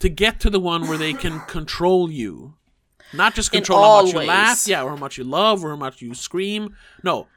to 0.00 0.08
get 0.08 0.40
to 0.40 0.50
the 0.50 0.60
one 0.60 0.86
where 0.88 0.98
they 0.98 1.12
can 1.12 1.40
control 1.40 2.10
you. 2.10 2.54
Not 3.12 3.34
just 3.34 3.52
control 3.52 3.82
how 3.82 4.02
much 4.02 4.12
you 4.12 4.20
laugh, 4.20 4.66
yeah, 4.66 4.82
or 4.82 4.90
how 4.90 4.96
much 4.96 5.18
you 5.18 5.24
love, 5.24 5.64
or 5.64 5.70
how 5.70 5.76
much 5.76 6.02
you 6.02 6.14
scream. 6.14 6.74
No, 7.02 7.28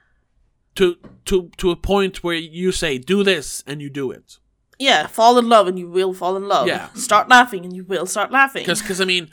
to 0.76 0.98
to 1.26 1.52
to 1.58 1.72
a 1.72 1.76
point 1.76 2.24
where 2.24 2.36
you 2.36 2.72
say 2.72 2.98
do 2.98 3.24
this 3.24 3.64
and 3.68 3.82
you 3.82 3.90
do 3.90 4.10
it. 4.12 4.38
Yeah, 4.80 5.08
fall 5.08 5.38
in 5.38 5.50
love 5.50 5.68
and 5.68 5.78
you 5.78 5.90
will 5.90 6.14
fall 6.14 6.36
in 6.38 6.48
love. 6.48 6.68
Yeah. 6.68 6.90
Start 6.94 7.30
laughing 7.30 7.64
and 7.66 7.76
you 7.76 7.84
will 7.84 8.06
start 8.06 8.32
laughing. 8.32 8.64
Because 8.64 8.82
because 8.82 9.02
I 9.02 9.06
mean, 9.06 9.30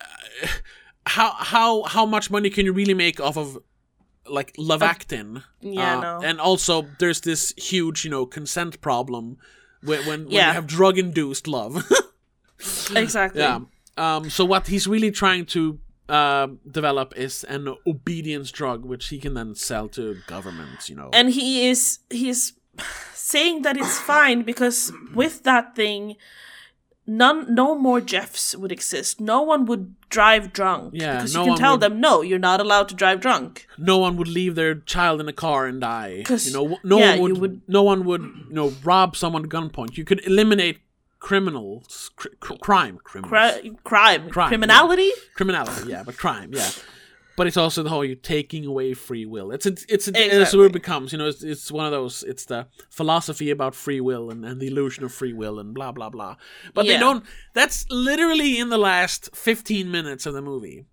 uh, 0.00 0.46
how 1.06 1.30
how 1.32 1.82
how 1.84 2.06
much 2.06 2.30
money 2.30 2.50
can 2.50 2.64
you 2.66 2.72
really 2.72 2.94
make 2.94 3.20
off 3.20 3.36
of 3.36 3.58
like 4.26 4.52
Luvactin? 4.56 5.42
Yeah, 5.60 5.98
Uh, 5.98 6.00
no. 6.00 6.20
And 6.26 6.40
also, 6.40 6.86
there's 6.98 7.20
this 7.20 7.52
huge 7.56 8.04
you 8.04 8.10
know 8.10 8.26
consent 8.26 8.80
problem 8.80 9.36
when 9.82 10.00
when, 10.06 10.24
when 10.24 10.30
Yeah. 10.30 10.48
you 10.48 10.52
have 10.54 10.66
drug 10.66 10.98
induced 10.98 11.46
love. 11.46 11.84
exactly. 12.94 13.40
yeah. 13.42 13.60
Um. 13.96 14.30
So 14.30 14.44
what 14.44 14.66
he's 14.66 14.86
really 14.86 15.10
trying 15.10 15.46
to. 15.46 15.78
Uh, 16.10 16.46
develop 16.70 17.12
is 17.18 17.44
an 17.44 17.68
obedience 17.86 18.50
drug 18.50 18.82
which 18.82 19.08
he 19.08 19.18
can 19.18 19.34
then 19.34 19.54
sell 19.54 19.88
to 19.88 20.16
governments 20.26 20.88
you 20.88 20.96
know 20.96 21.10
And 21.12 21.28
he 21.28 21.68
is 21.68 21.98
he 22.08 22.30
is 22.30 22.54
saying 23.12 23.60
that 23.60 23.76
it's 23.76 23.98
fine 23.98 24.40
because 24.40 24.90
with 25.14 25.42
that 25.42 25.76
thing 25.76 26.16
none 27.06 27.54
no 27.54 27.74
more 27.74 28.00
Jeffs 28.00 28.56
would 28.56 28.72
exist. 28.72 29.20
No 29.20 29.42
one 29.42 29.66
would 29.66 29.94
drive 30.08 30.52
drunk. 30.54 30.94
Yeah, 30.94 31.16
Because 31.16 31.34
no 31.34 31.44
you 31.44 31.50
can 31.50 31.58
tell 31.58 31.72
would- 31.72 31.80
them 31.82 32.00
no, 32.00 32.22
you're 32.22 32.38
not 32.38 32.60
allowed 32.60 32.88
to 32.88 32.94
drive 32.94 33.20
drunk. 33.20 33.66
no 33.76 33.98
one 33.98 34.16
would 34.16 34.28
leave 34.28 34.54
their 34.54 34.76
child 34.76 35.20
in 35.20 35.28
a 35.28 35.32
car 35.34 35.66
and 35.66 35.78
die. 35.80 36.24
You 36.28 36.52
know, 36.54 36.78
no 36.84 36.98
yeah, 36.98 37.18
one 37.18 37.20
would, 37.32 37.38
would- 37.42 37.60
No 37.68 37.82
one 37.82 38.04
would, 38.06 38.22
you 38.22 38.54
know, 38.54 38.72
rob 38.82 39.14
someone 39.14 39.44
at 39.44 39.50
gunpoint. 39.50 39.98
You 39.98 40.04
could 40.04 40.24
eliminate 40.26 40.78
criminals, 41.20 42.10
cr- 42.16 42.28
cr- 42.40 42.54
crime, 42.54 42.98
criminals, 43.02 43.52
Cri- 43.60 43.72
crime. 43.84 44.30
Crime, 44.30 44.48
Criminality? 44.48 45.10
criminality. 45.34 45.90
Yeah, 45.90 46.02
but 46.04 46.16
crime. 46.16 46.50
Yeah, 46.52 46.70
but 47.36 47.46
it's 47.46 47.56
also 47.56 47.82
the 47.82 47.90
whole 47.90 48.04
you're 48.04 48.16
taking 48.16 48.66
away 48.66 48.94
free 48.94 49.24
will. 49.26 49.50
It's 49.52 49.66
a, 49.66 49.70
it's 49.88 49.88
a, 49.88 49.94
it's 49.94 50.08
Exactly. 50.08 50.58
what 50.58 50.66
it 50.66 50.72
becomes. 50.72 51.12
You 51.12 51.18
know, 51.18 51.28
it's, 51.28 51.42
it's 51.42 51.70
one 51.70 51.86
of 51.86 51.92
those. 51.92 52.22
It's 52.24 52.44
the 52.46 52.66
philosophy 52.90 53.50
about 53.50 53.74
free 53.74 54.00
will 54.00 54.30
and, 54.30 54.44
and 54.44 54.60
the 54.60 54.66
illusion 54.68 55.04
of 55.04 55.12
free 55.12 55.32
will 55.32 55.58
and 55.58 55.74
blah 55.74 55.92
blah 55.92 56.08
blah. 56.10 56.36
But 56.74 56.86
they 56.86 56.98
don't. 56.98 57.24
That's 57.54 57.84
literally 57.90 58.58
in 58.58 58.70
the 58.70 58.78
last 58.78 59.34
fifteen 59.34 59.90
minutes 59.90 60.26
of 60.26 60.34
the 60.34 60.42
movie. 60.42 60.86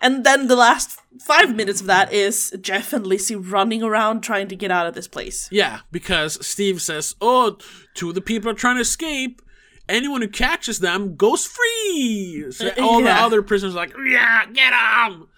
And 0.00 0.24
then 0.24 0.46
the 0.48 0.56
last 0.56 0.98
five 1.20 1.54
minutes 1.56 1.80
of 1.80 1.86
that 1.88 2.12
is 2.12 2.54
Jeff 2.60 2.92
and 2.92 3.06
Lizzie 3.06 3.36
running 3.36 3.82
around 3.82 4.20
trying 4.22 4.48
to 4.48 4.56
get 4.56 4.70
out 4.70 4.86
of 4.86 4.94
this 4.94 5.08
place. 5.08 5.48
Yeah, 5.50 5.80
because 5.90 6.44
Steve 6.46 6.80
says, 6.80 7.14
"Oh, 7.20 7.58
two 7.94 8.10
of 8.10 8.14
the 8.14 8.20
people 8.20 8.50
are 8.50 8.54
trying 8.54 8.76
to 8.76 8.82
escape. 8.82 9.42
Anyone 9.88 10.20
who 10.22 10.28
catches 10.28 10.78
them 10.80 11.16
goes 11.16 11.46
free." 11.46 12.46
So 12.50 12.68
Uh, 12.68 12.82
all 12.82 13.02
the 13.02 13.10
other 13.10 13.42
prisoners 13.42 13.74
are 13.74 13.78
like, 13.78 13.94
"Yeah, 14.06 14.46
get 14.52 14.70
them!" 14.70 15.28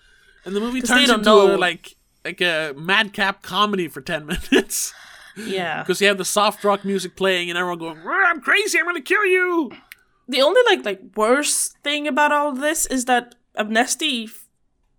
And 0.44 0.54
the 0.56 0.60
movie 0.60 0.80
turns 0.82 1.08
into 1.10 1.24
know- 1.24 1.54
a, 1.54 1.56
like 1.56 1.96
like 2.24 2.40
a 2.42 2.74
madcap 2.76 3.42
comedy 3.42 3.88
for 3.88 4.00
ten 4.02 4.26
minutes 4.52 4.92
Yeah. 5.36 5.82
because 5.82 6.00
you 6.02 6.08
have 6.08 6.18
the 6.18 6.24
soft 6.24 6.62
rock 6.64 6.84
music 6.84 7.16
playing 7.16 7.48
and 7.48 7.58
everyone 7.58 7.78
going, 7.78 7.98
"I'm 8.06 8.40
crazy! 8.40 8.78
I'm 8.78 8.84
gonna 8.84 9.00
kill 9.00 9.24
you!" 9.24 9.70
The 10.28 10.42
only 10.42 10.60
like 10.68 10.84
like 10.84 11.00
worst 11.16 11.76
thing 11.82 12.06
about 12.06 12.30
all 12.32 12.52
this 12.52 12.86
is 12.86 13.06
that 13.06 13.34
Abnesti 13.57 14.24
f- 14.24 14.46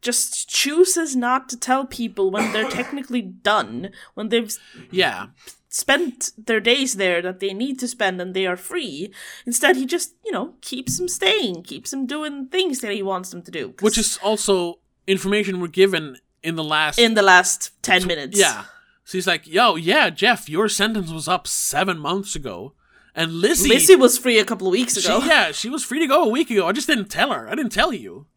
just 0.02 0.49
chooses 0.49 1.16
not 1.16 1.47
to 1.49 1.58
tell 1.58 1.86
people 1.86 2.32
when 2.32 2.52
they're 2.52 2.70
technically 2.80 3.22
done, 3.22 3.91
when 4.14 4.30
they've 4.30 4.56
Yeah. 4.89 5.28
spent 5.70 6.32
their 6.38 6.60
days 6.60 6.95
there 6.95 7.22
that 7.22 7.39
they 7.39 7.54
need 7.54 7.80
to 7.80 7.88
spend 7.88 8.20
and 8.20 8.34
they 8.34 8.45
are 8.45 8.58
free. 8.58 9.14
Instead, 9.45 9.76
he 9.78 9.86
just, 9.86 10.16
you 10.26 10.32
know, 10.32 10.56
keeps 10.62 10.97
them 10.97 11.08
staying, 11.08 11.64
keeps 11.64 11.91
them 11.91 12.06
doing 12.06 12.47
things 12.47 12.80
that 12.82 12.91
he 12.91 13.04
wants 13.04 13.30
them 13.30 13.41
to 13.43 13.52
do, 13.52 13.74
Which 13.80 13.97
is 13.97 14.18
also 14.24 14.80
information 15.08 15.60
we're 15.62 15.68
given 15.68 16.18
in 16.43 16.56
the 16.56 16.64
last 16.64 16.97
in 16.99 17.14
the 17.14 17.22
last 17.22 17.72
10 17.84 18.08
minutes. 18.08 18.38
Yeah. 18.39 18.66
So 19.06 19.18
he's 19.18 19.28
like, 19.28 19.45
yo, 19.47 19.76
yeah, 19.76 20.10
Jeff, 20.10 20.49
your 20.49 20.68
sentence 20.70 21.12
was 21.12 21.28
up 21.28 21.47
seven 21.47 21.99
months 21.99 22.36
ago. 22.36 22.74
And 23.14 23.34
Lizzie, 23.34 23.68
Lizzie 23.70 23.95
was 23.97 24.18
free 24.18 24.39
a 24.39 24.45
couple 24.45 24.68
of 24.68 24.72
weeks 24.72 24.97
she, 24.99 25.06
ago. 25.06 25.20
yeah, 25.26 25.52
she 25.52 25.70
was 25.70 25.84
free 25.84 25.99
to 25.99 26.08
go 26.08 26.24
a 26.24 26.30
week 26.30 26.49
ago. 26.49 26.68
I 26.68 26.72
just 26.72 26.88
didn't 26.88 27.10
tell 27.10 27.32
her. 27.34 27.49
I 27.49 27.56
didn't 27.56 27.72
tell 27.74 27.91
you. 27.93 28.28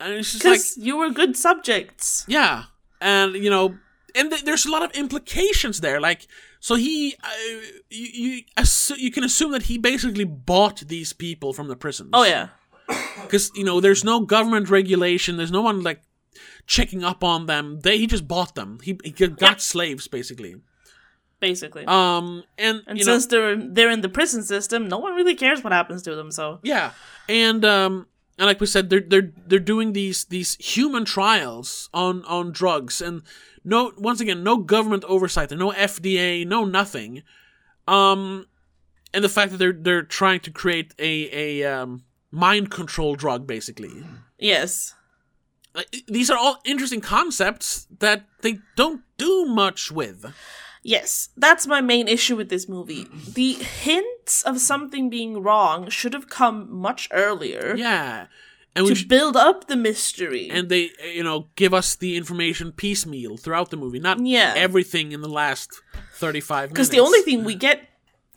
And 0.00 0.12
it's 0.14 0.32
just 0.32 0.44
like, 0.44 0.54
Because 0.54 0.76
you 0.76 0.96
were 0.96 1.10
good 1.10 1.36
subjects. 1.36 2.24
yeah. 2.28 2.64
And, 3.00 3.34
you 3.34 3.50
know, 3.50 3.76
and 4.14 4.30
th- 4.30 4.44
there's 4.44 4.64
a 4.66 4.70
lot 4.70 4.82
of 4.82 4.90
implications 4.92 5.80
there. 5.80 6.00
Like, 6.00 6.26
so 6.60 6.74
he, 6.76 7.14
uh, 7.22 7.28
you, 7.90 8.06
you, 8.36 8.42
assu- 8.56 8.96
you 8.98 9.10
can 9.10 9.22
assume 9.24 9.52
that 9.52 9.64
he 9.64 9.76
basically 9.78 10.24
bought 10.24 10.80
these 10.88 11.12
people 11.12 11.52
from 11.52 11.68
the 11.68 11.76
prisons. 11.76 12.10
Oh, 12.14 12.24
yeah. 12.24 12.48
because 13.22 13.50
you 13.56 13.64
know 13.64 13.80
there's 13.80 14.04
no 14.04 14.20
government 14.20 14.70
regulation 14.70 15.36
there's 15.36 15.50
no 15.50 15.60
one 15.60 15.82
like 15.82 16.02
checking 16.68 17.02
up 17.02 17.24
on 17.24 17.46
them 17.46 17.80
they 17.80 17.98
he 17.98 18.06
just 18.06 18.28
bought 18.28 18.54
them 18.54 18.78
he, 18.80 18.96
he 19.02 19.10
got 19.10 19.40
Yep. 19.40 19.60
slaves 19.60 20.06
basically 20.06 20.54
Basically. 21.40 21.84
um 21.86 22.44
and, 22.56 22.82
and 22.86 22.96
you 22.96 23.04
know 23.04 23.12
since 23.14 23.26
they're 23.26 23.56
they're 23.56 23.90
in 23.90 24.02
the 24.02 24.08
prison 24.08 24.42
system, 24.44 24.86
no 24.88 24.98
one 24.98 25.14
really 25.16 25.34
cares 25.34 25.64
what 25.64 25.72
happens 25.72 26.02
to 26.02 26.14
them. 26.14 26.30
So 26.30 26.60
yeah 26.62 26.92
and 27.28 27.64
um 27.64 28.06
and 28.38 28.46
like 28.46 28.60
we 28.60 28.66
said 28.66 28.90
they're 28.90 29.00
they're 29.00 29.32
they're 29.46 29.58
doing 29.58 29.92
these 29.92 30.24
these 30.26 30.56
human 30.56 31.04
trials 31.04 31.88
on 31.94 32.24
on 32.24 32.52
drugs. 32.52 33.00
And 33.00 33.22
no 33.64 33.92
once 33.98 34.20
again 34.20 34.42
no 34.44 34.58
government 34.58 35.04
oversight. 35.04 35.50
No 35.50 35.70
fda 35.72 36.46
no 36.46 36.64
nothing. 36.64 37.22
Um 37.88 38.46
and 39.14 39.22
the 39.24 39.28
fact 39.28 39.52
that 39.52 39.58
they're 39.58 39.72
they're 39.72 40.02
trying 40.02 40.40
to 40.40 40.50
create 40.50 40.94
a 40.98 41.62
a 41.62 41.72
um 41.72 42.04
mind 42.30 42.70
control 42.70 43.14
drug 43.14 43.46
basically. 43.46 44.04
Yes, 44.38 44.94
Like, 45.74 46.04
these 46.08 46.30
are 46.30 46.36
all 46.38 46.58
interesting 46.64 47.00
concepts 47.00 47.86
that 48.00 48.26
they 48.42 48.58
don't 48.76 49.02
do 49.16 49.46
much 49.46 49.90
with. 49.90 50.26
Yes, 50.94 51.28
that's 51.36 51.66
my 51.66 51.80
main 51.80 52.06
issue 52.16 52.36
with 52.40 52.48
this 52.48 52.66
movie. 52.68 53.04
Mm-hmm. 53.04 53.32
The 53.40 53.52
hints 53.84 54.42
of 54.42 54.54
something 54.60 55.10
being 55.10 55.42
wrong 55.46 55.78
should 55.90 56.14
have 56.18 56.28
come 56.40 56.58
much 56.88 57.08
earlier 57.24 57.74
Yeah, 57.76 58.26
and 58.74 58.86
to 58.86 58.94
sh- 58.94 59.04
build 59.04 59.36
up 59.36 59.66
the 59.72 59.76
mystery. 59.88 60.44
and 60.56 60.68
they 60.68 60.90
you 61.18 61.24
know 61.28 61.38
give 61.56 61.72
us 61.80 61.88
the 61.96 62.12
information 62.20 62.72
piecemeal 62.72 63.36
throughout 63.36 63.68
the 63.70 63.76
movie, 63.84 64.00
not 64.00 64.18
Yeah. 64.36 64.54
everything 64.56 65.06
in 65.12 65.20
the 65.26 65.34
last 65.42 65.68
thirty 66.22 66.40
five 66.40 66.66
minutes. 66.70 66.72
Because 66.72 66.90
the 66.96 67.00
only 67.08 67.22
thing 67.26 67.44
we 67.44 67.54
get 67.68 67.78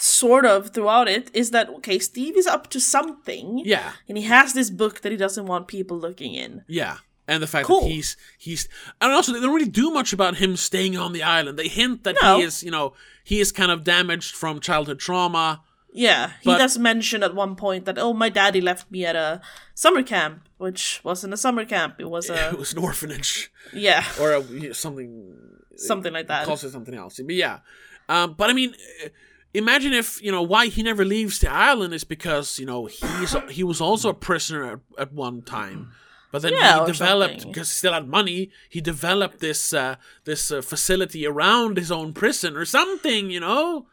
sort 0.01 0.45
of 0.45 0.69
throughout 0.73 1.07
it 1.17 1.29
is 1.33 1.51
that 1.51 1.67
okay, 1.77 1.99
Steve 1.99 2.37
is 2.37 2.47
up 2.47 2.63
to 2.73 2.79
something. 2.79 3.47
yeah, 3.65 3.89
And 4.07 4.17
he 4.17 4.23
has 4.35 4.53
this 4.53 4.69
book 4.81 5.01
that 5.01 5.11
he 5.11 5.17
doesn't 5.25 5.45
want 5.45 5.67
people 5.67 5.97
looking 5.99 6.33
in. 6.45 6.63
yeah. 6.67 6.97
And 7.29 7.43
the 7.43 7.47
fact 7.47 7.67
Cool. 7.67 7.81
that 7.81 7.89
he's 7.91 8.17
he's 8.37 8.67
and 8.99 9.11
also 9.11 9.31
they 9.33 9.39
don't 9.39 9.53
really 9.53 9.69
do 9.83 9.91
much 9.91 10.13
about 10.13 10.37
him 10.37 10.55
staying 10.57 10.97
on 10.97 11.13
the 11.13 11.21
island. 11.21 11.57
They 11.59 11.67
hint 11.67 12.03
that 12.05 12.15
No. 12.21 12.37
he 12.37 12.43
is 12.43 12.63
you 12.63 12.71
know 12.71 12.93
he 13.23 13.39
is 13.39 13.51
kind 13.51 13.71
of 13.71 13.83
damaged 13.83 14.33
from 14.35 14.59
childhood 14.59 14.99
trauma. 14.99 15.61
Yeah, 15.91 16.31
he 16.41 16.51
does 16.57 16.77
mention 16.77 17.23
at 17.23 17.33
one 17.33 17.55
point 17.55 17.85
that 17.85 17.97
oh, 17.97 18.13
my 18.13 18.29
daddy 18.29 18.61
left 18.61 18.91
me 18.91 19.05
at 19.05 19.15
a 19.15 19.41
summer 19.73 20.03
camp, 20.03 20.47
which 20.57 21.01
wasn't 21.03 21.33
a 21.33 21.37
summer 21.37 21.65
camp. 21.65 21.95
It 21.99 22.09
was 22.09 22.29
a 22.35 22.49
it 22.49 22.57
was 22.59 22.73
an 22.73 22.79
orphanage 22.79 23.51
yeah, 23.73 24.03
or 24.21 24.33
a, 24.33 24.73
something 24.73 25.35
something 25.75 26.13
like 26.13 26.27
that. 26.27 26.45
calls 26.45 26.63
it 26.63 26.71
something 26.71 26.93
else. 26.95 27.19
But 27.23 27.35
yeah, 27.35 27.59
um, 28.07 28.33
but 28.37 28.49
I 28.49 28.53
mean, 28.53 28.73
uh, 29.05 29.09
imagine 29.53 29.93
if 29.93 30.21
you 30.21 30.31
know 30.31 30.43
why 30.43 30.67
he 30.67 30.83
never 30.83 31.03
leaves 31.05 31.39
the 31.39 31.49
island 31.51 31.93
is 31.93 32.03
because 32.03 32.59
you 32.59 32.65
know 32.65 32.85
he's 32.85 33.35
he 33.49 33.63
was 33.63 33.81
also 33.81 34.09
a 34.09 34.13
prisoner 34.13 34.63
at, 34.73 34.79
at 34.99 35.13
one 35.13 35.41
time. 35.41 35.91
But 36.31 36.43
then 36.43 36.53
Yeah, 36.53 36.79
he 36.85 36.91
developed 36.91 37.47
because 37.47 37.69
he 37.69 37.75
still 37.75 37.93
had 37.93 38.07
money. 38.07 38.51
He 38.69 38.81
developed 38.81 39.39
this 39.39 39.73
uh, 39.73 39.95
this 40.25 40.51
uh, 40.51 40.61
facility 40.61 41.25
around 41.25 41.77
his 41.77 41.91
own 41.91 42.13
prison 42.13 42.55
or 42.55 42.65
something. 42.65 43.31
You 43.31 43.39
know, 43.39 43.87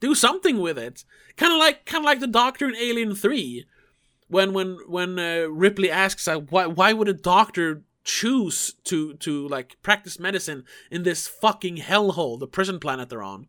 do 0.00 0.14
something 0.14 0.58
with 0.58 0.78
it. 0.78 1.04
Kind 1.36 1.52
of 1.52 1.58
like 1.58 1.84
kind 1.84 2.02
of 2.02 2.06
like 2.06 2.20
the 2.20 2.26
Doctor 2.26 2.68
in 2.68 2.76
Alien 2.76 3.14
Three, 3.14 3.66
when 4.28 4.52
when 4.52 4.78
when 4.88 5.18
uh, 5.18 5.46
Ripley 5.50 5.90
asks 5.90 6.26
uh, 6.26 6.38
why 6.38 6.66
why 6.66 6.92
would 6.94 7.08
a 7.08 7.14
doctor 7.14 7.82
choose 8.04 8.74
to 8.84 9.14
to 9.14 9.46
like 9.48 9.76
practice 9.82 10.18
medicine 10.18 10.64
in 10.90 11.02
this 11.02 11.28
fucking 11.28 11.76
hellhole, 11.76 12.38
the 12.38 12.46
prison 12.48 12.80
planet 12.80 13.08
they're 13.10 13.22
on. 13.22 13.46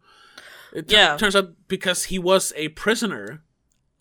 It 0.74 0.90
tu- 0.90 0.96
Yeah. 0.96 1.18
turns 1.18 1.36
out 1.36 1.54
because 1.68 2.06
he 2.06 2.20
was 2.20 2.52
a 2.56 2.70
prisoner 2.70 3.42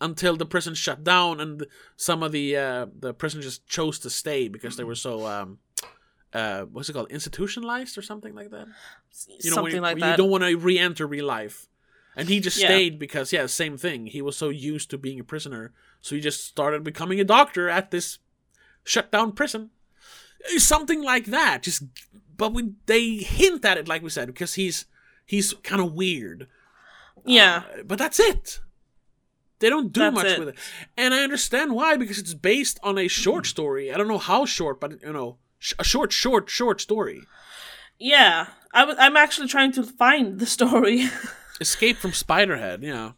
until 0.03 0.35
the 0.37 0.45
prison 0.45 0.73
shut 0.75 1.03
down, 1.03 1.39
and 1.39 1.65
some 1.95 2.21
of 2.23 2.31
the 2.31 2.55
uh, 2.57 2.85
the 2.99 3.13
prisoners 3.13 3.45
just 3.45 3.65
chose 3.67 3.97
to 3.99 4.09
stay 4.09 4.47
because 4.49 4.75
they 4.77 4.83
were 4.83 4.95
so 5.07 5.25
um, 5.25 5.57
uh, 6.33 6.63
what's 6.73 6.89
it 6.89 6.93
called, 6.93 7.11
institutionalized 7.11 7.97
or 7.97 8.01
something 8.03 8.35
like 8.35 8.51
that. 8.51 8.67
You 9.27 9.49
know, 9.51 9.55
something 9.55 9.73
when, 9.81 9.81
like 9.81 9.99
that. 9.99 10.11
You 10.11 10.17
don't 10.17 10.29
want 10.31 10.43
to 10.43 10.55
re-enter 10.57 11.05
real 11.07 11.25
life, 11.25 11.67
and 12.15 12.27
he 12.29 12.39
just 12.39 12.57
Yeah. 12.59 12.67
stayed 12.67 12.99
because 12.99 13.33
yeah, 13.33 13.45
same 13.47 13.77
thing. 13.77 14.07
He 14.07 14.21
was 14.21 14.35
so 14.37 14.49
used 14.49 14.89
to 14.91 14.97
being 14.97 15.19
a 15.19 15.23
prisoner, 15.23 15.71
so 16.01 16.15
he 16.15 16.21
just 16.21 16.43
started 16.45 16.83
becoming 16.83 17.19
a 17.19 17.23
doctor 17.37 17.69
at 17.69 17.91
this 17.91 18.19
shut 18.83 19.11
down 19.11 19.31
prison. 19.31 19.69
Something 20.57 21.01
like 21.01 21.27
that. 21.27 21.63
Just, 21.63 21.83
but 22.35 22.53
we 22.53 22.73
they 22.85 23.15
hint 23.17 23.63
at 23.63 23.77
it, 23.77 23.87
like 23.87 24.03
we 24.03 24.09
said, 24.09 24.27
because 24.27 24.55
he's 24.55 24.85
he's 25.25 25.53
kind 25.63 25.81
of 25.81 25.93
weird. 25.93 26.47
yeah, 27.25 27.63
Uh, 27.79 27.83
but 27.85 27.97
that's 27.97 28.19
it. 28.19 28.59
They 29.59 29.69
don't 29.69 29.93
do 29.93 30.01
That's 30.01 30.15
much 30.15 30.25
it. 30.25 30.39
with 30.39 30.47
it, 30.49 30.55
and 30.97 31.13
I 31.13 31.23
understand 31.23 31.73
why 31.73 31.95
because 31.95 32.17
it's 32.19 32.33
based 32.33 32.79
on 32.83 32.97
a 32.97 33.07
short 33.07 33.45
story. 33.45 33.93
I 33.93 33.97
don't 33.97 34.07
know 34.09 34.17
how 34.17 34.45
short, 34.45 34.79
but 34.81 35.01
you 35.01 35.13
know, 35.13 35.37
sh- 35.59 35.73
a 35.79 35.83
short, 35.83 36.11
short, 36.11 36.49
short 36.49 36.81
story. 36.81 37.21
yeah. 37.99 38.47
I 38.75 38.79
w- 38.79 38.97
I'm 38.99 39.15
actually 39.15 39.47
trying 39.47 39.71
to 39.73 39.83
find 39.83 40.39
the 40.39 40.47
story. 40.47 41.07
Escape 41.61 41.97
from 41.97 42.09
Spiderhead. 42.11 42.81
Yeah. 42.81 43.11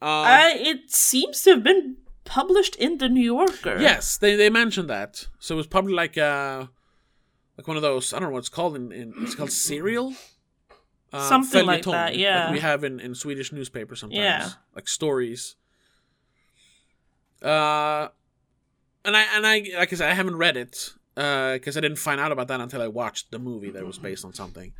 Uh, 0.00 0.06
I, 0.24 0.54
it 0.56 0.90
seems 0.90 1.42
to 1.42 1.50
have 1.50 1.62
been 1.62 1.96
published 2.24 2.76
in 2.76 2.96
the 2.96 3.08
New 3.10 3.22
Yorker. 3.22 3.76
Yes, 3.78 4.16
they 4.16 4.36
they 4.36 4.48
mentioned 4.48 4.88
that. 4.88 5.28
So 5.38 5.54
it 5.54 5.58
was 5.58 5.66
probably 5.66 5.92
like 5.92 6.16
uh 6.16 6.66
like 7.58 7.68
one 7.68 7.76
of 7.76 7.82
those 7.82 8.14
I 8.14 8.18
don't 8.18 8.30
know 8.30 8.32
what 8.32 8.38
it's 8.38 8.48
called 8.48 8.74
in, 8.74 8.90
in 8.90 9.12
it's 9.18 9.34
called 9.34 9.52
serial. 9.52 10.14
Uh, 11.12 11.28
Something 11.28 11.66
like 11.66 11.84
that, 11.84 12.16
yeah. 12.16 12.52
we 12.52 12.60
have 12.60 12.84
in, 12.84 13.00
in 13.00 13.14
Swedish 13.14 13.52
newspapers 13.52 14.00
sometimes. 14.00 14.18
Yeah. 14.18 14.48
Like 14.74 14.88
stories. 14.88 15.56
Uh 17.42 18.08
and 19.04 19.16
I 19.16 19.24
and 19.34 19.46
I 19.46 19.64
like 19.78 19.92
I 19.92 19.96
said 19.96 20.10
I 20.10 20.14
haven't 20.14 20.36
read 20.36 20.56
it 20.56 20.90
uh 21.16 21.54
because 21.54 21.76
I 21.76 21.80
didn't 21.80 21.98
find 21.98 22.20
out 22.20 22.32
about 22.32 22.48
that 22.48 22.60
until 22.60 22.82
I 22.82 22.86
watched 22.88 23.30
the 23.30 23.38
movie 23.38 23.70
that 23.70 23.84
was 23.84 23.98
based 23.98 24.24
on 24.24 24.34
something. 24.34 24.72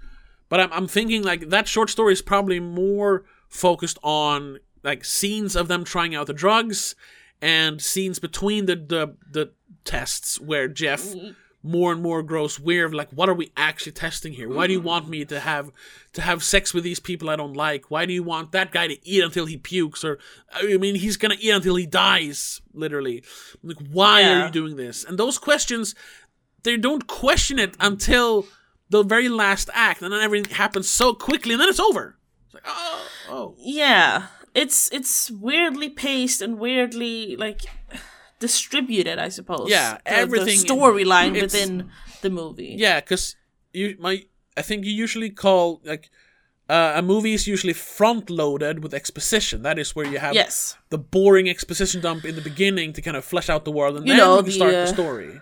But 0.48 0.60
I'm 0.60 0.72
I'm 0.72 0.86
thinking 0.86 1.22
like 1.22 1.48
that 1.48 1.66
short 1.66 1.90
story 1.90 2.12
is 2.12 2.22
probably 2.22 2.60
more 2.60 3.24
focused 3.48 3.98
on 4.02 4.58
like 4.82 5.04
scenes 5.04 5.56
of 5.56 5.68
them 5.68 5.84
trying 5.84 6.14
out 6.14 6.26
the 6.26 6.34
drugs 6.34 6.94
and 7.40 7.80
scenes 7.80 8.18
between 8.18 8.66
the 8.66 8.76
the, 8.76 9.16
the 9.32 9.52
tests 9.84 10.38
where 10.40 10.68
Jeff 10.68 11.14
more 11.62 11.92
and 11.92 12.02
more 12.02 12.22
grows 12.22 12.58
weird 12.58 12.94
like 12.94 13.10
what 13.10 13.28
are 13.28 13.34
we 13.34 13.52
actually 13.56 13.92
testing 13.92 14.32
here? 14.32 14.48
Why 14.48 14.66
do 14.66 14.72
you 14.72 14.80
want 14.80 15.08
me 15.08 15.24
to 15.26 15.40
have 15.40 15.70
to 16.14 16.22
have 16.22 16.42
sex 16.42 16.72
with 16.72 16.84
these 16.84 17.00
people 17.00 17.28
i 17.28 17.36
don't 17.36 17.54
like? 17.54 17.90
Why 17.90 18.06
do 18.06 18.12
you 18.12 18.22
want 18.22 18.52
that 18.52 18.72
guy 18.72 18.86
to 18.86 19.08
eat 19.08 19.22
until 19.22 19.46
he 19.46 19.56
pukes 19.56 20.02
or 20.04 20.18
i 20.54 20.76
mean 20.78 20.94
he's 20.94 21.16
gonna 21.16 21.36
eat 21.38 21.50
until 21.50 21.76
he 21.76 21.86
dies 21.86 22.62
literally. 22.72 23.22
Like 23.62 23.76
why 23.90 24.24
are 24.24 24.46
you 24.46 24.50
doing 24.50 24.76
this? 24.76 25.04
And 25.04 25.18
those 25.18 25.38
questions 25.38 25.94
they 26.62 26.76
don't 26.76 27.06
question 27.06 27.58
it 27.58 27.74
until 27.78 28.46
the 28.88 29.02
very 29.02 29.28
last 29.28 29.68
act 29.74 30.02
and 30.02 30.12
then 30.12 30.20
everything 30.20 30.54
happens 30.54 30.88
so 30.88 31.12
quickly 31.12 31.52
and 31.52 31.60
then 31.60 31.68
it's 31.68 31.80
over. 31.80 32.16
It's 32.46 32.54
like 32.54 32.64
oh 32.66 33.06
oh. 33.28 33.54
Yeah. 33.58 34.26
It's 34.54 34.90
it's 34.92 35.30
weirdly 35.30 35.90
paced 35.90 36.40
and 36.40 36.58
weirdly 36.58 37.36
like 37.36 37.60
distributed, 38.40 39.18
I 39.26 39.28
suppose. 39.30 39.70
Yeah, 39.70 39.98
The- 40.04 40.10
everything- 40.24 40.60
the 40.62 40.66
storyline 40.74 41.40
within 41.40 41.90
the 42.22 42.30
movie. 42.30 42.74
Yeah, 42.78 42.98
because 43.00 43.36
you 43.72 43.96
my 44.00 44.24
I 44.56 44.62
think 44.62 44.84
you 44.84 44.92
usually 45.04 45.30
call 45.30 45.80
like 45.84 46.10
uh, 46.68 46.92
a 47.00 47.02
movie 47.02 47.34
is 47.34 47.46
usually 47.46 47.72
front 47.74 48.30
loaded 48.30 48.82
with 48.82 48.94
exposition. 48.94 49.62
That 49.62 49.78
is 49.78 49.94
where 49.96 50.06
you 50.06 50.18
have 50.20 50.34
Yes. 50.34 50.76
the 50.90 50.98
boring 50.98 51.48
exposition 51.48 52.00
dump 52.00 52.24
in 52.24 52.34
the 52.36 52.40
beginning 52.50 52.92
to 52.94 53.02
kind 53.02 53.16
of 53.16 53.24
flesh 53.24 53.48
out 53.52 53.64
the 53.64 53.72
world, 53.72 53.96
and 53.96 54.06
You 54.06 54.12
then 54.14 54.20
know, 54.22 54.36
you 54.36 54.42
the, 54.42 54.52
start 54.52 54.72
the 54.72 54.82
uh, 54.82 54.86
story. 54.86 55.40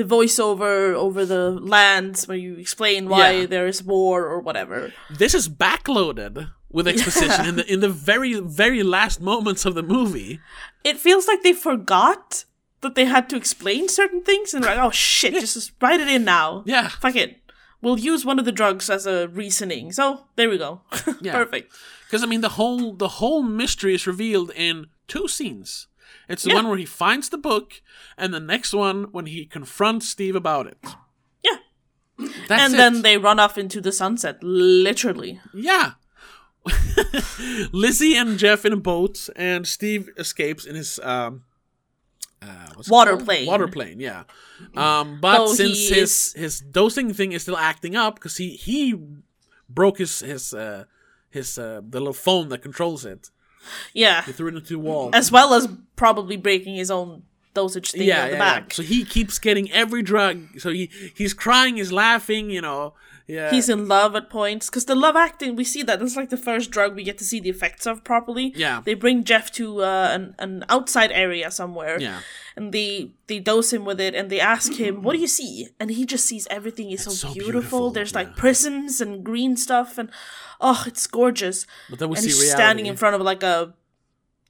The 0.00 0.04
voiceover 0.04 0.94
over 0.94 1.24
the 1.26 1.50
lands 1.50 2.26
where 2.28 2.36
you 2.46 2.52
explain 2.56 3.08
why 3.08 3.30
Yeah. 3.32 3.46
there 3.46 3.66
is 3.68 3.82
war 3.82 4.26
or 4.26 4.38
whatever. 4.40 4.92
This 5.22 5.34
is 5.34 5.48
backloaded 5.48 6.50
with 6.72 6.86
exposition 6.88 7.46
in 7.46 7.56
the 7.56 7.72
in 7.72 7.80
the 7.80 7.88
very 7.88 8.38
very 8.40 8.82
last 8.82 9.20
moments 9.20 9.64
of 9.64 9.74
the 9.74 9.82
movie. 9.82 10.40
It 10.84 10.98
feels 10.98 11.26
like 11.28 11.42
they 11.42 11.52
forgot 11.52 12.44
that 12.80 12.94
they 12.94 13.04
had 13.04 13.28
to 13.30 13.36
explain 13.36 13.88
certain 13.88 14.22
things 14.22 14.54
and 14.54 14.64
like, 14.64 14.78
oh 14.78 14.90
shit, 14.90 15.34
just, 15.34 15.54
just 15.54 15.72
write 15.82 16.00
it 16.00 16.08
in 16.08 16.24
now. 16.24 16.62
Yeah. 16.66 16.88
Fuck 16.88 17.16
it. 17.16 17.36
We'll 17.82 17.98
use 17.98 18.24
one 18.24 18.38
of 18.38 18.44
the 18.44 18.52
drugs 18.52 18.88
as 18.90 19.06
a 19.06 19.28
reasoning. 19.28 19.92
So 19.92 20.26
there 20.36 20.48
we 20.50 20.58
go. 20.58 20.82
Yeah. 21.20 21.32
Perfect. 21.32 21.72
Because 22.06 22.22
I 22.22 22.26
mean, 22.26 22.40
the 22.40 22.50
whole 22.50 22.94
the 22.94 23.08
whole 23.08 23.42
mystery 23.42 23.94
is 23.94 24.06
revealed 24.06 24.50
in 24.56 24.86
two 25.08 25.28
scenes. 25.28 25.86
It's 26.28 26.42
the 26.44 26.50
Yeah. 26.50 26.56
one 26.56 26.68
where 26.68 26.78
he 26.78 26.84
finds 26.86 27.28
the 27.28 27.38
book, 27.38 27.82
and 28.16 28.32
the 28.32 28.40
next 28.40 28.72
one 28.72 29.04
when 29.12 29.26
he 29.26 29.44
confronts 29.46 30.08
Steve 30.08 30.36
about 30.36 30.66
it. 30.66 30.78
Yeah. 31.44 31.56
That's 32.48 32.62
and 32.62 32.74
it. 32.74 32.76
then 32.76 33.02
they 33.02 33.16
run 33.18 33.38
off 33.40 33.58
into 33.58 33.80
the 33.80 33.92
sunset, 33.92 34.38
literally. 34.42 35.40
yeah. 35.54 35.92
Lizzie 37.72 38.16
and 38.16 38.38
Jeff 38.38 38.64
in 38.64 38.72
a 38.72 38.76
boat, 38.76 39.28
and 39.36 39.66
Steve 39.66 40.08
escapes 40.16 40.66
in 40.66 40.74
his 40.74 40.98
um, 41.02 41.44
uh, 42.42 42.46
Water 42.88 43.12
called? 43.12 43.24
plane. 43.24 43.46
Water 43.46 43.68
plane, 43.68 44.00
yeah. 44.00 44.24
Um, 44.76 45.20
but 45.20 45.38
Though 45.38 45.54
since 45.54 45.88
his 45.88 45.92
is- 45.92 46.32
his 46.34 46.60
dosing 46.60 47.12
thing 47.14 47.32
is 47.32 47.42
still 47.42 47.56
acting 47.56 47.96
up 47.96 48.14
because 48.16 48.36
he 48.36 48.50
he 48.50 48.94
broke 49.68 49.98
his 49.98 50.20
his 50.20 50.52
uh, 50.54 50.84
his 51.30 51.58
uh, 51.58 51.80
the 51.86 51.98
little 51.98 52.12
phone 52.12 52.48
that 52.50 52.62
controls 52.62 53.04
it. 53.04 53.30
Yeah. 53.92 54.22
He 54.22 54.32
threw 54.32 54.48
it 54.48 54.54
into 54.54 54.72
the 54.74 54.78
wall. 54.78 55.10
As 55.12 55.30
well 55.30 55.52
as 55.54 55.68
probably 55.96 56.36
breaking 56.36 56.76
his 56.76 56.90
own 56.90 57.24
dosage 57.52 57.90
thing 57.92 58.02
yeah, 58.02 58.22
on 58.22 58.30
the 58.30 58.36
yeah, 58.36 58.38
yeah. 58.44 58.60
back. 58.60 58.72
So 58.72 58.82
he 58.82 59.04
keeps 59.04 59.38
getting 59.38 59.70
every 59.70 60.02
drug. 60.02 60.58
So 60.58 60.70
he 60.70 60.90
he's 61.14 61.34
crying, 61.34 61.76
he's 61.76 61.92
laughing, 61.92 62.50
you 62.50 62.60
know. 62.62 62.94
Yeah. 63.30 63.50
He's 63.50 63.68
in 63.68 63.86
love 63.86 64.16
at 64.16 64.28
points 64.28 64.68
because 64.68 64.84
the 64.86 64.94
Luvactin 64.94 65.56
we 65.56 65.64
see 65.64 65.82
that 65.84 66.02
it's 66.02 66.16
like 66.16 66.30
the 66.30 66.36
first 66.36 66.70
drug 66.70 66.96
we 66.96 67.04
get 67.04 67.18
to 67.18 67.24
see 67.24 67.40
the 67.40 67.50
effects 67.50 67.86
of 67.86 68.02
properly. 68.04 68.52
Yeah. 68.56 68.82
they 68.84 68.94
bring 68.94 69.24
Jeff 69.24 69.50
to 69.52 69.82
uh, 69.82 70.10
an 70.12 70.34
an 70.38 70.64
outside 70.68 71.12
area 71.12 71.50
somewhere. 71.50 72.00
Yeah. 72.00 72.20
and 72.56 72.72
they 72.72 73.12
they 73.28 73.38
dose 73.38 73.72
him 73.72 73.84
with 73.84 74.00
it 74.00 74.14
and 74.14 74.28
they 74.30 74.40
ask 74.40 74.74
him, 74.74 75.02
"What 75.02 75.14
do 75.14 75.20
you 75.20 75.28
see?" 75.28 75.68
And 75.78 75.90
he 75.90 76.04
just 76.04 76.26
sees 76.26 76.46
everything 76.50 76.90
is 76.90 77.04
so, 77.04 77.10
so 77.10 77.32
beautiful. 77.32 77.52
beautiful, 77.52 77.90
There's 77.90 78.12
yeah. 78.12 78.18
like 78.18 78.36
prisms 78.36 79.00
and 79.00 79.24
green 79.24 79.56
stuff 79.56 79.98
and 79.98 80.10
oh, 80.60 80.82
it's 80.86 81.06
gorgeous. 81.06 81.66
But 81.88 81.98
then 82.00 82.08
we 82.08 82.16
and 82.16 82.24
see 82.24 82.30
he's 82.30 82.40
reality. 82.40 82.62
standing 82.62 82.86
in 82.86 82.96
front 82.96 83.14
of 83.16 83.22
like 83.22 83.42
a 83.42 83.74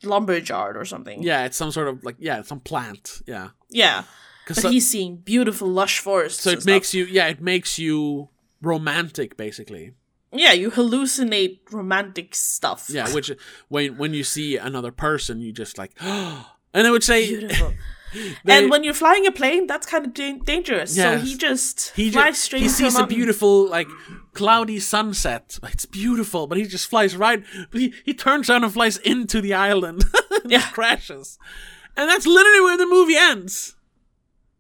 lumberyard 0.03 0.77
or 0.77 0.85
something. 0.85 1.23
Yeah, 1.23 1.45
it's 1.45 1.57
some 1.57 1.71
sort 1.71 1.89
of 1.89 2.05
like 2.05 2.17
yeah, 2.19 2.43
some 2.43 2.61
plant. 2.61 3.23
Yeah. 3.27 3.51
yeah. 3.69 4.05
But 4.49 4.57
so, 4.57 4.71
he's 4.71 4.91
seeing 4.91 5.17
beautiful, 5.17 5.69
lush 5.69 6.01
forests. 6.01 6.43
so 6.43 6.51
it 6.51 6.67
makes 6.67 6.93
you 6.93 7.05
yeah, 7.05 7.29
it 7.29 7.41
makes 7.41 7.79
you 7.79 8.29
romantic 8.63 9.37
basically. 9.37 9.93
yeah, 10.33 10.53
you 10.53 10.71
hallucinate 10.71 11.59
romantic 11.73 12.35
stuff. 12.35 12.87
Yeah, 12.89 13.13
which 13.13 13.31
when 13.69 13.97
when 13.99 14.15
you 14.15 14.25
see 14.25 14.57
another 14.57 14.93
person, 14.93 15.41
you 15.41 15.53
just 15.53 15.79
like 15.79 15.93
and 16.01 16.87
I 16.87 16.91
would 16.91 17.03
say 17.05 17.27
beautiful. 17.29 17.75
they- 18.45 18.59
and 18.59 18.71
when 18.71 18.85
you're 18.85 18.95
flying 18.95 19.27
a 19.27 19.33
plane, 19.33 19.67
that's 19.67 19.87
kind 19.87 20.05
of 20.07 20.15
da- 20.15 20.39
dangerous. 20.45 20.97
Yes. 20.97 21.21
So 21.21 21.27
he 21.27 21.37
just 21.37 21.91
he 21.97 22.11
flies 22.11 22.35
just, 22.35 22.43
straight 22.45 22.63
he 22.63 22.69
sees 22.69 22.99
a 22.99 23.03
a 23.05 23.07
beautiful 23.07 23.69
like 23.69 23.89
cloudy 24.35 24.79
sunset. 24.81 25.59
It's 25.65 25.87
beautiful, 25.87 26.47
but 26.47 26.59
he 26.59 26.65
just 26.65 26.89
flies 26.89 27.17
right. 27.17 27.43
He, 27.73 27.93
he 28.05 28.15
turns 28.15 28.49
around 28.51 28.65
and 28.65 28.73
flies 28.73 28.99
into 28.99 29.41
the 29.41 29.55
island. 29.55 30.05
and 30.43 30.51
Yeah. 30.53 30.69
crashes, 30.71 31.39
and 31.97 32.09
that's 32.09 32.27
literally 32.27 32.61
where 32.61 32.77
the 32.79 32.87
movie 32.87 33.17
ends. 33.17 33.75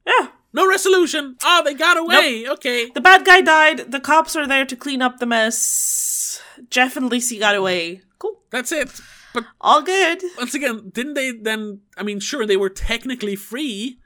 Yeah. 0.06 0.28
No 0.52 0.68
resolution. 0.68 1.36
Oh, 1.44 1.62
they 1.64 1.74
got 1.74 1.96
away. 1.96 2.46
Okay. 2.48 2.90
The 2.90 3.00
bad 3.00 3.24
guy 3.24 3.40
died. 3.40 3.92
The 3.92 4.00
cops 4.00 4.34
are 4.34 4.46
there 4.46 4.64
to 4.66 4.76
clean 4.76 5.00
up 5.00 5.18
the 5.18 5.26
mess. 5.26 6.42
Jeff 6.70 6.96
and 6.96 7.10
Lacey 7.10 7.38
got 7.38 7.54
away. 7.54 8.02
Cool. 8.18 8.40
That's 8.50 8.72
it. 8.72 9.00
But 9.32 9.44
All 9.60 9.82
good. 9.82 10.22
once 10.38 10.54
again, 10.54 10.90
didn't 10.92 11.14
they 11.14 11.30
then? 11.30 11.80
I 11.96 12.02
mean, 12.02 12.18
sure, 12.18 12.46
they 12.46 12.56
were 12.56 12.68
technically 12.68 13.36
free, 13.36 14.00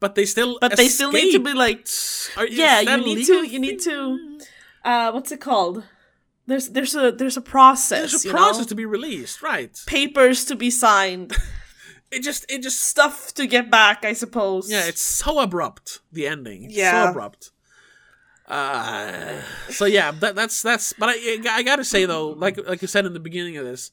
but 0.00 0.14
they 0.14 0.24
still. 0.24 0.58
But 0.58 0.76
they 0.76 0.88
still 0.88 1.12
need 1.12 1.32
to 1.32 1.38
be 1.38 1.52
like 1.52 1.86
Are, 2.36 2.46
Yeah, 2.46 2.80
you 2.80 2.96
need 3.04 3.26
to 3.26 3.46
you 3.46 3.58
need 3.58 3.80
to 3.80 4.38
uh 4.82 5.12
what's 5.12 5.30
it 5.32 5.40
called? 5.40 5.84
There's 6.46 6.70
there's 6.70 6.94
a 6.94 7.12
there's 7.12 7.36
a 7.36 7.42
process. 7.42 8.10
There's 8.10 8.24
a 8.24 8.30
process 8.30 8.60
know? 8.60 8.68
to 8.68 8.74
be 8.74 8.86
released, 8.86 9.42
right? 9.42 9.78
papers 9.86 10.46
to 10.46 10.56
be 10.56 10.70
signed. 10.70 11.36
It 12.10 12.22
just, 12.22 12.44
it 12.50 12.62
just 12.62 12.82
Stuff 12.82 13.32
to 13.34 13.46
get 13.46 13.70
back, 13.70 14.04
I 14.04 14.12
suppose. 14.14 14.70
Yeah, 14.70 14.86
it's 14.86 15.00
so 15.00 15.38
abrupt. 15.40 16.00
The 16.12 16.26
ending, 16.26 16.64
It's 16.64 16.74
Yeah. 16.74 17.04
so 17.04 17.10
abrupt. 17.10 17.52
Uh, 18.48 19.40
so 19.68 19.84
yeah, 19.84 20.10
that, 20.10 20.34
that's 20.34 20.60
that's. 20.60 20.92
But 20.92 21.10
I, 21.10 21.38
I 21.50 21.62
gotta 21.62 21.84
say 21.84 22.04
though, 22.04 22.30
like 22.30 22.58
like 22.66 22.82
you 22.82 22.88
said 22.88 23.06
in 23.06 23.12
the 23.12 23.20
beginning 23.20 23.56
of 23.56 23.64
this, 23.64 23.92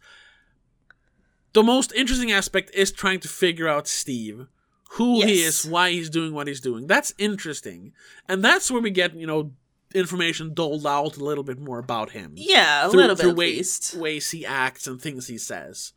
the 1.54 1.62
most 1.62 1.94
interesting 1.94 2.32
aspect 2.32 2.72
is 2.74 2.92
trying 2.92 3.20
to 3.20 3.28
figure 3.28 3.68
out 3.68 3.88
Steve, 3.88 4.48
who 4.94 5.22
he 5.24 5.44
is, 5.44 5.64
why 5.64 5.92
he's 5.92 6.10
doing 6.10 6.34
what 6.34 6.48
he's 6.48 6.60
doing. 6.60 6.88
That's 6.88 7.14
interesting, 7.20 7.94
and 8.28 8.44
that's 8.44 8.72
where 8.72 8.82
we 8.82 8.90
get 8.90 9.14
you 9.16 9.28
know 9.28 9.52
information 9.94 10.56
doled 10.56 10.88
out 10.88 11.18
a 11.18 11.24
little 11.24 11.44
bit 11.44 11.60
more 11.60 11.78
about 11.78 12.10
him. 12.12 12.34
Yeah, 12.36 12.88
a 12.88 12.90
through, 12.90 13.02
little 13.02 13.16
bit 13.16 13.22
through 13.22 13.30
at 13.32 13.38
way- 13.38 13.56
least. 13.58 13.94
ways 13.96 14.32
he 14.32 14.44
acts 14.44 14.88
and 14.88 15.00
things 15.00 15.28
he 15.28 15.38
says. 15.38 15.94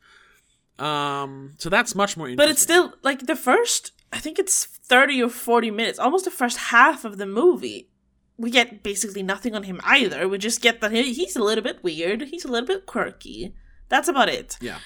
Um, 0.81 1.55
so 1.59 1.69
that's 1.69 1.95
much 1.95 2.17
more 2.17 2.27
interesting. 2.29 2.47
But 2.49 2.51
it's 2.51 2.63
still 2.63 2.95
like 3.03 3.27
the 3.27 3.37
first 3.37 3.93
I 4.13 4.19
think 4.19 4.39
it's 4.39 4.65
30 4.65 5.23
or 5.23 5.29
40 5.29 5.71
minutes, 5.71 5.99
almost 5.99 6.25
the 6.25 6.31
first 6.31 6.57
half 6.57 7.05
of 7.05 7.19
the 7.19 7.27
movie. 7.27 7.89
We 8.37 8.51
get 8.51 8.83
basically 8.83 9.23
nothing 9.23 9.55
on 9.55 9.65
him 9.65 9.81
either. 9.85 10.27
We 10.27 10.39
just 10.39 10.63
get 10.63 10.81
that 10.81 10.91
he's 10.93 11.37
a 11.37 11.43
little 11.45 11.63
bit 11.63 11.83
weird, 11.85 12.23
he's 12.23 12.45
a 12.45 12.49
little 12.51 12.67
bit 12.67 12.87
quirky. 12.87 13.55
That's 13.89 14.09
about 14.09 14.29
it. 14.29 14.57
yeah, 14.61 14.79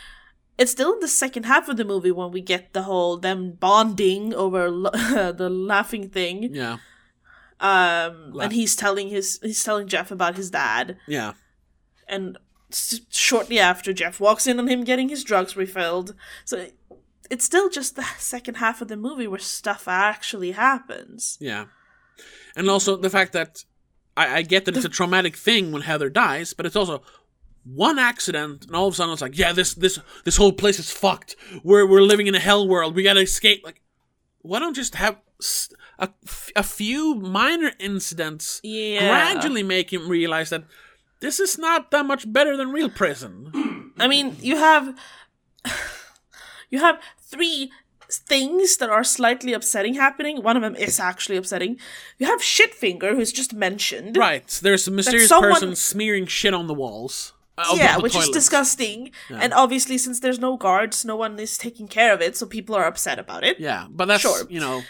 It's 0.58 0.72
still 0.72 0.94
in 0.94 1.00
the 1.00 1.08
second 1.08 1.44
half 1.44 1.68
of 1.68 1.76
the 1.76 1.84
movie 1.84 2.10
when 2.10 2.32
we 2.32 2.40
get 2.40 2.72
the 2.72 2.82
whole 2.82 3.16
them 3.16 3.52
bonding 3.52 4.34
over 4.34 4.68
lo- 4.84 5.32
the 5.32 5.48
laughing 5.48 6.08
thing. 6.10 6.52
yeah, 6.54 6.78
Um 7.60 8.32
La- 8.32 8.44
and 8.44 8.52
he's 8.52 8.74
telling 8.76 9.08
his 9.08 9.38
he's 9.42 9.62
telling 9.62 9.86
Jeff 9.88 10.10
about 10.10 10.36
his 10.36 10.50
dad 10.50 10.96
yeah. 11.06 11.32
and 12.08 12.36
s- 12.74 13.00
shortly 13.10 13.58
after 13.58 13.92
Jeff 13.92 14.20
walks 14.20 14.46
in 14.46 14.58
on 14.58 14.68
him 14.68 14.84
getting 14.84 15.08
his 15.08 15.24
drugs 15.24 15.56
refilled. 15.56 16.14
So 16.44 16.66
it's 17.30 17.44
still 17.44 17.70
just 17.70 17.96
the 17.96 18.04
second 18.18 18.56
half 18.56 18.82
of 18.82 18.88
the 18.88 18.96
movie 18.96 19.26
where 19.26 19.38
stuff 19.38 19.88
actually 19.88 20.52
happens. 20.52 21.38
Yeah. 21.40 21.66
And 22.56 22.68
also 22.68 22.96
the 22.96 23.10
fact 23.10 23.32
that 23.32 23.64
I, 24.16 24.38
I 24.38 24.42
get 24.42 24.64
that 24.64 24.76
it's 24.76 24.84
a 24.84 24.88
traumatic 24.90 25.36
thing 25.36 25.72
when 25.72 25.82
Heather 25.82 26.10
dies, 26.10 26.52
but 26.54 26.66
it's 26.66 26.76
also 26.76 27.02
one 27.64 27.98
accident 27.98 28.66
and 28.66 28.76
all 28.76 28.86
of 28.88 28.94
a 28.94 28.96
sudden 28.96 29.12
it's 29.12 29.22
like, 29.22 29.38
yeah, 29.38 29.52
this 29.52 29.74
this 29.74 29.98
this 30.24 30.36
whole 30.36 30.52
place 30.52 30.78
is 30.78 30.90
fucked. 30.90 31.34
We're 31.64 31.86
we're 31.88 32.02
living 32.02 32.26
in 32.26 32.34
a 32.34 32.40
hell 32.40 32.68
world. 32.68 32.94
We 32.94 33.02
gotta 33.02 33.20
escape. 33.20 33.62
Like, 33.64 33.80
why 34.42 34.58
don't 34.58 34.74
just 34.76 34.94
have 34.96 35.16
a, 35.98 36.08
a 36.54 36.62
few 36.62 37.14
minor 37.14 37.72
incidents 37.78 38.60
Yeah. 38.62 39.08
gradually 39.08 39.62
make 39.62 39.92
him 39.92 40.08
realize 40.08 40.50
that 40.50 40.64
this 41.24 41.40
is 41.40 41.58
not 41.58 41.90
that 41.90 42.04
much 42.06 42.30
better 42.32 42.56
than 42.56 42.70
real 42.70 42.88
prison. 42.90 43.92
I 43.98 44.06
mean, 44.08 44.36
you 44.40 44.56
have 44.56 44.94
you 46.70 46.78
have 46.80 47.00
three 47.18 47.70
things 48.10 48.76
that 48.76 48.90
are 48.90 49.02
slightly 49.04 49.52
upsetting 49.52 49.94
happening. 49.94 50.42
One 50.42 50.56
of 50.56 50.62
them 50.62 50.76
is 50.76 51.00
actually 51.00 51.36
upsetting. 51.36 51.78
You 52.18 52.26
have 52.26 52.40
Shitfinger, 52.40 53.10
who's 53.16 53.32
just 53.32 53.52
mentioned. 53.52 54.16
right. 54.16 54.46
There's 54.62 54.86
a 54.86 54.90
mysterious 54.90 55.28
someone- 55.28 55.52
person 55.52 55.74
smearing 55.76 56.26
shit 56.26 56.54
on 56.54 56.66
the 56.66 56.74
walls. 56.74 57.32
uh, 57.56 57.74
yeah, 57.76 57.96
the 57.96 58.02
which 58.02 58.12
is 58.14 58.26
toilets. 58.26 58.32
disgusting. 58.38 59.10
And 59.30 59.52
obviously, 59.54 59.96
since 59.98 60.20
there's 60.20 60.38
no 60.40 60.56
guards, 60.56 61.04
no 61.04 61.16
one 61.16 61.38
is 61.38 61.56
taking 61.56 61.86
care 61.88 62.12
of 62.12 62.20
it, 62.20 62.36
so 62.36 62.46
people 62.46 62.74
are 62.74 62.84
upset 62.84 63.18
about 63.18 63.44
it. 63.44 63.58
Yeah, 63.60 63.86
but 63.90 64.06
that's 64.06 64.22
Sure. 64.22 64.42
you 64.48 64.60
know 64.60 64.82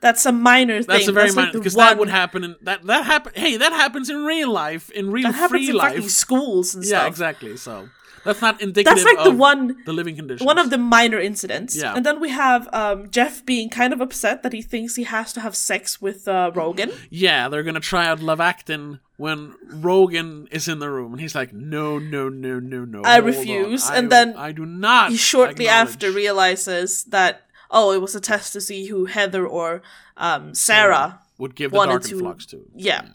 That's 0.00 0.26
a 0.26 0.32
minor 0.32 0.82
thing. 0.82 0.86
That's 0.88 1.08
a 1.08 1.12
very 1.12 1.28
like 1.30 1.36
minor 1.36 1.52
because 1.52 1.74
one- 1.74 1.86
that 1.86 1.98
would 1.98 2.08
happen 2.10 2.44
in 2.44 2.56
that 2.62 2.82
that 2.84 3.04
happen. 3.06 3.32
Hey, 3.34 3.56
that 3.56 3.72
happens 3.72 4.10
in 4.10 4.24
real 4.24 4.50
life, 4.52 4.90
in 4.90 5.10
real 5.10 5.32
That 5.32 5.48
free 5.50 5.70
in 5.70 5.76
life. 5.76 5.94
fucking 5.94 6.08
schools 6.08 6.74
and 6.74 6.84
yeah, 6.84 7.00
stuff. 7.00 7.08
exactly. 7.08 7.56
So 7.56 7.88
that's 8.24 8.42
not 8.42 8.60
indicative. 8.60 8.84
That's 9.02 9.04
like 9.06 9.24
the 9.24 9.30
of 9.30 9.38
one 9.38 9.76
the 9.86 9.92
living 9.92 10.16
conditions. 10.16 10.44
one 10.46 10.58
of 10.58 10.70
the 10.70 10.78
minor 10.78 11.18
incidents. 11.18 11.76
Yeah. 11.76 11.94
And 11.94 12.04
then 12.04 12.20
we 12.20 12.28
have 12.30 12.68
um, 12.74 13.08
Jeff 13.10 13.44
being 13.46 13.70
kind 13.70 13.92
of 13.92 14.00
upset 14.00 14.42
that 14.42 14.52
he 14.52 14.62
thinks 14.62 14.96
he 14.96 15.04
has 15.04 15.32
to 15.32 15.40
have 15.40 15.54
sex 15.56 16.00
with 16.02 16.28
uh, 16.28 16.50
Rogan. 16.54 16.90
yeah, 17.10 17.48
they're 17.48 17.62
gonna 17.62 17.80
try 17.80 18.06
out 18.06 18.18
Luvactin 18.20 19.00
when 19.16 19.54
Rogan 19.70 20.46
is 20.50 20.68
in 20.68 20.78
the 20.78 20.90
room, 20.90 21.12
and 21.14 21.20
he's 21.22 21.34
like, 21.34 21.50
"No, 21.54 21.98
no, 21.98 22.28
no, 22.28 22.58
no, 22.60 22.84
no." 22.84 23.00
I 23.02 23.16
refuse," 23.16 23.88
on. 23.88 23.96
and 23.96 24.06
I- 24.06 24.10
then 24.10 24.36
I 24.36 24.52
do 24.52 24.66
not." 24.66 25.10
He 25.10 25.16
shortly 25.16 25.68
after 25.68 26.10
realizes 26.10 27.04
that 27.04 27.45
oh, 27.70 27.92
it 27.92 28.00
was 28.00 28.14
a 28.14 28.20
test 28.20 28.52
to 28.54 28.60
see 28.60 28.86
who 28.86 29.06
Heather 29.06 29.46
or 29.46 29.82
um, 30.16 30.54
Sarah. 30.54 31.20
would 31.38 31.54
give 31.54 31.70
the 31.72 31.76
wanted 31.76 31.92
dark 31.92 32.02
to- 32.04 32.14
influx 32.14 32.46
to. 32.46 32.64
Yeah. 32.74 33.06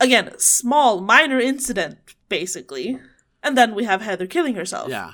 Again, 0.00 0.32
small, 0.38 1.00
minor 1.00 1.38
incident, 1.38 1.98
basically. 2.28 2.98
And 3.42 3.56
then 3.56 3.74
we 3.74 3.84
have 3.84 4.02
Heather 4.02 4.26
killing 4.26 4.54
herself. 4.56 4.88
Yeah, 4.90 5.12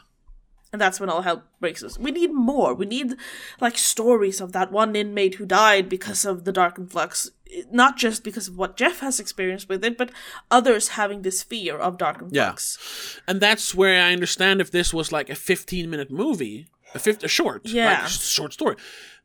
And 0.73 0.81
that's 0.81 0.99
when 1.01 1.11
all 1.11 1.23
hell 1.23 1.43
breaks 1.61 1.83
loose. 1.83 1.99
We 1.99 2.11
need 2.11 2.33
more. 2.33 2.73
We 2.75 2.87
need 2.87 3.15
like 3.61 3.77
stories 3.77 4.41
of 4.41 4.53
that 4.53 4.73
one 4.73 4.97
inmate 4.97 5.35
who 5.37 5.47
died 5.47 5.89
because 5.89 6.25
of 6.25 6.45
the 6.45 6.53
Darkenfloxx. 6.53 7.31
Not 7.71 7.97
just 7.97 8.25
because 8.25 8.49
of 8.49 8.59
what 8.59 8.77
Jeff 8.77 9.01
has 9.01 9.19
experienced 9.19 9.69
with 9.71 9.83
it, 9.83 9.97
but 9.97 10.11
others 10.51 10.89
having 10.89 11.23
this 11.23 11.43
fear 11.43 11.77
of 11.79 11.97
dark 11.97 12.19
flux. 12.19 12.33
influx. 12.35 13.21
and 13.27 13.41
that's 13.41 13.75
where 13.75 14.03
I 14.03 14.13
understand 14.13 14.61
if 14.61 14.71
this 14.71 14.93
was 14.93 15.13
like 15.13 15.31
a 15.31 15.35
15 15.35 15.89
minute 15.89 16.11
movie, 16.11 16.69
a 16.95 16.99
fifth, 16.99 17.23
a 17.25 17.29
short, 17.29 17.63
Yeah. 17.67 18.01
like 18.03 18.09
short 18.09 18.53
story. 18.53 18.77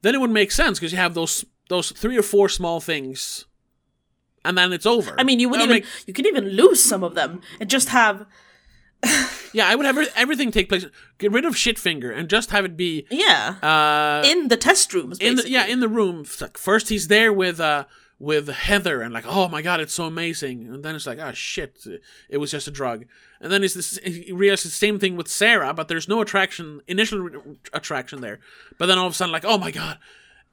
Then 0.02 0.16
it 0.16 0.22
would 0.22 0.32
make 0.32 0.52
sense 0.52 0.80
because 0.80 0.92
you 0.92 0.98
have 0.98 1.14
those 1.14 1.46
those 1.70 1.92
three 1.92 2.18
or 2.18 2.24
four 2.24 2.50
small 2.50 2.80
things, 2.82 3.46
and 4.44 4.58
then 4.58 4.74
it's 4.74 4.86
over. 4.86 5.16
I 5.18 5.24
mean, 5.24 5.40
you 5.40 5.50
would 5.50 5.62
even 5.62 5.84
you 6.06 6.14
could 6.14 6.26
even 6.28 6.50
lose 6.50 6.84
some 6.84 7.04
of 7.04 7.16
them 7.16 7.42
and 7.60 7.70
just 7.70 7.90
have 7.90 8.26
yeah, 9.54 9.68
I 9.68 9.76
would 9.76 9.86
have 9.86 9.98
everything 10.16 10.52
take 10.52 10.70
place. 10.70 10.86
Get 11.18 11.32
rid 11.32 11.46
of 11.46 11.56
Shitfinger 11.56 12.16
and 12.18 12.30
just 12.30 12.52
have 12.52 12.66
it 12.66 12.78
be 12.78 13.06
yeah 13.10 13.56
uh 13.62 14.28
in 14.28 14.48
the 14.48 14.58
test 14.58 14.94
rooms. 14.94 15.20
in 15.20 15.36
the 15.36 15.50
yeah 15.50 15.66
in 15.66 15.80
the 15.80 15.90
room. 15.90 16.26
Like, 16.42 16.58
First 16.58 16.90
he's 16.90 17.08
there 17.08 17.32
with 17.34 17.60
uh 17.60 17.86
with 18.20 18.48
Heather 18.48 19.02
and 19.02 19.14
like 19.14 19.26
oh 19.28 19.50
my 19.50 19.62
god 19.62 19.82
it's 19.82 19.94
so 19.94 20.06
amazing, 20.06 20.68
and 20.68 20.84
then 20.84 20.96
it's 20.96 21.06
like 21.08 21.20
oh 21.20 21.32
shit 21.34 21.86
it 22.30 22.38
was 22.38 22.52
just 22.52 22.68
a 22.68 22.72
drug, 22.72 23.06
and 23.44 23.52
then 23.52 23.64
it's 23.64 23.76
this 23.76 24.00
he 24.04 24.32
realizes 24.32 24.72
the 24.72 24.78
same 24.78 24.98
thing 24.98 25.16
with 25.16 25.28
Sarah, 25.28 25.74
but 25.74 25.88
there's 25.90 26.08
no 26.08 26.22
attraction 26.22 26.82
initial 26.88 27.20
re- 27.20 27.58
attraction 27.74 28.22
there, 28.22 28.40
but 28.80 28.88
then 28.88 28.98
all 28.98 29.06
of 29.06 29.14
a 29.14 29.16
sudden 29.16 29.32
like 29.32 29.46
oh 29.46 29.60
my 29.60 29.70
god. 29.70 30.00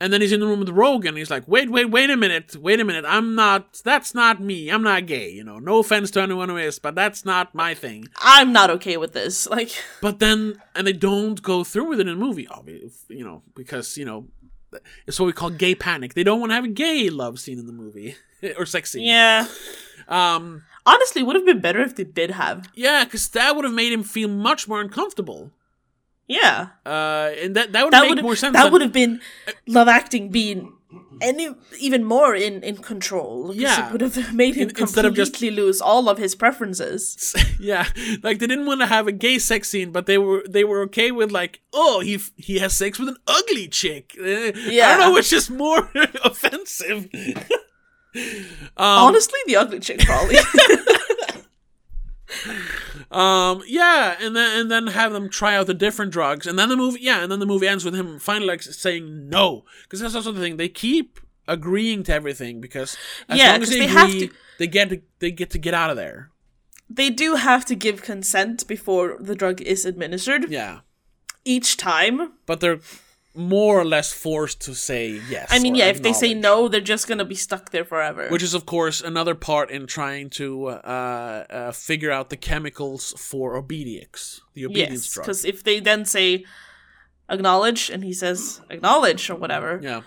And 0.03 0.15
then 0.15 0.23
he's 0.23 0.33
in 0.33 0.41
the 0.41 0.47
room 0.47 0.61
with 0.61 0.71
Rogan. 0.71 1.15
He's 1.15 1.31
like, 1.31 1.47
"Wait, 1.47 1.71
wait, 1.71 1.91
wait 1.91 2.09
a 2.09 2.17
minute, 2.17 2.57
wait 2.57 2.81
a 2.81 2.85
minute. 2.87 3.05
I'm 3.07 3.35
not. 3.35 3.83
That's 3.85 4.15
not 4.15 4.41
me. 4.41 4.71
I'm 4.71 4.83
not 4.83 5.05
gay. 5.05 5.29
You 5.29 5.45
know, 5.45 5.59
no 5.59 5.79
offense 5.81 6.11
to 6.13 6.23
anyone 6.23 6.49
who 6.49 6.57
is, 6.57 6.79
but 6.79 6.95
that's 6.95 7.27
not 7.27 7.55
my 7.55 7.75
thing." 7.75 8.09
I'm 8.17 8.51
not 8.51 8.71
okay 8.71 8.97
with 8.97 9.13
this. 9.13 9.47
Like, 9.51 9.71
But 10.01 10.19
then, 10.19 10.57
and 10.75 10.87
they 10.87 10.95
don't 10.95 11.43
go 11.43 11.65
through 11.65 11.91
with 11.91 12.01
it 12.01 12.09
in 12.09 12.19
the 12.19 12.25
movie, 12.25 12.49
obviously, 12.49 13.19
you 13.19 13.25
know, 13.27 13.43
because 13.55 13.99
you 13.99 14.07
know, 14.07 14.29
it's 15.07 15.21
what 15.21 15.27
we 15.27 15.35
call 15.35 15.51
gay 15.51 15.75
panic. 15.75 16.15
They 16.15 16.25
don't 16.25 16.41
want 16.41 16.49
to 16.53 16.55
have 16.55 16.65
a 16.65 16.69
gay 16.69 17.11
love 17.11 17.39
scene 17.39 17.59
in 17.59 17.67
the 17.67 17.73
movie 17.75 18.15
or 18.57 18.65
sex 18.65 18.93
scene. 18.93 19.03
yeah. 19.03 19.49
Um. 20.09 20.63
Honestly, 20.87 21.23
would 21.23 21.37
have 21.37 21.45
been 21.47 21.61
better 21.61 21.81
if 21.81 21.95
they 21.97 22.05
did 22.05 22.31
have. 22.33 22.69
Yeah, 22.75 23.05
because 23.05 23.29
that 23.31 23.55
would 23.55 23.65
have 23.65 23.75
made 23.75 23.93
him 23.93 24.03
feel 24.03 24.29
much 24.29 24.67
more 24.69 24.81
uncomfortable. 24.81 25.51
Yeah, 26.27 26.69
Uh, 26.87 27.33
and 27.43 27.57
that 27.57 27.73
that 27.73 27.85
would 27.85 27.93
that 27.93 28.09
make 28.09 28.23
more 28.23 28.37
sense. 28.37 28.53
that 28.55 28.71
would 28.73 28.83
have 28.83 28.93
been 28.93 29.21
Luvactin 29.69 30.31
being 30.31 30.73
any 31.21 31.49
even 31.79 32.05
more 32.05 32.35
in 32.37 32.63
in 32.63 32.77
control. 32.77 33.53
Yeah. 33.55 33.87
it 33.87 33.93
would 33.93 34.01
have 34.01 34.33
made 34.43 34.55
him 34.55 34.69
In- 34.71 34.77
instead 34.79 35.05
of 35.05 35.15
completely 35.15 35.49
just- 35.49 35.57
lose 35.59 35.81
all 35.83 36.09
of 36.09 36.19
his 36.19 36.35
preferences. 36.37 37.35
yeah, 37.61 37.87
like 38.23 38.39
they 38.39 38.47
didn't 38.47 38.67
want 38.67 38.81
to 38.81 38.87
have 38.87 39.09
a 39.09 39.13
gay 39.13 39.39
sex 39.41 39.69
scene, 39.69 39.91
but 39.91 40.07
they 40.07 40.19
were 40.19 40.45
they 40.49 40.63
were 40.65 40.83
okay 40.83 41.11
with 41.11 41.31
like, 41.33 41.61
oh, 41.73 41.99
he 42.01 42.15
f- 42.15 42.31
he 42.37 42.59
has 42.61 42.77
sex 42.77 42.99
with 42.99 43.09
an 43.09 43.17
ugly 43.27 43.67
chick. 43.69 44.15
Yeah, 44.17 44.87
I 44.87 44.97
don't 44.97 45.01
know 45.01 45.13
which 45.15 45.33
is 45.33 45.51
more 45.51 45.91
offensive. 46.25 47.09
Um, 48.15 48.25
Honestly, 48.77 49.39
the 49.47 49.57
ugly 49.57 49.81
chick 49.81 50.01
probably. 50.01 50.37
Um, 53.11 53.63
yeah, 53.67 54.17
and 54.21 54.37
then 54.37 54.61
and 54.61 54.71
then 54.71 54.87
have 54.89 55.13
them 55.13 55.29
try 55.29 55.57
out 55.57 55.67
the 55.67 55.75
different 55.75 56.13
drugs, 56.13 56.47
and 56.47 56.57
then 56.57 56.69
the 56.69 56.77
movie, 56.77 57.01
yeah, 57.03 57.23
and 57.23 57.31
then 57.33 57.41
the 57.41 57.47
movie 57.47 57.67
ends 57.67 57.85
with 57.85 57.95
him 57.95 58.21
finally 58.21 58.47
like 58.47 58.63
saying 58.63 59.29
no, 59.29 59.65
because 59.83 59.99
that's 59.99 60.15
also 60.15 60.31
the 60.31 60.41
thing. 60.41 60.57
They 60.57 60.69
keep 60.69 61.19
agreeing 61.49 62.05
to 62.05 62.15
everything 62.15 62.61
because 62.61 62.97
as 63.29 63.37
Yeah, 63.39 63.53
long 63.53 63.63
as 63.63 63.71
they, 63.71 63.81
they 63.81 63.87
have 63.89 64.11
to- 64.11 64.31
they 64.61 64.69
get 64.69 64.91
to, 64.91 65.03
they 65.19 65.33
get 65.33 65.51
to 65.51 65.59
get 65.59 65.75
out 65.75 65.91
of 65.91 65.97
there. 65.97 66.31
they 66.89 67.11
do 67.11 67.35
have 67.35 67.65
to 67.65 67.75
give 67.75 68.03
consent 68.03 68.67
before 68.69 69.17
the 69.19 69.35
drug 69.35 69.61
is 69.61 69.85
administered 69.85 70.49
Yeah, 70.49 70.81
each 71.45 71.77
time. 71.77 72.35
but 72.47 72.61
they're 72.61 72.79
more 73.35 73.79
or 73.81 73.85
less 73.85 74.13
forced 74.13 74.61
to 74.63 74.75
say 74.75 75.21
yes. 75.29 75.49
I 75.53 75.61
mean, 75.61 75.75
yeah, 75.77 75.87
if 75.87 76.03
they 76.03 76.13
say 76.13 76.35
no, 76.35 76.67
they're 76.69 76.81
just 76.81 77.07
gonna 77.07 77.25
be 77.25 77.37
stuck 77.37 77.71
there 77.71 77.85
forever. 77.85 78.29
Which 78.29 78.43
is, 78.43 78.55
of 78.55 78.67
course, 78.67 79.01
another 79.01 79.35
part 79.37 79.71
in 79.71 79.87
trying 79.87 80.31
to 80.31 80.67
uh, 80.67 80.73
uh, 81.49 81.73
figure 81.73 82.11
out 82.11 82.31
the 82.31 82.37
chemicals 82.37 83.15
for 83.17 83.57
obedience, 83.57 84.41
the 84.55 84.67
obedience 84.67 85.07
yes, 85.07 85.15
drug. 85.15 85.27
because 85.27 85.45
if 85.45 85.63
they 85.63 85.79
then 85.81 86.05
say 86.05 86.45
acknowledge 87.29 87.89
and 87.91 88.03
he 88.03 88.13
says 88.13 88.61
acknowledge 88.69 89.31
or 89.31 89.37
whatever, 89.37 89.79
Yeah, 89.81 90.03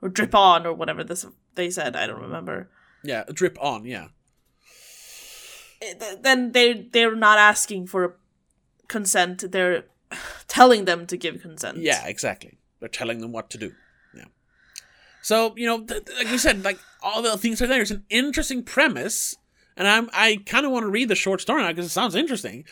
or 0.00 0.08
drip 0.08 0.34
on 0.34 0.66
or 0.66 0.72
whatever 0.72 1.04
this 1.04 1.26
they 1.54 1.70
said, 1.70 1.94
I 1.96 2.06
don't 2.06 2.22
remember. 2.22 2.70
yeah, 3.04 3.24
drip 3.32 3.58
on, 3.60 3.84
yeah. 3.84 4.08
Eh, 5.82 5.94
Then 6.22 6.52
they 6.52 6.88
they're 6.92 7.14
not 7.16 7.38
asking 7.38 7.88
for 7.88 8.16
consent; 8.88 9.52
they're 9.52 9.84
telling 10.48 10.84
them 10.84 11.06
to 11.06 11.16
give 11.16 11.40
consent. 11.42 11.78
Yeah, 11.78 12.06
exactly. 12.06 12.58
They're 12.80 12.88
telling 12.88 13.20
them 13.20 13.32
what 13.32 13.50
to 13.50 13.58
do. 13.58 13.72
Yeah. 14.14 14.24
So 15.22 15.54
you 15.56 15.66
know, 15.66 15.78
th- 15.84 16.04
th- 16.04 16.18
like 16.18 16.30
you 16.30 16.38
said, 16.38 16.64
like 16.64 16.78
all 17.02 17.22
the 17.22 17.36
things 17.36 17.60
are 17.62 17.66
there. 17.66 17.82
It's 17.82 17.90
an 17.90 18.04
interesting 18.10 18.62
premise, 18.62 19.36
and 19.76 19.88
I'm 19.88 20.10
I 20.12 20.40
kind 20.46 20.66
of 20.66 20.72
want 20.72 20.84
to 20.84 20.90
read 20.90 21.08
the 21.08 21.14
short 21.14 21.40
story 21.40 21.62
now 21.62 21.68
because 21.68 21.86
it 21.86 21.90
sounds 21.90 22.14
interesting. 22.14 22.64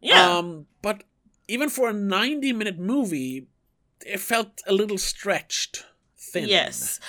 yeah. 0.00 0.36
Um, 0.36 0.66
but 0.82 1.04
even 1.48 1.68
for 1.68 1.90
a 1.90 1.92
90 1.92 2.52
minute 2.52 2.78
movie, 2.78 3.48
it 4.06 4.20
felt 4.20 4.62
a 4.66 4.72
little 4.72 4.98
stretched, 4.98 5.84
thin. 6.18 6.48
Yes. 6.48 7.00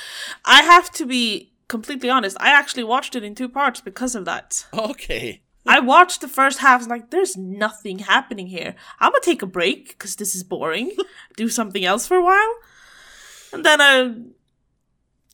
I 0.44 0.62
have 0.64 0.92
to 0.94 1.06
be 1.06 1.54
completely 1.68 2.10
honest. 2.10 2.38
I 2.40 2.50
actually 2.50 2.84
watched 2.84 3.16
it 3.16 3.24
in 3.24 3.34
two 3.36 3.50
parts 3.50 3.82
because 3.82 4.16
of 4.16 4.26
that. 4.26 4.66
Okay. 4.74 5.42
I 5.66 5.80
watched 5.80 6.22
the 6.22 6.28
first 6.28 6.60
half 6.60 6.82
and 6.82 6.90
like, 6.90 7.10
there's 7.10 7.36
nothing 7.36 8.00
happening 8.00 8.48
here. 8.48 8.76
I'm 9.00 9.12
gonna 9.12 9.22
take 9.22 9.42
a 9.42 9.48
break 9.48 9.90
because 9.90 10.16
this 10.16 10.36
is 10.36 10.44
boring. 10.44 10.96
Do 11.38 11.50
something 11.50 11.84
else 11.84 12.06
for 12.08 12.18
a 12.18 12.24
while. 12.24 12.56
And 13.52 13.66
then 13.66 13.82
I. 13.82 14.16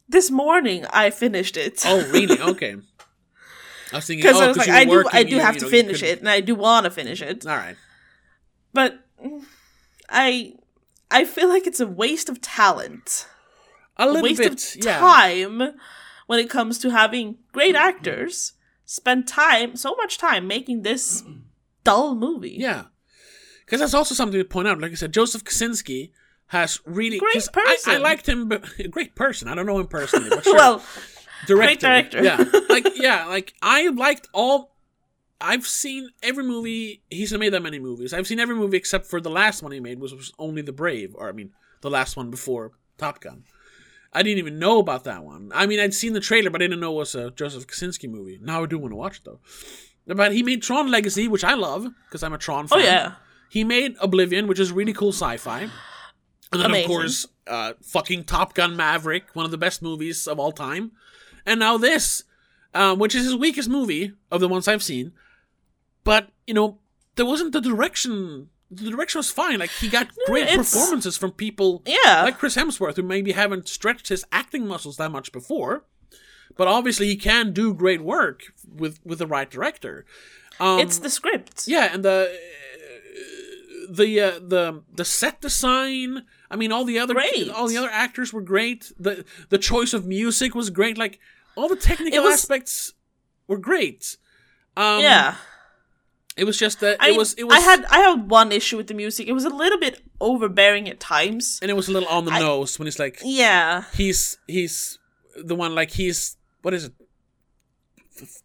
this 0.07 0.31
morning 0.31 0.85
I 0.91 1.09
finished 1.09 1.57
it. 1.57 1.83
Oh, 1.85 2.07
really? 2.11 2.39
Okay. 2.51 2.75
I 3.91 3.97
was 3.97 4.07
thinking, 4.07 4.23
Because 4.23 4.41
oh, 4.41 4.45
I 4.45 4.47
was 4.47 4.57
like, 4.57 4.69
I 4.69 4.85
do, 4.85 5.03
I 5.11 5.23
do 5.23 5.35
you- 5.35 5.41
have 5.41 5.55
you 5.55 5.59
to 5.61 5.65
know, 5.65 5.71
you 5.71 5.83
finish 5.83 6.01
it, 6.01 6.19
and 6.19 6.29
I 6.29 6.39
do 6.39 6.55
want 6.55 6.85
to 6.85 6.91
finish 6.91 7.21
it. 7.21 7.45
All 7.45 7.57
right. 7.57 7.75
But 8.73 8.99
I, 10.09 10.53
I 11.09 11.25
feel 11.25 11.49
like 11.49 11.67
it's 11.67 11.81
a 11.81 11.87
waste 11.87 12.29
of 12.29 12.39
talent. 12.39 13.27
A 13.97 14.05
little 14.05 14.23
waste 14.23 14.39
bit, 14.39 14.53
of 14.53 14.85
yeah. 14.85 14.97
time 14.99 15.73
when 16.27 16.39
it 16.39 16.49
comes 16.49 16.77
to 16.79 16.89
having 16.91 17.39
great 17.51 17.75
actors 17.75 18.53
spend 18.91 19.25
time 19.25 19.77
so 19.77 19.95
much 19.95 20.17
time 20.17 20.45
making 20.47 20.81
this 20.81 21.23
dull 21.85 22.13
movie. 22.13 22.57
Yeah, 22.59 22.85
because 23.65 23.79
that's 23.79 23.93
also 23.93 24.13
something 24.13 24.37
to 24.39 24.43
point 24.45 24.67
out. 24.67 24.79
Like 24.81 24.91
I 24.91 24.95
said, 24.95 25.13
Joseph 25.13 25.45
Kosinski 25.45 26.11
has 26.47 26.81
really 26.85 27.17
Great 27.17 27.33
'cause 27.35 27.87
I, 27.87 27.95
I 27.95 27.97
liked 27.97 28.27
him, 28.27 28.49
but 28.49 28.65
a 28.77 28.87
great 28.89 29.15
person. 29.15 29.47
I 29.47 29.55
don't 29.55 29.65
know 29.65 29.79
him 29.79 29.87
personally, 29.87 30.29
but 30.29 30.43
sure. 30.43 30.55
well, 30.55 30.83
director. 31.47 31.87
director. 31.87 32.23
yeah, 32.23 32.43
like 32.69 32.85
yeah, 32.97 33.25
like 33.27 33.53
I 33.61 33.87
liked 33.87 34.27
all. 34.33 34.75
I've 35.39 35.65
seen 35.65 36.09
every 36.21 36.43
movie. 36.43 37.01
He's 37.09 37.33
made 37.33 37.53
that 37.53 37.63
many 37.63 37.79
movies. 37.79 38.13
I've 38.13 38.27
seen 38.27 38.39
every 38.39 38.55
movie 38.55 38.77
except 38.77 39.07
for 39.07 39.19
the 39.21 39.31
last 39.31 39.63
one 39.63 39.71
he 39.71 39.79
made, 39.79 39.99
which 39.99 40.11
was 40.11 40.31
only 40.37 40.61
The 40.61 40.73
Brave, 40.73 41.15
or 41.15 41.29
I 41.29 41.31
mean, 41.31 41.51
the 41.79 41.89
last 41.89 42.15
one 42.17 42.29
before 42.29 42.73
Top 42.97 43.21
Gun. 43.21 43.45
I 44.13 44.23
didn't 44.23 44.39
even 44.39 44.59
know 44.59 44.79
about 44.79 45.03
that 45.05 45.23
one. 45.23 45.51
I 45.55 45.65
mean, 45.65 45.79
I'd 45.79 45.93
seen 45.93 46.13
the 46.13 46.19
trailer, 46.19 46.49
but 46.49 46.61
I 46.61 46.65
didn't 46.65 46.81
know 46.81 46.93
it 46.93 46.97
was 46.97 47.15
a 47.15 47.31
Joseph 47.31 47.67
Kosinski 47.67 48.09
movie. 48.09 48.39
Now 48.41 48.63
I 48.63 48.65
do 48.65 48.77
want 48.77 48.91
to 48.91 48.97
watch 48.97 49.17
it 49.17 49.23
though. 49.25 49.39
But 50.07 50.33
he 50.33 50.43
made 50.43 50.61
Tron 50.63 50.89
Legacy, 50.91 51.27
which 51.27 51.43
I 51.43 51.53
love 51.53 51.87
because 52.07 52.23
I'm 52.23 52.33
a 52.33 52.37
Tron 52.37 52.67
fan. 52.67 52.79
oh 52.79 52.81
fan. 52.81 52.91
yeah, 52.91 53.11
He 53.49 53.63
made 53.63 53.95
Oblivion, 54.01 54.47
which 54.47 54.59
is 54.59 54.71
really 54.71 54.93
cool 54.93 55.13
sci-fi. 55.13 55.61
And 55.61 55.71
then 56.61 56.65
Amazing. 56.65 56.83
of 56.83 56.87
course, 56.89 57.27
uh, 57.47 57.73
fucking 57.81 58.25
Top 58.25 58.53
Gun 58.53 58.75
Maverick, 58.75 59.27
one 59.33 59.45
of 59.45 59.51
the 59.51 59.57
best 59.57 59.81
movies 59.81 60.27
of 60.27 60.37
all 60.39 60.51
time. 60.51 60.91
And 61.45 61.59
now 61.59 61.77
this, 61.77 62.23
um, 62.73 62.99
which 62.99 63.15
is 63.15 63.23
his 63.23 63.35
weakest 63.35 63.69
movie 63.69 64.13
of 64.29 64.41
the 64.41 64.49
ones 64.49 64.67
I've 64.67 64.83
seen. 64.83 65.13
But 66.03 66.27
you 66.45 66.53
know, 66.53 66.79
there 67.15 67.25
wasn't 67.25 67.53
the 67.53 67.61
direction. 67.61 68.49
The 68.73 68.89
direction 68.89 69.19
was 69.19 69.29
fine. 69.29 69.59
Like 69.59 69.69
he 69.71 69.89
got 69.89 70.07
great 70.27 70.43
it's- 70.47 70.57
performances 70.57 71.17
from 71.17 71.31
people 71.31 71.83
yeah. 71.85 72.23
like 72.23 72.37
Chris 72.39 72.55
Hemsworth, 72.55 72.95
who 72.95 73.03
maybe 73.03 73.33
haven't 73.33 73.67
stretched 73.67 74.07
his 74.07 74.23
acting 74.31 74.65
muscles 74.65 74.95
that 74.97 75.11
much 75.11 75.31
before. 75.31 75.83
But 76.57 76.67
obviously, 76.67 77.07
he 77.07 77.15
can 77.17 77.53
do 77.53 77.73
great 77.73 78.01
work 78.01 78.41
with 78.67 78.99
with 79.05 79.19
the 79.19 79.27
right 79.27 79.49
director. 79.49 80.05
Um, 80.59 80.79
it's 80.79 80.99
the 80.99 81.09
script. 81.09 81.67
yeah, 81.67 81.89
and 81.93 82.03
the 82.03 82.37
the 83.89 84.19
uh, 84.21 84.39
the 84.39 84.83
the 84.93 85.05
set 85.05 85.41
design. 85.41 86.25
I 86.49 86.55
mean, 86.55 86.71
all 86.71 86.83
the 86.85 86.99
other 86.99 87.13
Great. 87.13 87.49
all 87.49 87.67
the 87.67 87.77
other 87.77 87.89
actors 87.89 88.33
were 88.33 88.41
great. 88.41 88.91
the 88.99 89.25
The 89.49 89.57
choice 89.57 89.93
of 89.93 90.05
music 90.05 90.53
was 90.55 90.69
great. 90.69 90.97
Like 90.97 91.19
all 91.55 91.67
the 91.69 91.75
technical 91.75 92.23
was- 92.23 92.33
aspects 92.33 92.93
were 93.47 93.57
great. 93.57 94.17
Um, 94.77 95.01
yeah. 95.01 95.35
It 96.37 96.45
was 96.45 96.57
just 96.57 96.79
that 96.79 96.97
I 97.01 97.07
it 97.07 97.09
mean, 97.11 97.17
was 97.19 97.33
it 97.35 97.43
was 97.43 97.55
I 97.57 97.59
had 97.59 97.85
I 97.85 97.99
had 97.99 98.29
one 98.29 98.51
issue 98.51 98.77
with 98.77 98.87
the 98.87 98.93
music. 98.93 99.27
It 99.27 99.33
was 99.33 99.45
a 99.45 99.49
little 99.49 99.79
bit 99.79 100.01
overbearing 100.19 100.87
at 100.89 100.99
times. 100.99 101.59
and 101.61 101.69
it 101.69 101.75
was 101.75 101.87
a 101.87 101.91
little 101.91 102.09
on 102.09 102.25
the 102.25 102.31
I- 102.31 102.39
nose 102.39 102.77
when 102.79 102.87
it's 102.87 102.99
like 102.99 103.19
Yeah. 103.23 103.83
he's 103.93 104.37
he's 104.47 104.97
the 105.35 105.55
one 105.55 105.75
like 105.75 105.91
he's 105.91 106.37
what 106.61 106.73
is 106.73 106.85
it 106.85 106.93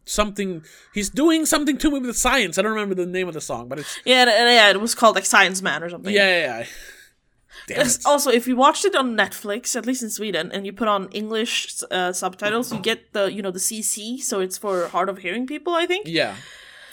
something 0.04 0.62
he's 0.94 1.10
doing 1.10 1.44
something 1.44 1.76
to 1.76 1.90
me 1.90 1.98
with 1.98 2.16
science 2.16 2.56
i 2.56 2.62
don't 2.62 2.72
remember 2.72 2.94
the 2.94 3.04
name 3.04 3.28
of 3.28 3.34
the 3.34 3.40
song 3.40 3.68
but 3.68 3.78
it's 3.78 3.98
Yeah, 4.04 4.24
yeah, 4.24 4.70
it 4.70 4.80
was 4.80 4.94
called 4.94 5.16
like 5.16 5.26
Science 5.26 5.60
Man 5.60 5.82
or 5.82 5.90
something. 5.90 6.14
yeah 6.14 6.30
yeah, 6.46 6.64
yeah. 7.68 7.84
Also, 8.04 8.30
if 8.30 8.46
you 8.46 8.54
watched 8.54 8.84
it 8.84 8.94
on 8.94 9.16
Netflix, 9.16 9.74
at 9.74 9.86
least 9.86 10.02
in 10.02 10.10
Sweden, 10.10 10.52
and 10.52 10.64
you 10.66 10.72
put 10.72 10.86
on 10.88 11.08
English 11.10 11.82
uh, 11.90 12.12
subtitles, 12.12 12.72
you 12.72 12.78
get 12.78 13.12
the 13.12 13.32
you 13.32 13.42
know 13.42 13.50
the 13.50 13.58
CC, 13.58 14.20
so 14.20 14.40
it's 14.40 14.56
for 14.58 14.86
hard 14.88 15.08
of 15.08 15.18
hearing 15.18 15.46
people, 15.46 15.72
I 15.74 15.86
think. 15.86 16.06
yeah 16.06 16.34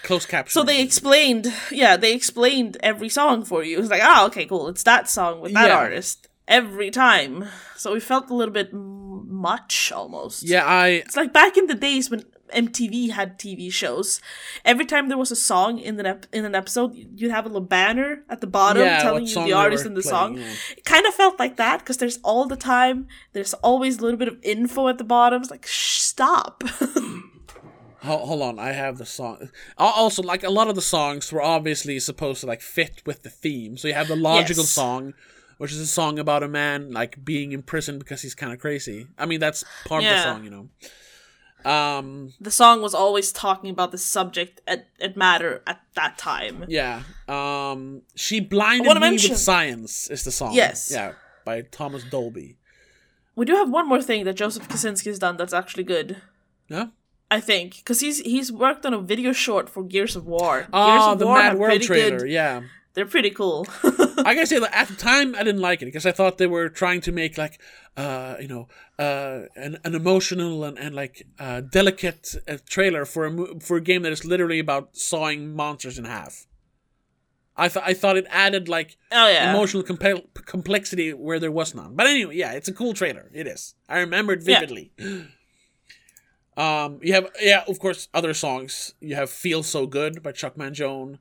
close 0.04 0.26
caption. 0.26 0.54
So 0.54 0.64
they 0.64 0.82
explained, 0.82 1.52
yeah, 1.72 1.98
they 1.98 2.14
explained 2.14 2.78
every 2.84 3.10
song 3.10 3.44
for 3.46 3.64
you. 3.64 3.78
It 3.78 3.82
was 3.82 3.90
like, 3.90 4.04
ah, 4.04 4.26
okay, 4.28 4.46
cool, 4.46 4.68
it's 4.68 4.84
that 4.84 5.10
song 5.10 5.42
with 5.42 5.54
that 5.54 5.68
Yeah. 5.70 5.78
artist 5.78 6.28
every 6.48 6.92
time. 6.92 7.46
So 7.78 7.94
we 7.94 8.00
felt 8.00 8.30
a 8.30 8.34
little 8.36 8.54
bit 8.54 8.70
much 8.74 9.92
almost. 9.92 10.44
Yeah, 10.44 10.66
I 10.66 10.88
It's 11.06 11.16
like 11.16 11.34
back 11.34 11.58
in 11.58 11.68
the 11.68 11.76
days 11.76 12.10
when 12.12 12.24
MTV 12.54 13.10
had 13.10 13.40
TV 13.40 13.72
shows. 13.72 14.22
Every 14.64 14.86
time 14.86 15.08
there 15.08 15.18
was 15.18 15.32
a 15.32 15.36
song 15.36 15.80
in 15.80 16.00
an 16.00 16.06
ep- 16.06 16.28
in 16.32 16.46
an 16.46 16.54
episode, 16.54 16.94
you'd 16.94 17.32
have 17.32 17.46
a 17.46 17.50
little 17.50 17.62
banner 17.68 18.24
at 18.30 18.42
the 18.42 18.48
bottom 18.48 18.84
Yeah, 18.84 19.02
telling 19.02 19.26
you 19.26 19.34
the 19.44 19.54
artist 19.54 19.86
and 19.88 19.98
the 19.98 20.02
playing, 20.04 20.16
song. 20.16 20.38
yeah. 20.38 20.54
It 20.78 20.86
kind 20.86 21.06
of 21.08 21.16
felt 21.16 21.40
like 21.40 21.56
that 21.58 21.80
because 21.80 21.98
there's 21.98 22.20
all 22.24 22.46
the 22.46 22.56
time. 22.56 23.08
There's 23.32 23.56
always 23.56 23.98
a 23.98 24.02
little 24.02 24.20
bit 24.20 24.28
of 24.28 24.38
info 24.44 24.88
at 24.88 25.00
the 25.00 25.04
bottom. 25.04 25.42
It's 25.42 25.50
like 25.50 25.66
stop. 25.68 26.64
Hold, 28.04 28.28
hold 28.28 28.42
on, 28.42 28.60
I 28.60 28.74
have 28.74 28.98
the 28.98 29.06
song. 29.06 29.50
Also, 29.78 30.22
like 30.22 30.44
a 30.44 30.50
lot 30.50 30.68
of 30.68 30.76
the 30.76 30.82
songs 30.82 31.32
were 31.32 31.42
obviously 31.42 32.00
supposed 32.00 32.42
to 32.42 32.48
like 32.48 32.62
fit 32.62 33.02
with 33.06 33.24
the 33.24 33.30
theme. 33.30 33.78
So 33.78 33.88
you 33.88 33.94
have 33.94 34.08
the 34.10 34.16
logical 34.16 34.64
Yes. 34.64 34.72
song, 34.72 35.14
which 35.58 35.72
is 35.72 35.80
a 35.80 35.88
song 35.88 36.20
about 36.20 36.44
a 36.44 36.48
man 36.50 36.92
like 36.92 37.24
being 37.24 37.52
in 37.54 37.62
prison 37.64 38.00
because 38.00 38.22
he's 38.22 38.36
kind 38.36 38.52
of 38.52 38.60
crazy. 38.60 39.08
I 39.18 39.26
mean, 39.26 39.40
that's 39.40 39.64
part 39.86 40.04
of 40.04 40.10
the 40.10 40.22
song, 40.24 40.44
you 40.44 40.50
know. 40.50 40.70
Um, 41.66 42.34
the 42.42 42.52
song 42.52 42.82
was 42.82 42.94
always 42.94 43.32
talking 43.32 43.70
about 43.70 43.92
the 43.92 43.98
subject 43.98 44.60
at, 44.68 44.88
at 45.00 45.16
matter 45.16 45.64
at 45.66 45.80
that 45.96 46.18
time. 46.18 46.66
yeah. 46.68 47.04
Um, 47.30 48.02
she 48.16 48.42
blinded 48.42 48.94
me 48.96 49.00
mention- 49.00 49.30
with 49.32 49.40
science 49.40 50.10
is 50.10 50.26
the 50.26 50.32
song. 50.32 50.54
Yes. 50.54 50.92
Yeah, 50.94 51.14
by 51.46 51.62
Thomas 51.62 52.04
Dolby. 52.04 52.58
We 53.38 53.46
do 53.46 53.56
have 53.56 53.70
one 53.70 53.88
more 53.88 54.02
thing 54.02 54.26
that 54.26 54.34
Joseph 54.34 54.68
Kosinski 54.68 55.06
has 55.06 55.20
done 55.20 55.38
that's 55.38 55.54
actually 55.54 55.86
good. 55.86 56.22
Yeah. 56.68 56.88
I 57.38 57.40
think 57.50 57.68
because 57.78 58.00
he's 58.06 58.18
he's 58.34 58.50
worked 58.66 58.84
on 58.88 58.94
a 58.94 59.02
video 59.14 59.32
short 59.46 59.66
for 59.74 59.82
Gears 59.94 60.16
of 60.20 60.24
War. 60.36 60.56
Gears 60.62 60.70
Oh, 60.74 61.12
of 61.14 61.20
the 61.20 61.26
War 61.26 61.38
Mad 61.38 61.58
World 61.62 61.82
trailer. 61.90 62.20
Good, 62.20 62.30
Yeah. 62.40 62.62
they're 62.94 63.12
pretty 63.16 63.32
cool. 63.42 63.60
I 64.28 64.32
gotta 64.36 64.48
say 64.54 64.60
that 64.64 64.74
at 64.82 64.88
the 64.92 64.96
time 65.12 65.30
I 65.40 65.44
didn't 65.48 65.62
like 65.70 65.80
it 65.82 65.86
because 65.92 66.06
I 66.12 66.14
thought 66.18 66.38
they 66.38 66.52
were 66.56 66.70
trying 66.70 67.02
to 67.08 67.12
make 67.12 67.34
like 67.44 67.56
uh 68.04 68.34
you 68.44 68.50
know 68.54 68.64
uh 69.06 69.38
an, 69.66 69.74
an 69.88 69.94
emotional 70.02 70.54
and, 70.68 70.78
and 70.84 70.94
like 71.02 71.16
uh, 71.46 71.60
delicate 71.80 72.26
uh, 72.48 72.58
trailer 72.76 73.04
for 73.14 73.22
a 73.26 73.32
mo- 73.38 73.60
for 73.68 73.76
a 73.78 73.82
game 73.90 74.02
that 74.06 74.12
is 74.18 74.24
literally 74.34 74.60
about 74.68 74.86
sawing 75.10 75.40
monsters 75.62 75.98
in 76.00 76.06
half. 76.06 76.34
I 77.66 77.68
thought 77.70 77.84
I 77.92 77.94
thought 78.02 78.18
it 78.22 78.26
added 78.46 78.64
like 78.78 78.90
oh 79.12 79.28
yeah, 79.36 79.50
emotional 79.54 79.84
compe- 79.84 80.26
complexity 80.56 81.08
where 81.26 81.40
there 81.44 81.52
was 81.60 81.70
none. 81.80 81.92
But 81.96 82.06
anyway, 82.08 82.36
yeah, 82.44 82.52
it's 82.58 82.68
a 82.74 82.74
cool 82.74 82.94
trailer. 83.02 83.26
It 83.42 83.46
is. 83.56 83.76
I 83.88 84.00
remember 84.06 84.34
it 84.34 84.42
Yeah. 84.46 84.62
Um, 86.56 87.00
you 87.02 87.14
have 87.14 87.30
yeah, 87.42 87.64
of 87.68 87.80
course, 87.80 88.08
other 88.14 88.34
songs. 88.34 88.94
You 89.00 89.16
have 89.16 89.30
"Feel 89.30 89.64
So 89.64 89.88
Good" 89.88 90.22
by 90.22 90.32
Chuck 90.34 90.56
Mangione, 90.56 91.18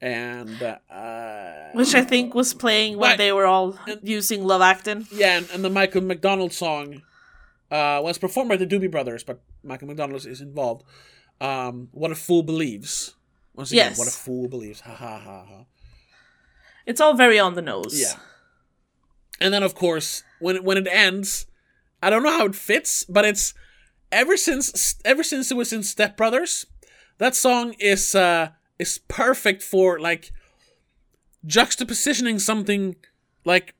and 0.00 0.62
uh, 0.90 1.70
which 1.72 1.94
I 1.94 2.02
think 2.02 2.34
was 2.34 2.54
playing 2.54 2.96
when 2.98 3.10
Right. 3.10 3.18
they 3.18 3.32
were 3.32 3.46
all 3.46 3.76
using 4.02 4.42
Luvactin. 4.42 5.06
Yeah, 5.12 5.38
and, 5.38 5.48
and 5.52 5.64
the 5.64 5.70
Michael 5.70 6.02
McDonald 6.02 6.52
song 6.52 7.02
uh, 7.70 8.00
was 8.02 8.16
performed 8.18 8.48
by 8.48 8.56
the 8.56 8.66
Doobie 8.66 8.90
Brothers, 8.90 9.24
but 9.24 9.40
Michael 9.64 9.88
McDonald 9.88 10.24
is 10.24 10.40
involved. 10.40 10.84
Um, 11.40 11.88
what 11.92 12.10
a 12.12 12.14
fool 12.14 12.42
believes. 12.44 13.14
Once 13.54 13.72
again, 13.72 13.88
Yes. 13.90 13.98
what 13.98 14.06
a 14.08 14.10
fool 14.12 14.48
believes. 14.48 14.80
Ha 14.82 14.92
ha 14.94 15.18
ha 15.18 15.44
ha. 15.48 15.64
It's 16.86 17.00
all 17.00 17.14
very 17.14 17.38
on 17.40 17.54
the 17.54 17.62
nose. 17.62 17.98
Yeah. 18.00 18.14
And 19.40 19.52
then, 19.52 19.62
of 19.62 19.74
course, 19.74 20.22
when 20.38 20.56
it, 20.56 20.64
when 20.64 20.78
it 20.78 20.86
ends, 20.90 21.46
I 22.02 22.08
don't 22.10 22.22
know 22.22 22.30
how 22.38 22.46
it 22.46 22.54
fits, 22.54 23.04
but 23.08 23.24
it's 23.24 23.52
ever 24.12 24.36
since 24.36 24.96
ever 25.04 25.22
since 25.22 25.50
it 25.50 25.56
was 25.56 25.72
in 25.72 25.82
Step 25.82 26.16
Brothers, 26.16 26.66
that 27.18 27.34
song 27.34 27.74
is 27.78 28.14
uh, 28.14 28.50
is 28.78 28.98
perfect 29.08 29.62
for 29.62 29.98
like 29.98 30.32
juxtapositioning 31.46 32.40
something 32.40 32.96
like 33.44 33.74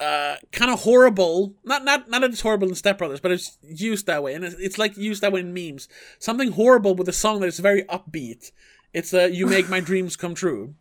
uh, 0.00 0.36
kind 0.50 0.70
of 0.70 0.80
horrible. 0.80 1.54
Not 1.64 1.84
not 1.84 2.08
not 2.08 2.22
that 2.22 2.30
it's 2.30 2.40
horrible 2.40 2.68
in 2.68 2.74
Step 2.74 2.98
Brothers, 2.98 3.20
but 3.20 3.30
it's 3.32 3.58
used 3.62 4.06
that 4.06 4.22
way, 4.22 4.34
and 4.34 4.44
it's, 4.44 4.56
it's 4.58 4.78
like 4.78 4.96
used 4.96 5.22
that 5.22 5.32
way 5.32 5.40
in 5.40 5.54
memes. 5.54 5.88
Something 6.18 6.52
horrible 6.52 6.94
with 6.94 7.08
a 7.08 7.12
song 7.12 7.40
that 7.40 7.46
is 7.46 7.58
very 7.58 7.82
upbeat. 7.84 8.50
It's 8.92 9.14
uh, 9.14 9.24
"You 9.24 9.46
Make 9.46 9.68
My 9.68 9.80
Dreams 9.80 10.16
Come 10.16 10.34
True." 10.34 10.74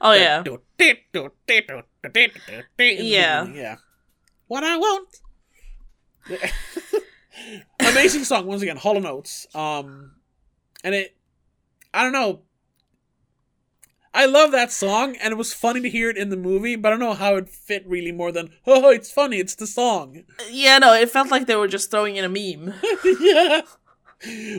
Oh 0.00 0.12
yeah. 0.12 0.42
Yeah. 3.04 3.46
Yeah. 3.46 3.76
What 4.48 4.62
I 4.64 4.76
want. 4.76 5.08
Amazing 7.80 8.24
song 8.24 8.46
once 8.46 8.62
again, 8.62 8.76
Hall 8.76 8.96
and 8.96 9.06
Oates. 9.06 9.46
Um 9.54 10.12
and 10.84 10.94
it 10.94 11.16
I 11.94 12.02
don't 12.02 12.12
know. 12.12 12.42
I 14.14 14.24
love 14.24 14.50
that 14.52 14.72
song 14.72 15.14
and 15.16 15.32
it 15.32 15.36
was 15.36 15.52
funny 15.52 15.80
to 15.82 15.90
hear 15.90 16.08
it 16.08 16.16
in 16.16 16.30
the 16.30 16.36
movie, 16.38 16.74
but 16.76 16.88
I 16.88 16.90
don't 16.92 17.00
know 17.00 17.12
how 17.14 17.36
it 17.36 17.50
fit 17.50 17.86
really 17.86 18.12
more 18.12 18.32
than 18.32 18.50
oh 18.66 18.88
it's 18.90 19.10
funny, 19.10 19.38
it's 19.38 19.54
the 19.54 19.66
song. 19.66 20.24
Yeah, 20.50 20.78
no, 20.78 20.94
it 20.94 21.10
felt 21.10 21.30
like 21.30 21.46
they 21.46 21.56
were 21.56 21.68
just 21.68 21.90
throwing 21.90 22.16
in 22.16 22.24
a 22.24 22.28
meme. 22.28 22.74
yeah. 23.20 23.62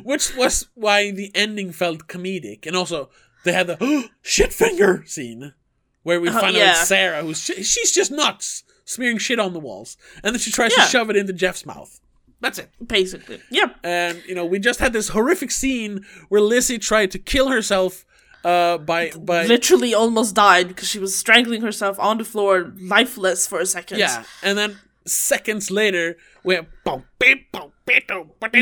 Which 0.03 0.35
was 0.35 0.67
why 0.75 1.09
the 1.11 1.31
ending 1.33 1.71
felt 1.71 2.07
comedic. 2.07 2.67
And 2.67 2.75
also, 2.75 3.09
they 3.43 3.53
had 3.53 3.65
the 3.65 4.09
shit 4.21 4.53
finger 4.53 5.03
scene 5.07 5.55
where 6.03 6.21
we 6.21 6.29
Uh, 6.29 6.33
find 6.39 6.55
out 6.55 6.61
yeah. 6.61 6.71
it's 6.79 6.87
Sarah, 6.87 7.23
who's 7.23 7.41
sh- 7.41 7.65
she's 7.65 7.91
just 7.91 8.11
nuts, 8.11 8.63
smearing 8.85 9.17
shit 9.17 9.39
on 9.39 9.53
the 9.53 9.59
walls. 9.59 9.97
And 10.23 10.35
then 10.35 10.39
she 10.39 10.51
tries 10.51 10.73
Yeah. 10.77 10.83
to 10.83 10.89
shove 10.91 11.09
it 11.09 11.15
into 11.17 11.33
Jeff's 11.33 11.65
mouth. 11.65 11.99
That's 12.39 12.59
it. 12.59 12.69
Basically. 12.85 13.41
Yep. 13.49 13.77
And, 13.83 14.21
you 14.27 14.35
know, 14.35 14.45
we 14.45 14.59
just 14.59 14.79
had 14.79 14.93
this 14.93 15.09
horrific 15.09 15.51
scene 15.51 16.05
where 16.29 16.41
Lizzie 16.41 16.77
tried 16.77 17.11
to 17.11 17.19
kill 17.19 17.49
herself 17.49 18.05
uh, 18.45 18.77
by. 18.77 19.09
by 19.11 19.45
Literally 19.45 19.93
almost 19.93 20.35
died 20.35 20.67
because 20.67 20.87
she 20.87 20.99
was 20.99 21.17
strangling 21.17 21.61
herself 21.61 21.99
on 21.99 22.17
the 22.19 22.23
floor, 22.23 22.73
lifeless 22.79 23.47
for 23.47 23.59
a 23.59 23.65
second. 23.65 23.99
Yeah, 23.99 24.23
and 24.43 24.57
then 24.57 24.77
seconds 25.05 25.71
later, 25.71 26.15
we 26.43 26.55
have 26.55 26.67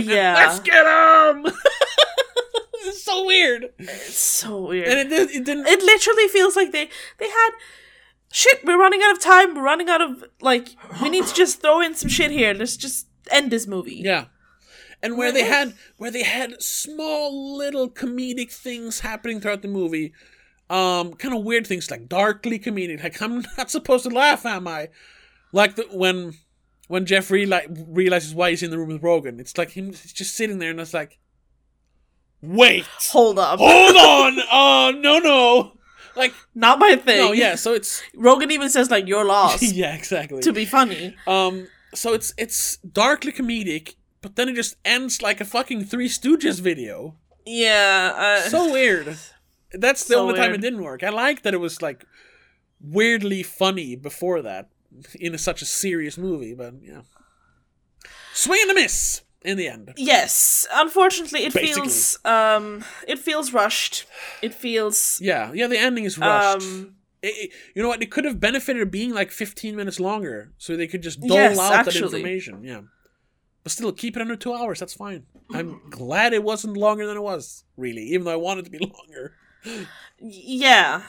Yeah. 0.07 0.36
Let's 0.36 0.59
get 0.61 0.86
him. 0.86 1.45
it's 2.86 3.03
so 3.03 3.26
weird, 3.26 3.73
It's 3.80 4.17
so 4.17 4.67
weird. 4.67 4.88
and 4.88 5.11
it 5.11 5.32
it 5.32 5.43
didn't. 5.45 5.67
it 5.67 5.82
literally 5.82 6.28
feels 6.28 6.55
like 6.55 6.71
they 6.71 6.89
they 7.17 7.28
had 7.30 7.49
shit 8.32 8.63
we're 8.65 8.78
running 8.80 9.01
out 9.03 9.11
of 9.13 9.19
time 9.21 9.55
we're 9.55 9.63
running 9.63 9.89
out 9.89 10.01
of 10.01 10.23
like 10.41 10.69
we 11.01 11.09
need 11.09 11.26
to 11.26 11.34
just 11.34 11.61
throw 11.61 11.80
in 11.82 11.95
some 11.95 12.09
shit 12.09 12.32
here 12.32 12.53
let's 12.53 12.76
just 12.78 13.07
end 13.32 13.51
this 13.51 13.67
movie. 13.67 14.01
Yeah, 14.03 14.26
and 15.01 15.17
where 15.17 15.32
they 15.32 15.43
had 15.43 15.73
where 15.97 16.11
they 16.11 16.23
had 16.23 16.61
small 16.61 17.57
little 17.57 17.89
comedic 17.89 18.51
things 18.51 19.01
happening 19.01 19.39
throughout 19.39 19.61
the 19.61 19.67
movie, 19.67 20.13
um, 20.69 21.13
kind 21.13 21.34
of 21.36 21.43
weird 21.43 21.67
things 21.67 21.91
like 21.91 22.09
darkly 22.09 22.59
comedic. 22.59 23.03
Like 23.03 23.21
I'm 23.21 23.43
not 23.57 23.69
supposed 23.71 24.03
to 24.03 24.09
laugh, 24.09 24.45
am 24.45 24.67
I? 24.67 24.89
Like 25.51 25.76
the, 25.76 25.84
when 25.91 26.34
when 26.88 27.05
Jeff 27.05 27.30
reali- 27.30 27.86
realizes 27.88 28.34
why 28.36 28.51
he's 28.51 28.63
in 28.63 28.71
the 28.71 28.78
room 28.78 28.89
with 28.89 29.03
Rogan, 29.03 29.39
it's 29.39 29.57
like 29.57 29.71
him 29.71 29.88
he's 29.88 30.13
just 30.13 30.36
sitting 30.36 30.59
there, 30.59 30.71
and 30.71 30.80
it's 30.80 30.93
like, 30.93 31.17
wait. 32.41 32.86
hold 33.09 33.39
up. 33.39 33.59
Hold 33.59 33.95
on 33.95 34.39
oh 34.51 34.91
no 34.95 35.19
no. 35.19 35.71
Like 36.15 36.34
not 36.53 36.80
my 36.80 36.95
thing. 36.95 37.17
no 37.17 37.32
yeah 37.34 37.55
so 37.55 37.73
it's 37.73 38.01
rogan 38.15 38.49
even 38.49 38.69
says 38.69 38.89
like 38.89 39.07
you're 39.07 39.26
lost. 39.26 39.61
Yeah 39.76 39.93
exactly. 39.95 40.41
To 40.41 40.53
be 40.53 40.65
funny. 40.65 41.15
Um 41.28 41.67
so 41.95 42.13
it's 42.13 42.33
it's 42.37 42.77
darkly 42.77 43.31
comedic 43.31 43.95
but 44.21 44.35
then 44.35 44.49
it 44.49 44.55
just 44.55 44.75
ends 44.83 45.21
like 45.21 45.39
a 45.41 45.45
fucking 45.45 45.85
three 45.85 46.09
stooges 46.09 46.59
video. 46.61 47.15
Yeah 47.45 48.13
uh, 48.45 48.49
so 48.49 48.71
weird. 48.77 49.17
That's 49.71 50.03
the 50.05 50.13
So 50.15 50.21
only 50.21 50.35
time 50.35 50.53
it 50.53 50.61
didn't 50.61 50.81
work. 50.83 51.03
I 51.03 51.09
like 51.09 51.41
that 51.43 51.53
it 51.53 51.59
was 51.59 51.81
like 51.81 52.05
weirdly 52.81 53.43
funny 53.43 53.95
before 53.95 54.41
that 54.41 54.69
in 55.19 55.33
a, 55.35 55.37
such 55.37 55.61
a 55.61 55.65
serious 55.65 56.17
movie 56.17 56.53
but 56.53 56.73
yeah 56.81 57.01
swing 58.33 58.59
and 58.61 58.71
a 58.71 58.73
miss 58.75 59.21
in 59.43 59.57
the 59.57 59.67
end. 59.67 59.93
Yes. 59.97 60.65
Unfortunately 60.73 61.41
it 61.45 61.53
Basically. 61.53 61.81
feels 61.83 62.17
um 62.25 62.83
it 63.07 63.19
feels 63.19 63.53
rushed. 63.53 64.05
It 64.41 64.53
feels 64.53 65.19
yeah 65.21 65.51
yeah 65.53 65.67
the 65.67 65.77
ending 65.77 66.05
is 66.05 66.17
rushed. 66.17 66.65
Um 66.65 66.95
It- 67.26 67.36
it- 67.43 67.51
you 67.73 67.82
know 67.82 67.88
what? 67.89 68.01
It 68.01 68.11
could 68.11 68.26
have 68.26 68.39
benefited 68.39 68.91
being 68.91 69.11
like 69.13 69.32
15 69.32 69.76
minutes 69.76 69.99
longer, 69.99 70.53
so 70.57 70.76
they 70.78 70.88
could 70.88 71.01
just 71.01 71.19
dole 71.19 71.38
Yes, 71.38 71.57
out 71.59 71.86
that 71.86 71.95
information. 71.95 72.63
Yeah, 72.63 72.82
but 73.63 73.71
still, 73.71 73.91
keep 73.91 74.15
it 74.15 74.21
under 74.21 74.36
two 74.36 74.53
hours. 74.53 74.80
That's 74.80 74.93
fine. 74.93 75.26
I'm 75.53 75.82
glad 75.89 76.34
it 76.34 76.43
wasn't 76.43 76.78
longer 76.78 77.05
than 77.07 77.17
it 77.17 77.21
was. 77.23 77.63
Really, 77.78 78.03
even 78.13 78.26
though 78.26 78.34
I 78.34 78.36
wanted 78.47 78.67
it 78.67 78.71
to 78.71 78.78
be 78.78 78.86
longer. 78.99 79.36
Yeah. 80.19 81.03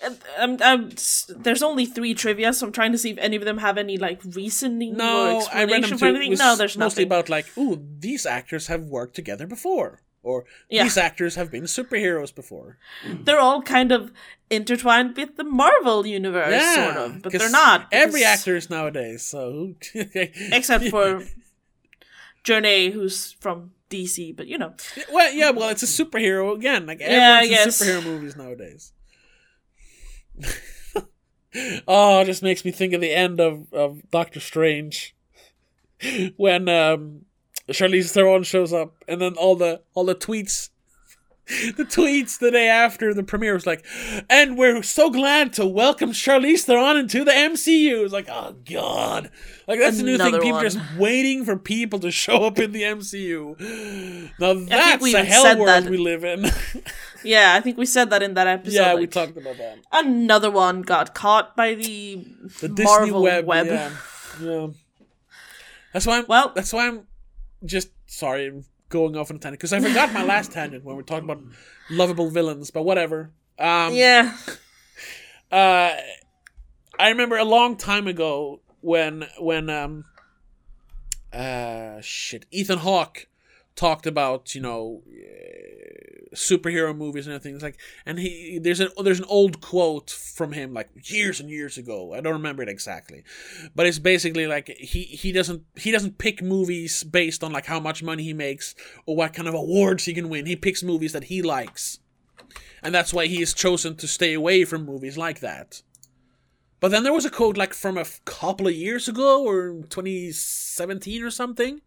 And, 0.00 0.18
Um, 0.38 0.56
um, 0.62 0.90
s- 0.92 1.30
there's 1.36 1.62
only 1.62 1.84
three 1.84 2.14
trivia, 2.14 2.52
so 2.52 2.66
I'm 2.66 2.72
trying 2.72 2.92
to 2.92 2.98
see 2.98 3.10
if 3.10 3.18
any 3.18 3.36
of 3.36 3.44
them 3.44 3.58
have 3.58 3.76
any 3.76 3.96
like 3.98 4.20
reasoning 4.24 4.92
or 4.94 4.98
No, 4.98 5.46
I 5.52 5.64
read 5.64 5.82
them 5.82 5.98
for 5.98 6.10
too. 6.10 6.14
anything. 6.16 6.38
No, 6.38 6.54
there's 6.56 6.76
mostly 6.78 7.04
nothing. 7.04 7.06
about 7.06 7.28
like, 7.28 7.46
ooh, 7.58 7.84
these 7.98 8.24
actors 8.24 8.68
have 8.68 8.84
worked 8.84 9.16
together 9.16 9.46
before, 9.48 10.02
or 10.24 10.44
Yeah. 10.68 10.82
these 10.84 10.96
actors 10.96 11.34
have 11.36 11.50
been 11.50 11.64
superheroes 11.64 12.34
before. 12.34 12.78
They're 13.06 13.38
all 13.40 13.62
kind 13.62 13.92
of 13.92 14.10
intertwined 14.50 15.16
with 15.16 15.36
the 15.36 15.44
Marvel 15.44 16.06
universe, 16.06 16.74
sort 16.74 16.96
of, 16.96 17.22
but 17.22 17.32
they're 17.32 17.50
not. 17.50 17.86
Every 17.92 18.20
because- 18.20 18.38
actor 18.40 18.56
is 18.56 18.68
nowadays, 18.70 19.22
so 19.22 19.74
except 19.94 20.88
for 20.88 21.22
Jurnee, 22.44 22.92
who's 22.92 23.32
from 23.40 23.72
DC, 23.90 24.34
but 24.36 24.46
you 24.48 24.58
know. 24.58 24.74
Well, 25.12 25.32
yeah, 25.32 25.50
well, 25.50 25.68
it's 25.68 25.82
a 25.82 25.86
superhero 25.86 26.54
again. 26.54 26.86
Like 26.86 27.00
Yeah, 27.00 27.38
I 27.40 27.44
everyone's 27.44 27.80
in 27.80 27.86
superhero 27.86 28.04
movies 28.04 28.36
nowadays. 28.36 28.92
oh, 31.86 32.20
it 32.20 32.24
just 32.26 32.42
makes 32.42 32.64
me 32.64 32.70
think 32.70 32.92
of 32.92 33.00
the 33.00 33.14
end 33.14 33.40
of, 33.40 33.72
of 33.72 34.10
Doctor 34.10 34.40
Strange 34.40 35.14
when 36.36 36.68
um, 36.68 37.24
Charlize 37.72 38.10
Theron 38.12 38.42
shows 38.42 38.72
up, 38.72 38.94
and 39.08 39.20
then 39.20 39.34
all 39.34 39.56
the 39.56 39.80
all 39.94 40.04
the 40.04 40.14
tweets. 40.14 40.70
The 41.76 41.84
tweets 41.84 42.38
the 42.38 42.50
day 42.50 42.68
after 42.68 43.12
the 43.12 43.22
premiere 43.22 43.52
was 43.52 43.66
like, 43.66 43.84
and 44.30 44.56
we're 44.56 44.82
so 44.82 45.10
glad 45.10 45.52
to 45.54 45.66
welcome 45.66 46.12
Charlize 46.12 46.62
Theron 46.62 46.96
into 46.96 47.22
the 47.22 47.32
MCU. 47.32 48.02
It's 48.02 48.14
like, 48.14 48.28
oh 48.30 48.56
god, 48.64 49.30
like 49.68 49.78
that's 49.78 50.00
a 50.00 50.04
new 50.04 50.16
thing. 50.16 50.32
People 50.32 50.52
one. 50.52 50.62
just 50.64 50.78
waiting 50.96 51.44
for 51.44 51.58
people 51.58 51.98
to 51.98 52.10
show 52.10 52.44
up 52.44 52.58
in 52.58 52.72
the 52.72 52.80
MCU. 52.80 54.30
Now 54.40 54.54
that's 54.54 55.12
a 55.12 55.22
hell 55.22 55.58
world 55.58 55.84
that- 55.84 55.90
we 55.90 55.98
live 55.98 56.24
in. 56.24 56.46
Yeah, 57.26 57.54
I 57.54 57.60
think 57.60 57.76
we 57.78 57.86
said 57.86 58.08
that 58.10 58.22
in 58.22 58.34
that 58.34 58.46
episode. 58.46 58.74
yeah, 58.76 58.94
we 58.94 59.06
talked 59.06 59.36
about 59.36 59.56
that. 59.58 59.78
Another 59.92 60.50
one 60.50 60.80
got 60.82 61.14
caught 61.14 61.56
by 61.56 61.74
the, 61.74 62.22
The 62.60 62.68
Disney 62.68 63.12
web. 63.12 63.46
web. 63.46 63.66
Yeah. 63.66 63.90
yeah. 64.42 64.66
That's 65.92 66.06
why 66.06 66.18
I'm. 66.18 66.26
Well- 66.26 66.52
that's 66.54 66.72
why 66.72 66.88
I'm 66.88 67.06
just 67.64 67.90
sorry. 68.06 68.46
I'm 68.46 68.64
going 68.88 69.16
off 69.16 69.30
on 69.30 69.36
a 69.36 69.40
tangent 69.40 69.58
because 69.58 69.72
I 69.72 69.80
forgot 69.80 70.12
my 70.12 70.24
last 70.24 70.52
tangent 70.56 70.84
when 70.84 70.96
we 70.96 71.00
are 71.00 71.04
talking 71.04 71.28
about 71.28 71.42
lovable 71.90 72.30
villains. 72.30 72.70
But 72.70 72.82
whatever. 72.82 73.32
Um, 73.58 73.94
Yeah. 73.94 74.36
uh, 75.52 75.94
I 76.98 77.08
remember 77.08 77.36
a 77.36 77.44
long 77.44 77.76
time 77.76 78.06
ago 78.06 78.60
when 78.80 79.26
when 79.38 79.70
um 79.70 80.04
uh 81.32 82.00
shit 82.00 82.46
Ethan 82.50 82.78
Hawke 82.78 83.26
talked 83.74 84.06
about 84.06 84.54
you 84.54 84.60
know 84.60 85.02
superhero 86.34 86.96
movies 86.96 87.26
and 87.26 87.34
everything. 87.34 87.54
It's 87.54 87.64
like 87.64 87.78
and 88.04 88.18
he 88.18 88.58
there's 88.58 88.80
an 88.80 88.90
there's 89.02 89.20
an 89.20 89.26
old 89.28 89.60
quote 89.60 90.10
from 90.10 90.52
him 90.52 90.74
like 90.74 90.90
years 91.10 91.40
and 91.40 91.48
years 91.50 91.78
ago. 91.78 92.14
I 92.14 92.20
don't 92.20 92.32
remember 92.32 92.62
it 92.62 92.68
exactly, 92.68 93.24
but 93.74 93.86
it's 93.86 93.98
basically 93.98 94.46
like 94.46 94.68
he 94.68 95.02
he 95.02 95.32
doesn't 95.32 95.62
he 95.76 95.90
doesn't 95.90 96.18
pick 96.18 96.42
movies 96.42 97.04
based 97.04 97.42
on 97.42 97.52
like 97.52 97.66
how 97.66 97.80
much 97.80 98.02
money 98.02 98.22
he 98.22 98.32
makes 98.32 98.74
or 99.06 99.16
what 99.16 99.32
kind 99.32 99.48
of 99.48 99.54
awards 99.54 100.04
he 100.04 100.14
can 100.14 100.28
win. 100.28 100.46
He 100.46 100.56
picks 100.56 100.82
movies 100.82 101.12
that 101.12 101.24
he 101.24 101.42
likes 101.42 102.00
and 102.84 102.94
that's 102.94 103.14
why 103.14 103.26
he 103.26 103.40
has 103.40 103.54
chosen 103.54 103.96
to 103.96 104.06
stay 104.06 104.34
away 104.34 104.64
from 104.64 104.84
movies 104.84 105.16
like 105.16 105.40
that. 105.40 105.82
But 106.80 106.90
then 106.90 107.02
there 107.02 107.14
was 107.14 107.24
a 107.24 107.30
quote 107.30 107.56
like 107.56 107.72
from 107.72 107.96
a 107.96 108.04
couple 108.26 108.66
of 108.66 108.74
years 108.74 109.08
ago 109.08 109.42
or 109.42 109.70
2017 109.88 111.22
or 111.22 111.30
something 111.30 111.80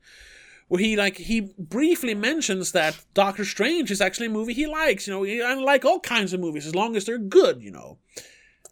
where 0.67 0.81
he 0.81 0.95
like 0.95 1.17
he 1.17 1.53
briefly 1.57 2.13
mentions 2.13 2.71
that 2.73 2.97
Doctor 3.13 3.45
Strange 3.45 3.91
is 3.91 4.01
actually 4.01 4.27
a 4.27 4.31
movie 4.31 4.53
he 4.53 4.67
likes, 4.67 5.07
you 5.07 5.13
know, 5.13 5.45
I 5.45 5.53
like 5.55 5.85
all 5.85 5.99
kinds 5.99 6.33
of 6.33 6.39
movies 6.39 6.65
as 6.65 6.75
long 6.75 6.95
as 6.95 7.05
they're 7.05 7.17
good, 7.17 7.61
you 7.61 7.71
know. 7.71 7.97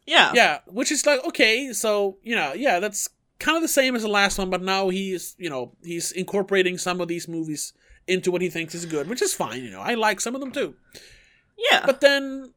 Yeah. 0.05 0.31
Yeah, 0.33 0.59
which 0.67 0.91
is 0.91 1.05
like 1.05 1.23
okay, 1.25 1.73
so, 1.73 2.17
you 2.23 2.35
know, 2.35 2.53
yeah, 2.53 2.79
that's 2.79 3.09
kind 3.39 3.55
of 3.55 3.61
the 3.61 3.67
same 3.67 3.95
as 3.95 4.01
the 4.01 4.07
last 4.07 4.37
one, 4.37 4.49
but 4.49 4.61
now 4.61 4.89
he's, 4.89 5.35
you 5.37 5.49
know, 5.49 5.73
he's 5.83 6.11
incorporating 6.11 6.77
some 6.77 7.01
of 7.01 7.07
these 7.07 7.27
movies 7.27 7.73
into 8.07 8.31
what 8.31 8.41
he 8.41 8.49
thinks 8.49 8.75
is 8.75 8.85
good, 8.85 9.09
which 9.09 9.21
is 9.21 9.33
fine, 9.33 9.63
you 9.63 9.71
know. 9.71 9.81
I 9.81 9.95
like 9.95 10.21
some 10.21 10.35
of 10.35 10.41
them 10.41 10.51
too. 10.51 10.75
Yeah. 11.57 11.85
But 11.85 12.01
then 12.01 12.53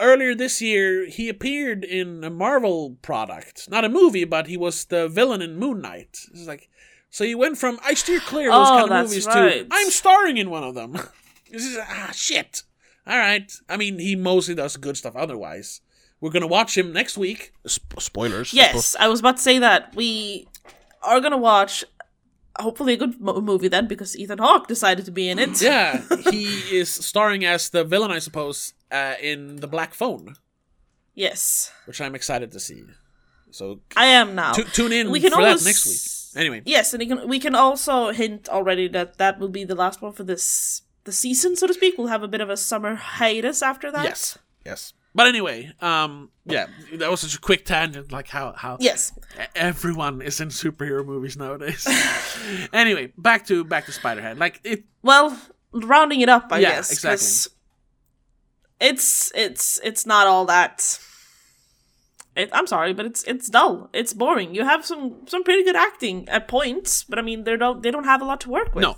earlier 0.00 0.34
this 0.34 0.62
year, 0.62 1.06
he 1.06 1.28
appeared 1.28 1.84
in 1.84 2.24
a 2.24 2.30
Marvel 2.30 2.96
product, 3.02 3.68
not 3.70 3.84
a 3.84 3.88
movie, 3.88 4.24
but 4.24 4.46
he 4.46 4.56
was 4.56 4.84
the 4.86 5.08
villain 5.08 5.42
in 5.42 5.58
Moon 5.58 5.80
Knight. 5.80 6.18
It's 6.32 6.46
like 6.46 6.68
so 7.10 7.24
he 7.24 7.34
went 7.34 7.58
from 7.58 7.78
I 7.84 7.94
steer 7.94 8.20
clear 8.20 8.48
of 8.50 8.54
those 8.54 8.68
Oh, 8.68 8.86
kind 8.88 8.92
of 9.04 9.08
movies 9.08 9.26
right. 9.26 9.68
to 9.68 9.74
I'm 9.76 9.90
starring 9.90 10.36
in 10.36 10.50
one 10.50 10.64
of 10.64 10.74
them. 10.74 10.92
this 11.50 11.64
is 11.64 11.78
ah 11.80 12.10
shit. 12.14 12.62
All 13.06 13.16
right. 13.18 13.50
I 13.68 13.76
mean, 13.76 13.98
he 13.98 14.16
mostly 14.16 14.54
does 14.54 14.76
good 14.76 14.96
stuff. 14.96 15.14
Otherwise, 15.16 15.80
we're 16.20 16.30
gonna 16.30 16.46
watch 16.46 16.76
him 16.76 16.92
next 16.92 17.16
week. 17.16 17.52
Sp- 17.70 18.00
spoilers. 18.00 18.52
yes, 18.52 18.96
I 18.98 19.08
was 19.08 19.20
about 19.20 19.36
to 19.36 19.42
say 19.42 19.58
that 19.60 19.94
we 19.94 20.48
are 21.02 21.20
gonna 21.20 21.36
watch. 21.38 21.84
Hopefully, 22.58 22.94
a 22.94 22.96
good 22.96 23.20
mo- 23.20 23.40
movie 23.42 23.68
then, 23.68 23.86
because 23.86 24.16
Ethan 24.16 24.38
Hawke 24.38 24.66
decided 24.66 25.04
to 25.04 25.10
be 25.10 25.28
in 25.28 25.38
it. 25.38 25.60
Yeah, 25.60 26.00
he 26.30 26.46
is 26.74 26.88
starring 26.90 27.44
as 27.44 27.68
the 27.68 27.84
villain, 27.84 28.10
I 28.10 28.18
suppose, 28.18 28.72
uh, 28.90 29.12
in 29.20 29.56
the 29.56 29.66
Black 29.68 29.92
Phone, 29.92 30.36
Yes, 31.14 31.70
which 31.84 32.00
I'm 32.00 32.14
excited 32.14 32.50
to 32.52 32.60
see. 32.60 32.82
So 33.50 33.80
I 33.96 34.06
am 34.06 34.34
now. 34.34 34.52
tu- 34.52 34.64
tune 34.64 34.92
in 34.92 35.10
we 35.10 35.20
can 35.20 35.32
for 35.32 35.42
that 35.42 35.62
next 35.64 35.86
week. 35.86 36.00
Anyway, 36.36 36.62
Yes, 36.66 36.92
and 36.92 37.00
we 37.00 37.06
can 37.06 37.28
we 37.28 37.38
can 37.40 37.54
also 37.54 38.10
hint 38.12 38.48
already 38.48 38.88
that 38.88 39.16
that 39.18 39.38
will 39.38 39.48
be 39.48 39.64
the 39.64 39.74
last 39.74 40.02
one 40.02 40.12
for 40.12 40.22
this 40.24 40.82
the 41.04 41.12
season, 41.12 41.56
so 41.56 41.66
to 41.66 41.74
speak. 41.74 41.96
We'll 41.96 42.08
have 42.08 42.22
a 42.22 42.28
bit 42.28 42.40
of 42.40 42.50
a 42.50 42.56
summer 42.56 42.94
hiatus 42.94 43.62
after 43.62 43.90
that. 43.92 44.04
Yes. 44.04 44.38
Yes. 44.64 44.92
But 45.14 45.28
anyway, 45.28 45.72
um, 45.80 46.28
yeah, 46.44 46.66
that 46.98 47.10
was 47.10 47.20
such 47.20 47.34
a 47.34 47.40
quick 47.40 47.64
tangent, 47.64 48.12
like 48.12 48.28
how 48.28 48.52
how 48.52 48.76
Yes. 48.80 49.12
everyone 49.54 50.20
is 50.20 50.40
in 50.40 50.48
superhero 50.50 51.06
movies 51.06 51.36
nowadays. 51.38 51.86
anyway, 52.72 53.12
back 53.16 53.46
to 53.46 53.64
back 53.64 53.86
to 53.86 53.92
Spiderhead. 53.92 54.38
Like 54.38 54.60
it, 54.62 54.84
Well, 55.02 55.38
rounding 55.72 56.20
it 56.20 56.28
up, 56.28 56.48
I 56.52 56.58
Yeah, 56.58 56.70
guess. 56.76 56.92
exactly. 56.92 57.16
'cause 57.16 57.48
It's 58.78 59.32
it's 59.34 59.80
it's 59.82 60.04
not 60.04 60.26
all 60.26 60.44
that. 60.46 60.98
It, 62.36 62.50
I'm 62.52 62.66
sorry, 62.66 62.92
but 62.92 63.06
it's 63.06 63.22
it's 63.24 63.48
dull. 63.48 63.88
It's 63.92 64.12
boring. 64.12 64.54
You 64.54 64.64
have 64.64 64.84
some 64.84 65.26
some 65.26 65.42
pretty 65.42 65.64
good 65.64 65.76
acting 65.76 66.28
at 66.28 66.48
points, 66.48 67.04
but 67.04 67.18
I 67.18 67.22
mean 67.22 67.44
they 67.44 67.56
don't 67.56 67.82
they 67.82 67.90
don't 67.90 68.04
have 68.04 68.20
a 68.22 68.24
lot 68.26 68.40
to 68.42 68.50
work 68.50 68.74
with 68.74 68.82
No. 68.82 68.96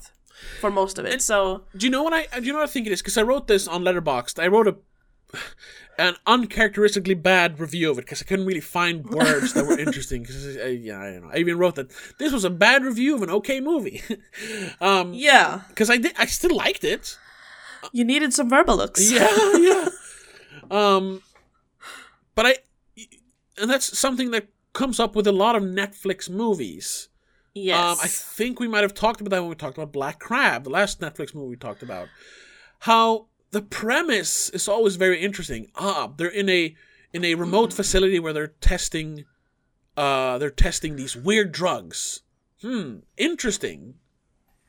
for 0.60 0.70
most 0.70 0.98
of 0.98 1.04
it. 1.06 1.22
so 1.22 1.64
do 1.76 1.86
you 1.86 1.90
know 1.90 2.02
what 2.02 2.12
I 2.12 2.26
do 2.40 2.44
you 2.46 2.52
know 2.52 2.58
what 2.58 2.68
I 2.68 2.72
think 2.72 2.86
it 2.86 2.92
is? 2.92 3.00
Because 3.00 3.16
I 3.16 3.22
wrote 3.22 3.46
this 3.46 3.68
on 3.68 3.82
Letterboxd. 3.82 4.42
I 4.42 4.48
wrote 4.48 4.66
a 4.68 4.76
an 5.98 6.14
uncharacteristically 6.26 7.14
bad 7.14 7.58
review 7.60 7.90
of 7.90 7.98
it 7.98 8.02
because 8.02 8.22
I 8.22 8.24
couldn't 8.24 8.46
really 8.46 8.60
find 8.60 9.04
words 9.10 9.52
that 9.52 9.66
were 9.66 9.78
interesting. 9.78 10.22
Because 10.22 10.56
uh, 10.56 10.64
yeah, 10.66 11.00
I 11.00 11.10
don't 11.12 11.22
know. 11.22 11.30
I 11.32 11.38
even 11.38 11.58
wrote 11.58 11.74
that 11.76 11.90
this 12.18 12.32
was 12.32 12.44
a 12.44 12.50
bad 12.50 12.82
review 12.84 13.14
of 13.14 13.22
an 13.22 13.30
okay 13.30 13.60
movie. 13.60 14.02
um, 14.80 15.12
yeah, 15.14 15.62
because 15.68 15.90
I 15.90 15.96
did, 15.98 16.12
I 16.18 16.26
still 16.26 16.56
liked 16.56 16.82
it. 16.84 17.18
you 17.92 18.04
needed 18.04 18.32
some 18.34 18.50
Verbaluce. 18.50 19.12
yeah, 19.12 19.58
yeah. 19.58 19.88
Um, 20.70 21.22
but 22.34 22.44
I, 22.46 22.56
and 23.60 23.70
that's 23.70 23.98
something 23.98 24.30
that 24.32 24.48
comes 24.72 25.00
up 25.00 25.16
with 25.16 25.26
a 25.26 25.32
lot 25.32 25.56
of 25.56 25.62
Netflix 25.62 26.28
movies. 26.30 27.08
Yes. 27.54 27.78
Um, 27.78 27.98
I 28.02 28.06
think 28.08 28.60
we 28.60 28.68
might 28.68 28.82
have 28.82 28.94
talked 28.94 29.20
about 29.20 29.30
that 29.30 29.40
when 29.40 29.48
we 29.48 29.56
talked 29.56 29.76
about 29.76 29.92
Black 29.92 30.18
Crab, 30.20 30.64
the 30.64 30.70
last 30.70 31.00
Netflix 31.00 31.34
movie 31.34 31.48
we 31.50 31.56
talked 31.56 31.82
about. 31.82 32.08
How 32.80 33.26
the 33.50 33.62
premise 33.62 34.50
is 34.50 34.68
always 34.68 34.96
very 34.96 35.20
interesting. 35.20 35.70
Ah, 35.74 36.12
they're 36.16 36.28
in 36.28 36.48
a 36.48 36.76
in 37.12 37.24
a 37.24 37.34
remote 37.34 37.72
facility 37.72 38.18
where 38.18 38.32
they're 38.32 38.48
testing, 38.60 39.24
uh, 39.96 40.38
they're 40.38 40.50
testing 40.50 40.96
these 40.96 41.16
weird 41.16 41.52
drugs. 41.52 42.20
Hmm, 42.60 42.98
interesting. 43.16 43.94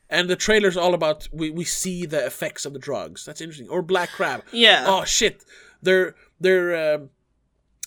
And 0.08 0.28
the 0.28 0.36
trailer's 0.36 0.76
all 0.76 0.94
about 0.94 1.28
we, 1.32 1.50
we 1.50 1.64
see 1.64 2.06
the 2.06 2.24
effects 2.26 2.66
of 2.66 2.72
the 2.72 2.78
drugs. 2.80 3.24
That's 3.24 3.40
interesting. 3.40 3.68
Or 3.68 3.82
Black 3.82 4.10
Crab. 4.10 4.42
yeah. 4.52 4.84
Oh 4.88 5.04
shit! 5.04 5.44
They're 5.82 6.16
they're 6.40 6.94
um 6.94 7.10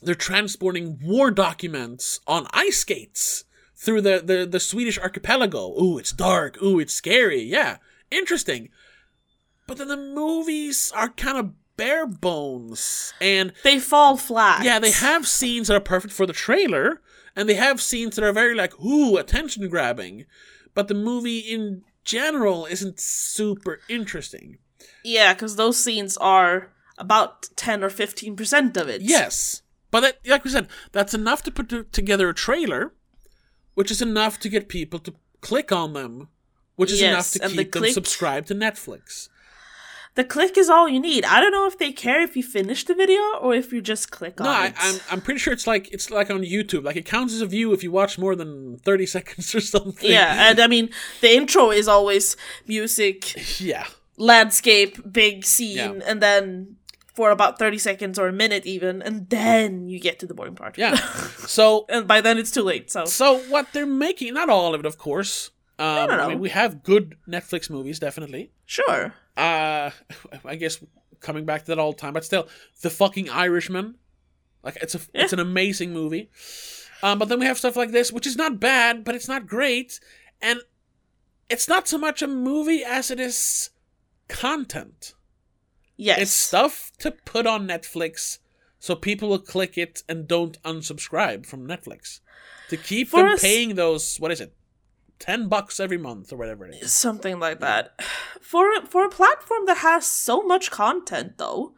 they're 0.03 0.15
transporting 0.15 0.99
war 1.01 1.31
documents 1.31 2.19
on 2.27 2.47
ice 2.51 2.79
skates 2.79 3.45
through 3.75 4.01
the, 4.01 4.21
the 4.23 4.45
the 4.45 4.59
Swedish 4.59 4.99
archipelago. 4.99 5.71
Ooh, 5.81 5.97
it's 5.97 6.11
dark. 6.11 6.61
Ooh, 6.61 6.79
it's 6.79 6.93
scary. 6.93 7.41
Yeah, 7.41 7.77
interesting. 8.11 8.69
But 9.67 9.77
then 9.77 9.87
the 9.87 9.97
movies 9.97 10.91
are 10.95 11.09
kind 11.09 11.37
of 11.37 11.51
bare 11.77 12.05
bones, 12.05 13.13
and 13.19 13.53
they 13.63 13.79
fall 13.79 14.17
flat. 14.17 14.63
yeah, 14.63 14.79
they 14.79 14.91
have 14.91 15.27
scenes 15.27 15.67
that 15.67 15.75
are 15.75 15.81
perfect 15.81 16.13
for 16.13 16.25
the 16.25 16.33
trailer, 16.33 17.01
and 17.35 17.49
they 17.49 17.55
have 17.55 17.81
scenes 17.81 18.15
that 18.15 18.25
are 18.25 18.33
very 18.33 18.53
like 18.55 18.79
ooh, 18.79 19.17
attention 19.17 19.67
grabbing. 19.69 20.25
But 20.73 20.87
the 20.87 20.93
movie 20.93 21.39
in 21.39 21.83
general 22.03 22.65
isn't 22.65 22.99
super 22.99 23.79
interesting. 23.89 24.57
Yeah, 25.03 25.33
because 25.33 25.55
those 25.55 25.81
scenes 25.83 26.17
are 26.17 26.71
about 26.97 27.49
ten 27.55 27.83
or 27.83 27.89
fifteen 27.89 28.35
percent 28.35 28.77
of 28.77 28.87
it. 28.87 29.01
Yes, 29.01 29.61
but 29.93 29.99
that, 30.01 30.17
like 30.25 30.43
we 30.43 30.49
said, 30.49 30.67
that's 30.91 31.13
enough 31.13 31.41
to 31.43 31.51
put 31.51 31.69
together 31.93 32.27
a 32.27 32.33
trailer, 32.33 32.91
which 33.75 33.91
is 33.91 34.01
enough 34.01 34.39
to 34.39 34.49
get 34.49 34.67
people 34.67 34.99
to 34.99 35.13
click 35.41 35.71
on 35.71 35.93
them, 35.93 36.27
which 36.75 36.91
is 36.91 37.01
enough 37.01 37.31
to 37.31 37.43
and 37.43 37.53
the 37.53 37.63
keep 37.63 37.71
them 37.71 37.81
click- 37.83 37.93
subscribed 37.93 38.47
to 38.47 38.55
Netflix. 38.55 39.29
The 40.15 40.23
click 40.23 40.57
is 40.59 40.69
all 40.69 40.87
you 40.87 40.99
need. 40.99 41.25
I 41.25 41.39
don't 41.41 41.51
know 41.51 41.65
if 41.65 41.77
they 41.79 41.91
care 41.91 42.21
if 42.21 42.35
you 42.37 42.43
finish 42.43 42.83
the 42.85 42.93
video 42.93 43.19
or 43.41 43.55
if 43.55 43.73
you 43.73 43.81
just 43.81 44.11
click 44.11 44.39
on 44.39 44.45
it. 44.45 44.49
No, 44.49 44.55
I, 44.55 44.65
it. 44.67 44.73
I'm 44.79 44.99
I'm 45.11 45.21
pretty 45.21 45.39
sure 45.39 45.51
it's 45.53 45.65
like 45.65 45.91
it's 45.91 46.11
like 46.11 46.29
on 46.29 46.41
YouTube. 46.43 46.83
Like 46.83 46.95
it 46.97 47.05
counts 47.05 47.33
as 47.33 47.41
a 47.41 47.47
view 47.47 47.73
if 47.73 47.81
you 47.83 47.91
watch 47.91 48.19
more 48.19 48.35
than 48.35 48.77
thirty 48.87 49.05
seconds 49.17 49.55
or 49.55 49.59
something. 49.61 50.09
Yeah, 50.17 50.49
and 50.49 50.59
I 50.59 50.67
mean 50.67 50.89
the 51.21 51.31
intro 51.35 51.71
is 51.71 51.87
always 51.87 52.37
music, 52.67 53.19
yeah, 53.59 53.85
landscape, 54.17 54.93
big 55.11 55.45
scene, 55.45 55.77
Yeah. 55.77 55.99
and 56.09 56.21
then 56.21 56.77
for 57.13 57.31
about 57.31 57.59
thirty 57.59 57.77
seconds 57.77 58.17
or 58.19 58.27
a 58.27 58.33
minute 58.33 58.65
even, 58.65 59.01
and 59.01 59.29
then 59.29 59.87
you 59.87 59.99
get 59.99 60.19
to 60.19 60.25
the 60.27 60.33
boring 60.33 60.55
part. 60.55 60.77
yeah. 60.77 60.95
so 61.47 61.85
and 61.89 62.07
by 62.07 62.21
then 62.21 62.37
it's 62.37 62.51
too 62.51 62.63
late. 62.63 62.91
So 62.91 63.05
so 63.05 63.39
what 63.49 63.67
they're 63.73 63.85
making, 63.85 64.33
not 64.33 64.49
all 64.49 64.73
of 64.73 64.79
it, 64.79 64.85
of 64.85 64.97
course, 64.97 65.51
Um, 65.79 66.07
don't 66.09 66.19
I 66.19 66.27
mean, 66.29 66.39
we 66.39 66.49
have 66.49 66.83
good 66.83 67.15
Netflix 67.27 67.69
movies, 67.69 67.99
definitely. 67.99 68.51
Sure. 68.65 69.13
Uh, 69.37 69.89
I 70.45 70.55
guess 70.55 70.77
coming 71.19 71.45
back 71.45 71.61
to 71.65 71.67
that 71.67 71.79
all 71.79 71.91
the 71.93 71.97
time, 71.99 72.13
but 72.13 72.25
still, 72.25 72.47
the 72.81 72.89
fucking 72.89 73.29
Irishman, 73.29 73.95
like 74.63 74.77
it's 74.81 74.95
a 74.95 74.99
it's 75.13 75.33
an 75.33 75.39
amazing 75.39 75.93
movie. 75.93 76.29
Um, 77.01 77.19
but 77.19 77.27
then 77.29 77.39
we 77.39 77.45
have 77.45 77.57
stuff 77.57 77.75
like 77.75 77.91
this, 77.91 78.11
which 78.11 78.25
is 78.27 78.37
not 78.37 78.59
bad, 78.59 79.03
but 79.03 79.13
it's 79.15 79.27
not 79.27 79.45
great, 79.45 79.99
and 80.41 80.59
it's 81.49 81.67
not 81.67 81.87
so 81.87 81.97
much 81.97 82.21
a 82.21 82.27
movie 82.27 82.83
as 82.83 83.11
it 83.11 83.19
is 83.19 83.69
content. 84.29 85.13
Yes. 85.97 86.19
It's 86.19 86.31
stuff 86.31 86.91
to 86.99 87.11
put 87.11 87.45
on 87.45 87.67
Netflix 87.67 88.39
so 88.79 88.95
people 88.95 89.29
will 89.29 89.39
click 89.39 89.77
it 89.77 90.03
and 90.09 90.27
don't 90.27 90.61
unsubscribe 90.63 91.45
from 91.45 91.67
Netflix. 91.67 92.19
To 92.69 92.77
keep 92.77 93.09
For 93.09 93.21
them 93.23 93.33
us- 93.33 93.41
paying 93.41 93.75
those, 93.75 94.17
what 94.17 94.31
is 94.31 94.41
it, 94.41 94.55
10 95.19 95.47
bucks 95.47 95.79
every 95.79 95.97
month 95.97 96.33
or 96.33 96.37
whatever 96.37 96.65
it 96.67 96.75
is. 96.81 96.91
something 96.91 97.39
like 97.39 97.59
that. 97.61 97.93
For 98.41 98.65
for 98.87 99.05
a 99.05 99.09
platform 99.09 99.65
that 99.67 99.77
has 99.77 100.05
so 100.05 100.41
much 100.41 100.69
content 100.71 101.37
though, 101.37 101.73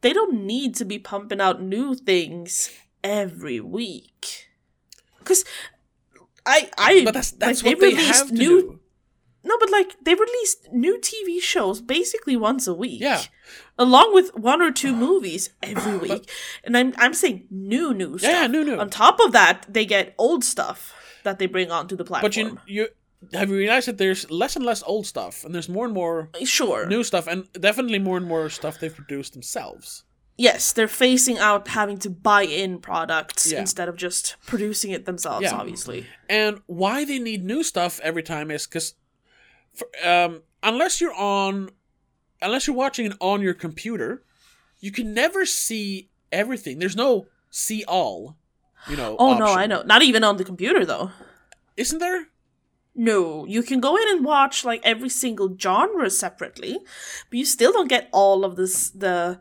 they 0.00 0.12
don't 0.12 0.44
need 0.44 0.74
to 0.76 0.84
be 0.84 0.98
pumping 0.98 1.40
out 1.40 1.62
new 1.62 1.94
things 1.94 2.70
every 3.04 3.60
week. 3.60 4.48
Cuz 5.24 5.44
I 6.44 6.70
I 6.78 7.02
But 7.04 7.14
that's, 7.14 7.30
that's 7.32 7.62
like, 7.62 7.74
what 7.76 7.80
they 7.80 7.94
released 7.94 8.18
have 8.18 8.28
to 8.28 8.34
new 8.34 8.60
do. 8.62 8.80
No, 9.46 9.56
but 9.58 9.70
like 9.70 9.94
they 10.02 10.14
released 10.14 10.68
new 10.72 10.98
TV 10.98 11.40
shows 11.40 11.80
basically 11.80 12.36
once 12.36 12.66
a 12.66 12.74
week. 12.74 13.00
Yeah. 13.00 13.22
Along 13.78 14.12
with 14.12 14.34
one 14.34 14.60
or 14.60 14.72
two 14.72 14.94
movies 14.94 15.50
every 15.62 15.96
week. 16.08 16.30
and 16.64 16.76
I'm 16.76 16.92
I'm 16.98 17.14
saying 17.14 17.46
new 17.50 17.94
new 17.94 18.18
stuff. 18.18 18.30
Yeah, 18.30 18.40
yeah, 18.42 18.46
new, 18.48 18.64
new. 18.64 18.76
On 18.78 18.90
top 18.90 19.20
of 19.20 19.32
that, 19.32 19.66
they 19.68 19.86
get 19.86 20.14
old 20.18 20.42
stuff 20.44 20.92
that 21.24 21.38
they 21.38 21.46
bring 21.46 21.70
onto 21.70 21.96
the 21.96 22.04
platform. 22.04 22.28
But 22.30 22.36
you, 22.36 22.58
you 22.66 22.88
have 23.38 23.48
you 23.50 23.56
realized 23.56 23.88
that 23.88 23.98
there's 23.98 24.30
less 24.30 24.56
and 24.56 24.64
less 24.64 24.82
old 24.86 25.06
stuff, 25.06 25.44
and 25.44 25.54
there's 25.54 25.68
more 25.68 25.84
and 25.86 25.94
more 25.94 26.28
sure. 26.44 26.86
new 26.86 27.02
stuff, 27.04 27.26
and 27.26 27.46
definitely 27.52 27.98
more 27.98 28.16
and 28.16 28.26
more 28.26 28.48
stuff 28.50 28.78
they've 28.80 28.94
produced 28.94 29.32
themselves. 29.32 30.04
yes, 30.38 30.72
they're 30.74 30.86
phasing 31.04 31.38
out 31.38 31.68
having 31.68 31.96
to 31.98 32.10
buy 32.10 32.42
in 32.42 32.78
products 32.78 33.50
Yeah. 33.50 33.60
instead 33.60 33.88
of 33.88 33.96
just 33.96 34.36
producing 34.46 34.90
it 34.92 35.06
themselves, 35.06 35.44
Yeah. 35.44 35.56
obviously. 35.56 36.06
And 36.28 36.60
why 36.66 37.06
they 37.06 37.18
need 37.18 37.42
new 37.42 37.62
stuff 37.62 37.98
every 38.02 38.22
time 38.22 38.50
is 38.50 38.66
because, 38.66 38.94
um, 40.04 40.42
unless 40.62 41.00
you're 41.00 41.14
on, 41.14 41.70
unless 42.42 42.66
you're 42.66 42.76
watching 42.76 43.06
it 43.06 43.12
on 43.20 43.42
your 43.42 43.54
computer, 43.54 44.22
you 44.80 44.92
can 44.92 45.14
never 45.14 45.46
see 45.46 46.10
everything. 46.32 46.78
There's 46.78 46.96
no 46.96 47.26
see 47.50 47.84
all, 47.86 48.36
you 48.88 48.96
know. 48.96 49.16
Oh 49.18 49.36
no. 49.38 49.46
I 49.46 49.66
know. 49.66 49.82
Not 49.82 50.02
even 50.02 50.24
on 50.24 50.36
the 50.36 50.44
computer 50.44 50.84
though. 50.84 51.10
Isn't 51.76 51.98
there? 51.98 52.28
No, 52.98 53.44
you 53.44 53.62
can 53.62 53.80
go 53.80 53.96
in 53.96 54.08
and 54.08 54.24
watch 54.24 54.64
like 54.64 54.80
every 54.82 55.10
single 55.10 55.54
genre 55.58 56.08
separately, 56.08 56.78
but 57.30 57.38
you 57.38 57.44
still 57.44 57.72
don't 57.72 57.88
get 57.88 58.08
all 58.12 58.44
of 58.44 58.56
this 58.56 58.88
the 58.90 59.38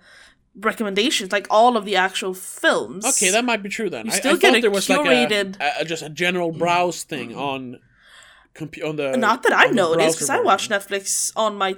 recommendations, 0.57 1.31
like 1.31 1.47
all 1.49 1.77
of 1.77 1.85
the 1.85 1.95
actual 1.95 2.33
films. 2.33 3.05
Okay, 3.05 3.29
that 3.31 3.45
might 3.45 3.63
be 3.63 3.69
true 3.69 3.89
then. 3.89 4.05
You 4.07 4.11
I- 4.11 4.15
I, 4.15 4.19
still 4.19 4.37
thought 4.37 4.55
a 4.57 4.61
there 4.61 4.71
was 4.71 4.87
curated- 4.87 5.59
like 5.59 5.73
a, 5.77 5.81
a 5.81 5.85
just 5.85 6.03
a 6.03 6.09
general 6.09 6.51
browse 6.51 7.03
thing 7.03 7.35
on, 7.35 7.79
compu- 8.55 8.87
on 8.87 8.95
the. 8.95 9.15
Not 9.17 9.43
that 9.43 9.53
I 9.53 9.65
on 9.65 9.69
the 9.71 9.75
noticed, 9.75 10.17
because 10.17 10.29
I 10.29 10.39
watch 10.39 10.69
Netflix 10.69 11.31
on 11.35 11.55
my 11.57 11.75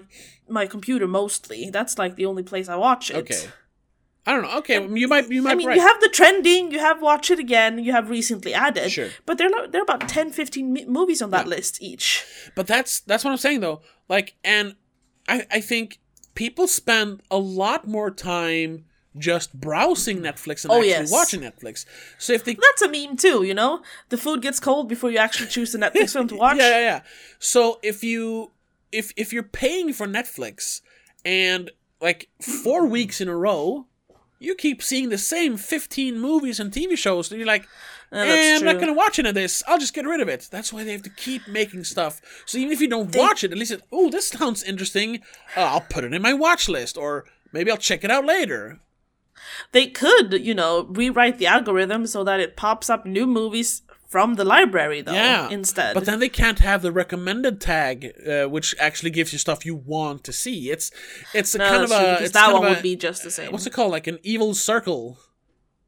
my 0.50 0.66
computer 0.66 1.08
mostly. 1.08 1.70
That's 1.70 1.98
like 1.98 2.16
the 2.16 2.26
only 2.26 2.44
place 2.44 2.70
I 2.70 2.76
watch 2.76 3.10
it. 3.12 3.18
Okay. 3.18 3.48
I 4.26 4.34
don't 4.34 4.42
know. 4.42 4.58
Okay, 4.58 4.86
you 4.94 5.08
might 5.08 5.30
you 5.30 5.42
might 5.42 5.52
I 5.52 5.56
mean, 5.56 5.68
right. 5.68 5.76
you 5.78 5.82
have 5.82 6.02
the 6.02 6.10
trending, 6.10 6.72
you 6.72 6.80
have 6.80 7.02
Watch 7.02 7.32
It 7.32 7.40
Again, 7.40 7.80
you 7.80 7.94
have 7.94 8.10
recently 8.10 8.54
added, 8.54 8.92
Sure. 8.92 9.08
but 9.26 9.38
they're 9.38 9.50
lo- 9.50 9.68
they're 9.68 9.84
about 9.84 10.10
10, 10.10 10.32
15 10.32 10.74
mi- 10.74 10.86
movies 10.86 11.22
on 11.22 11.30
that 11.30 11.48
list 11.48 11.82
each. 11.82 12.26
But 12.54 12.68
that's 12.68 13.00
that's 13.00 13.24
what 13.24 13.32
I'm 13.32 13.38
saying 13.38 13.62
though. 13.62 13.82
Like, 14.10 14.36
and 14.44 14.76
I 15.30 15.46
I 15.50 15.62
think 15.62 16.00
people 16.36 16.68
spend 16.68 17.24
a 17.32 17.38
lot 17.38 17.88
more 17.88 18.12
time 18.12 18.84
just 19.20 19.60
browsing 19.60 20.20
Netflix 20.20 20.64
and 20.64 20.72
Oh, 20.72 20.76
actually 20.78 20.90
yes. 20.90 21.12
watching 21.12 21.42
Netflix. 21.42 21.86
So 22.18 22.34
if 22.34 22.44
they 22.44 22.56
That's 22.56 22.82
a 22.82 22.90
meme 22.90 23.18
too, 23.18 23.44
you 23.44 23.54
know. 23.54 23.82
The 24.10 24.18
food 24.18 24.42
gets 24.42 24.60
cold 24.60 24.88
before 24.90 25.12
you 25.12 25.18
actually 25.18 25.50
choose 25.50 25.72
the 25.72 25.78
Netflix 25.80 26.14
film 26.14 26.28
to 26.30 26.36
watch. 26.44 26.58
yeah 26.58 26.70
yeah 26.70 26.80
yeah. 26.80 27.02
So 27.40 27.80
if 27.84 28.04
you 28.04 28.52
if 28.92 29.12
if 29.18 29.34
you're 29.34 29.44
paying 29.44 29.94
for 29.94 30.08
Netflix 30.08 30.82
and 31.26 31.72
like 32.02 32.30
four 32.42 32.86
weeks 32.86 33.20
in 33.22 33.28
a 33.28 33.36
row. 33.36 33.86
You 34.40 34.54
keep 34.54 34.84
seeing 34.84 35.10
the 35.10 35.18
same 35.18 35.58
15 35.58 36.20
movies 36.20 36.60
and 36.60 36.72
TV 36.72 36.96
shows, 36.96 37.32
and 37.32 37.40
you're 37.40 37.48
like, 37.48 37.68
eh, 38.12 38.56
I'm 38.56 38.64
not 38.64 38.76
going 38.76 38.86
to 38.86 38.94
watch 38.94 39.18
any 39.18 39.30
of 39.30 39.34
this. 39.34 39.64
I'll 39.68 39.80
just 39.80 39.96
get 39.96 40.06
rid 40.06 40.22
of 40.22 40.28
it. 40.28 40.48
That's 40.52 40.72
why 40.72 40.84
they 40.84 40.92
have 40.92 41.02
to 41.02 41.10
keep 41.10 41.48
making 41.48 41.86
stuff. 41.86 42.22
So 42.46 42.60
even 42.60 42.72
if 42.72 42.80
you 42.80 42.88
don't 42.88 43.16
watch 43.16 43.44
it, 43.44 43.52
at 43.52 43.58
least, 43.58 43.72
it, 43.72 43.82
oh, 43.92 44.12
this 44.12 44.28
sounds 44.28 44.62
interesting. 44.62 45.22
Uh, 45.56 45.62
I'll 45.62 45.82
put 45.82 46.04
it 46.04 46.14
in 46.14 46.22
my 46.22 46.34
watch 46.36 46.70
list, 46.70 46.98
or 47.00 47.26
maybe 47.52 47.72
I'll 47.72 47.78
check 47.78 48.04
it 48.04 48.12
out 48.12 48.26
later. 48.26 48.80
They 49.72 49.88
could, 49.88 50.34
you 50.34 50.54
know, 50.54 50.86
rewrite 50.90 51.38
the 51.38 51.48
algorithm 51.48 52.08
so 52.08 52.24
that 52.24 52.40
it 52.40 52.56
pops 52.56 52.90
up 52.90 53.06
new 53.06 53.26
movies 53.28 53.82
from 54.08 54.36
the 54.36 54.46
library 54.46 55.02
though 55.02 55.12
Yeah. 55.14 55.50
instead. 55.50 55.94
But 55.94 56.06
then 56.06 56.20
they 56.20 56.30
can't 56.30 56.60
have 56.60 56.82
the 56.82 56.94
recommended 56.94 57.60
tag, 57.60 58.14
uh, 58.26 58.46
which 58.48 58.74
actually 58.80 59.12
gives 59.12 59.34
you 59.34 59.40
stuff 59.40 59.66
you 59.66 59.76
want 59.76 60.24
to 60.24 60.32
see. 60.34 60.70
It's 60.72 60.92
it's 61.34 61.54
a 61.56 61.58
no, 61.58 61.70
kind 61.70 61.84
of 61.84 61.92
a 61.92 62.24
it's 62.24 62.32
that 62.32 62.54
one 62.54 62.66
a- 62.66 62.70
would 62.70 62.82
be 62.82 62.96
just 62.96 63.24
the 63.24 63.32
same. 63.32 63.52
what's 63.52 63.68
it 63.68 63.74
called, 63.74 63.92
like 63.92 64.08
an 64.08 64.20
evil 64.24 64.54
circle, 64.54 65.18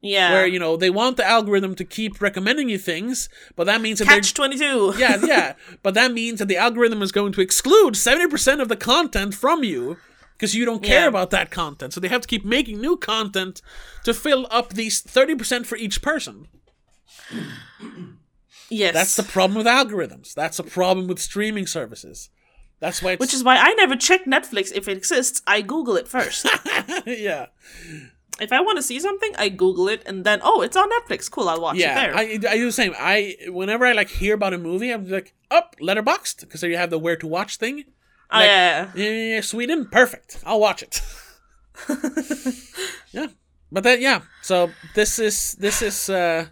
yeah. 0.02 0.34
where 0.34 0.46
you 0.46 0.60
know 0.60 0.76
they 0.76 0.90
want 0.90 1.16
the 1.16 1.26
algorithm 1.26 1.76
to 1.76 1.86
keep 1.86 2.20
recommending 2.22 2.68
you 2.68 2.78
things, 2.78 3.30
but 3.56 3.64
that 3.66 3.80
means 3.80 4.00
that 4.00 4.10
Catch 4.10 4.34
they're 4.34 4.48
22. 4.50 4.96
yeah, 4.98 5.18
yeah. 5.24 5.54
But 5.82 5.94
that 5.94 6.12
means 6.12 6.40
that 6.40 6.50
the 6.50 6.58
algorithm 6.58 7.02
is 7.02 7.14
going 7.14 7.32
to 7.34 7.42
exclude 7.42 7.94
70% 7.94 8.62
of 8.62 8.68
the 8.68 8.76
content 8.76 9.34
from 9.34 9.64
you 9.64 9.96
because 10.40 10.56
you 10.56 10.64
don't 10.64 10.82
care 10.82 11.02
Yeah. 11.02 11.08
about 11.08 11.32
that 11.32 11.52
content. 11.52 11.92
So 11.92 12.00
they 12.00 12.08
have 12.08 12.22
to 12.22 12.28
keep 12.28 12.46
making 12.46 12.80
new 12.80 12.96
content 12.96 13.62
to 14.06 14.14
fill 14.14 14.48
up 14.50 14.74
these 14.74 15.04
30% 15.04 15.66
for 15.66 15.76
each 15.76 16.02
person. 16.02 16.48
yes. 18.70 18.94
That's 18.94 19.18
the 19.18 19.24
problem 19.24 19.58
with 19.58 19.68
algorithms. 19.68 20.34
That's 20.34 20.58
a 20.58 20.64
problem 20.64 21.08
with 21.08 21.20
streaming 21.20 21.68
services. 21.68 22.30
That's 22.80 23.04
why 23.04 23.12
it's 23.12 23.20
Which 23.20 23.34
is 23.34 23.44
why 23.44 23.58
I 23.58 23.74
never 23.74 23.98
check 23.98 24.24
Netflix 24.24 24.72
if 24.74 24.88
it 24.88 24.96
exists. 24.96 25.42
I 25.46 25.60
Google 25.60 25.98
it 25.98 26.08
first. 26.08 26.48
yeah. 27.06 27.48
if 28.40 28.54
I 28.54 28.62
want 28.62 28.78
to 28.78 28.82
see 28.82 29.02
something, 29.02 29.32
I 29.38 29.50
Google 29.50 29.90
it 29.90 30.04
and 30.06 30.24
then 30.24 30.40
oh, 30.42 30.62
it's 30.62 30.78
on 30.78 30.90
Netflix. 30.90 31.30
Cool, 31.30 31.50
I'll 31.50 31.60
watch 31.60 31.76
it 31.76 31.80
there. 31.82 32.16
I, 32.16 32.22
I 32.22 32.38
do 32.56 32.66
the 32.68 32.72
same. 32.72 32.94
I 32.98 33.36
whenever 33.50 33.86
I 33.86 33.92
like 33.92 34.08
hear 34.08 34.36
about 34.36 34.54
a 34.54 34.58
movie, 34.58 34.92
I'm 34.92 35.06
like, 35.10 35.34
up 35.52 35.76
oh, 35.82 35.84
Letterboxd 35.86 36.40
because 36.40 36.62
there 36.62 36.70
you 36.70 36.78
have 36.78 36.92
the 36.92 36.98
where 36.98 37.18
to 37.18 37.28
watch 37.28 37.58
thing. 37.58 37.84
Oh, 38.32 38.38
like- 38.38 38.46
yeah. 38.48 38.92
Yeah, 38.96 39.42
Sweden, 39.42 39.86
perfect. 39.90 40.40
I'll 40.46 40.60
watch 40.60 40.84
it. 40.84 41.02
yeah, 43.12 43.28
but 43.72 43.84
then 43.84 44.02
yeah. 44.02 44.22
So 44.42 44.72
this 44.96 45.20
is 45.20 45.54
this 45.54 45.82
is 45.82 46.10
uh 46.10 46.48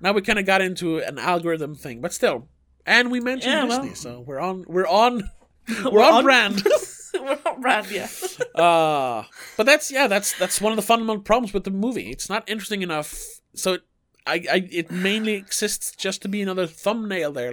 now 0.00 0.12
we 0.12 0.22
kind 0.22 0.38
of 0.38 0.44
got 0.46 0.60
into 0.60 0.98
an 0.98 1.18
algorithm 1.18 1.74
thing, 1.74 2.00
but 2.00 2.12
still, 2.12 2.48
and 2.84 3.10
we 3.10 3.20
mentioned 3.20 3.52
Yeah, 3.52 3.66
Disney, 3.66 3.86
well. 3.88 3.94
so 3.94 4.20
we're 4.26 4.38
on 4.40 4.64
we're 4.68 4.86
on 4.86 5.30
we're, 5.90 6.02
on, 6.02 6.12
on- 6.14 6.24
brand. 6.24 6.62
We're 7.18 7.38
on 7.46 7.62
brand, 7.62 7.90
yeah. 7.90 8.08
uh 8.62 9.24
but 9.56 9.64
that's 9.64 9.90
yeah, 9.90 10.06
that's 10.06 10.38
that's 10.38 10.60
one 10.60 10.70
of 10.72 10.76
the 10.76 10.82
fundamental 10.82 11.22
problems 11.22 11.54
with 11.54 11.64
the 11.64 11.70
movie. 11.70 12.10
It's 12.10 12.28
not 12.28 12.46
interesting 12.46 12.82
enough, 12.82 13.16
so 13.54 13.72
it, 13.74 13.80
I, 14.26 14.34
I 14.52 14.68
it 14.70 14.90
mainly 14.90 15.32
exists 15.32 15.92
just 15.96 16.20
to 16.22 16.28
be 16.28 16.42
another 16.42 16.66
thumbnail 16.66 17.32
there, 17.32 17.52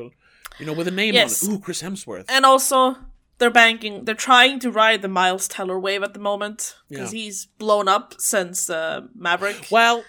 you 0.59 0.65
know, 0.65 0.73
with 0.73 0.89
a 0.89 0.91
name 0.91 1.13
Yes. 1.13 1.41
on 1.47 1.49
it. 1.49 1.53
Ooh, 1.55 1.59
Chris 1.59 1.81
Hemsworth. 1.81 2.25
and 2.27 2.45
also, 2.45 2.97
they're 3.43 3.51
banking. 3.65 4.05
They're 4.05 4.15
trying 4.31 4.59
to 4.63 4.71
ride 4.71 5.01
the 5.01 5.07
Miles 5.09 5.47
Teller 5.49 5.77
wave 5.77 6.01
at 6.07 6.13
the 6.13 6.19
moment 6.31 6.75
because 6.89 7.11
Yeah. 7.13 7.19
he's 7.19 7.45
blown 7.59 7.87
up 7.89 8.15
since 8.17 8.69
uh, 8.69 9.01
Maverick. 9.13 9.67
Well, 9.69 10.03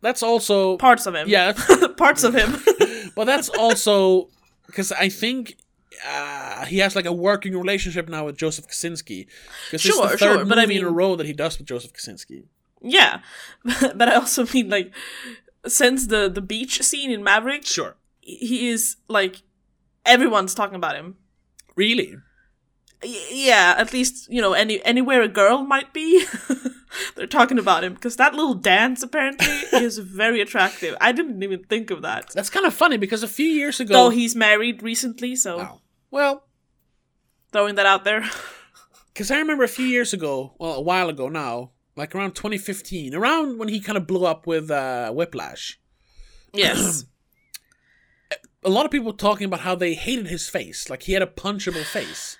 that's 0.00 0.22
also 0.22 0.76
Parts 0.76 1.06
of 1.06 1.14
him. 1.14 1.28
yeah. 1.28 1.52
Parts 1.96 2.24
of 2.24 2.34
him. 2.34 2.50
But 3.16 3.26
that's 3.26 3.48
also 3.48 4.28
because 4.66 4.90
I 4.90 5.08
think 5.08 5.56
uh, 6.04 6.64
he 6.66 6.78
has 6.78 6.96
like 6.96 7.06
a 7.06 7.12
working 7.12 7.56
relationship 7.56 8.08
now 8.08 8.26
with 8.26 8.36
Joseph 8.36 8.66
Kosinski. 8.66 9.26
Because 9.70 9.86
it's 9.86 9.94
Sure, 9.94 10.02
the 10.08 10.18
third 10.18 10.38
sure, 10.38 10.44
but 10.44 10.58
I 10.58 10.64
in 10.64 10.70
a 10.70 10.74
mean- 10.74 10.84
row 10.86 11.14
that 11.16 11.26
he 11.26 11.32
does 11.32 11.56
with 11.58 11.68
Joseph 11.68 11.92
Kosinski. 11.92 12.42
yeah, 12.82 13.20
but 13.94 14.08
I 14.08 14.14
also 14.16 14.44
mean 14.52 14.68
like 14.68 14.92
since 15.66 16.08
the 16.08 16.28
the 16.28 16.42
beach 16.42 16.82
scene 16.82 17.10
in 17.12 17.22
Maverick, 17.22 17.64
Sure. 17.64 17.94
he 18.20 18.68
is 18.74 18.96
like 19.08 19.42
everyone's 20.04 20.54
talking 20.54 20.74
about 20.82 20.96
him. 20.96 21.14
Really? 21.76 22.16
Yeah, 23.04 23.74
at 23.76 23.92
least 23.92 24.30
you 24.30 24.40
know 24.40 24.52
any 24.52 24.84
anywhere 24.84 25.22
a 25.22 25.28
girl 25.28 25.64
might 25.64 25.92
be, 25.92 26.24
they're 27.16 27.26
talking 27.26 27.58
about 27.58 27.84
him 27.84 27.94
because 27.94 28.16
that 28.16 28.34
little 28.34 28.54
dance 28.54 29.02
apparently 29.02 29.46
is 29.72 29.98
very 29.98 30.40
attractive. 30.40 30.96
I 31.00 31.12
didn't 31.12 31.42
even 31.42 31.64
think 31.64 31.90
of 31.90 32.02
that. 32.02 32.30
That's 32.34 32.50
kind 32.50 32.66
of 32.66 32.74
funny 32.74 32.96
because 32.96 33.22
a 33.22 33.28
few 33.28 33.46
years 33.46 33.80
ago. 33.80 33.94
Though 33.94 34.10
he's 34.10 34.34
married 34.34 34.82
recently, 34.82 35.36
so 35.36 35.60
Oh. 35.60 35.80
Well, 36.10 36.46
throwing 37.52 37.74
that 37.74 37.86
out 37.86 38.04
there. 38.04 38.24
because 39.12 39.30
I 39.30 39.38
remember 39.38 39.64
a 39.64 39.68
few 39.68 39.86
years 39.86 40.12
ago, 40.12 40.54
well, 40.58 40.74
a 40.74 40.80
while 40.80 41.08
ago 41.08 41.28
now, 41.28 41.72
like 41.96 42.14
around 42.14 42.34
2015, 42.34 43.14
around 43.14 43.58
when 43.58 43.68
he 43.68 43.80
kind 43.80 43.98
of 43.98 44.06
blew 44.06 44.24
up 44.24 44.46
with 44.46 44.70
uh, 44.70 45.10
Whiplash. 45.12 45.78
yes. 46.52 47.04
a 48.64 48.70
lot 48.70 48.84
of 48.86 48.90
people 48.90 49.12
talking 49.12 49.46
about 49.46 49.60
how 49.60 49.74
they 49.74 49.94
hated 49.94 50.28
his 50.28 50.48
face, 50.48 50.88
like 50.88 51.02
he 51.02 51.12
had 51.12 51.22
a 51.22 51.26
punchable 51.26 51.84
face. 51.84 52.38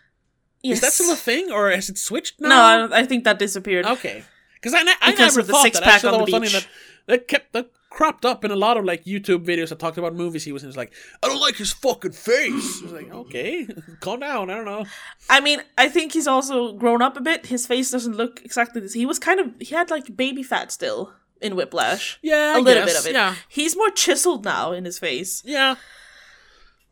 Yes. 0.64 0.76
Is 0.78 0.80
that 0.80 0.92
still 0.92 1.12
a 1.12 1.16
thing, 1.16 1.52
or 1.52 1.70
has 1.70 1.88
it 1.90 1.98
switched 1.98 2.40
now? 2.40 2.48
No, 2.48 2.94
I, 2.94 3.00
I 3.00 3.04
think 3.04 3.24
that 3.24 3.38
disappeared. 3.38 3.84
Okay, 3.86 4.24
because 4.54 4.72
I, 4.74 4.80
I 5.02 5.10
Because 5.12 5.36
never 5.36 5.46
thought 5.46 5.72
that. 5.74 5.82
Actually, 5.84 6.08
on 6.08 6.12
that 6.20 6.26
the 6.26 6.32
was 6.38 6.50
something 6.50 6.52
that 6.52 6.66
that 7.06 7.28
kept 7.28 7.52
that 7.52 7.70
cropped 7.90 8.24
up 8.24 8.44
in 8.44 8.50
a 8.50 8.56
lot 8.56 8.76
of 8.76 8.84
like 8.84 9.04
YouTube 9.04 9.44
videos 9.46 9.68
that 9.68 9.78
talked 9.78 9.98
about 9.98 10.14
movies 10.16 10.42
he 10.42 10.50
was 10.52 10.62
in. 10.64 10.68
It's 10.68 10.76
like 10.76 10.92
I 11.22 11.28
don't 11.28 11.40
like 11.40 11.56
his 11.56 11.72
fucking 11.72 12.12
face. 12.12 12.80
I 12.80 12.84
was 12.84 12.92
like, 12.92 13.12
okay, 13.12 13.68
calm 14.00 14.20
down. 14.20 14.48
I 14.50 14.54
don't 14.56 14.64
know. 14.64 14.84
I 15.28 15.40
mean, 15.40 15.60
I 15.78 15.88
think 15.90 16.12
he's 16.12 16.26
also 16.26 16.72
grown 16.72 17.02
up 17.02 17.16
a 17.16 17.20
bit. 17.20 17.46
His 17.46 17.66
face 17.66 17.90
doesn't 17.90 18.16
look 18.16 18.40
exactly 18.44 18.80
this. 18.80 18.94
He 18.94 19.04
was 19.06 19.18
kind 19.18 19.38
of 19.40 19.52
he 19.60 19.74
had 19.74 19.90
like 19.90 20.16
baby 20.16 20.42
fat 20.42 20.72
still 20.72 21.12
in 21.42 21.56
Whiplash. 21.56 22.18
Yeah, 22.22 22.54
a 22.54 22.56
I 22.56 22.60
little 22.60 22.84
guess, 22.86 22.94
bit 22.94 23.00
of 23.00 23.06
it. 23.06 23.12
Yeah, 23.12 23.34
He's 23.48 23.76
more 23.76 23.90
chiseled 23.90 24.44
now 24.46 24.72
in 24.72 24.86
his 24.86 24.98
face. 24.98 25.42
yeah. 25.44 25.74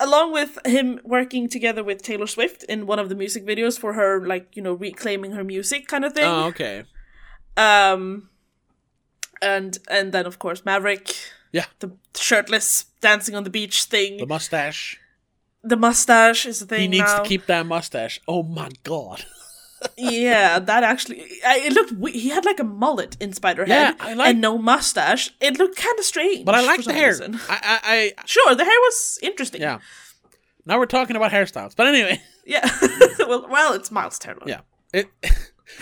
Along 0.01 0.33
with 0.33 0.59
him 0.67 0.99
working 1.05 1.49
together 1.49 1.85
with 1.85 2.03
Taylor 2.03 2.27
Swift 2.27 2.65
in 2.65 2.87
one 2.87 2.99
of 2.99 3.09
the 3.09 3.15
music 3.15 3.47
videos 3.47 3.79
for 3.79 3.93
her 3.93 4.27
like, 4.27 4.57
you 4.57 4.63
know, 4.63 4.73
reclaiming 4.73 5.33
her 5.33 5.45
music 5.45 5.87
kind 5.87 6.05
of 6.05 6.13
thing. 6.13 6.25
Oh, 6.25 6.45
okay. 6.47 6.85
Um 7.57 8.29
and 9.41 9.79
and 9.89 10.13
then 10.13 10.27
of 10.27 10.39
course 10.39 10.65
Maverick, 10.65 11.15
Yeah, 11.53 11.67
the 11.81 11.93
shirtless 12.17 12.87
dancing 13.01 13.35
on 13.35 13.45
the 13.45 13.51
beach 13.51 13.85
thing. 13.85 14.19
the 14.19 14.27
mustache. 14.27 14.99
the 15.63 15.77
mustache 15.77 16.47
is 16.47 16.59
the 16.61 16.67
thing 16.67 16.81
He 16.81 16.89
needs 16.89 17.13
now. 17.13 17.23
to 17.23 17.29
keep 17.29 17.47
that 17.47 17.67
mustache. 17.67 18.21
Oh 18.27 18.43
my 18.43 18.71
god. 18.83 19.25
yeah, 19.97 20.59
that 20.59 20.83
actually, 20.85 21.19
it 21.21 21.73
looked. 21.73 21.93
we- 21.93 22.13
He 22.13 22.29
had 22.31 22.45
like 22.45 22.61
a 22.61 22.65
mullet 22.65 23.17
in 23.21 23.33
Spiderhead, 23.33 23.69
Yeah, 23.69 23.95
I 24.01 24.15
like- 24.15 24.31
and 24.31 24.41
no 24.41 24.59
mustache. 24.59 25.31
It 25.41 25.59
looked 25.59 25.77
kind 25.77 25.99
of 25.99 26.05
strange. 26.05 26.45
But 26.45 26.55
I 26.55 26.61
for 26.61 26.67
like 26.67 26.85
the 26.85 26.93
hair. 26.93 27.15
I, 27.23 27.31
I, 27.49 27.81
I, 27.85 28.13
Sure, 28.27 28.55
the 28.55 28.65
hair 28.65 28.81
was 28.81 29.19
interesting. 29.23 29.61
yeah. 29.61 29.79
Now 30.67 30.79
we're 30.79 30.87
talking 30.87 31.17
about 31.17 31.31
hairstyles, 31.33 31.75
but 31.77 31.87
anyway, 31.89 32.21
yeah. 32.47 32.69
well, 33.21 33.47
well, 33.49 33.73
it's 33.75 33.91
Miles 33.91 34.19
Teller. 34.19 34.43
yeah. 34.47 34.61
It, 34.93 35.09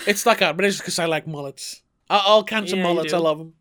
it 0.07 0.19
stuck 0.19 0.41
out, 0.41 0.57
but 0.57 0.65
it's 0.65 0.79
because 0.79 0.99
I 0.99 1.07
like 1.07 1.27
mullets. 1.27 1.83
All 2.09 2.43
kinds 2.45 2.71
Yeah, 2.73 2.79
of 2.79 2.83
mullets. 2.85 3.13
I 3.13 3.19
love 3.19 3.39
them. 3.39 3.55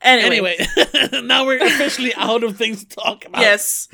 Anyway, 0.00 0.56
Anyway, 0.58 1.22
now 1.24 1.44
we're 1.44 1.60
officially 1.60 2.14
out 2.14 2.44
of 2.44 2.56
things 2.56 2.84
to 2.84 2.96
talk 2.96 3.24
about. 3.24 3.40
yes. 3.40 3.88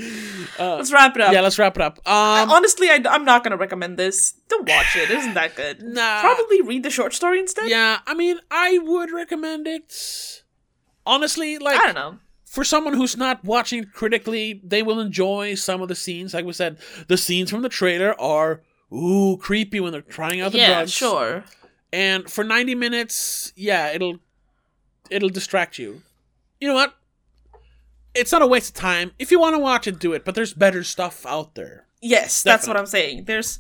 Uh, 0.59 0.77
Let's 0.77 0.93
wrap 0.93 1.17
it 1.17 1.23
up. 1.23 1.33
yeah, 1.33 1.41
let's 1.41 1.59
wrap 1.59 1.77
it 1.77 1.83
up. 1.83 1.99
Um, 2.07 2.51
Honestly, 2.51 2.91
I, 2.91 2.97
am 3.07 3.25
not 3.25 3.43
gonna 3.43 3.57
recommend 3.57 3.99
this. 3.99 4.33
Don't 4.49 4.69
watch 4.69 4.97
it. 4.97 5.11
It 5.11 5.19
isn't 5.19 5.35
that 5.35 5.57
good. 5.57 5.83
Nah. 5.95 6.21
Probably 6.21 6.61
read 6.61 6.83
the 6.83 6.91
short 6.91 7.15
story 7.15 7.39
instead. 7.41 7.69
yeah, 7.71 8.01
I 8.07 8.13
mean, 8.15 8.39
I 8.51 8.79
would 8.79 9.11
recommend 9.13 9.67
it. 9.67 10.43
Honestly, 11.07 11.59
like 11.59 11.81
I 11.81 11.87
don't 11.87 11.95
know. 11.95 12.19
for 12.45 12.65
someone 12.65 12.95
who's 12.95 13.17
not 13.17 13.45
watching 13.45 13.81
it 13.85 13.93
critically, 13.93 14.61
they 14.65 14.83
will 14.83 15.01
enjoy 15.01 15.55
some 15.55 15.83
of 15.83 15.89
the 15.89 15.95
scenes. 15.95 16.33
Like 16.35 16.45
we 16.45 16.53
said, 16.53 16.79
the 17.09 17.17
scenes 17.17 17.51
from 17.51 17.63
the 17.63 17.69
trailer 17.69 18.19
are 18.21 18.63
ooh 18.93 19.37
creepy 19.39 19.81
when 19.81 19.93
they're 19.93 20.01
trying 20.03 20.41
out 20.41 20.53
the 20.53 20.59
Yeah, 20.59 20.75
drugs. 20.75 20.93
sure. 20.93 21.45
And 21.93 22.31
for 22.31 22.43
ninety 22.45 22.75
minutes, 22.75 23.53
yeah, 23.57 23.93
it'll 23.93 24.19
it'll 25.11 25.29
distract 25.29 25.79
you. 25.79 26.03
You 26.61 26.69
know 26.69 26.75
what? 26.75 26.95
It's 28.15 28.31
not 28.33 28.43
a 28.43 28.47
waste 28.47 28.71
of 28.71 28.75
time. 28.81 29.11
If 29.19 29.31
you 29.31 29.41
want 29.41 29.55
to 29.55 29.59
watch 29.59 29.87
it, 29.87 29.99
do 29.99 30.13
it. 30.13 30.25
But 30.25 30.35
there's 30.35 30.55
better 30.55 30.85
stuff 30.85 31.27
out 31.27 31.55
there. 31.57 31.87
Yes, 32.01 32.43
that's 32.43 32.67
what 32.69 32.77
I'm 32.77 32.87
saying. 32.87 33.25
There's 33.25 33.59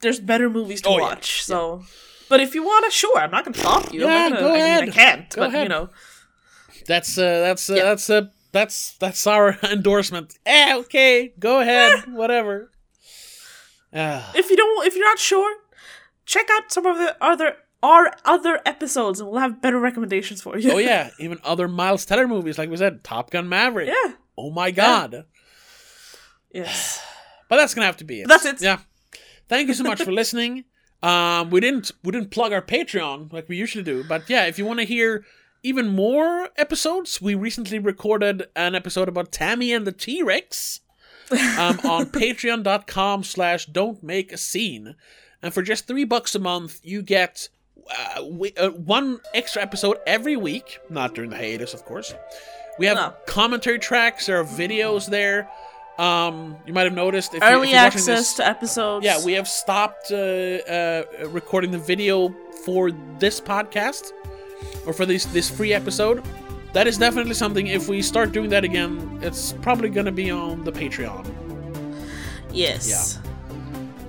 there's 0.00 0.20
better 0.20 0.48
movies 0.50 0.82
to 0.82 0.88
Oh, 0.90 0.96
yeah. 0.98 1.02
watch. 1.02 1.42
So, 1.42 1.82
but 2.28 2.40
if 2.40 2.54
you 2.54 2.62
want 2.62 2.84
to, 2.84 2.90
sure, 2.90 3.18
I'm 3.18 3.30
not 3.30 3.44
gonna 3.44 3.56
stop 3.56 3.92
you. 3.92 4.02
Yeah, 4.06 4.28
gonna, 4.28 4.40
go 4.40 4.48
I 4.50 4.52
mean, 4.52 4.60
ahead. 4.62 4.82
I 4.84 4.92
can't, 4.92 5.30
Go 5.30 5.42
but 5.42 5.48
ahead. 5.48 5.62
you 5.64 5.68
know, 5.70 5.88
That's 6.86 7.16
uh, 7.18 7.40
that's 7.40 7.68
uh, 7.70 7.74
Yeah. 7.74 7.82
that's 7.84 8.10
uh, 8.10 8.22
that's 8.52 8.92
that's 8.98 9.26
our 9.26 9.58
endorsement. 9.64 10.38
Eh, 10.46 10.76
okay, 10.76 11.32
go 11.38 11.60
ahead, 11.60 12.04
whatever. 12.12 12.70
Ah. 13.94 14.30
if 14.34 14.50
you 14.50 14.56
don't, 14.56 14.86
if 14.86 14.94
you're 14.94 15.04
not 15.08 15.18
sure, 15.18 15.56
check 16.26 16.46
out 16.52 16.70
some 16.70 16.84
of 16.86 16.98
the 16.98 17.16
other 17.20 17.56
our 17.86 18.12
other 18.24 18.60
episodes, 18.66 19.20
and 19.20 19.30
we'll 19.30 19.40
have 19.40 19.62
better 19.62 19.78
recommendations 19.78 20.42
for 20.42 20.58
you. 20.58 20.72
oh 20.72 20.78
yeah, 20.78 21.10
even 21.18 21.38
other 21.44 21.68
Miles 21.68 22.04
Teller 22.04 22.26
movies, 22.28 22.58
like 22.58 22.70
we 22.70 22.76
said, 22.76 23.04
Top 23.04 23.30
Gun 23.30 23.48
Maverick. 23.48 23.88
yeah, 23.88 24.12
Oh 24.38 24.50
my 24.50 24.70
god. 24.70 25.24
yes. 26.52 27.02
But 27.48 27.58
that's 27.58 27.74
gonna 27.74 27.86
have 27.86 27.98
to 27.98 28.04
be 28.04 28.22
it. 28.22 28.26
That's 28.28 28.44
it. 28.44 28.60
Yeah. 28.60 28.78
Thank 29.48 29.68
you 29.68 29.74
so 29.74 29.84
much 29.84 30.02
for 30.02 30.10
listening. 30.22 30.64
Um, 31.00 31.50
we 31.50 31.60
didn't 31.60 31.92
we 32.02 32.10
didn't 32.10 32.32
plug 32.32 32.52
our 32.52 32.60
Patreon 32.62 33.32
like 33.32 33.48
we 33.48 33.56
usually 33.56 33.84
do, 33.84 34.02
but 34.02 34.28
yeah, 34.28 34.46
if 34.46 34.58
you 34.58 34.66
want 34.66 34.80
to 34.80 34.84
hear 34.84 35.24
even 35.62 35.86
more 35.86 36.48
episodes, 36.56 37.22
we 37.22 37.36
recently 37.36 37.78
recorded 37.78 38.48
an 38.56 38.74
episode 38.74 39.08
about 39.08 39.30
Tammy 39.30 39.72
and 39.72 39.86
the 39.86 39.92
T 39.92 40.24
Rex 40.24 40.80
um, 41.30 41.78
on 41.84 42.06
Patreon.com 42.06 43.22
slash 43.22 43.66
Don't 43.66 44.02
Make 44.02 44.32
a 44.32 44.36
Scene, 44.36 44.96
and 45.40 45.54
for 45.54 45.62
just 45.62 45.86
three 45.86 46.04
bucks 46.04 46.34
a 46.34 46.40
month, 46.40 46.80
you 46.82 47.00
get 47.00 47.48
uh, 47.90 48.24
we, 48.24 48.52
uh, 48.54 48.70
one 48.70 49.20
extra 49.34 49.62
episode 49.62 49.98
every 50.06 50.36
week. 50.36 50.80
Not 50.90 51.14
during 51.14 51.30
the 51.30 51.36
hiatus, 51.36 51.74
of 51.74 51.84
course. 51.84 52.14
We 52.78 52.86
have 52.86 52.96
No. 52.96 53.14
commentary 53.26 53.78
tracks. 53.78 54.26
There 54.26 54.38
are 54.38 54.44
videos 54.44 55.06
there. 55.08 55.48
Um, 55.98 56.56
you 56.66 56.74
might 56.74 56.84
have 56.84 56.92
noticed 56.92 57.32
if, 57.34 57.42
you, 57.42 57.48
Early 57.48 57.68
if 57.68 57.72
you're 57.72 57.80
access 57.80 58.04
this, 58.06 58.34
to 58.34 58.46
episodes. 58.46 59.04
yeah, 59.04 59.24
we 59.24 59.32
have 59.32 59.48
stopped 59.48 60.10
uh, 60.12 60.16
uh, 60.16 61.04
recording 61.28 61.70
the 61.70 61.78
video 61.78 62.34
for 62.66 62.90
this 63.18 63.40
podcast 63.40 64.12
or 64.86 64.92
for 64.92 65.06
this 65.06 65.24
this 65.26 65.48
free 65.48 65.72
episode. 65.72 66.22
That 66.74 66.86
is 66.86 66.98
definitely 66.98 67.32
something. 67.32 67.68
If 67.68 67.88
we 67.88 68.02
start 68.02 68.32
doing 68.32 68.50
that 68.50 68.62
again, 68.64 69.18
it's 69.22 69.54
probably 69.62 69.88
going 69.88 70.04
to 70.04 70.12
be 70.12 70.30
on 70.30 70.64
the 70.64 70.72
Patreon. 70.72 71.24
yes. 72.52 73.18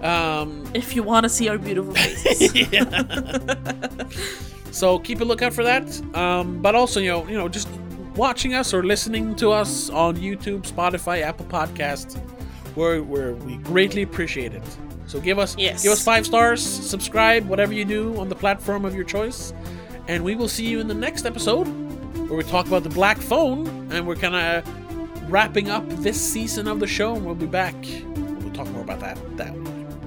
Um, 0.01 0.63
If 0.73 0.95
you 0.95 1.03
want 1.03 1.23
to 1.23 1.29
see 1.29 1.49
our 1.49 1.57
beautiful 1.57 1.93
faces. 1.93 2.51
so 4.71 4.99
keep 4.99 5.21
a 5.21 5.25
lookout 5.25 5.53
for 5.53 5.63
that. 5.63 5.85
Um, 6.15 6.61
but 6.61 6.75
also, 6.75 6.99
you 6.99 7.09
know, 7.09 7.27
you 7.27 7.37
know, 7.37 7.47
just 7.49 7.67
watching 8.15 8.53
us 8.53 8.73
or 8.73 8.83
listening 8.83 9.35
to 9.35 9.51
us 9.51 9.89
on 9.89 10.17
YouTube, 10.17 10.61
Spotify, 10.71 11.21
Apple 11.21 11.45
Podcasts, 11.47 12.17
where 12.75 13.01
where 13.03 13.33
we 13.33 13.57
greatly 13.57 14.01
appreciate 14.03 14.53
it. 14.53 14.63
So 15.07 15.19
give 15.19 15.39
us 15.39 15.55
Yes. 15.57 15.83
give 15.83 15.91
us 15.91 16.03
five 16.03 16.25
stars, 16.25 16.61
subscribe, 16.61 17.47
whatever 17.47 17.73
you 17.73 17.85
do 17.85 18.17
on 18.19 18.29
the 18.29 18.35
platform 18.35 18.85
of 18.85 18.93
your 18.93 19.05
choice, 19.05 19.53
and 20.07 20.23
we 20.23 20.35
will 20.35 20.49
see 20.49 20.65
you 20.67 20.79
in 20.79 20.87
the 20.87 20.93
next 20.93 21.25
episode 21.25 21.65
where 22.27 22.37
we 22.37 22.43
talk 22.43 22.67
about 22.67 22.83
the 22.83 22.89
Black 22.89 23.17
Phone, 23.17 23.67
and 23.91 24.05
we're 24.05 24.15
kind 24.17 24.35
of 24.35 25.31
wrapping 25.31 25.69
up 25.69 25.87
this 26.03 26.19
season 26.19 26.67
of 26.67 26.79
the 26.79 26.87
show, 26.87 27.15
and 27.15 27.25
we'll 27.25 27.35
be 27.35 27.45
back. 27.45 27.75
We'll 28.41 28.51
talk 28.53 28.67
more 28.69 28.81
about 28.83 28.99
that 28.99 29.17
that. 29.37 29.53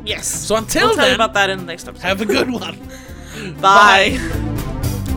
Yes. 0.04 0.26
So 0.26 0.56
until 0.56 0.88
we'll 0.88 0.96
tell 0.96 1.04
you 1.04 1.10
then, 1.10 1.14
about 1.16 1.34
that 1.34 1.50
in 1.50 1.58
the 1.60 1.64
next 1.64 1.86
episode. 1.88 2.02
have 2.02 2.20
a 2.20 2.26
good 2.26 2.50
one. 2.60 2.78
Bye. 3.60 4.18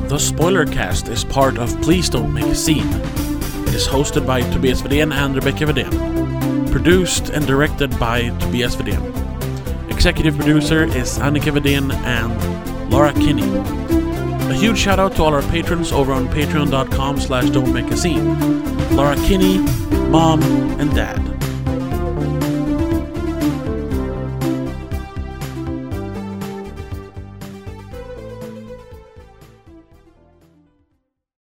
The 0.07 0.17
Spoiler 0.19 0.65
Cast 0.65 1.07
is 1.07 1.23
part 1.23 1.57
of 1.57 1.79
Please 1.81 2.09
Don't 2.09 2.33
Make 2.33 2.45
a 2.45 2.55
Scene. 2.55 2.87
It 3.67 3.73
is 3.73 3.87
hosted 3.87 4.27
by 4.27 4.41
Tobias 4.51 4.81
Vedén 4.81 5.11
and 5.13 5.35
Rebecca 5.35 5.65
Vedén. 5.65 6.71
Produced 6.71 7.29
and 7.29 7.45
directed 7.47 7.97
by 7.99 8.29
Tobias 8.39 8.75
Vedén. 8.75 9.01
Executive 9.89 10.35
producer 10.35 10.83
is 10.83 11.17
Annika 11.19 11.51
Vedén 11.57 11.91
and 12.03 12.91
Laura 12.91 13.13
Kinney. 13.13 13.47
A 14.51 14.53
huge 14.55 14.77
shout 14.77 14.99
out 14.99 15.15
to 15.15 15.23
all 15.23 15.33
our 15.33 15.41
patrons 15.43 15.91
over 15.91 16.11
on 16.11 16.27
patreon.com 16.27 17.19
slash 17.19 17.49
don't 17.49 17.73
make 17.73 17.89
a 17.89 17.97
scene. 17.97 18.37
Laura 18.95 19.15
Kinney, 19.25 19.57
Mom, 20.09 20.43
and 20.79 20.93
Dad. 20.93 21.17